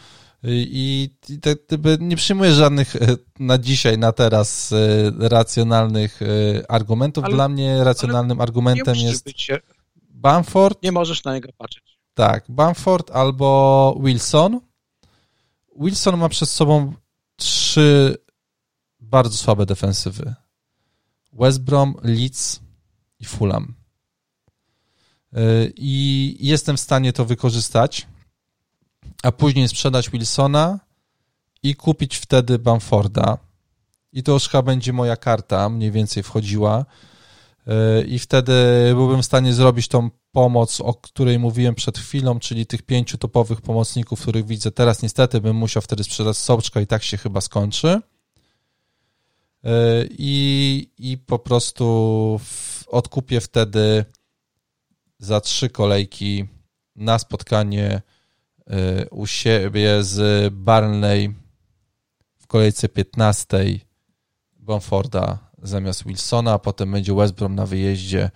I, 0.44 1.10
i 1.30 1.40
te, 1.40 1.56
nie 2.00 2.16
przyjmuję 2.16 2.54
żadnych 2.54 2.96
e, 2.96 3.00
na 3.40 3.58
dzisiaj, 3.58 3.98
na 3.98 4.12
teraz 4.12 4.74
racjonalnych 5.20 6.20
argumentów. 6.70 7.24
Ale, 7.24 7.36
Dla 7.36 7.50
mnie 7.50 7.84
racjonalnym 7.84 8.42
argumentem 8.42 8.96
jest 8.96 9.26
być, 9.26 9.52
Bamford. 10.10 10.84
Nie 10.84 10.92
możesz 10.92 11.24
na 11.24 11.34
niego 11.34 11.50
patrzeć. 11.58 12.00
Tak, 12.14 12.46
Bamford 12.50 13.12
albo 13.12 13.98
Wilson. 14.04 14.60
Wilson 15.80 16.18
ma 16.18 16.30
przed 16.30 16.50
sobą 16.50 16.94
trzy 17.36 18.18
bardzo 19.00 19.38
słabe 19.38 19.66
defensywy. 19.66 20.36
West 21.34 21.62
Brom, 21.62 21.96
Leeds 22.04 22.60
i 23.20 23.26
Fulham. 23.26 23.74
Y, 25.38 25.74
I 25.76 26.38
jestem 26.40 26.78
w 26.78 26.80
stanie 26.80 27.14
to 27.14 27.26
wykorzystać, 27.26 28.08
a 29.24 29.32
później 29.32 29.68
sprzedać 29.68 30.10
Wilsona 30.10 30.80
i 31.64 31.76
kupić 31.76 32.18
wtedy 32.18 32.60
Bamforda. 32.60 33.38
I 34.14 34.24
to 34.24 34.32
już 34.32 34.50
chyba 34.50 34.62
będzie 34.62 34.94
moja 34.94 35.16
karta, 35.16 35.70
mniej 35.70 35.92
więcej 35.92 36.24
wchodziła. 36.24 36.86
Y, 37.68 38.08
I 38.08 38.20
wtedy 38.20 38.54
byłbym 38.94 39.22
w 39.22 39.26
stanie 39.26 39.54
zrobić 39.54 39.88
tą 39.88 40.10
pomoc, 40.32 40.82
o 40.82 40.94
której 40.94 41.40
mówiłem 41.40 41.76
przed 41.76 41.98
chwilą, 41.98 42.40
czyli 42.40 42.66
tych 42.66 42.82
pięciu 42.82 43.18
topowych 43.18 43.62
pomocników, 43.62 44.22
których 44.22 44.46
widzę 44.46 44.72
teraz. 44.72 45.02
Niestety 45.02 45.42
bym 45.42 45.56
musiał 45.56 45.82
wtedy 45.82 46.04
sprzedać 46.04 46.38
Sołczka 46.38 46.82
i 46.82 46.88
tak 46.88 47.04
się 47.04 47.18
chyba 47.18 47.42
skończy. 47.42 48.02
E, 49.64 50.06
I, 50.10 50.90
i 50.98 51.18
po 51.18 51.40
prostu 51.40 52.40
odkupię 52.88 53.42
wtedy 53.42 54.06
za 55.20 55.42
trzy 55.42 55.70
kolejki 55.70 56.46
na 56.96 57.20
spotkanie 57.20 58.02
e, 58.68 59.10
u 59.10 59.28
siebie 59.28 60.04
z 60.04 60.54
Barnley 60.54 61.36
w 62.38 62.48
kolejce 62.48 62.90
15 62.90 63.80
Bamforda 64.60 65.38
zamiast 65.64 66.08
Wilsona, 66.08 66.54
a 66.54 66.60
potem 66.60 66.92
będzie 66.92 67.16
West 67.16 67.34
Brom 67.34 67.56
na 67.56 67.66
wyjeździe 67.66 68.32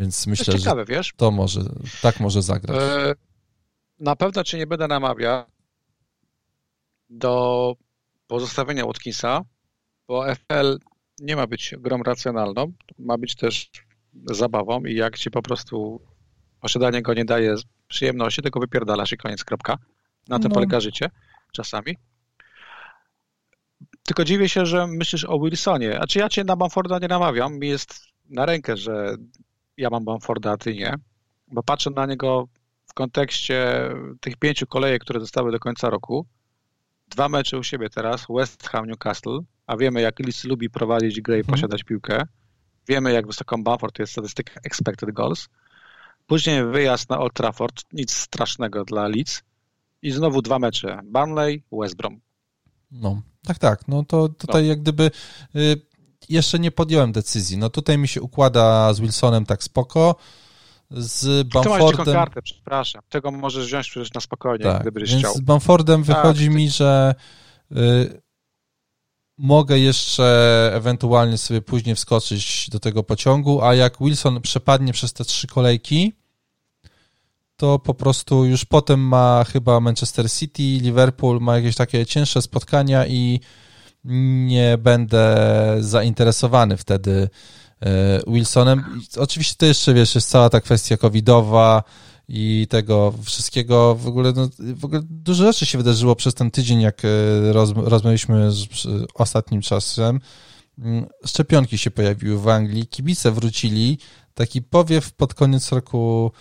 więc 0.00 0.26
myślę, 0.26 0.58
ciekawe, 0.58 0.80
że 0.80 0.94
wiesz? 0.94 1.12
to 1.16 1.30
może, 1.30 1.60
tak 2.02 2.20
może 2.20 2.42
zagrać. 2.42 2.82
E, 2.82 3.14
na 3.98 4.16
pewno 4.16 4.44
cię 4.44 4.58
nie 4.58 4.66
będę 4.66 4.88
namawiał 4.88 5.44
do 7.10 7.74
pozostawienia 8.26 8.86
Watkinsa, 8.86 9.44
bo 10.08 10.34
FL 10.34 10.78
nie 11.20 11.36
ma 11.36 11.46
być 11.46 11.74
grą 11.78 12.02
racjonalną, 12.02 12.72
ma 12.98 13.18
być 13.18 13.34
też 13.34 13.70
zabawą 14.24 14.84
i 14.84 14.94
jak 14.94 15.18
ci 15.18 15.30
po 15.30 15.42
prostu 15.42 16.00
posiadanie 16.60 17.02
go 17.02 17.14
nie 17.14 17.24
daje 17.24 17.54
przyjemności, 17.88 18.42
tylko 18.42 18.60
wypierdalasz 18.60 19.12
i 19.12 19.16
koniec, 19.16 19.44
kropka. 19.44 19.78
Na 20.28 20.38
tym 20.38 20.48
no. 20.48 20.54
polega 20.54 20.80
życie 20.80 21.10
czasami. 21.52 21.96
Tylko 24.02 24.24
dziwię 24.24 24.48
się, 24.48 24.66
że 24.66 24.86
myślisz 24.86 25.24
o 25.24 25.40
Wilsonie. 25.40 26.00
A 26.00 26.06
czy 26.06 26.18
ja 26.18 26.28
cię 26.28 26.44
na 26.44 26.56
Bamforda 26.56 26.98
nie 26.98 27.08
namawiam? 27.08 27.58
Mi 27.58 27.68
jest 27.68 28.00
na 28.30 28.46
rękę, 28.46 28.76
że 28.76 29.16
ja 29.80 29.90
mam 29.90 30.04
Bamforda, 30.04 30.52
a 30.52 30.56
ty 30.56 30.74
nie, 30.74 30.94
bo 31.48 31.62
patrzę 31.62 31.90
na 31.90 32.06
niego 32.06 32.48
w 32.86 32.94
kontekście 32.94 33.90
tych 34.20 34.36
pięciu 34.36 34.66
kolejek, 34.66 35.02
które 35.02 35.20
zostały 35.20 35.52
do 35.52 35.58
końca 35.58 35.90
roku. 35.90 36.26
Dwa 37.08 37.28
mecze 37.28 37.58
u 37.58 37.62
siebie 37.62 37.90
teraz, 37.90 38.26
West 38.28 38.68
Ham, 38.68 38.86
Newcastle, 38.86 39.38
a 39.66 39.76
wiemy 39.76 40.00
jak 40.00 40.18
Leeds 40.18 40.44
lubi 40.44 40.70
prowadzić 40.70 41.20
grę 41.20 41.36
i 41.36 41.40
mhm. 41.40 41.56
posiadać 41.56 41.84
piłkę. 41.84 42.22
Wiemy 42.88 43.12
jak 43.12 43.26
wysoką 43.26 43.64
Bamford 43.64 43.98
jest 43.98 44.12
statystyka 44.12 44.52
expected 44.64 45.10
goals. 45.10 45.48
Później 46.26 46.64
wyjazd 46.64 47.10
na 47.10 47.18
Old 47.18 47.34
Trafford, 47.34 47.84
nic 47.92 48.12
strasznego 48.12 48.84
dla 48.84 49.08
Leeds. 49.08 49.42
I 50.02 50.10
znowu 50.10 50.42
dwa 50.42 50.58
mecze, 50.58 51.00
Burnley, 51.04 51.62
West 51.72 51.96
Brom. 51.96 52.20
No, 52.90 53.22
tak, 53.46 53.58
tak. 53.58 53.88
No 53.88 54.04
to 54.04 54.28
tutaj 54.28 54.62
no. 54.62 54.68
jak 54.68 54.80
gdyby 54.80 55.10
y, 55.56 55.76
jeszcze 56.30 56.58
nie 56.58 56.70
podjąłem 56.70 57.12
decyzji. 57.12 57.58
No 57.58 57.70
tutaj 57.70 57.98
mi 57.98 58.08
się 58.08 58.22
układa 58.22 58.94
z 58.94 59.00
Wilsonem 59.00 59.46
tak 59.46 59.62
spoko, 59.62 60.16
z 60.90 61.48
Bamfordem... 61.48 62.04
Ty 62.04 62.12
kartę, 62.12 62.42
przepraszam. 62.42 63.02
Tego 63.08 63.30
możesz 63.30 63.66
wziąć 63.66 63.90
przecież 63.90 64.12
na 64.12 64.20
spokojnie, 64.20 64.64
tak, 64.64 64.82
gdybyś 64.82 65.10
więc 65.10 65.22
chciał. 65.22 65.34
z 65.34 65.40
Bamfordem 65.40 66.02
wychodzi 66.02 66.46
tak, 66.46 66.54
mi, 66.54 66.70
że 66.70 67.14
y, 67.72 68.22
mogę 69.38 69.78
jeszcze 69.78 70.70
ewentualnie 70.74 71.38
sobie 71.38 71.62
później 71.62 71.94
wskoczyć 71.94 72.70
do 72.70 72.80
tego 72.80 73.02
pociągu, 73.02 73.62
a 73.62 73.74
jak 73.74 73.98
Wilson 74.00 74.40
przepadnie 74.40 74.92
przez 74.92 75.12
te 75.12 75.24
trzy 75.24 75.46
kolejki, 75.46 76.12
to 77.56 77.78
po 77.78 77.94
prostu 77.94 78.44
już 78.44 78.64
potem 78.64 79.00
ma 79.00 79.44
chyba 79.52 79.80
Manchester 79.80 80.30
City, 80.30 80.62
Liverpool, 80.62 81.40
ma 81.40 81.56
jakieś 81.56 81.76
takie 81.76 82.06
cięższe 82.06 82.42
spotkania 82.42 83.06
i 83.06 83.40
nie 84.04 84.78
będę 84.78 85.36
zainteresowany 85.80 86.76
wtedy 86.76 87.28
e, 87.80 88.20
Wilsonem. 88.26 89.00
Oczywiście 89.18 89.54
to 89.58 89.66
jeszcze, 89.66 89.94
wiesz, 89.94 90.14
jest 90.14 90.30
cała 90.30 90.50
ta 90.50 90.60
kwestia 90.60 90.96
covidowa 90.96 91.82
i 92.32 92.66
tego 92.70 93.14
wszystkiego, 93.22 93.94
w 93.94 94.06
ogóle, 94.06 94.32
no, 94.36 94.48
w 94.58 94.84
ogóle 94.84 95.00
dużo 95.10 95.44
rzeczy 95.44 95.66
się 95.66 95.78
wydarzyło 95.78 96.16
przez 96.16 96.34
ten 96.34 96.50
tydzień, 96.50 96.80
jak 96.80 97.02
e, 97.04 97.08
roz, 97.52 97.72
rozmawialiśmy 97.76 98.52
z, 98.52 98.66
ostatnim 99.14 99.60
czasem. 99.60 100.20
Mm, 100.78 101.06
szczepionki 101.26 101.78
się 101.78 101.90
pojawiły 101.90 102.38
w 102.38 102.48
Anglii, 102.48 102.86
kibice 102.86 103.30
wrócili, 103.30 103.98
taki 104.34 104.62
powiew 104.62 105.12
pod 105.12 105.34
koniec 105.34 105.72
roku 105.72 106.32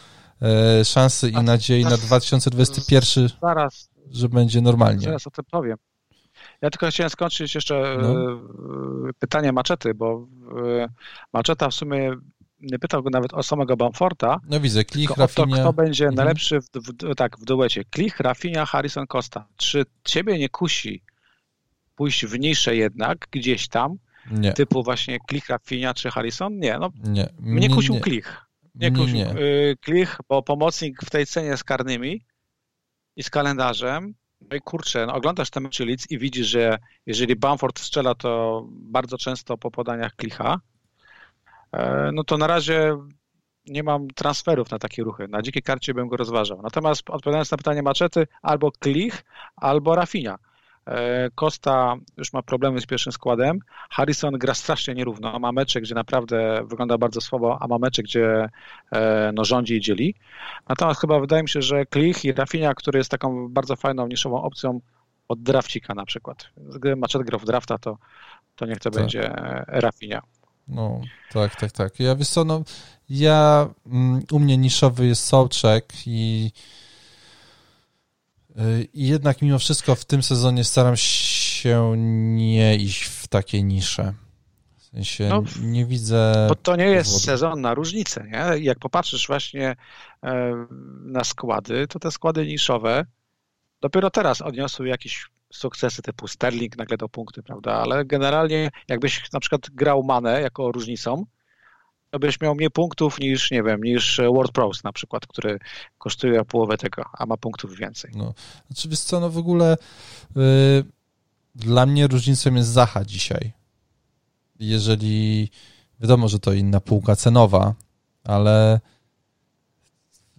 e, 0.41 0.86
szansy 0.86 1.30
i 1.30 1.44
nadziei 1.44 1.84
na 1.84 1.98
2021, 1.98 3.30
zaraz, 3.41 3.90
że 4.11 4.30
będzie 4.30 4.61
normalnie. 4.61 5.06
Zaraz 5.06 5.27
o 5.27 5.31
tym 5.31 5.45
powiem. 5.52 5.77
Ja 6.61 6.69
tylko 6.69 6.88
chciałem 6.90 7.10
skończyć 7.10 7.56
jeszcze 7.56 7.98
no. 8.02 8.31
E, 9.10 9.14
pytanie 9.19 9.52
Maczety, 9.52 9.94
bo 9.94 10.27
e, 10.65 10.88
Maczeta 11.34 11.69
w 11.69 11.73
sumie 11.73 12.15
nie 12.61 12.80
pytał 12.80 13.03
go 13.03 13.10
nawet 13.10 13.34
o 13.34 13.44
samego 13.44 13.77
Bamforta. 13.77 14.40
No 14.49 14.60
widzę, 14.60 14.86
Klich, 14.86 15.18
Rafinha. 15.18 15.57
To, 15.57 15.61
kto 15.61 15.73
będzie 15.73 16.06
mhm. 16.06 16.15
najlepszy 16.15 16.60
w, 16.61 16.65
w, 16.76 17.15
tak, 17.15 17.40
w 17.40 17.45
duecie. 17.45 17.84
Klich, 17.86 18.19
Rafinha, 18.19 18.65
Harrison 18.65 19.07
Costa. 19.07 19.48
Czy 19.57 19.86
ciebie 20.03 20.38
nie 20.38 20.49
kusi 20.49 21.03
pójść 21.95 22.26
w 22.26 22.40
niższe 22.40 22.76
jednak, 22.76 23.27
gdzieś 23.31 23.68
tam, 23.68 23.98
nie. 24.31 24.53
typu 24.53 24.84
właśnie 24.84 25.19
Klich, 25.27 25.49
Rafinha 25.49 25.94
czy 25.94 26.11
Harrison? 26.11 26.60
Nie, 26.60 26.77
no 26.77 26.90
nie. 27.03 27.30
mnie 27.40 27.69
kusił 27.69 27.94
nie. 27.95 28.02
Klich. 28.02 28.45
Nie 28.76 28.91
kusił 28.91 29.15
nie. 29.15 29.30
E, 29.30 29.36
Klich, 29.81 30.18
bo 30.30 30.44
pomocnik 30.44 31.02
w 31.06 31.10
tej 31.10 31.26
cenie 31.26 31.57
z 31.57 31.64
karnymi 31.64 32.26
i 33.15 33.23
z 33.23 33.30
kalendarzem 33.30 34.14
no 34.41 34.57
i 34.57 34.61
kurczę, 34.61 35.06
no 35.06 35.14
oglądasz 35.14 35.49
te 35.49 35.60
mecze 35.60 35.86
Leeds 35.86 36.11
i 36.11 36.18
widzisz, 36.18 36.48
że 36.48 36.78
jeżeli 37.06 37.36
Bamford 37.36 37.80
strzela, 37.80 38.16
to 38.16 38.64
bardzo 38.70 39.18
często 39.18 39.57
po 39.57 39.72
podaniach 39.72 40.16
klicha, 40.16 40.60
e, 41.72 42.10
no 42.14 42.24
to 42.24 42.38
na 42.38 42.48
razie 42.48 42.98
nie 43.66 43.84
mam 43.84 44.07
transferów 44.07 44.72
na 44.72 44.80
takie 44.80 45.03
ruchy. 45.03 45.28
Na 45.28 45.41
dzikiej 45.41 45.64
karcie 45.64 45.94
bym 45.94 46.07
go 46.07 46.18
rozważał. 46.18 46.61
Natomiast 46.61 47.10
odpowiadając 47.10 47.52
na 47.52 47.57
pytanie 47.57 47.84
Maczety, 47.84 48.28
albo 48.41 48.72
Klich, 48.72 49.24
albo 49.56 49.95
Rafinha. 49.95 50.38
Costa 51.36 51.95
e, 51.98 51.99
już 52.18 52.34
ma 52.34 52.41
problemy 52.41 52.82
z 52.82 52.86
pierwszym 52.86 53.11
składem. 53.11 53.60
Harrison 53.90 54.34
gra 54.34 54.53
strasznie 54.53 54.94
nierówno. 54.94 55.40
Ma 55.40 55.52
mecze, 55.52 55.82
gdzie 55.82 55.95
naprawdę 55.95 56.61
wygląda 56.66 56.98
bardzo 56.98 57.22
słabo, 57.22 57.57
a 57.61 57.68
ma 57.68 57.78
mecze, 57.78 58.03
gdzie 58.03 58.49
e, 58.91 59.32
no, 59.34 59.45
rządzi 59.45 59.76
i 59.76 59.82
dzieli. 59.82 60.16
Natomiast 60.70 61.02
chyba 61.02 61.20
wydaje 61.20 61.44
mi 61.44 61.49
się, 61.49 61.61
że 61.61 61.86
Klich 61.86 62.26
i 62.26 62.34
Rafinha, 62.34 62.74
który 62.74 62.98
jest 62.98 63.11
taką 63.11 63.49
bardzo 63.49 63.76
fajną, 63.76 64.07
niszową 64.07 64.44
opcją 64.44 64.80
od 65.28 65.44
drafcika 65.44 65.95
na 65.95 66.06
przykład. 66.06 66.49
Gdy 66.57 66.95
Machet 66.95 67.24
grał 67.24 67.40
w 67.40 67.45
drafta, 67.45 67.78
to, 67.78 67.98
to 68.56 68.66
niech 68.66 68.80
to 68.80 68.91
tak. 68.91 69.02
będzie 69.02 69.32
Rafinha. 69.68 70.22
No, 70.68 71.02
tak, 71.32 71.56
tak, 71.56 71.72
tak. 71.72 71.99
Ja 71.99 72.16
wiesz 72.16 72.30
co, 72.30 72.44
no, 72.44 72.64
ja, 73.10 73.68
mm, 73.86 74.24
u 74.32 74.40
mnie 74.40 74.57
niszowy 74.57 75.06
jest 75.06 75.26
Sołczek 75.26 75.94
i 76.06 76.52
I 78.94 79.08
jednak 79.08 79.42
mimo 79.42 79.60
wszystko 79.60 79.96
w 79.96 80.06
tym 80.06 80.24
sezonie 80.24 80.64
staram 80.64 80.98
się 80.98 81.94
nie 82.36 82.76
iść 82.76 83.04
w 83.04 83.28
takie 83.28 83.64
nisze. 83.64 84.14
W 84.78 84.84
sensie 84.84 85.30
no, 85.30 85.44
nie 85.62 85.86
widzę. 85.86 86.46
Bo 86.50 86.56
to 86.56 86.76
nie 86.76 86.86
jest 86.86 87.10
powodu. 87.10 87.26
sezon 87.26 87.62
na 87.62 87.74
różnicę, 87.74 88.28
nie? 88.32 88.64
Jak 88.64 88.80
popatrzysz 88.80 89.28
właśnie 89.28 89.76
na 91.02 91.24
składy, 91.24 91.88
to 91.88 92.00
te 92.00 92.12
składy 92.12 92.48
niszowe 92.48 93.06
dopiero 93.82 94.10
teraz 94.10 94.42
odniosły 94.42 94.88
jakieś 94.88 95.30
sukcesy 95.54 96.02
typu 96.02 96.28
Sterling 96.28 96.78
nagle 96.78 96.98
do 96.98 97.10
punkty, 97.10 97.44
prawda? 97.44 97.74
Ale 97.74 98.06
generalnie 98.06 98.70
jakbyś 98.88 99.32
na 99.32 99.40
przykład 99.40 99.70
grał 99.70 100.04
Manę 100.04 100.42
jako 100.42 100.72
różnicą, 100.72 101.26
byś 102.19 102.41
miał 102.41 102.56
mniej 102.56 102.72
punktów 102.72 103.19
niż, 103.19 103.52
nie 103.52 103.64
wiem, 103.64 103.84
niż 103.84 104.22
World 104.34 104.52
Pros 104.52 104.84
na 104.84 104.91
przykład, 104.91 105.27
który 105.27 105.60
kosztuje 105.98 106.45
połowę 106.45 106.77
tego, 106.77 107.03
a 107.14 107.26
ma 107.26 107.38
punktów 107.38 107.76
więcej. 107.76 108.11
No, 108.15 108.34
znaczy 108.68 108.90
wiesz 108.90 108.99
co, 108.99 109.19
no 109.19 109.30
w 109.30 109.38
ogóle 109.38 109.77
yy, 110.36 110.44
dla 111.56 111.86
mnie 111.86 112.07
różnicą 112.07 112.53
jest 112.53 112.69
Zaha 112.69 113.06
dzisiaj. 113.06 113.52
Jeżeli, 114.60 115.49
wiadomo, 115.99 116.27
że 116.27 116.40
to 116.40 116.53
inna 116.53 116.80
półka 116.80 117.15
cenowa, 117.15 117.73
ale 118.23 118.80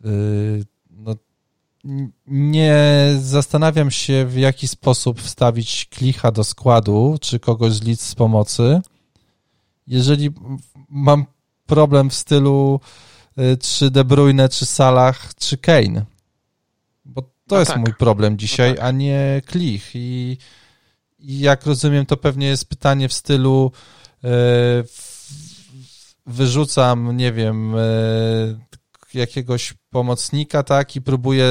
yy, 0.05 0.64
no 0.90 1.14
nie 2.26 2.74
zastanawiam 3.20 3.90
się, 3.90 4.26
w 4.26 4.36
jaki 4.36 4.68
sposób 4.68 5.20
wstawić 5.20 5.86
klicha 5.90 6.32
do 6.32 6.44
składu, 6.44 7.18
czy 7.20 7.40
kogoś 7.40 7.72
z 7.72 8.01
z 8.01 8.14
pomocy. 8.14 8.80
Jeżeli 9.86 10.30
mam 10.88 11.26
problem 11.70 12.10
w 12.10 12.14
stylu 12.14 12.80
y, 13.38 13.56
czy 13.56 13.90
De 13.90 14.05
Bruyne, 14.05 14.48
czy 14.48 14.66
Salah, 14.66 15.34
czy 15.34 15.59
Kane. 15.59 16.05
Bo 17.05 17.22
to 17.22 17.28
no 17.51 17.59
jest 17.59 17.70
tak. 17.70 17.80
mój 17.80 17.94
problem 17.94 18.38
dzisiaj, 18.38 18.70
no 18.70 18.76
tak. 18.76 18.84
a 18.84 18.90
nie 18.90 19.42
klich. 19.47 19.90
I, 19.94 20.38
I, 21.18 21.40
jak 21.40 21.66
rozumiem, 21.66 22.06
to 22.06 22.16
pewnie 22.16 22.47
jest 22.47 22.68
pytanie 22.68 23.09
w 23.09 23.12
stylu 23.12 23.72
yy, 24.22 24.30
wyrzucam, 26.26 27.16
nie 27.16 27.32
wiem, 27.32 27.74
yy, 27.74 28.59
jakiegoś 29.14 29.74
pomocnika, 29.90 30.62
tak, 30.62 30.97
i 30.97 31.01
próbuję 31.01 31.47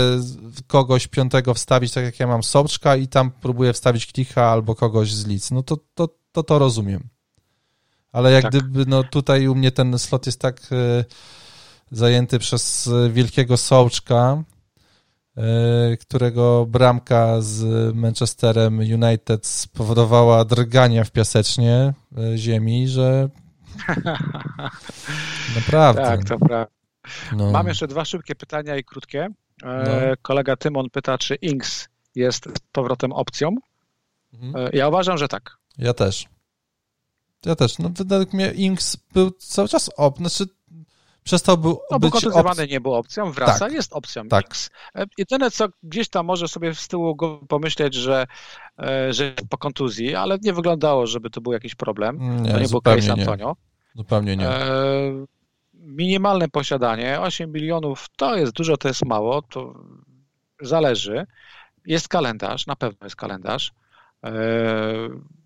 kogoś 0.68 1.08
piątego 1.08 1.54
wstawić, 1.54 1.94
tak 1.94 2.04
jak 2.04 2.20
ja 2.20 2.28
mam 2.28 2.44
Soczka 2.44 2.96
i 2.96 3.08
tam 3.08 3.32
próbuję 3.42 3.74
wstawić 3.74 4.06
klicha 4.06 4.46
albo 4.46 4.76
kogoś 4.76 5.14
z 5.14 5.28
lic. 5.28 5.52
No 5.52 5.64
to 5.64 5.78
to, 5.94 6.10
to, 6.32 6.44
to 6.44 6.60
rozumiem. 6.60 7.10
Ale 8.12 8.32
jak 8.32 8.44
tak. 8.44 8.52
gdyby, 8.52 8.86
no 8.88 9.04
tutaj 9.04 9.48
u 9.48 9.56
mnie 9.56 9.72
ten 9.72 10.00
slot 10.00 10.26
jest 10.26 10.42
tak 10.42 10.72
y, 10.72 11.06
zajęty 11.92 12.40
przez 12.40 12.90
wielkiego 13.10 13.58
Sołczka, 13.58 14.44
y, 15.94 15.98
którego 15.98 16.66
bramka 16.66 17.42
z 17.42 17.66
Manchesterem 17.96 18.80
United 18.80 19.48
spowodowała 19.48 20.46
drgania 20.46 21.04
w 21.04 21.12
piasecznie 21.12 21.94
y, 22.34 22.38
ziemi, 22.38 22.88
że 22.88 23.30
naprawdę. 25.56 26.02
Tak, 26.02 26.24
to 26.24 26.38
prawda. 26.38 26.68
No. 27.36 27.52
Mam 27.52 27.68
jeszcze 27.68 27.88
dwa 27.88 28.06
szybkie 28.06 28.36
pytania 28.36 28.78
i 28.78 28.84
krótkie. 28.84 29.28
E, 29.64 29.84
no. 29.84 30.16
Kolega 30.22 30.56
Tymon 30.56 30.90
pyta, 30.90 31.18
czy 31.18 31.36
Inks 31.36 31.90
jest 32.16 32.46
z 32.46 32.60
powrotem 32.72 33.12
opcją. 33.12 33.56
Mhm. 34.34 34.68
E, 34.68 34.70
ja 34.78 34.88
uważam, 34.88 35.18
że 35.18 35.28
tak. 35.28 35.58
Ja 35.78 35.94
też. 35.94 36.28
Ja 37.46 37.56
też. 37.56 37.80
No, 37.80 37.90
według 37.96 38.34
mnie 38.34 38.52
Inks 38.52 38.98
był 39.14 39.32
cały 39.32 39.68
czas 39.68 39.90
op. 39.98 40.18
Znaczy, 40.18 40.46
przestał 41.24 41.58
był 41.58 41.80
no, 41.92 42.00
być 42.00 42.12
kontuzjowany 42.12 42.68
nie 42.68 42.82
był 42.82 42.94
opcją, 42.94 43.32
wraca, 43.32 43.60
tak. 43.60 43.74
jest 43.74 43.94
opcją 43.94 44.28
tak. 44.28 44.46
Inks. 44.46 44.70
E, 44.96 45.06
jedyne, 45.18 45.52
co 45.52 45.68
gdzieś 45.84 46.10
tam 46.10 46.26
może 46.26 46.48
sobie 46.48 46.76
z 46.76 46.88
tyłu 46.88 47.18
pomyśleć, 47.48 47.96
że, 47.96 48.28
że 49.10 49.34
po 49.50 49.58
kontuzji, 49.58 50.16
ale 50.16 50.38
nie 50.42 50.54
wyglądało, 50.54 51.08
żeby 51.08 51.30
to 51.30 51.42
był 51.42 51.54
jakiś 51.54 51.76
problem. 51.76 52.44
Nie, 52.44 52.52
to 52.52 52.60
nie 52.60 52.68
był 52.68 52.82
case 52.82 53.14
Antonio. 53.14 53.48
Nie. 53.48 54.02
Zupełnie 54.02 54.38
nie. 54.38 54.48
E 54.48 55.26
minimalne 55.90 56.50
posiadanie, 56.50 57.22
8 57.22 57.52
milionów 57.52 58.06
to 58.18 58.36
jest 58.36 58.52
dużo, 58.54 58.78
to 58.78 58.88
jest 58.88 59.06
mało, 59.06 59.42
to 59.42 59.74
zależy. 60.62 61.26
Jest 61.86 62.08
kalendarz, 62.08 62.68
na 62.68 62.76
pewno 62.76 62.98
jest 63.04 63.16
kalendarz. 63.16 63.72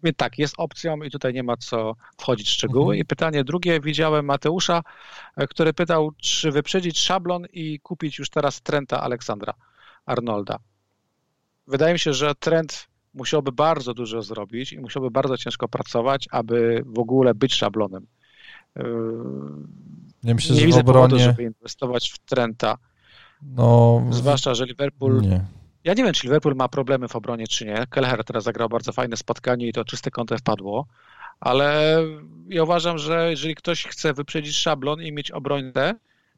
Więc 0.03 0.17
tak, 0.17 0.39
jest 0.39 0.55
opcją 0.57 1.03
i 1.03 1.11
tutaj 1.11 1.33
nie 1.33 1.43
ma 1.43 1.57
co 1.57 1.95
wchodzić 2.17 2.47
w 2.47 2.51
szczegóły. 2.51 2.93
Mhm. 2.93 2.99
I 2.99 3.05
pytanie 3.05 3.43
drugie, 3.43 3.79
widziałem 3.79 4.25
Mateusza, 4.25 4.81
e, 5.35 5.47
który 5.47 5.73
pytał, 5.73 6.11
czy 6.17 6.51
wyprzedzić 6.51 6.99
szablon 6.99 7.45
i 7.53 7.79
kupić 7.79 8.19
już 8.19 8.29
teraz 8.29 8.61
Trenta 8.61 9.01
Aleksandra 9.01 9.53
Arnolda. 10.05 10.59
Wydaje 11.67 11.93
mi 11.93 11.99
się, 11.99 12.13
że 12.13 12.35
Trent 12.35 12.87
musiałby 13.13 13.51
bardzo 13.51 13.93
dużo 13.93 14.21
zrobić 14.21 14.73
i 14.73 14.79
musiałby 14.79 15.11
bardzo 15.11 15.37
ciężko 15.37 15.67
pracować, 15.67 16.27
aby 16.31 16.83
w 16.85 16.99
ogóle 16.99 17.33
być 17.35 17.53
szablonem. 17.53 18.07
Nie, 20.23 20.35
myślę, 20.35 20.55
nie 20.55 20.61
że 20.61 20.67
widzę 20.67 20.79
obronie... 20.79 20.97
powodu, 20.97 21.19
żeby 21.19 21.43
inwestować 21.43 22.11
w 22.11 22.19
Trenta. 22.19 22.77
No, 23.41 24.01
Zwłaszcza, 24.09 24.55
że 24.55 24.65
Liverpool... 24.65 25.21
Nie. 25.21 25.45
Ja 25.83 25.93
nie 25.93 26.03
wiem, 26.03 26.13
czy 26.13 26.27
Liverpool 26.27 26.55
ma 26.55 26.67
problemy 26.67 27.07
w 27.07 27.15
obronie, 27.15 27.47
czy 27.47 27.65
nie. 27.65 27.87
Kelleher 27.89 28.23
teraz 28.23 28.43
zagrał 28.43 28.69
bardzo 28.69 28.91
fajne 28.91 29.17
spotkanie 29.17 29.67
i 29.67 29.73
to 29.73 29.85
czyste 29.85 30.11
kątem 30.11 30.37
wpadło, 30.37 30.85
ale 31.39 31.97
ja 32.49 32.63
uważam, 32.63 32.97
że 32.97 33.29
jeżeli 33.29 33.55
ktoś 33.55 33.83
chce 33.83 34.13
wyprzedzić 34.13 34.55
szablon 34.55 35.01
i 35.01 35.11
mieć 35.11 35.31
obrońcę, 35.31 35.95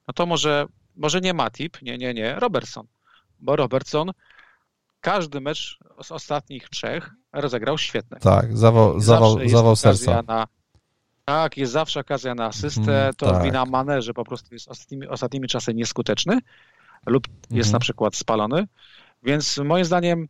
no 0.07 0.13
to 0.13 0.26
może, 0.26 0.65
może 0.95 1.22
nie 1.22 1.34
Matip, 1.34 1.81
nie, 1.81 1.97
nie, 1.97 2.13
nie, 2.13 2.35
Robertson. 2.35 2.88
Bo 3.39 3.55
Robertson 3.55 4.11
każdy 5.01 5.41
mecz 5.41 5.80
z 6.03 6.11
ostatnich 6.11 6.69
trzech 6.69 7.11
rozegrał 7.34 7.77
świetnie. 7.77 8.17
Tak, 8.19 8.57
zawał, 8.57 8.99
zawał, 8.99 9.49
zawał 9.49 9.76
serca. 9.76 10.23
Na, 10.27 10.47
tak, 11.26 11.57
jest 11.57 11.73
zawsze 11.73 11.99
okazja 11.99 12.35
na 12.35 12.45
asystę. 12.45 13.01
Mm, 13.01 13.13
to 13.13 13.31
tak. 13.31 13.43
wina 13.43 13.65
Mane, 13.65 14.01
że 14.01 14.13
po 14.13 14.26
prostu 14.26 14.53
jest 14.53 14.67
ostatnimi, 14.67 15.07
ostatnimi 15.07 15.47
czasy 15.47 15.73
nieskuteczny 15.73 16.39
lub 17.05 17.27
jest 17.51 17.67
mm. 17.69 17.73
na 17.73 17.80
przykład 17.80 18.15
spalony. 18.15 18.67
Więc 19.26 19.57
moim 19.57 19.85
zdaniem 19.85 20.27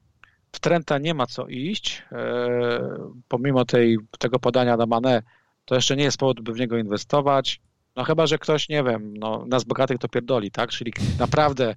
w 0.51 0.59
Trenta 0.59 0.97
nie 0.97 1.13
ma 1.13 1.27
co 1.27 1.47
iść. 1.47 2.03
E, 2.11 2.79
pomimo 3.27 3.65
tej, 3.65 3.97
tego 4.19 4.39
podania 4.39 4.77
na 4.77 4.85
Mane, 4.85 5.23
to 5.65 5.75
jeszcze 5.75 5.95
nie 5.95 6.03
jest 6.03 6.17
powód, 6.17 6.41
by 6.41 6.53
w 6.53 6.59
niego 6.59 6.77
inwestować. 6.77 7.61
No 7.95 8.03
chyba, 8.03 8.27
że 8.27 8.37
ktoś, 8.37 8.69
nie 8.69 8.83
wiem, 8.83 9.17
no, 9.17 9.45
nas 9.47 9.63
bogatych 9.63 9.97
to 9.97 10.09
pierdoli, 10.09 10.51
tak? 10.51 10.69
Czyli 10.69 10.93
naprawdę 11.19 11.75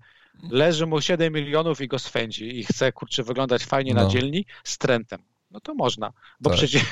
leży 0.50 0.86
mu 0.86 1.00
7 1.00 1.32
milionów 1.32 1.80
i 1.80 1.88
go 1.88 1.98
swędzi 1.98 2.58
i 2.58 2.64
chce, 2.64 2.92
kurczę, 2.92 3.22
wyglądać 3.22 3.64
fajnie 3.64 3.94
no. 3.94 4.02
na 4.02 4.08
dzielni 4.08 4.44
z 4.64 4.78
Trentem 4.78 5.20
no 5.50 5.60
to 5.60 5.74
można, 5.74 6.12
bo 6.40 6.50
tak. 6.50 6.58
przecież 6.58 6.82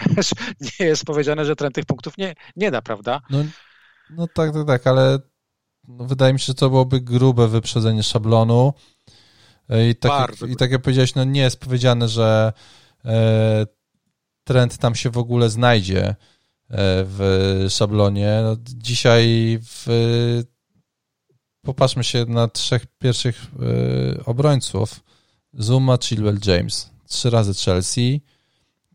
nie 0.81 0.87
jest 0.87 1.05
powiedziane, 1.05 1.45
że 1.45 1.57
trend 1.57 1.75
tych 1.75 1.85
punktów 1.85 2.19
nie, 2.19 2.35
nie 2.57 2.71
da, 2.71 2.83
prawda? 2.83 3.21
No, 3.31 3.45
no 4.11 4.27
tak, 4.27 4.53
tak, 4.53 4.67
tak, 4.67 4.87
ale 4.87 5.19
no 5.89 6.05
wydaje 6.05 6.33
mi 6.33 6.41
się, 6.41 6.47
że 6.47 6.55
to 6.55 6.71
byłoby 6.71 7.01
grube 7.01 7.49
wyprzedzenie 7.49 8.03
szablonu. 8.03 8.73
E, 9.69 9.89
I 9.89 9.95
tak, 9.95 10.41
jak, 10.41 10.51
I 10.51 10.57
tak 10.57 10.71
jak 10.71 10.83
powiedziałeś, 10.83 11.15
no 11.15 11.25
nie 11.25 11.41
jest 11.41 11.61
powiedziane, 11.61 12.09
że 12.09 12.53
e, 13.05 13.67
trend 14.45 14.79
tam 14.79 14.95
się 14.95 15.11
w 15.11 15.19
ogóle 15.19 15.51
znajdzie 15.51 16.09
e, 16.09 16.15
w 17.09 17.67
szablonie. 17.71 18.41
No, 18.43 18.57
dzisiaj 18.63 19.59
w, 19.63 19.87
popatrzmy 21.63 22.05
się 22.05 22.25
na 22.25 22.49
trzech 22.49 22.87
pierwszych 22.99 23.43
e, 24.17 24.25
obrońców. 24.25 25.01
Zuma, 25.53 25.99
Chilwell, 25.99 26.39
James. 26.47 26.91
Trzy 27.09 27.31
razy 27.31 27.55
Chelsea 27.55 28.23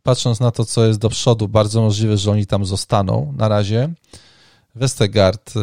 patrząc 0.04 0.40
na 0.40 0.52
to, 0.52 0.66
co 0.66 0.86
jest 0.86 1.00
do 1.00 1.10
przodu, 1.10 1.48
bardzo 1.48 1.82
możliwe, 1.82 2.18
że 2.18 2.32
oni 2.32 2.46
tam 2.46 2.66
zostaną 2.66 3.34
na 3.38 3.48
razie. 3.48 3.94
Westergaard, 4.76 5.54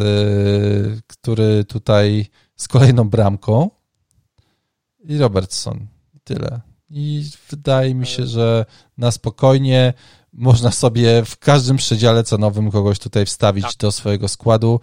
który 1.07 1.65
tutaj 1.65 2.25
z 2.55 2.67
kolejną 2.67 3.09
bramką 3.09 3.69
i 5.09 5.17
Robertson. 5.17 5.87
Tyle. 6.23 6.61
I 6.89 7.29
wydaje 7.49 7.95
mi 7.95 8.07
się, 8.07 8.25
że 8.25 8.65
na 8.97 9.11
spokojnie 9.11 9.93
można 10.33 10.71
sobie 10.71 11.25
w 11.25 11.37
każdym 11.37 11.77
przedziale 11.77 12.23
cenowym 12.23 12.71
kogoś 12.71 12.99
tutaj 12.99 13.25
wstawić 13.25 13.65
tak. 13.65 13.77
do 13.77 13.91
swojego 13.91 14.27
składu 14.27 14.79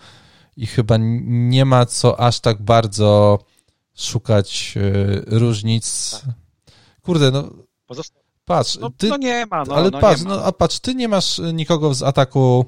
i 0.57 0.67
chyba 0.67 0.97
nie 0.99 1.65
ma 1.65 1.87
co 1.87 2.21
aż 2.21 2.41
tak 2.41 2.63
bardzo 2.63 3.39
szukać 3.97 4.75
y, 4.77 5.25
różnic. 5.27 6.11
Tak. 6.11 6.35
Kurde, 7.03 7.31
no. 7.31 7.51
Pozosta 7.87 8.21
Patrz, 8.47 8.79
no, 8.79 8.91
ty, 8.91 9.09
no 9.09 9.17
nie 9.17 9.47
ma, 9.47 9.65
no, 9.65 9.75
ale 9.75 9.91
no 9.91 10.01
patrz, 10.01 10.23
no, 10.23 10.45
a 10.45 10.53
patrz, 10.53 10.79
ty 10.79 10.95
nie 10.95 11.09
masz 11.09 11.41
nikogo 11.53 11.95
z 11.95 12.03
ataku 12.03 12.65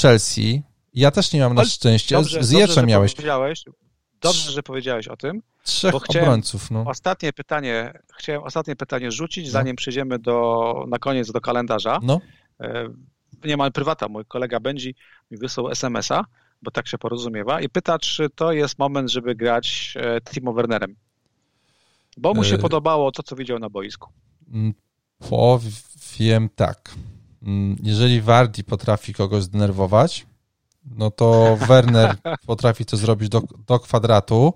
Chelsea. 0.00 0.62
Ja 0.94 1.10
też 1.10 1.32
nie 1.32 1.40
mam 1.40 1.54
na 1.54 1.64
szczęście. 1.64 2.16
Dobrze, 2.16 2.44
z 2.44 2.50
Jeczem 2.50 2.86
miałeś. 2.86 3.14
Dobrze, 4.20 4.52
że 4.52 4.62
powiedziałeś 4.62 5.08
o 5.08 5.16
tym. 5.16 5.42
Trzech 5.62 5.94
obrońców, 5.94 6.70
no. 6.70 6.84
Ostatnie 6.86 7.32
pytanie, 7.32 7.92
chciałem 8.18 8.42
ostatnie 8.42 8.76
pytanie 8.76 9.10
rzucić, 9.10 9.46
no. 9.46 9.52
zanim 9.52 9.76
przejdziemy 9.76 10.18
do, 10.18 10.84
na 10.88 10.98
koniec 10.98 11.32
do 11.32 11.40
kalendarza. 11.40 11.98
No. 12.02 12.20
E, 12.60 12.88
nie 13.44 13.56
mam 13.56 13.72
prywata, 13.72 14.08
mój 14.08 14.24
kolega 14.24 14.60
Benji 14.60 14.94
mi 15.30 15.38
wysłał 15.38 15.70
SMS-a, 15.70 16.24
bo 16.62 16.70
tak 16.70 16.88
się 16.88 16.98
porozumiewa 16.98 17.60
i 17.60 17.68
pyta, 17.68 17.98
czy 17.98 18.30
to 18.30 18.52
jest 18.52 18.78
moment, 18.78 19.10
żeby 19.10 19.34
grać 19.34 19.94
e, 19.96 20.20
Timo 20.20 20.52
Wernerem. 20.52 20.96
Bo 22.16 22.34
mu 22.34 22.44
się 22.44 22.58
podobało 22.58 23.12
to, 23.12 23.22
co 23.22 23.36
widział 23.36 23.58
na 23.58 23.70
boisku. 23.70 24.10
Mm, 24.52 24.74
powiem 25.28 26.48
tak. 26.56 26.94
Mm, 27.42 27.76
jeżeli 27.82 28.20
Wardi 28.20 28.64
potrafi 28.64 29.14
kogoś 29.14 29.42
zdenerwować, 29.42 30.26
no 30.96 31.10
to 31.10 31.56
Werner 31.68 32.16
potrafi 32.46 32.84
to 32.84 32.96
zrobić 32.96 33.28
do, 33.28 33.42
do 33.66 33.80
kwadratu. 33.80 34.54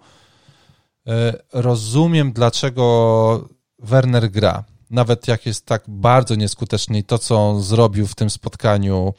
Rozumiem, 1.53 2.33
dlaczego 2.33 3.49
Werner 3.79 4.31
gra. 4.31 4.65
Nawet 4.91 5.29
jak 5.29 5.47
jest 5.47 5.67
tak 5.67 5.83
bardzo 5.89 6.35
nieskuteczny 6.35 6.99
i 6.99 7.05
to, 7.05 7.19
co 7.19 7.37
on 7.37 7.63
zrobił 7.63 8.07
w 8.07 8.15
tym 8.15 8.31
spotkaniu 8.31 9.15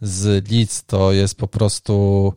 z 0.00 0.50
Leeds, 0.50 0.84
to 0.84 1.12
jest 1.12 1.34
po 1.34 1.48
prostu 1.48 2.32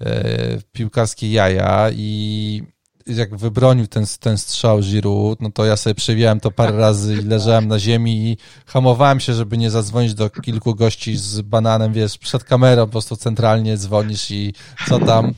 e, 0.00 0.58
piłkarskie 0.72 1.32
jaja 1.32 1.90
i 1.90 2.62
jak 3.06 3.36
wybronił 3.36 3.86
ten, 3.86 4.04
ten 4.20 4.38
strzał 4.38 4.80
Giroud, 4.80 5.40
no 5.40 5.50
to 5.50 5.64
ja 5.64 5.76
sobie 5.76 5.94
przewijałem 5.94 6.40
to 6.40 6.50
parę 6.50 6.78
razy 6.78 7.14
i 7.14 7.24
leżałem 7.24 7.68
na 7.68 7.78
ziemi 7.78 8.16
i 8.16 8.36
hamowałem 8.66 9.20
się, 9.20 9.34
żeby 9.34 9.58
nie 9.58 9.70
zadzwonić 9.70 10.14
do 10.14 10.30
kilku 10.30 10.74
gości 10.74 11.16
z 11.16 11.40
bananem, 11.40 11.92
wiesz, 11.92 12.18
przed 12.18 12.44
kamerą 12.44 12.86
po 12.86 12.92
prostu 12.92 13.16
centralnie 13.16 13.76
dzwonisz 13.76 14.30
i 14.30 14.54
co 14.88 14.98
tam, 14.98 15.34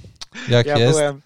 jak 0.49 0.67
ja 0.67 0.79
jest. 0.79 0.99
Byłem, 0.99 1.23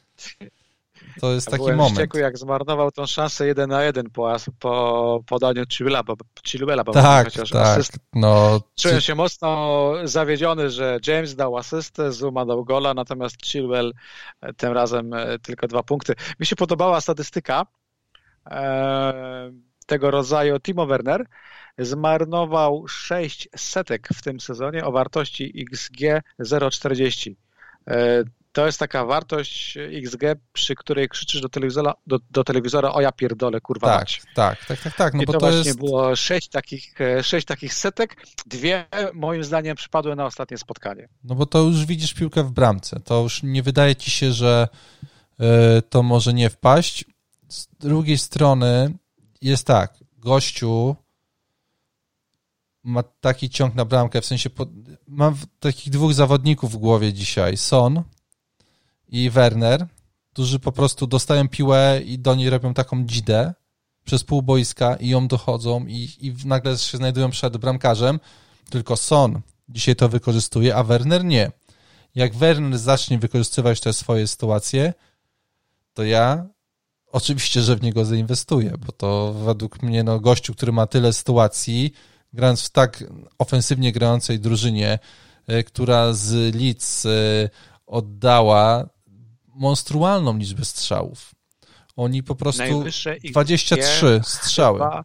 to 1.21 1.33
jest 1.33 1.47
ja 1.47 1.51
taki 1.51 1.63
byłem 1.63 1.77
moment. 1.77 1.95
wściekły, 1.95 2.21
jak 2.21 2.39
zmarnował 2.39 2.91
tą 2.91 3.07
szansę 3.07 3.47
jeden 3.47 3.71
na 3.71 3.83
jeden 3.83 4.11
po, 4.11 4.37
po 4.59 5.21
podaniu 5.27 5.65
Chilwella, 5.73 6.03
bo, 6.03 6.15
Chilwella, 6.47 6.85
bo 6.85 6.93
Tak, 6.93 7.27
chociaż 7.27 7.51
tak. 7.51 7.67
asyst, 7.67 7.99
No, 8.15 8.61
Czułem 8.77 9.01
się 9.01 9.15
mocno 9.15 9.93
zawiedziony, 10.05 10.71
że 10.71 10.99
James 11.07 11.35
dał 11.35 11.57
asystę, 11.57 12.13
Zuma 12.13 12.47
dał 12.47 12.65
gola, 12.65 12.95
natomiast 12.95 13.43
Chilwell 13.47 13.93
e, 14.41 14.53
tym 14.53 14.73
razem 14.73 15.15
e, 15.15 15.39
tylko 15.39 15.69
dwa 15.69 15.83
punkty. 15.83 16.15
Mi 16.41 16.47
się 16.47 16.57
podobała 16.57 17.01
statystyka 17.01 17.67
e, 18.51 19.53
tego 19.87 20.11
rodzaju. 20.11 20.61
Timo 20.61 20.87
Werner 20.87 21.27
zmarnował 21.79 22.89
6 22.89 23.49
setek 23.57 24.09
w 24.15 24.23
tym 24.23 24.41
sezonie 24.41 24.85
o 24.85 24.93
wartości 24.93 25.67
XG 25.73 26.01
0,40. 26.41 27.35
To 28.53 28.67
jest 28.67 28.79
taka 28.79 29.05
wartość 29.05 29.79
XG, 30.05 30.23
przy 30.53 30.75
której 30.75 31.09
krzyczysz 31.09 31.41
do 31.41 31.49
telewizora, 31.49 31.95
do, 32.07 32.19
do 32.31 32.45
telewizora 32.45 32.93
o 32.93 33.01
ja 33.01 33.13
pierdolę, 33.13 33.61
kurwa 33.61 33.87
tak, 33.87 34.01
mać. 34.01 34.23
tak, 34.35 34.67
tak, 34.67 34.81
tak, 34.81 34.97
tak. 34.97 35.15
No 35.15 35.23
I 35.23 35.27
bo 35.27 35.33
to, 35.33 35.39
właśnie 35.39 35.59
jest. 35.59 35.79
było 35.79 36.17
sześć 36.17 36.49
takich, 36.49 37.01
e, 37.01 37.23
sześć 37.23 37.47
takich 37.47 37.75
setek. 37.75 38.17
Dwie 38.47 38.87
moim 39.15 39.45
zdaniem 39.45 39.77
przypadły 39.77 40.17
na 40.17 40.27
ostatnie 40.27 40.59
spotkanie. 40.59 41.09
No 41.25 41.35
bo 41.35 41.47
to 41.47 41.59
już 41.63 41.87
widzisz 41.87 42.15
piłkę 42.15 42.45
w 42.45 42.51
bramce. 42.51 43.01
To 43.01 43.23
już 43.23 43.43
nie 43.43 43.63
wydaje 43.63 43.97
ci 43.97 44.11
się, 44.11 44.33
że 44.33 44.69
y, 45.41 45.83
to 45.83 46.03
może 46.03 46.35
nie 46.35 46.51
wpaść. 46.51 47.05
Z 47.49 47.69
drugiej 47.81 48.19
strony 48.19 48.95
jest 49.43 49.67
tak, 49.67 49.95
gościu 50.19 50.97
ma 52.85 53.03
taki 53.03 53.51
ciąg 53.51 53.75
na 53.75 53.85
bramkę, 53.85 54.21
w 54.21 54.27
sensie 54.27 54.51
pod, 54.51 54.69
mam 55.07 55.37
takich 55.61 55.93
dwóch 55.93 56.15
zawodników 56.15 56.73
w 56.73 56.77
głowie 56.77 57.13
dzisiaj, 57.13 57.57
Son 57.57 58.03
i 59.09 59.31
Werner, 59.31 59.87
którzy 60.33 60.59
po 60.59 60.73
prostu 60.73 61.07
dostają 61.07 61.49
piłę 61.49 62.01
i 62.05 62.19
do 62.19 62.35
niej 62.35 62.51
robią 62.51 62.75
taką 62.75 63.05
dzidę 63.05 63.55
przez 64.05 64.25
pół 64.25 64.43
boiska 64.43 64.97
i 64.97 65.09
ją 65.09 65.29
dochodzą 65.29 65.87
i, 65.87 66.09
i 66.21 66.35
nagle 66.45 66.79
się 66.79 66.99
znajdują 66.99 67.31
przed 67.31 67.57
bramkarzem, 67.57 68.21
tylko 68.71 68.97
Son 68.97 69.41
dzisiaj 69.69 69.97
to 69.97 70.09
wykorzystuje, 70.09 70.77
a 70.77 70.83
Werner 70.83 71.25
nie. 71.25 71.53
Jak 72.15 72.35
Werner 72.35 72.79
zacznie 72.79 73.19
wykorzystywać 73.19 73.81
te 73.81 73.93
swoje 73.93 74.27
sytuacje, 74.27 74.95
to 75.95 76.05
ja 76.05 76.47
oczywiście, 77.13 77.63
że 77.63 77.77
w 77.77 77.83
niego 77.83 78.05
zainwestuję, 78.05 78.75
bo 78.87 78.93
to 78.93 79.33
według 79.33 79.83
mnie 79.83 80.05
no, 80.05 80.21
gościu, 80.21 80.55
który 80.55 80.73
ma 80.73 80.87
tyle 80.87 81.13
sytuacji, 81.13 81.93
grając 82.33 82.63
w 82.65 82.71
tak 82.71 83.05
ofensywnie 83.39 83.93
grającej 83.93 84.41
drużynie, 84.41 84.99
y, 85.51 85.65
która 85.65 86.13
z 86.13 86.55
Leeds 86.55 87.05
y, 87.05 87.51
oddała 87.87 88.89
monstrualną 89.59 90.37
liczbę 90.37 90.65
strzałów. 90.65 91.35
Oni 91.97 92.23
po 92.23 92.35
prostu 92.35 92.63
Najwyższe 92.63 93.13
XG 93.13 93.31
23 93.31 94.21
strzały. 94.25 94.79
Chyba, 94.79 95.05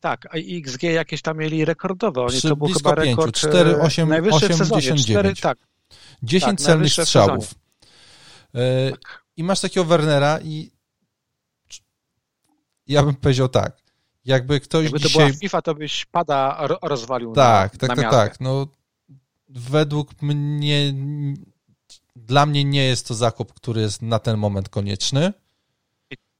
tak, 0.00 0.26
a 0.26 0.38
XG 0.38 0.82
jakieś 0.82 1.22
tam 1.22 1.38
mieli 1.38 1.64
rekordowe. 1.64 2.22
Oni 2.22 2.38
Przy 2.38 2.48
to 2.48 2.56
był 2.56 2.68
chyba 2.68 2.96
pięciu, 2.96 3.10
rekord 3.10 3.36
4, 3.36 3.80
8, 3.80 4.08
najwyższy 4.08 4.48
w 4.48 4.56
sezonie. 4.56 4.78
89. 4.78 5.38
4, 5.38 5.54
tak, 5.54 5.58
10 6.22 6.58
tak, 6.58 6.66
celnych 6.66 6.92
strzałów. 6.92 7.54
Tak. 8.90 9.24
I 9.36 9.44
masz 9.44 9.60
takiego 9.60 9.84
Wernera 9.84 10.40
i 10.40 10.70
ja 12.86 13.02
bym 13.02 13.14
powiedział 13.14 13.48
tak, 13.48 13.76
jakby 14.24 14.60
ktoś 14.60 14.84
Jakby 14.84 15.00
to 15.00 15.08
dzisiaj... 15.08 15.26
była 15.26 15.38
FIFA, 15.38 15.62
to 15.62 15.74
byś 15.74 16.06
pada 16.06 16.56
ro- 16.60 16.78
rozwalił 16.82 17.32
Tak, 17.32 17.72
na, 17.72 17.88
tak, 17.88 17.96
na 17.96 18.02
tak, 18.02 18.12
tak. 18.12 18.40
No, 18.40 18.66
według 19.48 20.22
mnie, 20.22 20.92
dla 22.26 22.46
mnie 22.46 22.64
nie 22.64 22.84
jest 22.84 23.08
to 23.08 23.14
zakup, 23.14 23.52
który 23.54 23.80
jest 23.80 24.02
na 24.02 24.18
ten 24.18 24.36
moment 24.38 24.68
konieczny. 24.68 25.32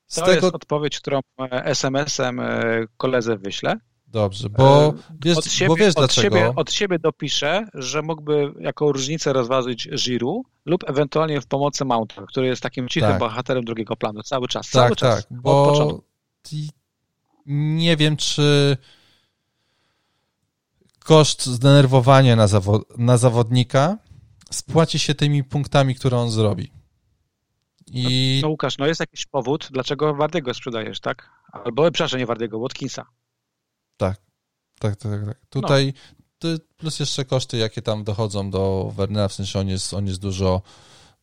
Z 0.07 0.15
To 0.15 0.21
tego 0.27 0.47
jest 0.47 0.55
odpowiedź, 0.57 1.01
którą 1.01 1.21
e, 1.41 1.65
SMS-em 1.65 2.41
e, 2.41 2.61
koledze 2.97 3.37
wyślę. 3.39 3.77
dobrze, 4.07 4.51
bo 4.51 4.95
wiesz, 5.25 5.37
Od 5.39 5.45
siebie, 5.47 5.69
bo 5.69 5.77
wiesz 5.77 5.89
od, 5.89 5.97
dlaczego. 5.97 6.37
siebie, 6.37 6.53
od 6.57 6.73
siebie 6.73 6.99
dopiszę, 6.99 7.67
że 7.75 8.03
mógłby 8.03 8.53
jako 8.61 8.93
różnicę 8.93 9.33
rozważyć 9.33 9.89
Giroud 9.89 10.47
lub 10.67 10.91
ewentualnie 10.91 11.41
w 11.41 11.47
pomocy 11.47 11.85
Mounta, 11.85 12.27
który 12.27 12.47
jest 12.47 12.63
takim 12.63 12.89
cichym 12.89 13.11
Tak. 13.11 13.19
bohaterem 13.19 13.65
drugiego 13.65 13.97
planu 13.97 14.23
cały 14.23 14.49
czas. 14.49 14.69
cały 14.71 14.89
tak, 14.89 14.99
czas. 14.99 15.27
tak, 15.27 15.33
Od 15.33 15.43
bo 15.43 16.01
nie 17.47 17.97
wiem, 17.97 18.17
czy 18.17 18.77
koszt 20.99 21.47
zdenerwowania 21.47 22.37
na, 22.37 22.47
zawo- 22.47 22.83
na 22.99 23.17
zawodnika 23.17 23.99
spłaci 24.51 24.99
się 24.99 25.15
tymi 25.15 25.45
punktami, 25.45 25.95
które 25.95 26.17
on 26.17 26.31
zrobi. 26.31 26.73
I 27.87 28.39
No 28.43 28.49
Łukasz, 28.49 28.79
no 28.79 28.87
jest 28.87 29.01
jakiś 29.01 29.27
powód, 29.27 29.69
dlaczego 29.71 30.15
Wardiego 30.15 30.55
sprzedajesz, 30.55 31.01
tak? 31.01 31.31
Albo, 31.53 31.91
przepraszam, 31.91 32.21
nie 32.21 32.27
Wardiego, 32.27 32.59
Watkinsa. 32.59 33.07
Tak, 33.97 34.17
tak, 34.81 34.97
tak. 34.97 35.25
tak. 35.27 35.41
Tutaj 35.51 35.93
ty- 36.39 36.59
plus 36.77 37.01
jeszcze 37.01 37.25
koszty, 37.25 37.57
jakie 37.57 37.83
tam 37.83 38.05
dochodzą 38.05 38.51
do 38.51 38.93
Wernera, 38.97 39.29
w 39.29 39.33
sensie 39.33 39.59
on 39.59 39.69
jest, 39.69 39.95
on 39.95 40.07
jest 40.07 40.21
dużo, 40.21 40.63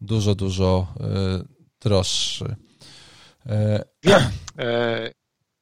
dużo, 0.01 0.35
dużo 0.35 0.87
y, 1.41 1.47
droższy. 1.81 2.55
Y, 3.45 3.83
E, 4.57 5.11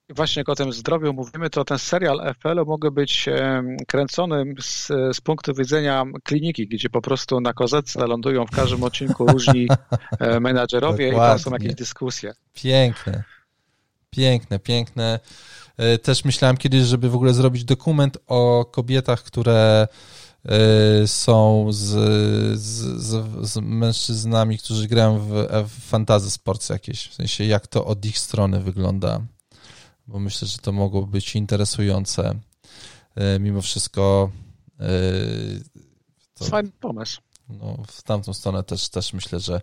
właśnie 0.09 0.39
jak 0.39 0.49
o 0.49 0.55
tym 0.55 0.73
zdrowiu 0.73 1.13
mówimy, 1.13 1.49
to 1.49 1.65
ten 1.65 1.79
serial 1.79 2.33
FPL 2.33 2.65
mógłby 2.65 2.91
być 2.91 3.27
e, 3.27 3.63
kręcony 3.87 4.45
z, 4.59 4.87
z 4.87 5.21
punktu 5.21 5.53
widzenia 5.53 6.05
kliniki, 6.23 6.67
gdzie 6.67 6.89
po 6.89 7.01
prostu 7.01 7.41
na 7.41 7.53
kozetce 7.53 8.07
lądują 8.07 8.45
w 8.45 8.51
każdym 8.51 8.83
odcinku 8.83 9.25
różni 9.25 9.67
e, 10.19 10.39
menadżerowie 10.39 11.09
i 11.09 11.11
tam 11.11 11.39
są 11.39 11.43
Dokładnie. 11.43 11.67
jakieś 11.67 11.77
dyskusje. 11.77 12.33
Piękne. 12.53 13.23
Piękne, 14.09 14.59
piękne. 14.59 15.19
Y, 15.95 15.97
Też 15.97 16.25
myślałem 16.25 16.57
kiedyś, 16.57 16.83
żeby 16.83 17.09
w 17.09 17.15
ogóle 17.15 17.33
zrobić 17.33 17.63
dokument 17.63 18.17
o 18.27 18.65
kobietach, 18.71 19.23
które 19.23 19.87
y, 21.03 21.07
są 21.07 21.67
z, 21.71 21.79
z, 22.59 23.01
z, 23.01 23.25
z 23.49 23.57
mężczyznami, 23.61 24.57
którzy 24.57 24.87
grają 24.87 25.19
w, 25.19 25.29
w 25.67 25.89
fantasy 25.89 26.31
sports 26.31 26.69
jakieś. 26.69 27.07
W 27.07 27.13
sensie, 27.13 27.43
jak 27.43 27.67
to 27.67 27.85
od 27.85 28.05
ich 28.05 28.19
strony 28.19 28.59
wygląda. 28.59 29.21
Bo 30.07 30.19
myślę, 30.19 30.47
że 30.47 30.57
to 30.57 30.71
mogło 30.71 31.07
być 31.07 31.35
interesujące. 31.35 32.39
Y, 33.35 33.39
Mimo 33.39 33.61
wszystko 33.61 34.31
y, 34.81 35.63
to, 36.33 36.45
Fajny 36.45 36.71
pomysł. 36.79 37.21
no, 37.49 37.77
w 37.87 38.01
tamtą 38.03 38.33
stronę 38.33 38.63
też, 38.63 38.89
też 38.89 39.13
myślę, 39.13 39.39
że 39.39 39.61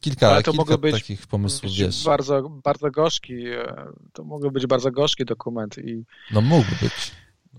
kilka, 0.00 0.28
Ale 0.30 0.42
to 0.42 0.52
kilka 0.52 0.78
być- 0.78 0.94
takich 0.94 1.26
pomysłów, 1.26 1.62
Być 1.62 1.78
wiesz. 1.78 2.04
Bardzo, 2.04 2.48
bardzo 2.48 2.90
gorzki, 2.90 3.46
e, 3.46 3.86
to 4.12 4.24
mógł 4.24 4.50
być 4.50 4.66
bardzo 4.66 4.90
gorzki 4.90 5.24
dokument 5.24 5.78
i 5.78 6.04
No 6.30 6.40
mógł 6.40 6.70
być. 6.82 7.12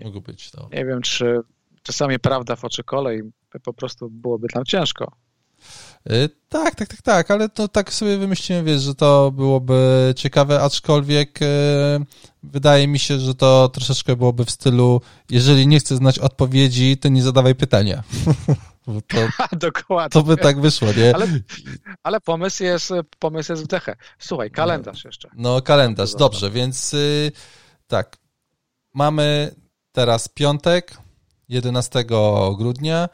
Mógł 0.04 0.20
być, 0.20 0.52
no. 0.52 0.68
nie 0.72 0.84
wiem, 0.84 1.02
czy 1.02 1.40
czasami 1.82 2.18
prawda 2.18 2.56
w 2.56 2.64
oczy 2.64 2.84
kolej 2.84 3.22
po 3.62 3.72
prostu 3.72 4.10
byłoby 4.10 4.48
tam 4.48 4.64
ciężko. 4.64 5.12
Y, 6.12 6.28
Tak, 6.48 6.74
tak, 6.74 6.88
tak, 6.88 7.02
tak, 7.02 7.30
ale 7.30 7.48
to 7.48 7.68
tak 7.68 7.92
sobie 7.92 8.18
wymyśliłem, 8.18 8.64
wiesz, 8.64 8.82
że 8.82 8.94
to 8.94 9.30
byłoby 9.30 10.12
ciekawe, 10.16 10.60
aczkolwiek 10.62 11.42
y, 11.42 11.46
wydaje 12.42 12.88
mi 12.88 12.98
się, 12.98 13.18
że 13.18 13.34
to 13.34 13.68
troszeczkę 13.68 14.16
byłoby 14.16 14.44
w 14.44 14.50
stylu, 14.50 15.00
jeżeli 15.30 15.66
nie 15.66 15.80
chcesz 15.80 15.98
znać 15.98 16.18
odpowiedzi, 16.18 16.96
to 16.96 17.08
nie 17.08 17.22
zadawaj 17.22 17.54
pytania. 17.54 18.02
To, 18.88 19.28
Dokładnie. 19.56 20.10
to 20.10 20.22
by 20.22 20.36
tak 20.36 20.60
wyszło, 20.60 20.88
nie? 20.92 21.14
Ale, 21.14 21.26
ale 22.02 22.20
pomysł 22.20 22.64
jest, 22.64 22.92
pomysł 23.18 23.52
jest 23.52 23.64
w 23.64 23.66
dechę. 23.66 23.96
Słuchaj, 24.18 24.50
kalendarz 24.50 25.04
jeszcze. 25.04 25.28
No, 25.34 25.62
kalendarz, 25.62 26.14
dobrze, 26.14 26.50
więc 26.50 26.94
y, 26.94 27.32
tak. 27.86 28.16
Mamy 28.94 29.54
teraz 29.92 30.28
piątek, 30.28 30.98
11 31.48 32.04
grudnia, 32.58 33.08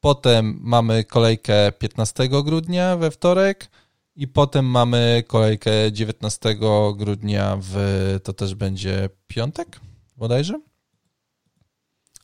potem 0.00 0.58
mamy 0.60 1.04
kolejkę 1.04 1.72
15 1.72 2.28
grudnia 2.28 2.96
we 2.96 3.10
wtorek 3.10 3.70
I 4.16 4.28
potem 4.28 4.66
mamy 4.66 5.24
kolejkę 5.26 5.70
19 5.92 6.56
grudnia 6.96 7.58
w, 7.60 7.76
to 8.24 8.32
też 8.32 8.54
będzie 8.54 9.08
piątek 9.26 9.80
bodajże? 10.16 10.60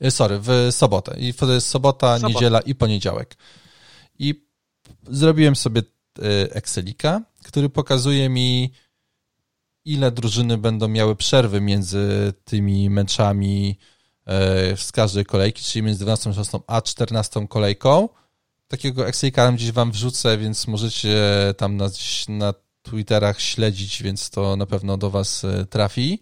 E, 0.00 0.10
sorry, 0.10 0.38
w 0.42 0.68
sobotę. 0.70 1.16
I 1.18 1.34
to 1.34 1.52
jest 1.52 1.66
sobota, 1.66 2.18
sobota. 2.18 2.34
niedziela 2.34 2.60
i 2.60 2.74
poniedziałek. 2.74 3.36
I 4.18 4.46
zrobiłem 5.10 5.56
sobie 5.56 5.82
e, 5.82 6.54
Excelika, 6.54 7.22
który 7.44 7.68
pokazuje 7.68 8.28
mi, 8.28 8.72
ile 9.84 10.12
drużyny 10.12 10.58
będą 10.58 10.88
miały 10.88 11.16
przerwy 11.16 11.60
między 11.60 12.32
tymi 12.44 12.90
meczami 12.90 13.78
z 14.76 14.92
każdej 14.92 15.24
kolejki, 15.24 15.64
czyli 15.64 15.82
między 15.82 16.04
12, 16.04 16.34
16 16.34 16.58
a 16.66 16.82
14 16.82 17.46
kolejką. 17.48 18.08
Takiego 18.68 19.08
Excelika 19.08 19.52
gdzieś 19.52 19.72
wam 19.72 19.92
wrzucę, 19.92 20.38
więc 20.38 20.66
możecie 20.66 21.16
tam 21.56 21.76
na, 21.76 21.88
na 22.28 22.54
Twitterach 22.82 23.40
śledzić, 23.40 24.02
więc 24.02 24.30
to 24.30 24.56
na 24.56 24.66
pewno 24.66 24.96
do 24.96 25.10
was 25.10 25.42
trafi. 25.70 26.18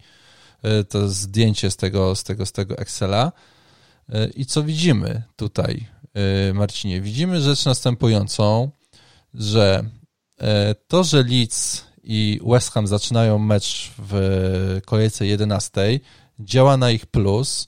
To 0.89 1.09
zdjęcie 1.09 1.71
z 1.71 1.75
tego, 1.75 2.15
z 2.15 2.23
tego, 2.23 2.45
z 2.45 2.51
tego 2.51 2.77
Excela. 2.77 3.31
E, 4.09 4.27
I 4.27 4.45
co 4.45 4.63
widzimy 4.63 5.23
tutaj, 5.35 5.87
e, 6.49 6.53
Marcinie? 6.53 7.01
Widzimy 7.01 7.41
rzecz 7.41 7.65
następującą, 7.65 8.71
że 9.33 9.83
e, 10.39 10.75
to, 10.87 11.03
że 11.03 11.23
Leeds 11.23 11.85
i 12.03 12.39
West 12.45 12.71
Ham 12.71 12.87
zaczynają 12.87 13.39
mecz 13.39 13.91
w 13.97 14.81
kolejce 14.85 15.25
11, 15.25 15.99
działa 16.39 16.77
na 16.77 16.91
ich 16.91 17.05
plus. 17.05 17.67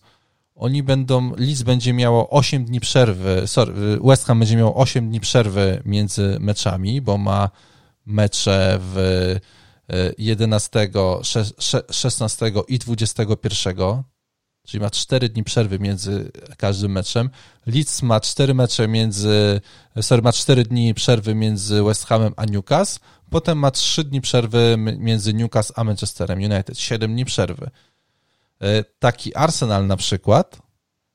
Oni 0.55 0.83
będą, 0.83 1.35
Leeds 1.35 1.63
będzie 1.63 1.93
miało 1.93 2.29
8 2.29 2.65
dni 2.65 2.79
przerwy, 2.79 3.43
sorry, 3.45 3.73
West 4.03 4.25
Ham 4.25 4.39
będzie 4.39 4.57
miał 4.57 4.79
8 4.79 5.09
dni 5.09 5.19
przerwy 5.19 5.81
między 5.85 6.37
meczami, 6.39 7.01
bo 7.01 7.17
ma 7.17 7.49
mecze 8.05 8.77
w 8.81 9.35
11, 10.17 10.89
16 11.91 12.51
i 12.67 12.79
21 12.79 14.03
czyli 14.65 14.81
ma 14.81 14.89
4 14.89 15.29
dni 15.29 15.43
przerwy 15.43 15.79
między 15.79 16.31
każdym 16.57 16.91
meczem. 16.91 17.29
Leeds 17.65 18.01
ma 18.01 18.19
4 18.19 18.53
mecze 18.53 18.87
między, 18.87 19.61
sorry, 20.01 20.21
ma 20.21 20.31
4 20.31 20.63
dni 20.63 20.93
przerwy 20.93 21.35
między 21.35 21.83
West 21.83 22.05
Hamem 22.05 22.33
a 22.37 22.45
Newcastle, 22.45 22.99
potem 23.29 23.57
ma 23.57 23.71
3 23.71 24.03
dni 24.03 24.21
przerwy 24.21 24.75
między 24.77 25.33
Newcastle 25.33 25.73
a 25.75 25.83
Manchesterem 25.83 26.39
United, 26.39 26.79
7 26.79 27.13
dni 27.13 27.25
przerwy. 27.25 27.69
E, 28.61 28.83
taki 28.83 29.35
Arsenal 29.35 29.87
na 29.87 29.97
przykład 29.97 30.61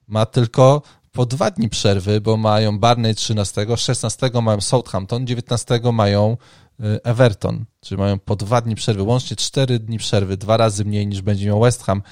ma 0.06 0.26
tylko 0.26 0.82
po 1.12 1.26
dwa 1.26 1.50
dni 1.50 1.68
przerwy, 1.68 2.20
bo 2.20 2.36
mają 2.36 2.78
Barney 2.78 3.14
13, 3.14 3.66
16 3.76 4.30
mają 4.42 4.60
Southampton, 4.60 5.26
19 5.26 5.80
mają 5.92 6.36
e, 6.80 7.04
Everton, 7.04 7.64
czyli 7.80 7.98
mają 7.98 8.18
po 8.18 8.36
dwa 8.36 8.60
dni 8.60 8.74
przerwy, 8.74 9.02
łącznie 9.02 9.36
cztery 9.36 9.78
dni 9.78 9.98
przerwy, 9.98 10.36
dwa 10.36 10.56
razy 10.56 10.84
mniej 10.84 11.06
niż 11.06 11.22
będzie 11.22 11.46
miał 11.46 11.60
West 11.60 11.82
Ham. 11.82 12.02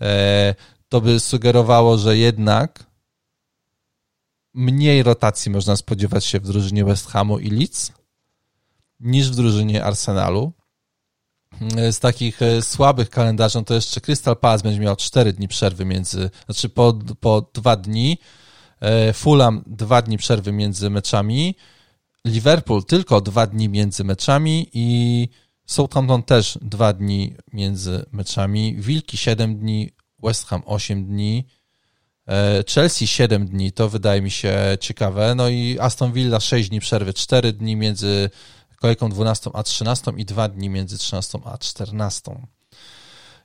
E, 0.00 0.54
to 0.88 1.00
by 1.00 1.20
sugerowało, 1.20 1.98
że 1.98 2.16
jednak 2.16 2.86
mniej 4.54 5.02
rotacji 5.02 5.50
można 5.50 5.76
spodziewać 5.76 6.24
się 6.24 6.40
w 6.40 6.46
drużynie 6.46 6.84
West 6.84 7.06
Hamu 7.06 7.38
i 7.38 7.50
Leeds 7.50 7.92
niż 9.00 9.30
w 9.30 9.34
drużynie 9.34 9.84
Arsenalu. 9.84 10.52
Z 11.90 11.98
takich 11.98 12.42
e, 12.42 12.62
słabych 12.62 13.10
kalendarzy, 13.10 13.58
no 13.58 13.64
to 13.64 13.74
jeszcze 13.74 14.00
Crystal 14.00 14.36
Palace 14.36 14.62
będzie 14.62 14.80
miał 14.80 14.96
4 14.96 15.32
dni 15.32 15.48
przerwy 15.48 15.84
między, 15.84 16.30
znaczy 16.44 16.68
po, 16.68 16.98
po 17.20 17.50
2 17.54 17.76
dni, 17.76 18.18
e, 18.80 19.12
Fulham 19.12 19.64
2 19.66 20.02
dni 20.02 20.18
przerwy 20.18 20.52
między 20.52 20.90
meczami, 20.90 21.54
Liverpool 22.24 22.84
tylko 22.84 23.20
2 23.20 23.46
dni 23.46 23.68
między 23.68 24.04
meczami 24.04 24.70
i 24.72 25.28
Southampton 25.66 26.22
też 26.22 26.58
2 26.62 26.92
dni 26.92 27.34
między 27.52 28.04
meczami, 28.12 28.76
Wilki 28.78 29.16
7 29.16 29.58
dni, 29.58 29.90
West 30.22 30.46
Ham 30.46 30.62
8 30.66 31.06
dni, 31.06 31.46
e, 32.28 32.64
Chelsea 32.74 33.06
7 33.06 33.46
dni, 33.46 33.72
to 33.72 33.88
wydaje 33.88 34.22
mi 34.22 34.30
się 34.30 34.58
ciekawe. 34.80 35.34
No 35.34 35.48
i 35.48 35.78
Aston 35.80 36.12
Villa 36.12 36.40
6 36.40 36.68
dni 36.68 36.80
przerwy, 36.80 37.14
4 37.14 37.52
dni 37.52 37.76
między 37.76 38.30
kolejką 38.80 39.10
12 39.10 39.50
a 39.54 39.62
13 39.62 40.12
i 40.16 40.24
2 40.24 40.48
dni 40.48 40.68
między 40.68 40.98
13 40.98 41.38
a 41.44 41.58
14. 41.58 42.46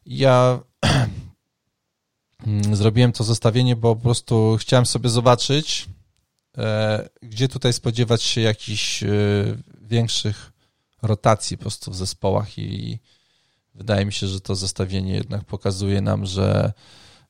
Ja 0.06 0.60
zrobiłem 2.74 3.12
to 3.12 3.24
zestawienie, 3.24 3.76
bo 3.76 3.96
po 3.96 4.02
prostu 4.02 4.58
chciałem 4.60 4.86
sobie 4.86 5.10
zobaczyć, 5.10 5.90
e, 6.58 7.10
gdzie 7.22 7.48
tutaj 7.48 7.74
spodziewać 7.74 8.24
się 8.24 8.42
jakichś 8.42 9.04
e, 9.04 9.08
większych 9.82 10.52
rotacji 11.02 11.58
po 11.58 11.62
prostu 11.62 11.92
w 11.92 11.96
zespołach 11.96 12.58
i 12.58 13.00
Wydaje 13.76 14.06
mi 14.06 14.14
się, 14.14 14.28
że 14.28 14.42
to 14.42 14.56
zestawienie 14.56 15.14
jednak 15.14 15.46
pokazuje 15.46 16.02
nam, 16.02 16.26
że 16.26 16.74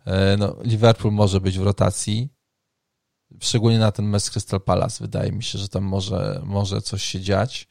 e, 0.06 0.38
no, 0.38 0.56
Liverpool 0.64 1.14
może 1.14 1.42
być 1.42 1.60
w 1.60 1.64
rotacji. 1.64 2.30
Szczególnie 3.42 3.80
na 3.80 3.92
ten 3.92 4.06
mecz 4.06 4.30
Crystal 4.30 4.62
Palace. 4.62 5.04
Wydaje 5.04 5.32
mi 5.32 5.44
się, 5.44 5.60
że 5.60 5.68
tam 5.68 5.84
może, 5.84 6.42
może 6.46 6.82
coś 6.82 7.04
się 7.04 7.22
dziać. 7.22 7.68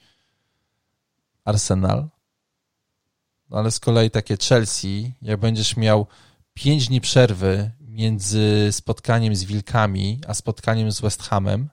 Arsenal. 1.45 2.09
No, 3.51 3.59
ale 3.59 3.71
z 3.71 3.81
kolei 3.81 4.11
takie 4.11 4.37
Chelsea, 4.37 5.15
jak 5.23 5.41
będziesz 5.41 5.77
miał 5.77 6.07
5 6.55 6.89
dni 6.89 7.01
przerwy 7.01 7.71
między 7.81 8.69
spotkaniem 8.71 9.37
z 9.37 9.45
Wilkami 9.45 10.21
a 10.29 10.35
spotkaniem 10.35 10.93
z 10.93 11.01
West 11.01 11.23
Hamem, 11.23 11.69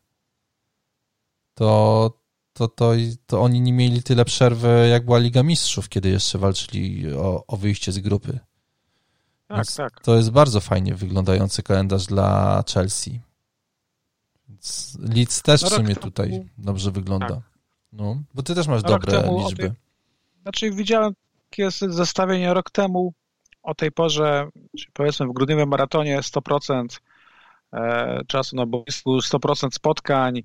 to, 1.53 2.19
to, 2.53 2.67
to, 2.67 2.91
to 3.25 3.41
oni 3.41 3.61
nie 3.61 3.73
mieli 3.73 4.03
tyle 4.03 4.25
przerwy, 4.25 4.87
jak 4.91 5.05
była 5.05 5.17
Liga 5.17 5.43
Mistrzów, 5.43 5.89
kiedy 5.89 6.09
jeszcze 6.09 6.37
walczyli 6.37 7.13
o, 7.13 7.43
o 7.47 7.57
wyjście 7.57 7.91
z 7.91 7.99
grupy. 7.99 8.39
Tak, 9.47 9.57
Więc 9.57 9.75
tak. 9.75 10.01
To 10.03 10.15
jest 10.15 10.29
bardzo 10.31 10.61
fajnie 10.61 10.95
wyglądający 10.95 11.63
kalendarz 11.63 12.05
dla 12.05 12.63
Chelsea. 12.73 13.21
Leeds 14.99 15.41
też 15.41 15.61
no 15.61 15.69
w 15.69 15.73
sumie 15.73 15.95
tutaj 15.95 16.49
dobrze 16.57 16.91
wygląda. 16.91 17.27
Tak. 17.27 17.48
No, 17.93 18.21
bo 18.33 18.43
ty 18.43 18.55
też 18.55 18.67
masz 18.67 18.83
rok 18.83 18.91
dobre 18.91 19.21
temu, 19.21 19.39
liczby. 19.39 19.63
Tej... 19.63 19.71
Znaczy 20.41 20.71
widziałem 20.71 21.13
takie 21.49 21.71
zestawienie 21.71 22.53
rok 22.53 22.71
temu 22.71 23.13
o 23.63 23.75
tej 23.75 23.91
porze, 23.91 24.49
czyli 24.77 24.91
powiedzmy 24.93 25.27
w 25.27 25.33
grudniowym 25.33 25.69
maratonie 25.69 26.19
100% 26.19 26.99
e, 27.73 28.21
czasu 28.27 28.55
na 28.55 28.65
boisku, 28.65 29.17
100% 29.17 29.71
spotkań, 29.71 30.43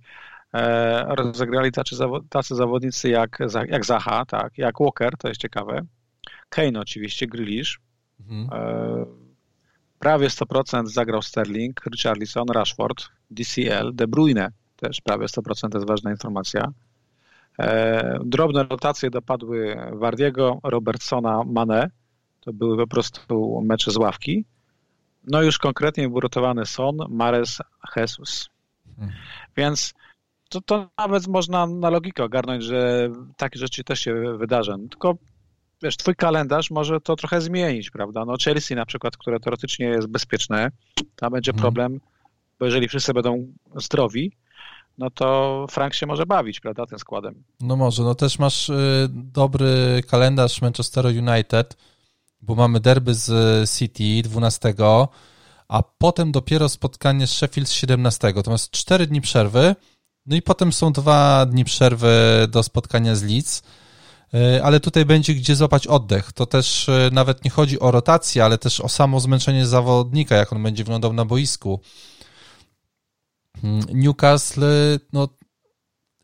E, 0.55 1.15
rozegrali 1.15 1.73
tacy, 1.73 1.97
tacy 2.29 2.55
zawodnicy 2.55 3.09
jak, 3.09 3.39
jak 3.69 3.85
Zaha, 3.85 4.25
tak, 4.25 4.59
jak 4.59 4.81
Walker, 4.81 5.17
to 5.17 5.29
jest 5.29 5.41
ciekawe. 5.41 5.83
Kane 6.49 6.81
oczywiście, 6.81 7.27
Grealish. 7.27 7.81
Mhm. 8.21 8.49
E, 8.53 9.07
prawie 9.99 10.29
100% 10.29 10.87
zagrał 10.87 11.23
Sterling, 11.23 11.81
Richarlison, 11.87 12.49
Rashford, 12.49 13.09
DCL, 13.31 13.95
De 13.95 14.07
Bruyne 14.07 14.51
też 14.77 15.01
prawie 15.01 15.27
100% 15.27 15.69
to 15.71 15.79
jest 15.79 15.89
ważna 15.89 16.11
informacja. 16.11 16.73
E, 17.59 18.19
drobne 18.25 18.65
rotacje 18.65 19.11
dopadły 19.11 19.77
Wardiego, 19.93 20.61
Robertsona, 20.63 21.43
Mane. 21.47 21.91
To 22.41 22.53
były 22.53 22.77
po 22.77 22.87
prostu 22.87 23.63
mecze 23.65 23.91
z 23.91 23.97
ławki. 23.97 24.45
No 25.27 25.43
już 25.43 25.59
konkretnie 25.59 26.09
był 26.09 26.21
rotowany 26.21 26.67
Son, 26.67 26.97
Mares, 27.09 27.59
Jesus. 27.97 28.49
Mhm. 28.89 29.13
Więc 29.57 29.95
to, 30.49 30.61
to 30.61 30.91
nawet 30.99 31.27
można 31.27 31.67
na 31.67 31.91
logikę 31.91 32.25
ogarnąć, 32.25 32.65
że 32.65 33.11
takie 33.37 33.59
rzeczy 33.59 33.85
też 33.85 34.01
się 34.01 34.39
wydarzą. 34.39 34.89
Tylko 34.89 35.17
wiesz, 35.83 35.97
twój 35.97 36.15
kalendarz 36.15 36.71
może 36.71 37.01
to 37.01 37.17
trochę 37.17 37.41
zmienić, 37.41 37.91
prawda? 37.91 38.25
No 38.25 38.35
Chelsea 38.45 38.75
na 38.75 38.87
przykład, 38.87 39.17
które 39.17 39.41
teoretycznie 39.41 39.87
jest 39.87 40.09
bezpieczne, 40.09 40.71
tam 41.17 41.33
będzie 41.33 41.53
hmm. 41.53 41.63
problem, 41.63 42.01
bo 42.59 42.65
jeżeli 42.65 42.89
wszyscy 42.89 43.15
będą 43.15 43.53
zdrowi, 43.77 44.33
no 44.99 45.11
to 45.11 45.67
Frank 45.71 45.95
się 45.95 46.07
może 46.07 46.27
bawić, 46.27 46.61
prawda, 46.61 46.87
tym 46.87 46.99
składem. 46.99 47.45
No 47.61 47.77
może, 47.77 48.03
no 48.03 48.15
też 48.15 48.39
masz 48.39 48.69
y, 48.69 49.09
dobry 49.13 50.03
kalendarz 50.09 50.63
Manchester 50.63 51.07
United, 51.07 51.77
bo 52.41 52.55
mamy 52.55 52.81
derby 52.81 53.15
z 53.15 53.71
City 53.71 54.29
12, 54.29 54.75
a 55.69 55.83
potem 55.99 56.33
dopiero 56.33 56.69
spotkanie 56.69 57.27
z 57.27 57.31
Sheffield 57.31 57.71
17. 57.71 58.33
To 58.33 58.51
masz 58.51 58.71
4 58.71 59.07
dni 59.07 59.21
przerwy, 59.21 59.77
no 60.27 60.37
i 60.37 60.43
potem 60.43 60.73
są 60.73 60.93
dwa 60.93 61.47
dni 61.47 61.65
przerwy 61.65 62.47
do 62.49 62.63
spotkania 62.63 63.15
z 63.15 63.23
Leeds, 63.23 63.63
e, 64.35 64.65
ale 64.65 64.81
tutaj 64.81 65.05
będzie 65.05 65.35
gdzie 65.35 65.57
złapać 65.57 65.87
oddech. 65.87 66.33
To 66.33 66.47
też 66.47 66.91
nawet 67.13 67.45
nie 67.45 67.51
chodzi 67.51 67.81
o 67.81 67.91
rotację, 67.91 68.45
ale 68.45 68.59
też 68.59 68.81
o 68.81 68.89
samo 68.89 69.21
zmęczenie 69.21 69.67
zawodnika, 69.67 70.37
jak 70.37 70.53
on 70.53 70.63
będzie 70.63 70.85
wyglądał 70.85 71.13
na 71.13 71.25
boisku. 71.25 71.81
Hmm, 73.65 73.85
Newcastle, 73.93 74.99
no 75.13 75.29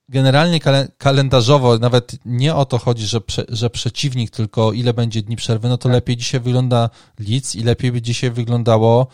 generalnie 0.08 0.60
kalendarzowo 0.98 1.78
nawet 1.78 2.16
nie 2.24 2.54
o 2.54 2.64
to 2.64 2.78
chodzi, 2.78 3.06
że, 3.06 3.20
prze, 3.20 3.44
że 3.48 3.70
przeciwnik, 3.70 4.30
tylko 4.30 4.72
ile 4.72 4.94
będzie 4.94 5.22
dni 5.22 5.36
przerwy, 5.36 5.68
no 5.68 5.78
to 5.78 5.82
tak. 5.82 5.92
lepiej 5.92 6.16
dzisiaj 6.16 6.40
wygląda 6.40 6.90
Leeds 7.18 7.56
i 7.56 7.62
lepiej 7.62 7.92
by 7.92 8.02
dzisiaj 8.02 8.30
wyglądało 8.30 9.06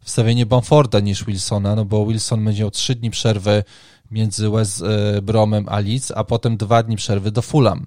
wstawienie 0.00 0.46
Bamforda 0.46 1.00
niż 1.00 1.24
Wilsona, 1.24 1.74
no 1.74 1.84
bo 1.84 2.06
Wilson 2.06 2.44
będzie 2.44 2.62
miał 2.62 2.70
trzy 2.70 2.94
dni 2.94 3.10
przerwy 3.10 3.64
między 4.10 4.50
West 4.50 4.82
Bromem 5.22 5.68
a 5.68 5.80
Leeds, 5.80 6.12
a 6.16 6.24
potem 6.24 6.56
dwa 6.56 6.82
dni 6.82 6.96
przerwy 6.96 7.30
do 7.30 7.42
Fulham. 7.42 7.86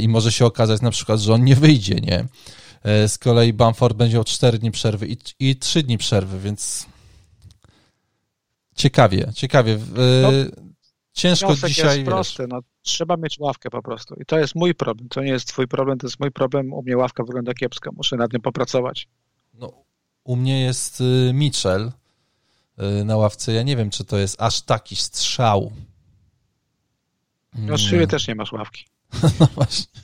I 0.00 0.08
może 0.08 0.32
się 0.32 0.46
okazać 0.46 0.80
na 0.80 0.90
przykład, 0.90 1.20
że 1.20 1.34
on 1.34 1.44
nie 1.44 1.56
wyjdzie, 1.56 1.94
nie? 1.94 2.24
Z 3.08 3.18
kolei 3.18 3.52
Bamford 3.52 3.96
będzie 3.96 4.14
miał 4.14 4.24
cztery 4.24 4.58
dni 4.58 4.70
przerwy 4.70 5.08
i, 5.08 5.16
i 5.38 5.56
trzy 5.56 5.82
dni 5.82 5.98
przerwy, 5.98 6.40
więc 6.40 6.86
ciekawie, 8.74 9.32
ciekawie. 9.34 9.78
No, 10.22 10.30
Ciężko 11.12 11.54
dzisiaj. 11.54 11.98
jest 11.98 12.10
prosty, 12.10 12.46
no, 12.48 12.60
trzeba 12.82 13.16
mieć 13.16 13.38
ławkę 13.38 13.70
po 13.70 13.82
prostu. 13.82 14.14
I 14.14 14.24
to 14.26 14.38
jest 14.38 14.54
mój 14.54 14.74
problem. 14.74 15.08
To 15.08 15.22
nie 15.22 15.30
jest 15.30 15.48
twój 15.48 15.68
problem, 15.68 15.98
to 15.98 16.06
jest 16.06 16.20
mój 16.20 16.30
problem. 16.30 16.72
U 16.72 16.82
mnie 16.82 16.96
ławka 16.96 17.24
wygląda 17.24 17.54
kiepsko. 17.54 17.90
Muszę 17.96 18.16
nad 18.16 18.32
nią 18.32 18.40
popracować. 18.40 19.08
No, 19.54 19.72
u 20.24 20.36
mnie 20.36 20.60
jest 20.60 21.00
y, 21.00 21.30
Mitchell 21.34 21.92
y, 23.00 23.04
na 23.04 23.16
ławce. 23.16 23.52
Ja 23.52 23.62
nie 23.62 23.76
wiem, 23.76 23.90
czy 23.90 24.04
to 24.04 24.18
jest 24.18 24.42
aż 24.42 24.62
taki 24.62 24.96
strzał. 24.96 25.72
No, 27.54 27.78
z 27.78 28.10
też 28.10 28.28
nie 28.28 28.34
masz 28.34 28.52
ławki. 28.52 28.84
no 29.40 29.48
właśnie. 29.54 30.00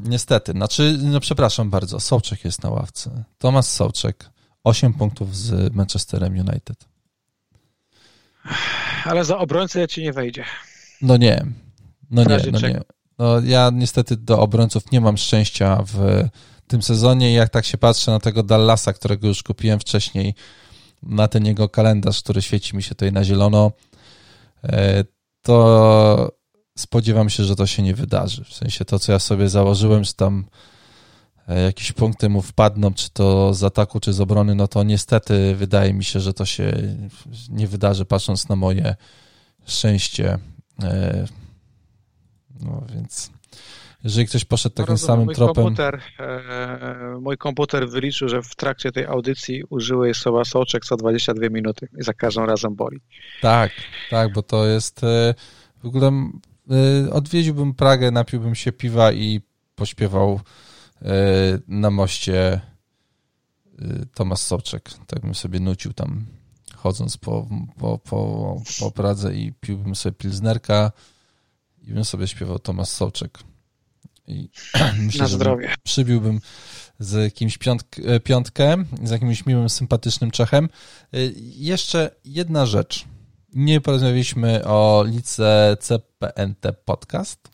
Niestety. 0.00 0.52
Znaczy, 0.52 0.98
no 1.02 1.20
przepraszam 1.20 1.70
bardzo, 1.70 2.00
Sołczek 2.00 2.44
jest 2.44 2.62
na 2.62 2.70
ławce. 2.70 3.24
Tomasz 3.38 3.64
Sołczek, 3.64 4.30
8 4.64 4.92
punktów 4.92 5.36
z 5.36 5.74
Manchesterem 5.74 6.32
United. 6.32 6.88
Ale 9.04 9.24
za 9.24 9.38
obrońcę 9.38 9.88
ci 9.88 10.02
nie 10.02 10.12
wejdzie. 10.12 10.44
No 11.02 11.16
nie. 11.16 11.46
No 12.10 12.24
nie, 12.24 12.38
no 12.52 12.60
nie. 12.60 12.80
No 13.18 13.40
ja 13.40 13.70
niestety 13.72 14.16
do 14.16 14.38
obrońców 14.38 14.92
nie 14.92 15.00
mam 15.00 15.16
szczęścia 15.16 15.82
w 15.86 16.28
tym 16.66 16.82
sezonie 16.82 17.30
i 17.30 17.34
jak 17.34 17.48
tak 17.48 17.64
się 17.64 17.78
patrzę 17.78 18.10
na 18.10 18.20
tego 18.20 18.42
Dallasa, 18.42 18.92
którego 18.92 19.28
już 19.28 19.42
kupiłem 19.42 19.80
wcześniej, 19.80 20.34
na 21.02 21.28
ten 21.28 21.46
jego 21.46 21.68
kalendarz, 21.68 22.22
który 22.22 22.42
świeci 22.42 22.76
mi 22.76 22.82
się 22.82 22.88
tutaj 22.88 23.12
na 23.12 23.24
zielono, 23.24 23.72
e, 24.64 25.04
to 25.42 26.32
spodziewam 26.78 27.30
się, 27.30 27.44
że 27.44 27.56
to 27.56 27.66
się 27.66 27.82
nie 27.82 27.94
wydarzy. 27.94 28.44
W 28.44 28.54
sensie 28.54 28.84
to, 28.84 28.98
co 28.98 29.12
ja 29.12 29.18
sobie 29.18 29.48
założyłem, 29.48 30.04
że 30.04 30.12
tam 30.12 30.46
jakieś 31.54 31.92
punkty 31.92 32.28
mu 32.28 32.42
wpadną, 32.42 32.94
czy 32.94 33.10
to 33.10 33.54
z 33.54 33.64
ataku, 33.64 34.00
czy 34.00 34.12
z 34.12 34.20
obrony, 34.20 34.54
no 34.54 34.68
to 34.68 34.82
niestety 34.82 35.54
wydaje 35.54 35.92
mi 35.92 36.04
się, 36.04 36.20
że 36.20 36.34
to 36.34 36.44
się 36.44 36.72
nie 37.48 37.66
wydarzy, 37.66 38.04
patrząc 38.04 38.48
na 38.48 38.56
moje 38.56 38.96
szczęście. 39.66 40.38
E, 40.82 41.24
no 42.60 42.82
więc 42.94 43.30
jeżeli 44.04 44.26
ktoś 44.26 44.44
poszedł 44.44 44.74
takim 44.74 44.92
Rozumiem, 44.92 45.06
samym 45.06 45.24
mój 45.24 45.34
tropem... 45.34 45.64
Komputer, 45.64 46.00
e, 46.18 47.18
mój 47.20 47.38
komputer 47.38 47.88
wyliczył, 47.88 48.28
że 48.28 48.42
w 48.42 48.56
trakcie 48.56 48.92
tej 48.92 49.06
audycji 49.06 49.64
użyłeś 49.70 50.16
słowa 50.16 50.44
soczek 50.44 50.84
co 50.84 50.96
22 50.96 51.48
minuty 51.48 51.88
i 51.98 52.02
za 52.02 52.14
każdym 52.14 52.44
razem 52.44 52.74
boli. 52.74 53.00
Tak, 53.40 53.72
tak, 54.10 54.32
bo 54.32 54.42
to 54.42 54.66
jest... 54.66 55.00
w 55.82 55.86
ogóle 55.86 56.30
odwiedziłbym 57.12 57.74
Pragę, 57.74 58.10
napiłbym 58.10 58.54
się 58.54 58.72
piwa 58.72 59.12
i 59.12 59.40
pośpiewał 59.74 60.40
na 61.68 61.90
moście 61.90 62.60
y, 63.82 64.06
Tomasz 64.14 64.40
Soczek. 64.40 64.90
Tak 65.06 65.20
bym 65.20 65.34
sobie 65.34 65.60
nucił 65.60 65.92
tam 65.92 66.26
chodząc 66.76 67.16
po, 67.16 67.46
po, 67.78 67.98
po, 67.98 68.62
po 68.80 68.90
Pradze 68.90 69.34
i 69.34 69.52
piłbym 69.52 69.94
sobie 69.94 70.12
pilznerka 70.12 70.92
i 71.82 71.92
bym 71.92 72.04
sobie 72.04 72.28
śpiewał 72.28 72.58
Tomasz 72.58 72.88
Soczek. 72.88 73.38
I 74.26 74.48
myślę, 74.98 75.22
Na 75.22 75.28
zdrowie. 75.28 75.68
Że 75.68 75.74
przybiłbym 75.82 76.40
z 76.98 77.34
kimś 77.34 77.58
piątk, 77.58 77.86
e, 77.98 78.20
piątkę, 78.20 78.76
z 79.02 79.10
jakimś 79.10 79.46
miłym, 79.46 79.70
sympatycznym 79.70 80.30
Czechem. 80.30 80.68
E, 81.12 81.18
jeszcze 81.56 82.10
jedna 82.24 82.66
rzecz. 82.66 83.04
Nie 83.54 83.80
porozmawialiśmy 83.80 84.64
o 84.64 85.04
lice 85.06 85.76
CPNT 85.80 86.72
Podcast, 86.84 87.48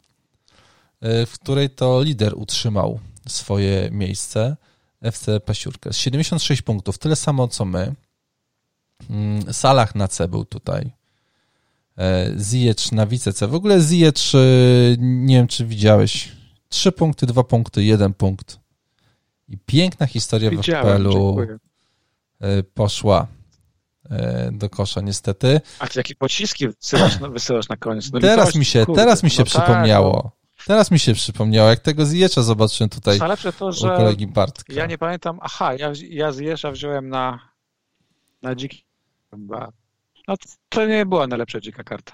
w 1.03 1.33
której 1.35 1.71
to 1.71 2.03
lider 2.03 2.33
utrzymał 2.35 3.01
swoje 3.29 3.89
miejsce 3.91 4.57
FC 5.03 5.41
Pasiurkę. 5.41 5.93
76 5.93 6.63
punktów, 6.63 6.99
tyle 6.99 7.17
samo 7.17 7.49
co 7.49 7.65
my. 7.65 7.95
Mm, 9.11 9.53
Salah 9.53 9.95
na 9.95 10.09
C 10.09 10.29
był 10.29 10.45
tutaj. 10.45 10.91
E, 11.99 12.35
Ziyech 12.39 12.93
na 12.93 13.07
wice 13.07 13.33
C. 13.33 13.47
W 13.47 13.55
ogóle 13.55 13.81
Ziyech, 13.81 14.15
e, 14.35 14.39
nie 14.99 15.37
wiem 15.37 15.47
czy 15.47 15.67
widziałeś, 15.67 16.33
3 16.69 16.93
punkty, 16.93 17.27
2 17.27 17.45
punkty, 17.45 17.85
1 17.85 18.15
punkt. 18.15 18.59
I 19.49 19.59
piękna 19.59 20.07
historia 20.07 20.51
Widziałem, 20.51 20.87
w 20.87 20.89
FPL-u 20.89 21.41
e, 22.41 22.63
poszła 22.63 23.27
do 24.53 24.71
kosza 24.71 25.01
niestety. 25.01 25.61
A 25.79 25.87
ty 25.87 25.99
jakie 25.99 26.15
pociski 26.15 26.69
wysyłasz, 26.69 27.19
wysyłasz 27.19 27.69
na 27.69 27.77
koniec? 27.77 28.13
No 28.13 28.21
teraz, 28.21 28.55
mi 28.55 28.65
się, 28.65 28.87
teraz 28.95 29.23
mi 29.23 29.31
się 29.31 29.43
no 29.43 29.47
przypomniało. 29.47 30.23
Tak, 30.23 30.46
Teraz 30.67 30.91
mi 30.91 30.99
się 30.99 31.15
przypomniało, 31.15 31.69
jak 31.69 31.81
tego 31.81 32.07
zjecza 32.07 32.43
zobaczyłem 32.43 32.91
tutaj 32.91 33.19
Najlepsze 33.19 33.53
to, 33.53 33.73
że 33.73 33.95
u 33.95 33.97
kolegi 33.97 34.27
Bartka. 34.27 34.73
Ja 34.73 34.87
nie 34.87 34.99
pamiętam, 34.99 35.39
aha, 35.43 35.75
ja, 35.75 35.93
ja 36.11 36.71
wziąłem 36.73 37.09
na, 37.09 37.53
na 38.43 38.55
dziki. 38.55 38.85
No 40.29 40.37
to 40.69 40.87
nie 40.87 41.07
była 41.07 41.27
najlepsza 41.27 41.61
dzika 41.61 41.85
karta. 41.85 42.13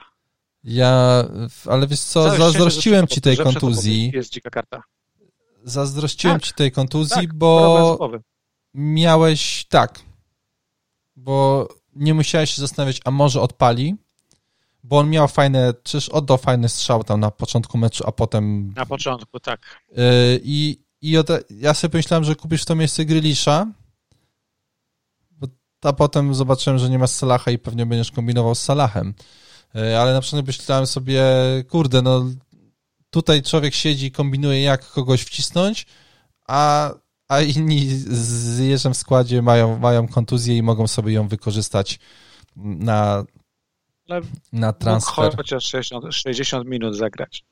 Ja, 0.65 1.25
ale 1.67 1.87
wiesz 1.87 2.01
co, 2.01 2.25
Całe 2.25 2.39
zazdrościłem 2.39 3.07
ci 3.07 3.21
tej 3.21 3.37
kontuzji. 3.37 4.11
Jest 4.15 4.33
dzika 4.33 4.51
karta. 4.51 4.83
Zazdrościłem 5.65 6.37
tak, 6.37 6.47
ci 6.47 6.55
tej 6.55 6.73
kontuzji, 6.73 7.17
tak, 7.17 7.35
bo 7.35 8.11
miałeś, 8.75 9.67
tak, 9.69 10.01
bo 11.17 11.69
nie 11.97 12.15
musiałeś 12.15 12.51
się 12.51 12.61
zastanawiać, 12.61 13.01
a 13.05 13.11
może 13.11 13.41
odpali, 13.41 13.97
bo 14.83 14.99
on 14.99 15.11
miał 15.11 15.29
fajne, 15.29 15.75
czyż 15.83 16.09
oddał 16.09 16.39
fajny 16.39 16.69
strzał 16.69 17.05
tam 17.05 17.21
na 17.21 17.31
początku 17.31 17.79
meczu, 17.79 18.05
a 18.07 18.13
potem... 18.13 18.73
Na 18.77 18.87
początku, 18.87 19.41
tak. 19.41 19.61
Yy, 19.89 20.05
I, 20.43 20.85
i 21.01 21.19
od, 21.19 21.29
ja 21.51 21.75
sobie 21.75 21.93
pomyślałem, 21.93 22.25
że 22.25 22.35
kupisz 22.35 22.63
w 22.63 22.67
to 22.67 22.75
miejsce 22.75 23.05
Grylisza, 23.05 23.67
a 25.83 25.93
potem 25.93 26.35
zobaczyłem, 26.35 26.79
że 26.79 26.91
nie 26.91 26.99
ma 26.99 27.07
Salaha 27.07 27.51
i 27.51 27.59
pewnie 27.59 27.87
będziesz 27.87 28.11
kombinował 28.11 28.55
z 28.55 28.61
Salahem. 28.61 29.15
Yy, 29.75 29.99
ale 29.99 30.13
na 30.13 30.21
przykład 30.21 30.47
myślałem 30.47 30.87
sobie, 30.87 31.25
kurde, 31.69 32.03
no 32.03 32.25
tutaj 33.11 33.43
człowiek 33.43 33.75
siedzi 33.75 34.07
i 34.07 34.13
kombinuje, 34.13 34.63
jak 34.63 34.89
kogoś 34.89 35.23
wcisnąć, 35.23 35.87
a, 36.47 36.91
a 37.29 37.41
inni 37.41 37.89
z 38.11 38.59
jeżem 38.59 38.95
w 38.95 38.97
składzie 38.97 39.43
mają, 39.43 39.79
mają 39.79 40.09
kontuzję 40.09 40.57
i 40.57 40.63
mogą 40.63 40.87
sobie 40.87 41.13
ją 41.13 41.29
wykorzystać 41.29 41.99
na 42.57 43.25
na 44.53 44.73
transfer. 44.73 45.37
chociaż 45.37 45.65
60, 45.65 46.15
60 46.15 46.69
minut 46.69 46.97
zagrać. 46.97 47.45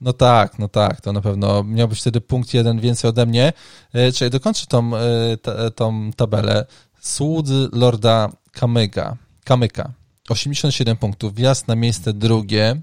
No 0.00 0.12
tak, 0.12 0.58
no 0.58 0.68
tak, 0.68 1.00
to 1.00 1.12
na 1.12 1.20
pewno 1.20 1.64
miałbyś 1.64 2.00
wtedy 2.00 2.20
punkt 2.20 2.54
jeden 2.54 2.80
więcej 2.80 3.10
ode 3.10 3.26
mnie. 3.26 3.52
E, 3.92 4.12
czyli 4.12 4.30
dokończę 4.30 4.66
tą, 4.66 4.90
e, 4.96 5.70
tą 5.74 6.10
tabelę. 6.16 6.66
Słudzy 7.00 7.68
Lorda 7.72 8.32
Kamyka, 8.52 9.16
Kamyka. 9.44 9.92
87 10.28 10.96
punktów, 10.96 11.34
wjazd 11.34 11.68
na 11.68 11.76
miejsce 11.76 12.12
drugie. 12.12 12.80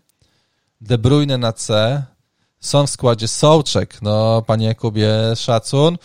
De 0.81 0.97
Bruyne 0.97 1.37
na 1.37 1.53
C. 1.53 2.03
Są 2.59 2.87
w 2.87 2.89
składzie 2.89 3.27
Sołczek, 3.27 4.01
no 4.01 4.41
panie 4.41 4.65
Jakubie, 4.65 5.09
szacun. 5.35 5.97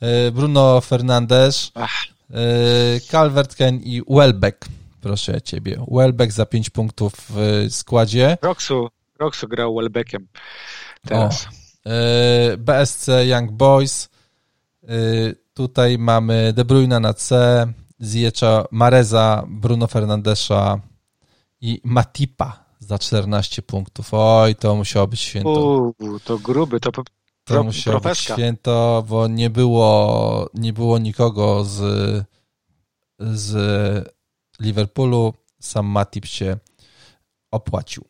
E, 0.00 0.30
Bruno 0.30 0.80
Fernandes, 0.80 1.72
Calvert-Ken 3.10 3.80
i 3.82 4.02
Welbeck 4.08 4.68
proszę 5.04 5.42
ciebie. 5.42 5.84
Welbeck 5.90 6.32
za 6.32 6.46
5 6.46 6.70
punktów 6.70 7.12
w 7.30 7.66
składzie. 7.70 8.38
Roxu, 8.42 8.88
Roxu 9.18 9.48
grał 9.48 9.74
Welbeckiem 9.74 10.28
teraz. 11.08 11.46
O, 11.46 11.90
e, 11.90 12.56
BSC 12.56 13.08
Young 13.26 13.52
Boys. 13.52 14.08
E, 14.82 14.88
tutaj 15.54 15.98
mamy 15.98 16.52
De 16.52 16.64
Bruyne 16.64 17.00
na 17.00 17.14
C, 17.14 17.66
Ziyecza 18.00 18.64
Mareza, 18.70 19.44
Bruno 19.48 19.86
Fernandesza 19.86 20.80
i 21.60 21.80
Matipa 21.84 22.64
za 22.78 22.98
14 22.98 23.62
punktów. 23.62 24.08
Oj, 24.12 24.54
to 24.54 24.74
musiało 24.74 25.06
być 25.06 25.20
święto. 25.20 25.50
Uuu, 25.50 26.20
to 26.24 26.38
gruby, 26.38 26.80
to 26.80 26.90
to 27.44 27.64
musiało 27.64 28.00
profeska. 28.00 28.34
być 28.34 28.42
święto, 28.42 29.04
bo 29.08 29.28
nie 29.28 29.50
było, 29.50 30.50
nie 30.54 30.72
było 30.72 30.98
nikogo 30.98 31.64
z, 31.64 31.80
z 33.18 34.14
Liverpoolu 34.60 35.34
sam 35.60 35.86
Matip 35.86 36.26
się 36.26 36.56
opłacił. 37.50 38.04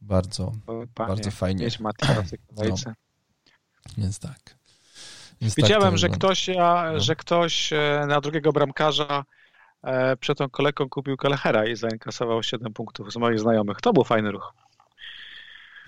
Bardzo, 0.00 0.52
Panie, 0.66 0.86
bardzo 1.08 1.30
fajnie. 1.30 1.64
Jest 1.64 1.80
Matip 1.80 2.08
no. 2.56 2.92
Więc 3.98 4.18
tak. 4.18 4.56
Więc 5.40 5.54
tak 5.54 5.64
Widziałem, 5.64 5.90
tak 5.90 5.98
że, 5.98 6.08
ktoś, 6.08 6.48
no. 6.48 7.00
że 7.00 7.16
ktoś 7.16 7.72
e, 7.72 8.04
na 8.08 8.20
drugiego 8.20 8.52
bramkarza 8.52 9.24
e, 9.82 10.16
przed 10.16 10.38
tą 10.38 10.50
kolejką 10.50 10.88
kupił 10.88 11.16
Kelechera 11.16 11.66
i 11.66 11.76
zainkasował 11.76 12.42
7 12.42 12.72
punktów 12.72 13.12
z 13.12 13.16
moich 13.16 13.40
znajomych. 13.40 13.80
To 13.80 13.92
był 13.92 14.04
fajny 14.04 14.32
ruch. 14.32 14.54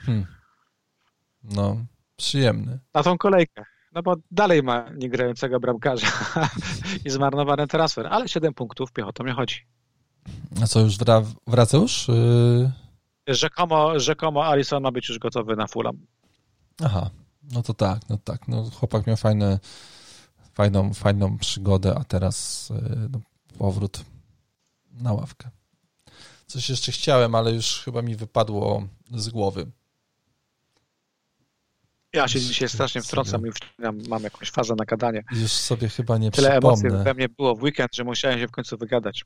Hmm. 0.07 0.27
No, 1.43 1.77
przyjemny. 2.17 2.79
Na 2.95 3.03
tą 3.03 3.19
kolejkę. 3.19 3.65
No 3.93 4.03
bo 4.03 4.17
dalej 4.31 4.63
ma 4.63 4.89
niegrającego 4.95 5.61
bramkarza 5.61 6.07
i 7.05 7.11
zmarnowany 7.11 7.67
transfer, 7.67 8.07
ale 8.07 8.29
7 8.29 8.55
punktów 8.55 8.93
piechotą 8.93 9.25
nie 9.25 9.33
chodzi. 9.33 9.67
A 10.63 10.67
co, 10.67 10.81
już 10.81 10.99
wra 10.99 11.23
wraca 11.47 11.77
już? 11.77 12.09
Yy... 12.09 13.35
Rzekomo, 13.35 14.01
rzekomo 14.01 14.45
Alison 14.47 14.83
ma 14.83 14.93
być 14.93 15.09
już 15.09 15.19
gotowy 15.19 15.57
na 15.57 15.67
Fulham. 15.67 16.07
Aha, 16.85 17.11
no 17.53 17.63
to 17.63 17.75
tak, 17.75 18.09
no 18.09 18.19
tak. 18.25 18.49
No, 18.49 18.71
chłopak 18.71 19.07
miał 19.07 19.17
fajne, 19.17 19.59
fajną, 20.55 20.95
fajną 20.95 21.39
przygodę, 21.39 21.95
a 21.99 22.05
teraz 22.05 22.69
yy, 22.71 23.09
no, 23.13 23.21
powrót 23.59 24.05
na 24.93 25.13
ławkę. 25.13 25.51
Coś 26.47 26.71
jeszcze 26.71 26.93
chciałem, 26.93 27.35
ale 27.35 27.53
już 27.53 27.83
chyba 27.85 28.03
mi 28.03 28.17
wypadło 28.17 28.87
z 29.11 29.29
głowy. 29.29 29.67
Ja 32.13 32.29
się 32.29 32.41
dzisiaj 32.41 32.69
strasznie 32.69 33.03
wtrącam 33.03 33.47
i 33.47 33.51
mam 34.09 34.23
jakąś 34.23 34.51
fazę 34.51 34.75
na 34.79 34.85
gadanie. 34.85 35.23
Już 35.33 35.53
sobie 35.53 35.89
chyba 35.89 36.19
nie 36.19 36.31
Tyle 36.31 36.51
przypomnę. 36.51 36.89
emocji 36.89 37.05
we 37.05 37.15
mnie 37.15 37.29
było 37.29 37.55
w 37.55 37.63
weekend, 37.63 37.97
że 37.97 38.05
musiałem 38.05 38.39
się 38.39 38.49
w 38.49 38.51
końcu 38.51 38.77
wygadać. 38.77 39.25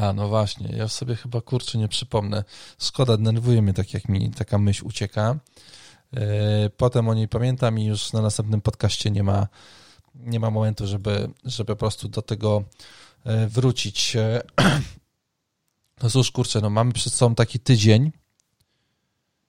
A, 0.00 0.12
no 0.12 0.28
właśnie, 0.28 0.76
ja 0.76 0.88
sobie 0.88 1.16
chyba 1.16 1.40
kurczę 1.40 1.78
nie 1.78 1.88
przypomnę. 1.88 2.44
Szkoda, 2.78 3.16
denerwuje 3.16 3.62
mnie 3.62 3.74
tak, 3.74 3.94
jak 3.94 4.08
mi 4.08 4.30
taka 4.30 4.58
myśl 4.58 4.86
ucieka. 4.86 5.38
E, 6.16 6.70
potem 6.70 7.08
o 7.08 7.14
niej 7.14 7.28
pamiętam 7.28 7.78
i 7.78 7.84
już 7.84 8.12
na 8.12 8.22
następnym 8.22 8.60
podcaście 8.60 9.10
nie 9.10 9.22
ma, 9.22 9.48
nie 10.14 10.40
ma 10.40 10.50
momentu, 10.50 10.86
żeby, 10.86 11.30
żeby 11.44 11.66
po 11.66 11.76
prostu 11.76 12.08
do 12.08 12.22
tego 12.22 12.64
e, 13.24 13.46
wrócić. 13.46 14.16
E, 14.16 14.42
no 16.02 16.10
cóż, 16.10 16.30
kurczę, 16.30 16.60
no 16.60 16.70
mamy 16.70 16.92
przed 16.92 17.12
sobą 17.12 17.34
taki 17.34 17.60
tydzień, 17.60 18.12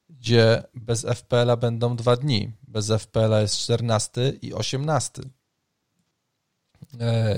gdzie 0.10 0.64
bez 0.74 1.06
FPL-a 1.06 1.58
będą 1.58 1.96
dwa 1.96 2.16
dni. 2.16 2.52
Bez 2.68 2.92
FPL-a 2.92 3.42
jest 3.42 3.58
14 3.58 4.34
i 4.42 4.54
18. 4.54 5.22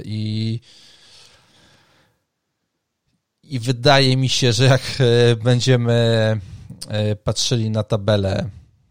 I 0.06 0.60
i 3.50 3.60
wydaje 3.60 4.18
mi 4.18 4.30
się, 4.30 4.54
że 4.54 4.64
jak 4.64 4.82
e, 5.00 5.36
będziemy 5.36 5.94
e, 6.88 7.16
patrzyli 7.16 7.70
na 7.70 7.84
tabelę 7.84 8.50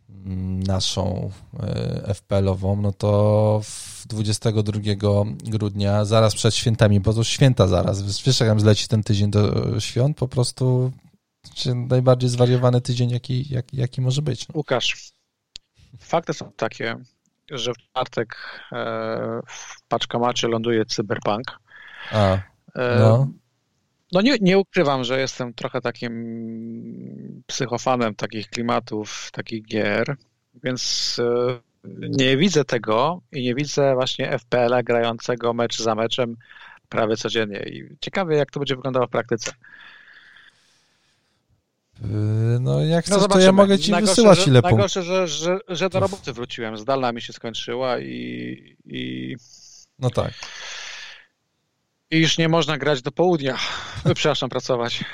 mm, 0.08 0.62
naszą 0.62 1.30
e, 1.60 2.14
FPL-ową, 2.14 2.80
no 2.80 2.92
to 2.92 3.60
22 4.06 4.80
grudnia, 5.44 6.04
zaraz 6.04 6.34
przed 6.34 6.54
świętami, 6.54 7.00
bo 7.00 7.14
to 7.14 7.24
święta 7.24 7.66
zaraz, 7.66 8.22
wiesz 8.22 8.40
jak 8.40 8.48
nam 8.48 8.60
zleci 8.60 8.88
ten 8.88 9.02
tydzień 9.02 9.30
do 9.30 9.80
świąt, 9.80 10.16
po 10.16 10.28
prostu 10.28 10.92
najbardziej 11.74 12.30
zwariowany 12.30 12.80
tydzień, 12.80 13.10
jaki, 13.10 13.54
jaki, 13.54 13.76
jaki 13.76 14.00
może 14.00 14.22
być. 14.22 14.48
No. 14.48 14.52
Łukasz, 14.56 15.12
fakty 15.98 16.34
są 16.34 16.52
takie, 16.56 16.96
że 17.50 17.72
w 17.72 17.78
czwartek 17.78 18.36
w 19.46 19.88
paczkamacie 19.88 20.48
ląduje 20.48 20.84
Cyberpunk. 20.84 21.58
A, 22.12 22.38
no. 22.98 23.28
No 24.14 24.20
nie, 24.20 24.36
nie 24.40 24.58
ukrywam, 24.58 25.04
że 25.04 25.20
jestem 25.20 25.54
trochę 25.54 25.80
takim 25.80 27.42
psychofanem 27.46 28.14
takich 28.14 28.48
klimatów, 28.48 29.28
takich 29.32 29.66
gier, 29.66 30.16
więc 30.64 31.16
e, 31.18 31.60
nie 32.08 32.36
widzę 32.36 32.64
tego 32.64 33.20
i 33.32 33.42
nie 33.42 33.54
widzę 33.54 33.94
właśnie 33.94 34.38
FPL-a 34.38 34.82
grającego 34.82 35.54
mecz 35.54 35.78
za 35.78 35.94
meczem 35.94 36.36
prawie 36.88 37.16
codziennie. 37.16 37.62
I 37.66 37.96
ciekawie, 38.00 38.36
jak 38.36 38.50
to 38.50 38.60
będzie 38.60 38.76
wyglądało 38.76 39.06
w 39.06 39.10
praktyce. 39.10 39.52
Yy, 42.02 42.08
no 42.60 42.84
jak 42.84 43.08
no 43.08 43.16
chcesz, 43.16 43.28
no 43.28 43.34
to 43.34 43.40
ja 43.40 43.52
mogę 43.52 43.78
ci 43.78 43.90
najgorsze, 43.90 44.14
wysyłać 44.14 44.38
że, 44.38 44.50
ile 44.50 44.60
Najgorsze, 44.60 45.02
że, 45.02 45.28
że, 45.28 45.58
że 45.68 45.90
do 45.90 46.00
roboty 46.00 46.32
wróciłem. 46.32 46.78
Zdalna 46.78 47.12
mi 47.12 47.22
się 47.22 47.32
skończyła 47.32 47.98
i... 47.98 48.76
i... 48.84 49.36
No 49.98 50.10
tak. 50.10 50.32
I 52.14 52.18
już 52.18 52.38
nie 52.38 52.48
można 52.48 52.78
grać 52.78 53.02
do 53.02 53.12
południa. 53.12 53.58
Przepraszam, 54.14 54.50
pracować. 54.50 55.04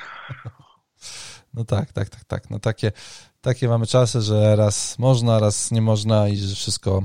No 1.54 1.64
tak, 1.64 1.92
tak, 1.92 2.08
tak, 2.08 2.24
tak. 2.24 2.50
No 2.50 2.58
takie, 2.58 2.92
takie 3.40 3.68
mamy 3.68 3.86
czasy, 3.86 4.22
że 4.22 4.56
raz 4.56 4.98
można, 4.98 5.38
raz 5.38 5.70
nie 5.70 5.82
można 5.82 6.28
i 6.28 6.36
że 6.36 6.54
wszystko, 6.54 7.02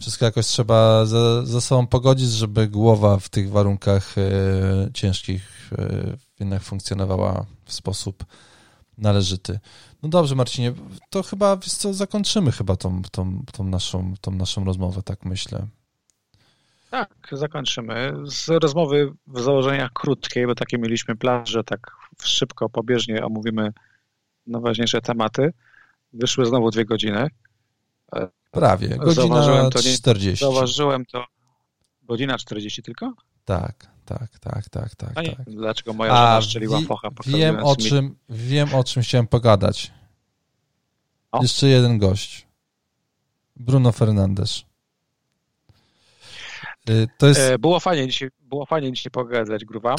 wszystko 0.00 0.24
jakoś 0.24 0.46
trzeba 0.46 1.06
ze, 1.06 1.46
ze 1.46 1.60
sobą 1.60 1.86
pogodzić, 1.86 2.30
żeby 2.30 2.68
głowa 2.68 3.18
w 3.18 3.28
tych 3.28 3.50
warunkach 3.50 4.18
e, 4.18 4.22
ciężkich 4.94 5.70
e, 5.78 6.16
jednak 6.40 6.62
funkcjonowała 6.62 7.46
w 7.64 7.72
sposób 7.72 8.24
należyty. 8.98 9.60
No 10.02 10.08
dobrze, 10.08 10.34
Marcinie, 10.34 10.72
to 11.10 11.22
chyba, 11.22 11.56
wiesz 11.56 11.72
co, 11.72 11.94
zakończymy 11.94 12.52
chyba 12.52 12.76
tą, 12.76 13.02
tą, 13.02 13.44
tą, 13.52 13.64
naszą, 13.64 14.14
tą 14.20 14.30
naszą 14.30 14.64
rozmowę, 14.64 15.02
tak 15.02 15.24
myślę. 15.24 15.66
Tak, 16.90 17.28
zakończymy. 17.32 18.12
Z 18.24 18.48
rozmowy 18.48 19.12
w 19.26 19.40
założeniach 19.40 19.92
krótkiej, 19.92 20.46
bo 20.46 20.54
takie 20.54 20.78
mieliśmy 20.78 21.16
plan, 21.16 21.46
że 21.46 21.64
tak 21.64 21.90
szybko, 22.22 22.68
pobieżnie 22.68 23.24
omówimy 23.24 23.72
najważniejsze 24.46 25.00
tematy. 25.00 25.52
Wyszły 26.12 26.46
znowu 26.46 26.70
dwie 26.70 26.84
godziny. 26.84 27.28
Prawie, 28.50 28.88
godzina 28.88 29.12
zauważyłem 29.14 29.70
to, 29.70 29.78
40. 29.78 30.44
Zauważyłem 30.44 31.04
to. 31.04 31.24
Godzina 32.02 32.38
40 32.38 32.82
tylko? 32.82 33.12
Tak, 33.44 33.86
tak, 34.04 34.38
tak, 34.38 34.68
tak, 34.68 34.94
tak. 34.94 35.12
A 35.14 35.22
nie, 35.22 35.36
tak. 35.36 35.50
dlaczego 35.50 35.92
moja 35.92 36.10
żona 36.10 36.36
A, 36.36 36.42
strzeliła 36.42 36.80
focha? 36.80 37.08
Wiem 37.26 37.64
o, 37.64 37.76
czym, 37.76 38.16
wiem 38.28 38.74
o 38.74 38.84
czym 38.84 39.02
chciałem 39.02 39.26
pogadać. 39.26 39.92
O? 41.32 41.42
Jeszcze 41.42 41.66
jeden 41.68 41.98
gość. 41.98 42.46
Bruno 43.56 43.92
Fernandes. 43.92 44.67
Y, 46.88 47.08
to 47.18 47.26
jest... 47.26 47.40
E, 47.40 47.58
było 47.58 47.80
fajnie 47.80 48.08
dzisiaj, 48.08 48.30
było 48.40 48.66
fajnie 48.66 48.92
dzisiaj 48.92 49.10
pogadać, 49.10 49.64
gruwa. 49.64 49.94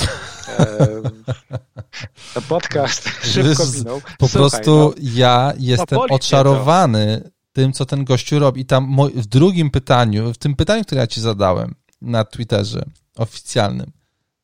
E, 0.48 2.42
podcast 2.50 3.10
szybko 3.24 3.64
minął. 3.78 4.02
Po 4.18 4.28
Słuchaj, 4.28 4.50
prostu 4.50 4.72
no, 4.72 4.94
ja 5.02 5.54
jestem 5.58 6.00
oczarowany 6.00 7.32
tym, 7.54 7.74
co 7.74 7.86
ten 7.86 8.06
gościu 8.06 8.40
robi. 8.40 8.62
I 8.62 8.66
tam 8.66 8.98
w 9.16 9.26
drugim 9.26 9.72
pytaniu, 9.72 10.34
w 10.34 10.38
tym 10.38 10.56
pytaniu, 10.56 10.84
które 10.84 11.02
ja 11.02 11.08
ci 11.08 11.22
zadałem 11.22 11.76
na 12.02 12.24
Twitterze 12.24 12.86
oficjalnym, 13.16 13.92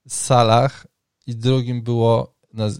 Salah 0.08 0.88
i 1.28 1.36
drugim 1.36 1.82
było, 1.82 2.36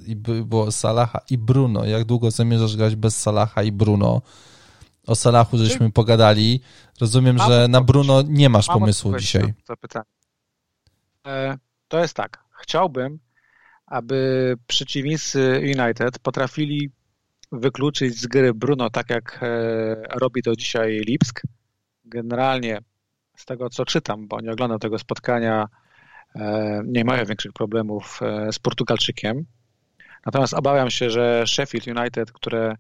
i 0.08 0.16
było 0.16 0.72
Salaha 0.72 1.22
i 1.30 1.38
Bruno. 1.38 1.86
Jak 1.86 2.04
długo 2.04 2.32
zamierzasz 2.32 2.76
grać 2.76 2.96
bez 2.96 3.22
Salaha 3.22 3.64
i 3.64 3.72
Bruno? 3.72 4.22
O 5.08 5.16
Salachu 5.16 5.58
żeśmy 5.58 5.92
pogadali. 5.92 6.62
Rozumiem, 7.02 7.36
Mam 7.36 7.52
że 7.52 7.68
na 7.68 7.82
Bruno 7.82 8.22
nie 8.22 8.50
masz 8.50 8.68
pomysłu 8.68 9.18
dzisiaj. 9.18 9.54
To 9.66 9.78
pytanie. 9.78 10.06
E, 11.28 11.58
to 11.88 12.00
jest 12.00 12.14
tak. 12.14 12.44
Chciałbym, 12.62 13.20
aby 13.86 14.54
przeciwnicy 14.68 15.62
United 15.64 16.20
potrafili 16.20 16.90
wykluczyć 17.52 18.18
z 18.18 18.28
gry 18.28 18.54
Bruno 18.54 18.90
tak, 18.90 19.10
jak 19.10 19.40
e, 19.42 19.48
robi 20.20 20.44
to 20.44 20.56
dzisiaj 20.56 21.00
Lipsk. 21.00 21.42
Generalnie 22.06 22.80
z 23.38 23.46
tego, 23.46 23.70
co 23.70 23.86
czytam, 23.86 24.28
bo 24.28 24.42
nie 24.42 24.52
oglądam 24.52 24.80
tego 24.80 25.00
spotkania, 25.00 25.68
e, 26.36 26.82
nie 26.86 27.06
mają 27.06 27.26
większych 27.26 27.54
problemów 27.54 28.20
z 28.52 28.60
Portugalczykiem. 28.60 29.46
Natomiast 30.26 30.54
obawiam 30.54 30.90
się, 30.90 31.10
że 31.10 31.44
Sheffield 31.48 31.88
United, 31.88 32.32
które 32.32 32.76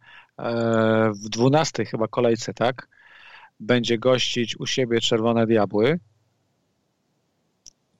w 1.23 1.29
12 1.29 1.85
chyba 1.85 2.07
kolejce, 2.07 2.53
tak, 2.53 2.87
będzie 3.59 3.97
gościć 3.97 4.59
u 4.59 4.65
siebie 4.65 5.01
Czerwone 5.01 5.47
Diabły 5.47 5.99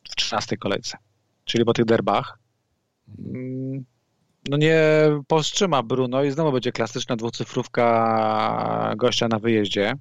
w 0.10 0.16
13 0.16 0.58
kolejce, 0.58 0.98
czyli 1.46 1.66
po 1.66 1.74
tych 1.74 1.86
derbach. 1.86 2.40
Mm, 3.20 3.86
no 4.50 4.58
nie 4.58 4.80
powstrzyma 5.28 5.84
Bruno 5.84 6.24
i 6.24 6.32
znowu 6.32 6.52
będzie 6.52 6.72
klasyczna 6.72 7.16
dwucyfrówka 7.16 8.94
gościa 8.98 9.28
na 9.28 9.40
wyjeździe. 9.40 9.94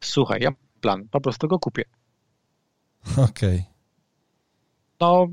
Słuchaj, 0.00 0.40
ja 0.40 0.50
mam 0.50 0.58
plan, 0.80 1.08
po 1.10 1.20
prostu 1.20 1.48
go 1.48 1.58
kupię. 1.58 1.84
Okej. 3.12 3.24
Okay. 3.24 3.64
No, 5.00 5.26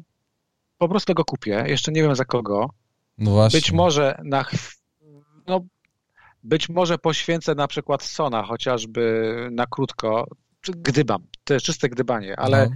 po 0.78 0.90
prostu 0.90 1.14
go 1.14 1.26
kupię. 1.26 1.64
Jeszcze 1.68 1.92
nie 1.92 2.02
wiem 2.02 2.16
za 2.16 2.26
kogo. 2.26 2.70
No 3.18 3.32
właśnie. 3.32 3.60
Być 3.60 3.72
może 3.72 4.22
na 4.24 4.46
no, 5.48 5.62
być 6.46 6.70
może 6.70 6.98
poświęcę 6.98 7.56
na 7.56 7.68
przykład 7.68 8.04
Sona 8.04 8.44
chociażby 8.44 9.34
na 9.52 9.66
krótko, 9.66 10.28
gdybam, 10.70 11.28
to 11.44 11.54
jest 11.54 11.66
czyste 11.66 11.90
gdybanie, 11.90 12.40
ale 12.40 12.70
no. 12.70 12.76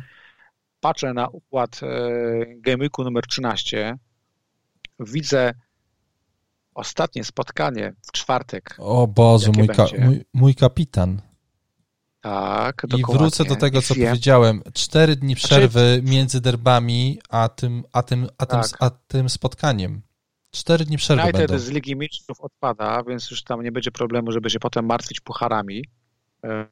patrzę 0.80 1.14
na 1.14 1.28
układ 1.28 1.80
e, 1.84 1.88
Game 2.56 2.78
Weeku 2.78 3.04
numer 3.04 3.28
13, 3.28 3.98
widzę 5.00 5.54
ostatnie 6.76 7.24
spotkanie 7.24 7.94
w 8.08 8.12
czwartek. 8.12 8.76
O 8.78 9.08
Boże, 9.08 9.52
mój, 9.58 9.68
ka 9.68 9.86
mój, 10.00 10.26
mój, 10.34 10.56
kapitan. 10.56 11.22
Tak, 12.22 12.88
I 12.98 13.04
wrócę 13.14 13.46
do 13.46 13.56
tego, 13.56 13.82
co 13.82 13.96
wiem. 13.96 14.08
powiedziałem. 14.08 14.62
Cztery 14.74 15.16
dni 15.16 15.34
znaczy- 15.34 15.48
przerwy 15.48 15.94
znaczy... 15.96 16.12
między 16.12 16.42
derbami, 16.42 17.20
a 17.30 17.50
tym, 17.50 17.84
a 17.94 18.04
tym, 18.04 18.28
a 18.38 18.46
tym, 18.46 18.62
tak. 18.62 18.78
a 18.80 18.90
tym 18.90 19.30
spotkaniem. 19.30 20.02
Cztery 20.52 20.86
dni 20.86 20.98
przerwy 20.98 21.24
United 21.24 21.48
będą. 21.48 21.60
z 21.60 21.70
Ligi 21.70 21.96
Mistrzów 21.96 22.42
odpada, 22.42 23.04
więc 23.04 23.32
już 23.32 23.44
tam 23.44 23.64
nie 23.64 23.72
będzie 23.72 23.92
problemu, 23.92 24.32
żeby 24.32 24.50
się 24.50 24.60
potem 24.60 24.86
martwić 24.86 25.20
pucharami. 25.20 25.86
E, 26.44 26.68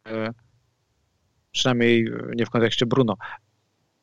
przynajmniej 1.52 2.12
nie 2.36 2.46
w 2.46 2.50
kontekście 2.50 2.86
Bruno. 2.86 3.18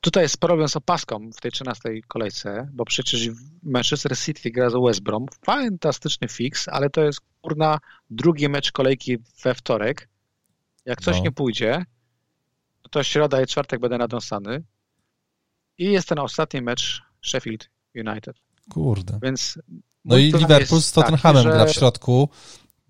tutaj 0.01 0.23
jest 0.23 0.39
problem 0.39 0.69
z 0.69 0.77
opaską 0.77 1.31
w 1.37 1.41
tej 1.41 1.51
13 1.51 1.91
kolejce, 2.09 2.69
bo 2.73 2.85
przecież 2.85 3.29
Manchester 3.63 4.19
City 4.19 4.51
gra 4.51 4.71
z 4.71 4.75
West 4.87 5.03
Brom. 5.03 5.27
Fantastyczny 5.47 6.29
fix, 6.29 6.69
ale 6.69 6.91
to 6.91 7.01
jest 7.01 7.21
kurna 7.41 7.79
drugi 8.11 8.49
mecz 8.49 8.73
kolejki 8.73 9.19
we 9.45 9.55
wtorek. 9.55 10.09
Jak 10.85 11.01
coś 11.01 11.17
no. 11.17 11.23
nie 11.23 11.33
pójdzie, 11.33 11.85
to 12.91 13.03
środa 13.03 13.43
i 13.43 13.47
czwartek 13.47 13.81
będę 13.81 13.99
nadąsany. 13.99 14.65
I 15.79 15.93
jest 15.93 16.09
ten 16.09 16.19
ostatni 16.19 16.63
mecz 16.63 17.03
Sheffield 17.23 17.71
United. 17.95 18.44
Kurde. 18.71 19.19
Więc 19.23 19.59
no 20.05 20.17
i 20.17 20.33
Liverpool 20.33 20.83
z 20.83 20.93
Tottenhamem 20.93 21.45
taki, 21.45 21.53
że... 21.53 21.65
gra 21.65 21.67
w 21.67 21.73
środku. 21.73 22.29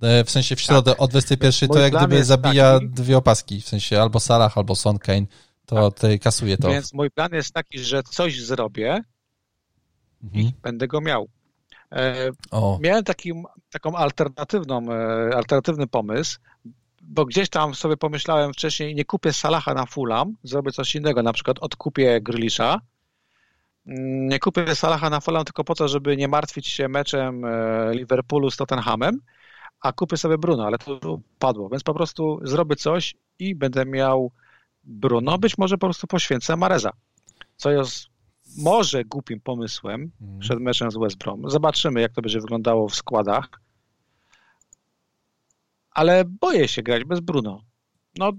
E, 0.03 0.25
w 0.25 0.31
sensie 0.31 0.57
w 0.57 0.61
środę 0.61 0.91
tak. 0.91 1.03
o 1.03 1.09
21 1.09 1.69
to 1.69 1.79
jak 1.79 1.97
gdyby 1.97 2.25
zabija 2.25 2.75
taki... 2.75 2.89
dwie 2.89 3.17
opaski. 3.17 3.61
W 3.61 3.69
sensie 3.69 4.01
albo 4.03 4.21
Salah, 4.21 4.59
albo 4.59 4.75
Son 4.75 4.99
Kane. 4.99 5.27
To 5.67 5.91
tak. 5.91 6.01
tej 6.01 6.21
kasuje 6.21 6.57
to. 6.57 6.69
Więc 6.69 6.93
mój 6.93 7.11
plan 7.11 7.33
jest 7.33 7.55
taki, 7.55 7.79
że 7.79 8.03
coś 8.03 8.41
zrobię 8.41 9.03
mhm. 10.25 10.45
i 10.45 10.53
będę 10.63 10.89
go 10.89 11.01
miał. 11.01 11.29
E, 11.93 12.31
miałem 12.81 13.05
taki, 13.05 13.33
taką 13.71 13.97
alternatywną, 13.97 14.87
e, 14.93 15.37
alternatywny 15.37 15.87
pomysł, 15.87 16.39
bo 17.03 17.25
gdzieś 17.25 17.49
tam 17.49 17.75
sobie 17.75 17.97
pomyślałem 17.97 18.53
wcześniej, 18.53 18.95
nie 18.95 19.05
kupię 19.05 19.33
Salaha 19.33 19.75
na 19.75 19.87
Fulham, 19.87 20.37
zrobię 20.43 20.73
coś 20.73 20.95
innego, 20.95 21.23
na 21.23 21.33
przykład 21.33 21.59
odkupię 21.59 22.21
Grylisza, 22.21 22.81
nie 23.87 24.39
kupię 24.39 24.75
Salaha 24.75 25.11
na 25.11 25.21
Fulham 25.21 25.45
tylko 25.45 25.65
po 25.65 25.75
to, 25.75 25.89
żeby 25.89 26.17
nie 26.17 26.29
martwić 26.29 26.67
się 26.67 26.89
meczem 26.89 27.45
e, 27.45 27.95
Liverpoolu 27.95 28.51
z 28.51 28.57
Tottenhamem, 28.57 29.21
a 29.81 29.93
kupię 29.93 30.17
sobie 30.17 30.39
Bruno, 30.39 30.67
ale 30.67 30.79
to 30.79 31.21
padło, 31.39 31.69
więc 31.69 31.83
po 31.83 31.95
prostu 31.95 32.41
zrobię 32.43 32.77
coś 32.77 33.15
i 33.39 33.55
będę 33.55 33.85
miał 33.85 34.33
Bruno, 34.85 35.39
być 35.39 35.59
może 35.59 35.79
po 35.79 35.87
prostu 35.87 36.07
poświęcę 36.07 36.57
Mareza, 36.57 36.91
co 37.57 37.71
jest 37.71 38.07
może 38.59 39.05
głupim 39.05 39.41
pomysłem 39.41 40.11
mm. 40.21 40.39
przed 40.39 40.61
meczem 40.61 40.91
z 40.91 40.97
West 40.97 41.17
Brom. 41.17 41.51
Zobaczymy, 41.51 42.01
jak 42.01 42.13
to 42.13 42.23
będzie 42.23 42.41
wyglądało 42.41 42.89
w 42.89 42.95
składach, 42.95 43.49
ale 45.91 46.25
boję 46.25 46.69
się 46.69 46.83
grać 46.83 47.05
bez 47.05 47.21
Bruno. 47.21 47.63
No, 48.19 48.33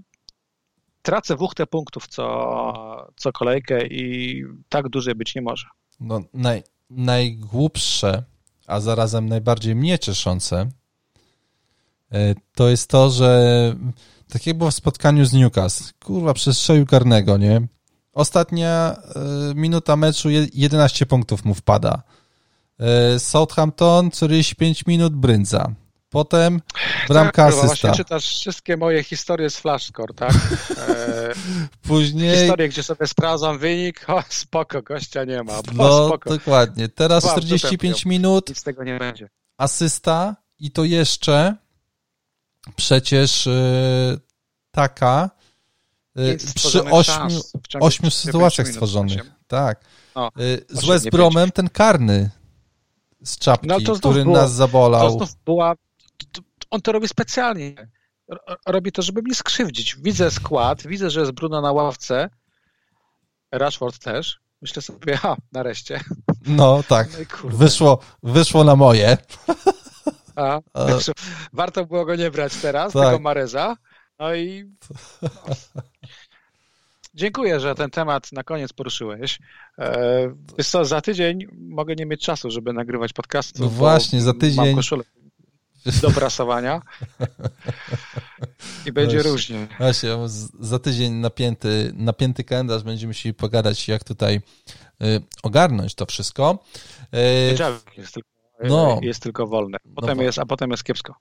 tracę 1.06 1.36
wuchtę 1.36 1.66
punktów 1.66 2.06
co, 2.06 3.06
co 3.16 3.32
kolejkę 3.32 3.86
i 3.86 4.42
tak 4.68 4.88
dłużej 4.88 5.14
być 5.14 5.34
nie 5.34 5.42
może. 5.42 5.66
No, 6.00 6.20
naj, 6.34 6.62
najgłupsze, 6.90 8.24
a 8.66 8.80
zarazem 8.80 9.28
najbardziej 9.28 9.74
mnie 9.74 9.98
cieszące, 9.98 10.68
e, 12.12 12.34
to 12.54 12.68
jest 12.68 12.90
to, 12.90 13.10
że 13.10 13.30
tak 14.28 14.46
jak 14.46 14.58
było 14.58 14.70
w 14.70 14.74
spotkaniu 14.74 15.24
z 15.24 15.32
Newcastle, 15.32 15.92
kurwa, 16.04 16.34
przestrzelił 16.34 16.86
karnego, 16.86 17.36
nie? 17.36 17.66
Ostatnia 18.12 18.96
y, 19.50 19.54
minuta 19.54 19.96
meczu, 19.96 20.28
11 20.52 21.06
punktów 21.06 21.44
mu 21.44 21.54
wpada. 21.54 22.02
Y, 23.14 23.18
Southampton, 23.18 24.10
45 24.10 24.86
minut, 24.86 25.16
Bryndza. 25.16 25.74
Potem 26.16 26.60
bramka 27.08 27.32
tak, 27.32 27.48
asysta. 27.48 27.66
Właśnie 27.66 27.92
czytasz 27.92 28.24
wszystkie 28.24 28.76
moje 28.76 29.02
historie 29.04 29.50
z 29.50 29.56
Flashscore, 29.56 30.14
tak? 30.14 30.32
E, 30.88 31.32
Później... 31.82 32.38
Historie, 32.38 32.68
gdzie 32.68 32.82
sobie 32.82 33.06
sprawdzam 33.06 33.58
wynik, 33.58 34.04
o 34.08 34.22
spoko, 34.28 34.82
gościa 34.82 35.24
nie 35.24 35.42
ma. 35.42 35.52
no, 35.74 36.08
spoko. 36.08 36.30
dokładnie. 36.30 36.88
Teraz 36.88 37.30
45 37.30 38.04
minut. 38.04 38.48
Nic 38.48 38.58
z 38.58 38.62
tego 38.62 38.84
nie 38.84 38.98
będzie. 38.98 39.28
Asysta 39.58 40.36
i 40.58 40.70
to 40.70 40.84
jeszcze 40.84 41.56
przecież 42.76 43.46
yy, 43.46 44.18
taka 44.70 45.30
yy, 46.14 46.36
przy 46.54 46.84
ośmiu, 46.84 47.40
ośmiu 47.80 48.10
sytuacjach 48.10 48.68
stworzonych. 48.68 49.22
Tak. 49.46 49.80
No, 50.14 50.30
z 50.68 50.86
West 50.86 51.10
Bromem 51.10 51.50
ten 51.50 51.68
karny 51.68 52.30
z 53.24 53.38
czapki, 53.38 53.66
no, 53.66 53.94
który 53.94 54.24
nas 54.24 54.52
zabolał. 54.52 55.18
To 55.18 55.26
była, 55.44 55.74
on 56.70 56.80
to 56.80 56.92
robi 56.92 57.08
specjalnie. 57.08 57.74
Robi 58.66 58.92
to, 58.92 59.02
żeby 59.02 59.22
mnie 59.22 59.34
skrzywdzić. 59.34 59.96
Widzę 59.96 60.30
skład, 60.30 60.86
widzę, 60.86 61.10
że 61.10 61.20
jest 61.20 61.32
Bruno 61.32 61.60
na 61.60 61.72
ławce, 61.72 62.30
Rashford 63.52 63.98
też. 63.98 64.40
Myślę 64.62 64.82
sobie, 64.82 65.16
ha, 65.16 65.36
nareszcie. 65.52 66.00
No 66.46 66.82
tak, 66.88 67.08
no 67.44 67.50
wyszło, 67.50 67.98
wyszło 68.22 68.64
na 68.64 68.76
moje. 68.76 69.18
A, 70.36 70.60
warto 71.52 71.86
było 71.86 72.04
go 72.04 72.16
nie 72.16 72.30
brać 72.30 72.56
teraz, 72.56 72.92
tak. 72.92 73.04
tego 73.04 73.18
Mareza. 73.18 73.76
No 74.18 74.34
i 74.34 74.72
no. 75.22 75.28
dziękuję, 77.14 77.60
że 77.60 77.74
ten 77.74 77.90
temat 77.90 78.32
na 78.32 78.42
koniec 78.42 78.72
poruszyłeś. 78.72 79.38
E, 79.78 80.34
wiesz 80.58 80.68
co, 80.68 80.84
za 80.84 81.00
tydzień 81.00 81.46
mogę 81.52 81.94
nie 81.94 82.06
mieć 82.06 82.24
czasu, 82.24 82.50
żeby 82.50 82.72
nagrywać 82.72 83.12
podcast. 83.12 83.58
No 83.58 83.68
właśnie, 83.68 84.20
za 84.20 84.34
tydzień. 84.34 84.76
Do 86.02 86.10
prasowania 86.10 86.82
i 88.86 88.92
będzie 88.92 89.16
właśnie, 89.16 89.30
różnie. 89.30 89.68
Właśnie, 89.78 90.10
za 90.60 90.78
tydzień 90.78 91.12
napięty, 91.12 91.92
napięty 91.94 92.44
kalendarz 92.44 92.82
będziemy 92.82 93.10
musieli 93.10 93.34
pogadać, 93.34 93.88
jak 93.88 94.04
tutaj 94.04 94.40
y, 95.02 95.22
ogarnąć 95.42 95.94
to 95.94 96.06
wszystko. 96.06 96.58
Y, 97.14 97.56
jest 97.96 98.14
tylko 98.14 98.36
no. 98.64 98.98
jest 99.02 99.22
tylko 99.22 99.46
wolne. 99.46 99.78
Potem 99.94 100.16
no 100.16 100.22
jest, 100.22 100.38
a 100.38 100.46
potem 100.46 100.70
jest 100.70 100.84
kiepsko. 100.84 101.14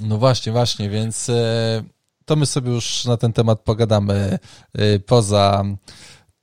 No 0.00 0.18
właśnie, 0.18 0.52
właśnie, 0.52 0.90
więc 0.90 1.28
e, 1.28 1.84
to 2.24 2.36
my 2.36 2.46
sobie 2.46 2.70
już 2.70 3.04
na 3.04 3.16
ten 3.16 3.32
temat 3.32 3.60
pogadamy 3.60 4.38
e, 4.74 4.98
poza, 4.98 5.64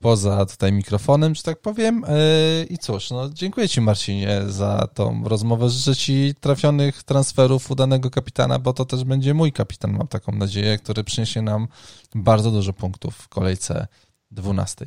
poza 0.06 0.46
tutaj 0.46 0.72
mikrofonem, 0.72 1.34
że 1.34 1.42
tak 1.42 1.60
powiem. 1.60 2.04
E, 2.08 2.64
I 2.64 2.78
cóż, 2.78 3.10
no 3.10 3.30
dziękuję 3.30 3.68
Ci 3.68 3.80
Marcinie 3.80 4.42
za 4.46 4.88
tą 4.94 5.24
rozmowę. 5.24 5.68
Życzę 5.68 5.96
Ci 5.96 6.34
trafionych 6.40 7.02
transferów 7.02 7.70
udanego 7.70 8.10
kapitana, 8.10 8.58
bo 8.58 8.72
to 8.72 8.84
też 8.84 9.04
będzie 9.04 9.34
mój 9.34 9.52
kapitan, 9.52 9.92
mam 9.92 10.08
taką 10.08 10.32
nadzieję, 10.32 10.78
który 10.78 11.04
przyniesie 11.04 11.42
nam 11.42 11.68
bardzo 12.14 12.50
dużo 12.50 12.72
punktów 12.72 13.14
w 13.16 13.28
kolejce 13.28 13.86
12. 14.30 14.86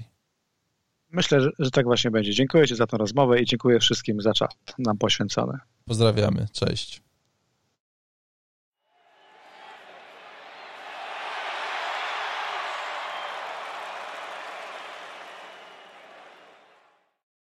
Myślę, 1.11 1.41
że, 1.41 1.49
że 1.59 1.71
tak 1.71 1.85
właśnie 1.85 2.11
będzie. 2.11 2.33
Dziękuję 2.33 2.67
Ci 2.67 2.75
za 2.75 2.87
tę 2.87 2.97
rozmowę 2.97 3.41
i 3.41 3.45
dziękuję 3.45 3.79
wszystkim 3.79 4.21
za 4.21 4.33
czas 4.33 4.49
nam 4.77 4.97
poświęcony. 4.97 5.57
Pozdrawiamy. 5.85 6.47
Cześć. 6.51 7.01